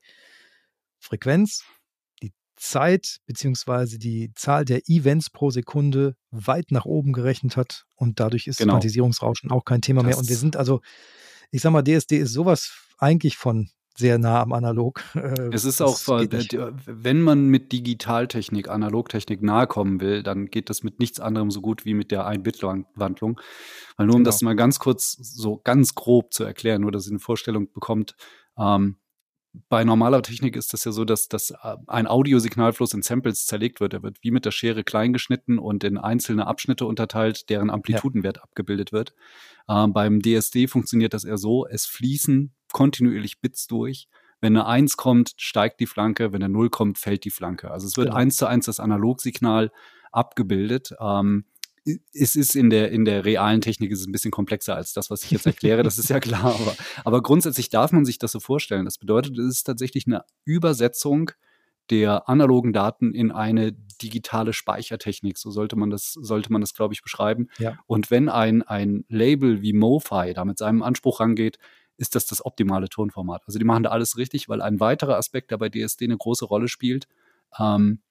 Frequenz, 1.00 1.64
die 2.22 2.34
Zeit 2.56 3.18
beziehungsweise 3.26 4.00
die 4.00 4.32
Zahl 4.34 4.66
der 4.66 4.88
Events 4.88 5.30
pro 5.30 5.52
Sekunde 5.52 6.16
weit 6.32 6.72
nach 6.72 6.86
oben 6.86 7.14
gerechnet 7.14 7.58
hat 7.58 7.86
und 7.96 8.20
dadurch 8.20 8.48
ist 8.48 8.58
genau. 8.58 8.74
Quantisierungsrauschen 8.74 9.52
auch 9.52 9.66
kein 9.66 9.82
Thema 9.82 10.02
das 10.02 10.08
mehr. 10.08 10.18
Und 10.18 10.30
wir 10.30 10.38
sind 10.38 10.56
also, 10.56 10.82
ich 11.52 11.62
sag 11.62 11.72
mal, 11.72 11.84
DSD 11.84 12.18
ist 12.18 12.34
sowas 12.34 12.74
eigentlich 12.98 13.36
von 13.36 13.70
sehr 13.98 14.18
nah 14.18 14.42
am 14.42 14.54
Analog. 14.54 15.02
Äh, 15.16 15.50
es 15.54 15.66
ist 15.66 15.82
auch, 15.82 15.98
wenn 16.08 17.22
man 17.22 17.48
mit 17.48 17.72
Digitaltechnik, 17.72 18.70
Analogtechnik 18.70 19.42
nahe 19.42 19.68
kommen 19.68 20.02
will, 20.02 20.24
dann 20.24 20.48
geht 20.48 20.70
das 20.70 20.84
mit 20.84 21.00
nichts 21.00 21.20
anderem 21.20 21.52
so 21.52 21.62
gut 21.62 21.86
wie 21.86 21.94
mit 21.94 22.12
der 22.12 22.26
Ein-Bit-Wandlung. 22.26 23.40
Weil 23.98 24.08
nur 24.08 24.16
um 24.16 24.22
genau. 24.22 24.28
das 24.30 24.42
mal 24.42 24.56
ganz 24.56 24.80
kurz, 24.80 25.14
so 25.14 25.62
ganz 25.64 25.96
grob 25.96 26.34
zu 26.34 26.44
erklären, 26.44 26.82
nur 26.82 26.92
dass 26.92 27.08
ihr 27.08 27.12
eine 27.12 27.20
Vorstellung 27.20 27.72
bekommt, 27.72 28.16
ähm, 28.58 28.98
bei 29.70 29.84
normaler 29.84 30.22
Technik 30.22 30.56
ist 30.56 30.74
das 30.74 30.84
ja 30.84 30.92
so, 30.92 31.06
dass, 31.06 31.28
dass 31.28 31.52
äh, 31.52 31.76
ein 31.88 32.08
Audiosignalfluss 32.08 32.94
in 32.94 33.02
Samples 33.02 33.46
zerlegt 33.46 33.80
wird. 33.80 33.94
Er 33.94 34.04
wird 34.04 34.18
wie 34.22 34.32
mit 34.32 34.46
der 34.46 34.52
Schere 34.52 34.84
klein 34.84 35.14
geschnitten 35.14 35.60
und 35.60 35.84
in 35.84 35.98
einzelne 35.98 36.48
Abschnitte 36.48 36.86
unterteilt, 36.86 37.50
deren 37.50 37.70
Amplitudenwert 37.70 38.38
ja. 38.38 38.44
abgebildet 38.44 38.92
wird. 38.92 39.14
Ähm, 39.70 39.94
beim 39.94 40.22
DSD 40.22 40.68
funktioniert 40.68 41.14
das 41.14 41.24
eher 41.24 41.38
so, 41.38 41.66
es 41.66 41.86
fließen 41.86 42.54
kontinuierlich 42.72 43.42
Bits 43.42 43.68
durch. 43.68 44.08
Wenn 44.42 44.56
eine 44.58 44.66
1 44.66 44.98
kommt, 44.98 45.34
steigt 45.38 45.80
die 45.80 45.88
Flanke, 45.88 46.34
wenn 46.34 46.44
eine 46.44 46.54
0 46.54 46.70
kommt, 46.70 46.98
fällt 46.98 47.24
die 47.24 47.32
Flanke. 47.32 47.72
Also 47.72 47.88
es 47.88 47.98
wird 47.98 48.08
genau. 48.08 48.18
eins 48.18 48.38
zu 48.38 48.48
eins 48.48 48.66
das 48.66 48.80
Analogsignal 48.80 49.72
abgebildet. 50.12 50.94
Ähm, 51.00 51.46
es 52.14 52.36
ist 52.36 52.56
in 52.56 52.70
der, 52.70 52.92
in 52.92 53.06
der 53.06 53.26
realen 53.26 53.62
Technik 53.62 53.92
ist 53.92 54.02
es 54.02 54.08
ein 54.08 54.12
bisschen 54.12 54.32
komplexer 54.32 54.76
als 54.76 54.94
das, 54.94 55.12
was 55.12 55.24
ich 55.24 55.32
jetzt 55.32 55.46
erkläre, 55.46 55.84
das 55.84 56.00
ist 56.00 56.10
ja 56.10 56.20
klar. 56.20 56.56
Aber, 56.60 56.76
aber 57.04 57.22
grundsätzlich 57.22 57.70
darf 57.70 57.92
man 57.92 58.06
sich 58.06 58.18
das 58.18 58.32
so 58.32 58.40
vorstellen. 58.40 58.86
Das 58.86 58.98
bedeutet, 58.98 59.38
es 59.38 59.46
ist 59.46 59.64
tatsächlich 59.64 60.08
eine 60.08 60.24
Übersetzung 60.46 61.32
der 61.92 62.28
analogen 62.28 62.74
Daten 62.74 63.14
in 63.14 63.32
eine 63.32 63.72
digitale 63.72 64.54
Speichertechnik. 64.54 65.38
So 65.38 65.52
sollte 65.52 65.76
man 65.76 65.92
das, 65.92 66.14
sollte 66.14 66.52
man 66.52 66.62
das, 66.62 66.74
glaube 66.74 66.96
ich, 66.96 67.04
beschreiben. 67.04 67.50
Ja. 67.60 67.78
Und 67.86 68.10
wenn 68.10 68.30
ein, 68.30 68.64
ein 68.64 69.06
Label 69.08 69.62
wie 69.62 69.74
MoFi 69.74 70.34
da 70.34 70.46
mit 70.46 70.58
seinem 70.58 70.82
Anspruch 70.82 71.20
rangeht, 71.20 71.60
ist 71.98 72.16
das 72.16 72.26
das 72.26 72.46
optimale 72.46 72.90
Tonformat. 72.90 73.44
Also 73.46 73.60
die 73.60 73.66
machen 73.66 73.84
da 73.84 73.90
alles 73.90 74.18
richtig, 74.18 74.50
weil 74.50 74.62
ein 74.62 74.80
weiterer 74.80 75.18
Aspekt, 75.18 75.52
der 75.52 75.58
bei 75.58 75.70
DSD 75.70 76.06
eine 76.06 76.18
große 76.18 76.46
Rolle 76.46 76.68
spielt, 76.68 77.08
ähm, 77.60 78.02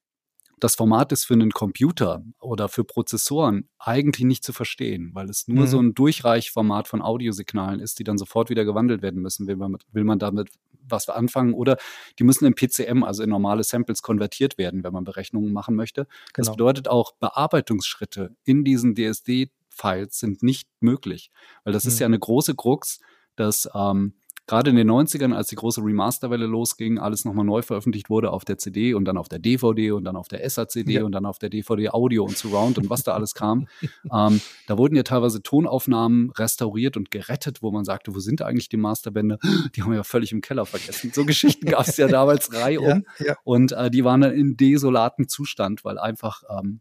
das 0.60 0.76
Format 0.76 1.12
ist 1.12 1.24
für 1.24 1.34
einen 1.34 1.50
Computer 1.50 2.24
oder 2.40 2.68
für 2.68 2.84
Prozessoren 2.84 3.68
eigentlich 3.78 4.24
nicht 4.24 4.44
zu 4.44 4.52
verstehen, 4.52 5.10
weil 5.12 5.28
es 5.28 5.48
nur 5.48 5.64
mhm. 5.64 5.68
so 5.68 5.80
ein 5.80 5.94
Durchreichformat 5.94 6.88
von 6.88 7.02
Audiosignalen 7.02 7.80
ist, 7.80 7.98
die 7.98 8.04
dann 8.04 8.18
sofort 8.18 8.50
wieder 8.50 8.64
gewandelt 8.64 9.02
werden 9.02 9.20
müssen, 9.20 9.46
will 9.46 9.56
man, 9.56 9.76
will 9.92 10.04
man 10.04 10.18
damit 10.18 10.50
was 10.86 11.08
anfangen 11.08 11.54
oder 11.54 11.76
die 12.18 12.24
müssen 12.24 12.46
in 12.46 12.54
PCM, 12.54 13.02
also 13.02 13.22
in 13.22 13.30
normale 13.30 13.64
Samples 13.64 14.02
konvertiert 14.02 14.58
werden, 14.58 14.84
wenn 14.84 14.92
man 14.92 15.04
Berechnungen 15.04 15.52
machen 15.52 15.74
möchte. 15.74 16.04
Genau. 16.04 16.16
Das 16.34 16.50
bedeutet 16.50 16.88
auch 16.88 17.12
Bearbeitungsschritte 17.12 18.36
in 18.44 18.64
diesen 18.64 18.94
DSD 18.94 19.50
Files 19.68 20.18
sind 20.20 20.42
nicht 20.42 20.68
möglich, 20.80 21.30
weil 21.64 21.72
das 21.72 21.84
mhm. 21.84 21.88
ist 21.88 21.98
ja 21.98 22.06
eine 22.06 22.18
große 22.18 22.54
Krux, 22.54 23.00
dass 23.36 23.68
ähm, 23.74 24.14
gerade 24.46 24.70
in 24.70 24.76
den 24.76 24.90
90ern, 24.90 25.32
als 25.32 25.48
die 25.48 25.56
große 25.56 25.82
Remasterwelle 25.82 26.46
losging, 26.46 26.98
alles 26.98 27.24
nochmal 27.24 27.44
neu 27.44 27.62
veröffentlicht 27.62 28.10
wurde 28.10 28.30
auf 28.30 28.44
der 28.44 28.58
CD 28.58 28.94
und 28.94 29.06
dann 29.06 29.16
auf 29.16 29.28
der 29.28 29.38
DVD 29.38 29.92
und 29.92 30.04
dann 30.04 30.16
auf 30.16 30.28
der 30.28 30.48
SACD 30.48 30.94
ja. 30.94 31.04
und 31.04 31.12
dann 31.12 31.24
auf 31.24 31.38
der 31.38 31.48
DVD 31.48 31.90
Audio 31.90 32.24
und 32.24 32.36
Surround 32.36 32.78
und 32.78 32.90
was 32.90 33.04
da 33.04 33.12
alles 33.14 33.34
kam. 33.34 33.66
ähm, 34.12 34.40
da 34.66 34.78
wurden 34.78 34.96
ja 34.96 35.02
teilweise 35.02 35.42
Tonaufnahmen 35.42 36.30
restauriert 36.32 36.96
und 36.96 37.10
gerettet, 37.10 37.62
wo 37.62 37.70
man 37.70 37.84
sagte, 37.84 38.14
wo 38.14 38.18
sind 38.18 38.42
eigentlich 38.42 38.68
die 38.68 38.76
Masterbände? 38.76 39.38
Die 39.74 39.82
haben 39.82 39.90
wir 39.90 39.96
ja 39.96 40.04
völlig 40.04 40.32
im 40.32 40.40
Keller 40.40 40.66
vergessen. 40.66 41.10
So 41.14 41.24
Geschichten 41.24 41.66
gab 41.66 41.86
es 41.88 41.96
ja 41.96 42.06
damals 42.06 42.52
reihum. 42.54 43.04
Ja, 43.18 43.26
ja. 43.26 43.36
Und 43.44 43.72
äh, 43.72 43.90
die 43.90 44.04
waren 44.04 44.20
dann 44.20 44.32
in 44.32 44.56
desolatem 44.56 45.28
Zustand, 45.28 45.84
weil 45.84 45.98
einfach 45.98 46.42
ähm, 46.48 46.80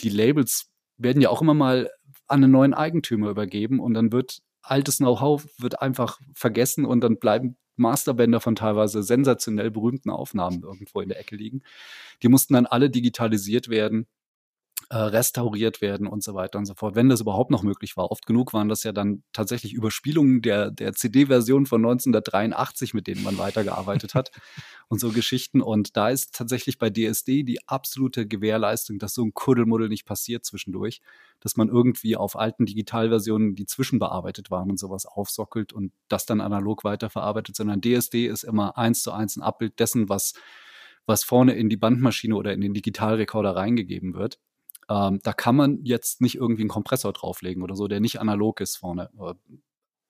die 0.00 0.08
Labels 0.08 0.70
werden 0.96 1.20
ja 1.20 1.28
auch 1.30 1.42
immer 1.42 1.54
mal 1.54 1.90
an 2.28 2.44
einen 2.44 2.52
neuen 2.52 2.74
Eigentümer 2.74 3.30
übergeben 3.30 3.80
und 3.80 3.94
dann 3.94 4.12
wird 4.12 4.40
altes 4.62 4.98
Know-how 4.98 5.46
wird 5.58 5.80
einfach 5.82 6.18
vergessen 6.34 6.84
und 6.84 7.00
dann 7.02 7.18
bleiben 7.18 7.56
Masterbänder 7.76 8.40
von 8.40 8.56
teilweise 8.56 9.02
sensationell 9.02 9.70
berühmten 9.70 10.10
Aufnahmen 10.10 10.62
irgendwo 10.62 11.00
in 11.00 11.08
der 11.08 11.18
Ecke 11.18 11.36
liegen. 11.36 11.62
Die 12.22 12.28
mussten 12.28 12.54
dann 12.54 12.66
alle 12.66 12.90
digitalisiert 12.90 13.68
werden 13.68 14.06
äh, 14.92 14.96
restauriert 14.96 15.80
werden 15.80 16.08
und 16.08 16.24
so 16.24 16.34
weiter 16.34 16.58
und 16.58 16.66
so 16.66 16.74
fort, 16.74 16.96
wenn 16.96 17.08
das 17.08 17.20
überhaupt 17.20 17.52
noch 17.52 17.62
möglich 17.62 17.96
war. 17.96 18.10
Oft 18.10 18.26
genug 18.26 18.52
waren 18.52 18.68
das 18.68 18.82
ja 18.82 18.90
dann 18.90 19.22
tatsächlich 19.32 19.72
Überspielungen 19.72 20.42
der, 20.42 20.72
der 20.72 20.94
CD-Version 20.94 21.66
von 21.66 21.80
1983, 21.80 22.92
mit 22.92 23.06
denen 23.06 23.22
man 23.22 23.38
weitergearbeitet 23.38 24.14
hat 24.14 24.32
und 24.88 24.98
so 24.98 25.10
Geschichten. 25.10 25.62
Und 25.62 25.96
da 25.96 26.08
ist 26.08 26.34
tatsächlich 26.34 26.78
bei 26.78 26.90
DSD 26.90 27.44
die 27.44 27.60
absolute 27.68 28.26
Gewährleistung, 28.26 28.98
dass 28.98 29.14
so 29.14 29.24
ein 29.24 29.32
Kuddelmuddel 29.32 29.88
nicht 29.88 30.06
passiert 30.06 30.44
zwischendurch, 30.44 31.00
dass 31.38 31.56
man 31.56 31.68
irgendwie 31.68 32.16
auf 32.16 32.34
alten 32.34 32.66
Digitalversionen, 32.66 33.54
die 33.54 33.66
zwischenbearbeitet 33.66 34.50
waren 34.50 34.70
und 34.70 34.80
sowas 34.80 35.06
aufsockelt 35.06 35.72
und 35.72 35.92
das 36.08 36.26
dann 36.26 36.40
analog 36.40 36.82
weiterverarbeitet, 36.82 37.54
sondern 37.54 37.80
DSD 37.80 38.26
ist 38.26 38.42
immer 38.42 38.76
eins 38.76 39.02
zu 39.02 39.12
eins 39.12 39.36
ein 39.36 39.42
Abbild 39.42 39.78
dessen, 39.78 40.08
was 40.08 40.34
was 41.06 41.24
vorne 41.24 41.54
in 41.54 41.68
die 41.68 41.76
Bandmaschine 41.76 42.36
oder 42.36 42.52
in 42.52 42.60
den 42.60 42.74
Digitalrekorder 42.74 43.56
reingegeben 43.56 44.14
wird. 44.14 44.38
Ähm, 44.90 45.20
da 45.22 45.32
kann 45.32 45.54
man 45.54 45.84
jetzt 45.84 46.20
nicht 46.20 46.34
irgendwie 46.34 46.62
einen 46.62 46.68
Kompressor 46.68 47.12
drauflegen 47.12 47.62
oder 47.62 47.76
so, 47.76 47.86
der 47.88 48.00
nicht 48.00 48.20
analog 48.20 48.60
ist 48.60 48.76
vorne. 48.76 49.08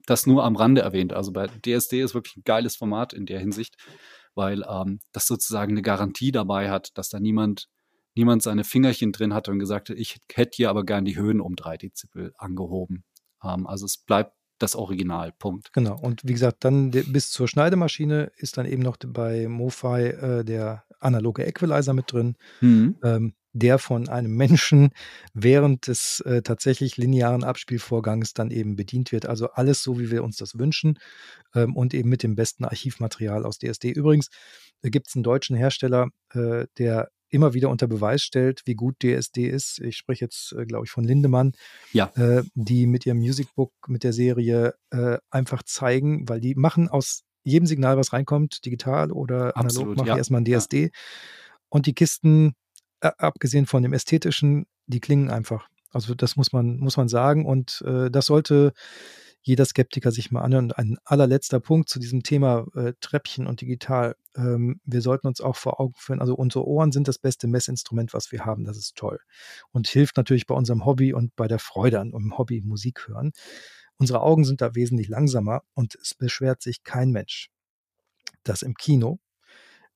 Das 0.07 0.27
nur 0.27 0.45
am 0.45 0.57
Rande 0.57 0.81
erwähnt. 0.81 1.13
Also 1.13 1.33
bei 1.33 1.47
DSD 1.47 2.01
ist 2.01 2.15
wirklich 2.15 2.37
ein 2.37 2.45
geiles 2.45 2.77
Format 2.77 3.13
in 3.13 3.27
der 3.27 3.39
Hinsicht, 3.39 3.77
weil 4.35 4.65
ähm, 4.69 5.01
das 5.13 5.27
sozusagen 5.27 5.73
eine 5.73 5.83
Garantie 5.83 6.33
dabei 6.33 6.71
hat, 6.71 6.97
dass 6.97 7.11
da 7.11 7.21
niemand 7.21 7.69
niemand 8.17 8.43
seine 8.43 8.65
Fingerchen 8.65 9.13
drin 9.13 9.35
hatte 9.35 9.53
und 9.53 9.61
gesagt 9.61 9.89
hat, 9.89 9.97
ich 9.97 10.19
hätte 10.33 10.57
hier 10.57 10.71
aber 10.71 10.85
gern 10.85 11.05
die 11.05 11.17
Höhen 11.17 11.41
um 11.41 11.55
drei 11.55 11.77
Dezibel 11.77 12.33
angehoben. 12.37 13.05
Ähm, 13.45 13.67
also 13.67 13.87
es 13.87 13.99
bleibt 13.99 14.35
das 14.59 14.77
Original. 14.77 15.33
Punkt. 15.39 15.73
Genau. 15.73 15.99
Und 15.99 16.23
wie 16.25 16.33
gesagt, 16.33 16.65
dann 16.65 16.91
bis 16.91 17.31
zur 17.31 17.49
Schneidemaschine 17.49 18.33
ist 18.37 18.59
dann 18.59 18.67
eben 18.67 18.83
noch 18.83 18.97
bei 18.99 19.49
MoFi 19.49 20.09
äh, 20.09 20.45
der 20.45 20.85
analoge 20.99 21.45
Equalizer 21.45 21.95
mit 21.95 22.13
drin. 22.13 22.37
Mhm. 22.61 22.99
Ähm, 23.03 23.35
der 23.53 23.79
von 23.79 24.09
einem 24.09 24.37
Menschen 24.37 24.91
während 25.35 25.87
des 25.87 26.21
äh, 26.21 26.43
tatsächlich 26.43 26.97
linearen 26.97 27.45
Abspielvorgangs 27.45 28.33
dann 28.35 28.51
eben 28.51 28.77
bedient 28.77 29.13
wird. 29.13 29.27
Also 29.27 29.51
alles 29.51 29.83
so, 29.83 29.99
wie 29.99 30.11
wir 30.11 30.23
uns 30.23 30.37
das 30.37 30.59
wünschen 30.59 30.99
ähm, 31.55 31.77
und 31.77 31.95
eben 31.95 32.09
mit 32.09 32.23
dem 32.23 32.37
besten 32.37 32.65
Archivmaterial 32.65 33.45
aus 33.45 33.59
DSD. 33.59 33.91
Übrigens 33.91 34.29
äh, 34.83 34.91
gibt 34.91 35.09
es 35.09 35.17
einen 35.17 35.25
deutschen 35.25 35.57
Hersteller, 35.57 36.09
äh, 36.33 36.67
der 36.79 37.11
immer 37.31 37.55
wieder 37.55 37.71
unter 37.71 37.87
Beweis 37.87 38.23
stellt, 38.23 38.63
wie 38.67 38.75
gut 38.75 38.97
DSD 39.03 39.49
ist. 39.49 39.81
Ich 39.81 39.97
spreche 39.97 40.25
jetzt, 40.25 40.53
äh, 40.53 40.67
glaube 40.67 40.85
ich, 40.85 40.91
von 40.91 41.05
Lindemann, 41.05 41.53
ja. 41.93 42.11
Äh, 42.17 42.43
die 42.55 42.87
mit 42.87 43.07
ihrem 43.07 43.19
Musicbook, 43.19 43.73
mit 43.87 44.05
der 44.05 44.13
Serie 44.13 44.75
äh, 44.91 45.19
einfach 45.31 45.63
zeigen, 45.63 46.29
weil 46.29 46.41
die 46.41 46.55
machen 46.55 46.89
aus 46.89 47.23
jedem 47.43 47.67
Signal, 47.67 47.97
was 47.97 48.13
reinkommt, 48.13 48.65
digital 48.67 49.13
oder 49.13 49.57
Absolut, 49.57 49.89
analog, 49.89 49.97
machen 49.97 50.09
ja. 50.09 50.17
erstmal 50.17 50.43
ein 50.43 50.45
DSD. 50.45 50.83
Ja. 50.83 50.89
Und 51.69 51.87
die 51.87 51.95
Kisten 51.95 52.55
abgesehen 53.01 53.67
von 53.67 53.83
dem 53.83 53.93
Ästhetischen, 53.93 54.67
die 54.87 55.01
klingen 55.01 55.31
einfach. 55.31 55.69
Also 55.91 56.15
das 56.15 56.37
muss 56.37 56.53
man, 56.53 56.79
muss 56.79 56.97
man 56.97 57.09
sagen. 57.09 57.47
Und 57.47 57.83
äh, 57.87 58.11
das 58.11 58.27
sollte 58.27 58.73
jeder 59.43 59.65
Skeptiker 59.65 60.13
sich 60.13 60.31
mal 60.31 60.43
anhören. 60.43 60.67
Und 60.67 60.79
ein 60.79 60.99
allerletzter 61.05 61.61
Punkt 61.61 61.89
zu 61.89 61.99
diesem 61.99 62.23
Thema 62.23 62.67
äh, 62.75 62.93
Treppchen 63.01 63.47
und 63.47 63.61
digital. 63.61 64.15
Ähm, 64.37 64.81
wir 64.85 65.01
sollten 65.01 65.27
uns 65.27 65.41
auch 65.41 65.57
vor 65.57 65.81
Augen 65.81 65.95
führen, 65.97 66.21
also 66.21 66.35
unsere 66.35 66.67
Ohren 66.67 66.93
sind 66.93 67.09
das 67.09 67.19
beste 67.19 67.47
Messinstrument, 67.47 68.13
was 68.13 68.33
wir 68.33 68.45
haben. 68.45 68.65
Das 68.65 68.77
ist 68.77 68.97
toll. 68.97 69.19
Und 69.73 69.89
hilft 69.89 70.17
natürlich 70.17 70.47
bei 70.47 70.55
unserem 70.55 70.85
Hobby 70.85 71.13
und 71.15 71.35
bei 71.37 71.49
der 71.49 71.59
Freude 71.59 72.01
an 72.01 72.13
unserem 72.13 72.39
Hobby 72.39 72.61
Musik 72.63 73.09
hören. 73.09 73.33
Unsere 73.97 74.21
Augen 74.23 74.45
sind 74.45 74.61
da 74.61 74.75
wesentlich 74.75 75.09
langsamer 75.09 75.63
und 75.75 75.95
es 75.95 76.15
beschwert 76.15 76.63
sich 76.63 76.85
kein 76.85 77.11
Mensch, 77.11 77.51
dass 78.45 78.63
im 78.63 78.75
Kino 78.75 79.19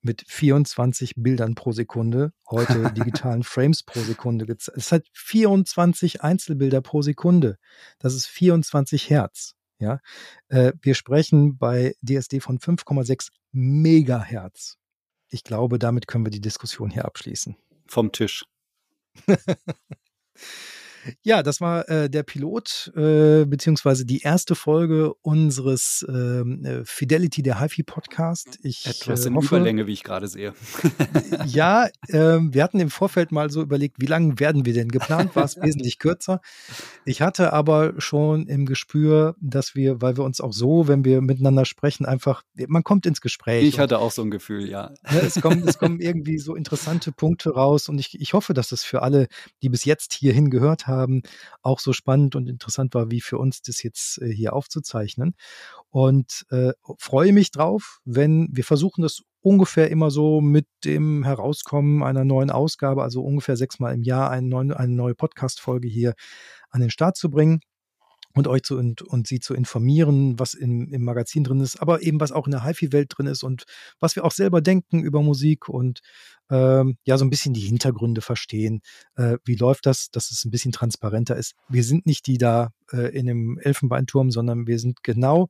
mit 0.05 0.24
24 0.28 1.14
Bildern 1.16 1.55
pro 1.55 1.72
Sekunde, 1.72 2.32
heute 2.48 2.92
digitalen 2.94 3.42
Frames 3.42 3.82
pro 3.82 4.00
Sekunde. 4.00 4.46
Es 4.76 4.92
hat 4.92 5.07
24 5.12 6.22
Einzelbilder 6.22 6.80
pro 6.80 7.02
Sekunde. 7.02 7.59
Das 7.98 8.14
ist 8.14 8.26
24 8.26 9.11
Hertz. 9.11 9.55
Ja, 9.78 9.98
äh, 10.48 10.72
wir 10.80 10.94
sprechen 10.94 11.59
bei 11.59 11.94
DSD 12.00 12.40
von 12.40 12.59
5,6 12.59 13.30
Megahertz. 13.50 14.76
Ich 15.28 15.42
glaube, 15.42 15.78
damit 15.78 16.07
können 16.07 16.24
wir 16.24 16.30
die 16.30 16.40
Diskussion 16.40 16.90
hier 16.90 17.05
abschließen. 17.07 17.57
Vom 17.86 18.12
Tisch. 18.12 18.44
Ja, 21.22 21.42
das 21.42 21.61
war 21.61 21.88
äh, 21.88 22.09
der 22.09 22.22
Pilot, 22.22 22.92
äh, 22.96 23.44
beziehungsweise 23.44 24.05
die 24.07 24.20
erste 24.20 24.55
Folge 24.55 25.14
unseres 25.22 26.05
ähm, 26.09 26.64
äh, 26.64 26.84
Fidelity 26.84 27.42
der 27.42 27.61
HiFi 27.61 27.82
Podcast. 27.82 28.59
Ich, 28.62 28.86
Etwas 28.86 29.24
äh, 29.24 29.28
in 29.28 29.36
hoffe, 29.36 29.57
Überlänge, 29.57 29.86
wie 29.86 29.92
ich 29.92 30.02
gerade 30.02 30.28
sehe. 30.28 30.55
ja, 31.46 31.86
äh, 32.09 32.38
wir 32.40 32.62
hatten 32.62 32.80
im 32.80 32.90
Vorfeld 32.90 33.32
mal 33.32 33.50
so 33.50 33.61
überlegt, 33.62 33.96
wie 34.00 34.07
lange 34.07 34.38
werden 34.40 34.64
wir 34.64 34.72
denn? 34.72 34.88
Geplant 34.88 35.36
war 35.36 35.44
es 35.44 35.57
wesentlich 35.61 35.98
kürzer. 35.98 36.40
Ich 37.05 37.20
hatte 37.20 37.52
aber 37.52 37.94
schon 37.98 38.46
im 38.46 38.66
Gespür, 38.66 39.36
dass 39.40 39.74
wir, 39.74 40.00
weil 40.00 40.16
wir 40.16 40.24
uns 40.24 40.40
auch 40.40 40.52
so, 40.52 40.88
wenn 40.88 41.05
wir 41.05 41.20
miteinander 41.20 41.64
sprechen, 41.64 42.07
einfach, 42.07 42.42
man 42.66 42.82
kommt 42.82 43.07
ins 43.07 43.20
Gespräch. 43.20 43.66
Ich 43.66 43.78
hatte 43.78 43.98
auch 43.98 44.11
so 44.11 44.22
ein 44.22 44.30
Gefühl, 44.30 44.68
ja. 44.68 44.90
Ne, 45.11 45.20
es, 45.20 45.40
kommen, 45.40 45.66
es 45.66 45.78
kommen 45.78 46.00
irgendwie 46.00 46.38
so 46.38 46.55
interessante 46.55 47.12
Punkte 47.12 47.50
raus 47.50 47.88
und 47.88 47.98
ich, 47.98 48.18
ich 48.20 48.32
hoffe, 48.32 48.55
dass 48.55 48.68
das 48.68 48.84
für 48.84 49.02
alle, 49.02 49.28
die 49.62 49.68
bis 49.68 49.84
jetzt 49.84 50.14
hierhin 50.14 50.50
gehört 50.50 50.86
haben, 50.86 50.93
haben, 50.95 51.22
auch 51.62 51.80
so 51.80 51.92
spannend 51.92 52.36
und 52.36 52.49
interessant 52.49 52.95
war, 52.95 53.11
wie 53.11 53.20
für 53.20 53.38
uns 53.38 53.62
das 53.62 53.82
jetzt 53.82 54.20
äh, 54.22 54.28
hier 54.30 54.55
aufzuzeichnen. 54.55 55.34
Und 55.90 56.45
äh, 56.51 56.72
freue 56.99 57.32
mich 57.32 57.51
drauf, 57.51 58.01
wenn 58.05 58.49
wir 58.53 58.64
versuchen, 58.64 59.03
das 59.03 59.22
ungefähr 59.40 59.90
immer 59.90 60.11
so 60.11 60.40
mit 60.40 60.66
dem 60.84 61.24
Herauskommen 61.24 62.03
einer 62.03 62.24
neuen 62.24 62.51
Ausgabe, 62.51 63.03
also 63.03 63.22
ungefähr 63.22 63.57
sechsmal 63.57 63.95
im 63.95 64.03
Jahr 64.03 64.30
eine 64.30 64.49
neue, 64.49 64.78
eine 64.78 64.95
neue 64.95 65.14
Podcast-Folge 65.14 65.86
hier 65.86 66.14
an 66.70 66.80
den 66.80 66.90
Start 66.90 67.16
zu 67.16 67.30
bringen 67.30 67.61
und 68.35 68.49
euch 68.49 68.62
zu 68.62 68.76
und, 68.76 69.03
und 69.03 69.26
sie 69.26 69.41
zu 69.41 69.55
informieren, 69.55 70.39
was 70.39 70.55
im, 70.55 70.93
im 70.93 71.05
Magazin 71.05 71.45
drin 71.45 71.61
ist, 71.61 71.80
aber 71.80 72.03
eben 72.03 72.20
was 72.20 72.32
auch 72.32 72.47
in 72.47 72.51
der 72.51 72.64
HiFi-Welt 72.64 73.12
drin 73.16 73.26
ist 73.26 73.43
und 73.43 73.64
was 74.01 74.16
wir 74.16 74.24
auch 74.24 74.32
selber 74.32 74.61
denken 74.61 75.03
über 75.03 75.22
Musik 75.22 75.68
und 75.68 76.01
ähm, 76.51 76.99
ja, 77.05 77.16
so 77.16 77.24
ein 77.24 77.30
bisschen 77.30 77.55
die 77.55 77.61
Hintergründe 77.61 78.20
verstehen. 78.20 78.82
Äh, 79.14 79.39
wie 79.45 79.55
läuft 79.55 79.87
das, 79.87 80.11
dass 80.11 80.30
es 80.30 80.45
ein 80.45 80.51
bisschen 80.51 80.72
transparenter 80.72 81.37
ist? 81.37 81.55
Wir 81.68 81.85
sind 81.85 82.07
nicht 82.07 82.26
die 82.26 82.37
da 82.37 82.70
äh, 82.93 83.16
in 83.16 83.26
dem 83.26 83.59
Elfenbeinturm, 83.59 84.30
sondern 84.30 84.66
wir 84.66 84.78
sind 84.78 85.03
genau 85.03 85.49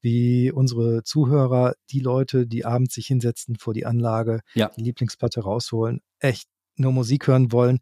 wie 0.00 0.50
unsere 0.50 1.04
Zuhörer, 1.04 1.74
die 1.90 2.00
Leute, 2.00 2.46
die 2.46 2.64
abends 2.64 2.94
sich 2.94 3.06
hinsetzen 3.06 3.56
vor 3.56 3.72
die 3.72 3.86
Anlage, 3.86 4.40
ja. 4.54 4.68
die 4.76 4.82
Lieblingsplatte 4.82 5.40
rausholen, 5.42 6.00
echt 6.18 6.48
nur 6.76 6.92
Musik 6.92 7.28
hören 7.28 7.52
wollen 7.52 7.78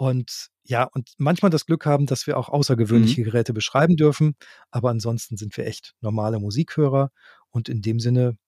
und 0.00 0.48
ja, 0.64 0.84
und 0.84 1.10
manchmal 1.18 1.50
das 1.50 1.66
Glück 1.66 1.84
haben, 1.84 2.06
dass 2.06 2.26
wir 2.26 2.38
auch 2.38 2.48
außergewöhnliche 2.48 3.20
mhm. 3.20 3.24
Geräte 3.26 3.52
beschreiben 3.52 3.96
dürfen. 3.96 4.34
Aber 4.70 4.88
ansonsten 4.88 5.36
sind 5.36 5.54
wir 5.58 5.66
echt 5.66 5.92
normale 6.00 6.38
Musikhörer. 6.38 7.10
Und 7.50 7.68
in 7.68 7.82
dem 7.82 8.00
Sinne, 8.00 8.38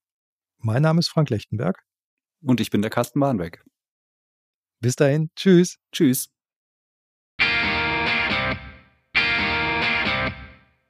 mein 0.57 0.80
Name 0.80 1.00
ist 1.00 1.09
Frank 1.09 1.28
Lechtenberg. 1.28 1.82
Und 2.40 2.62
ich 2.62 2.70
bin 2.70 2.80
der 2.80 2.90
Carsten 2.90 3.20
Bahnbeck. 3.20 3.62
Bis 4.81 4.97
dahin. 4.97 5.28
Tschüss. 5.36 5.77
Tschüss. 5.93 6.31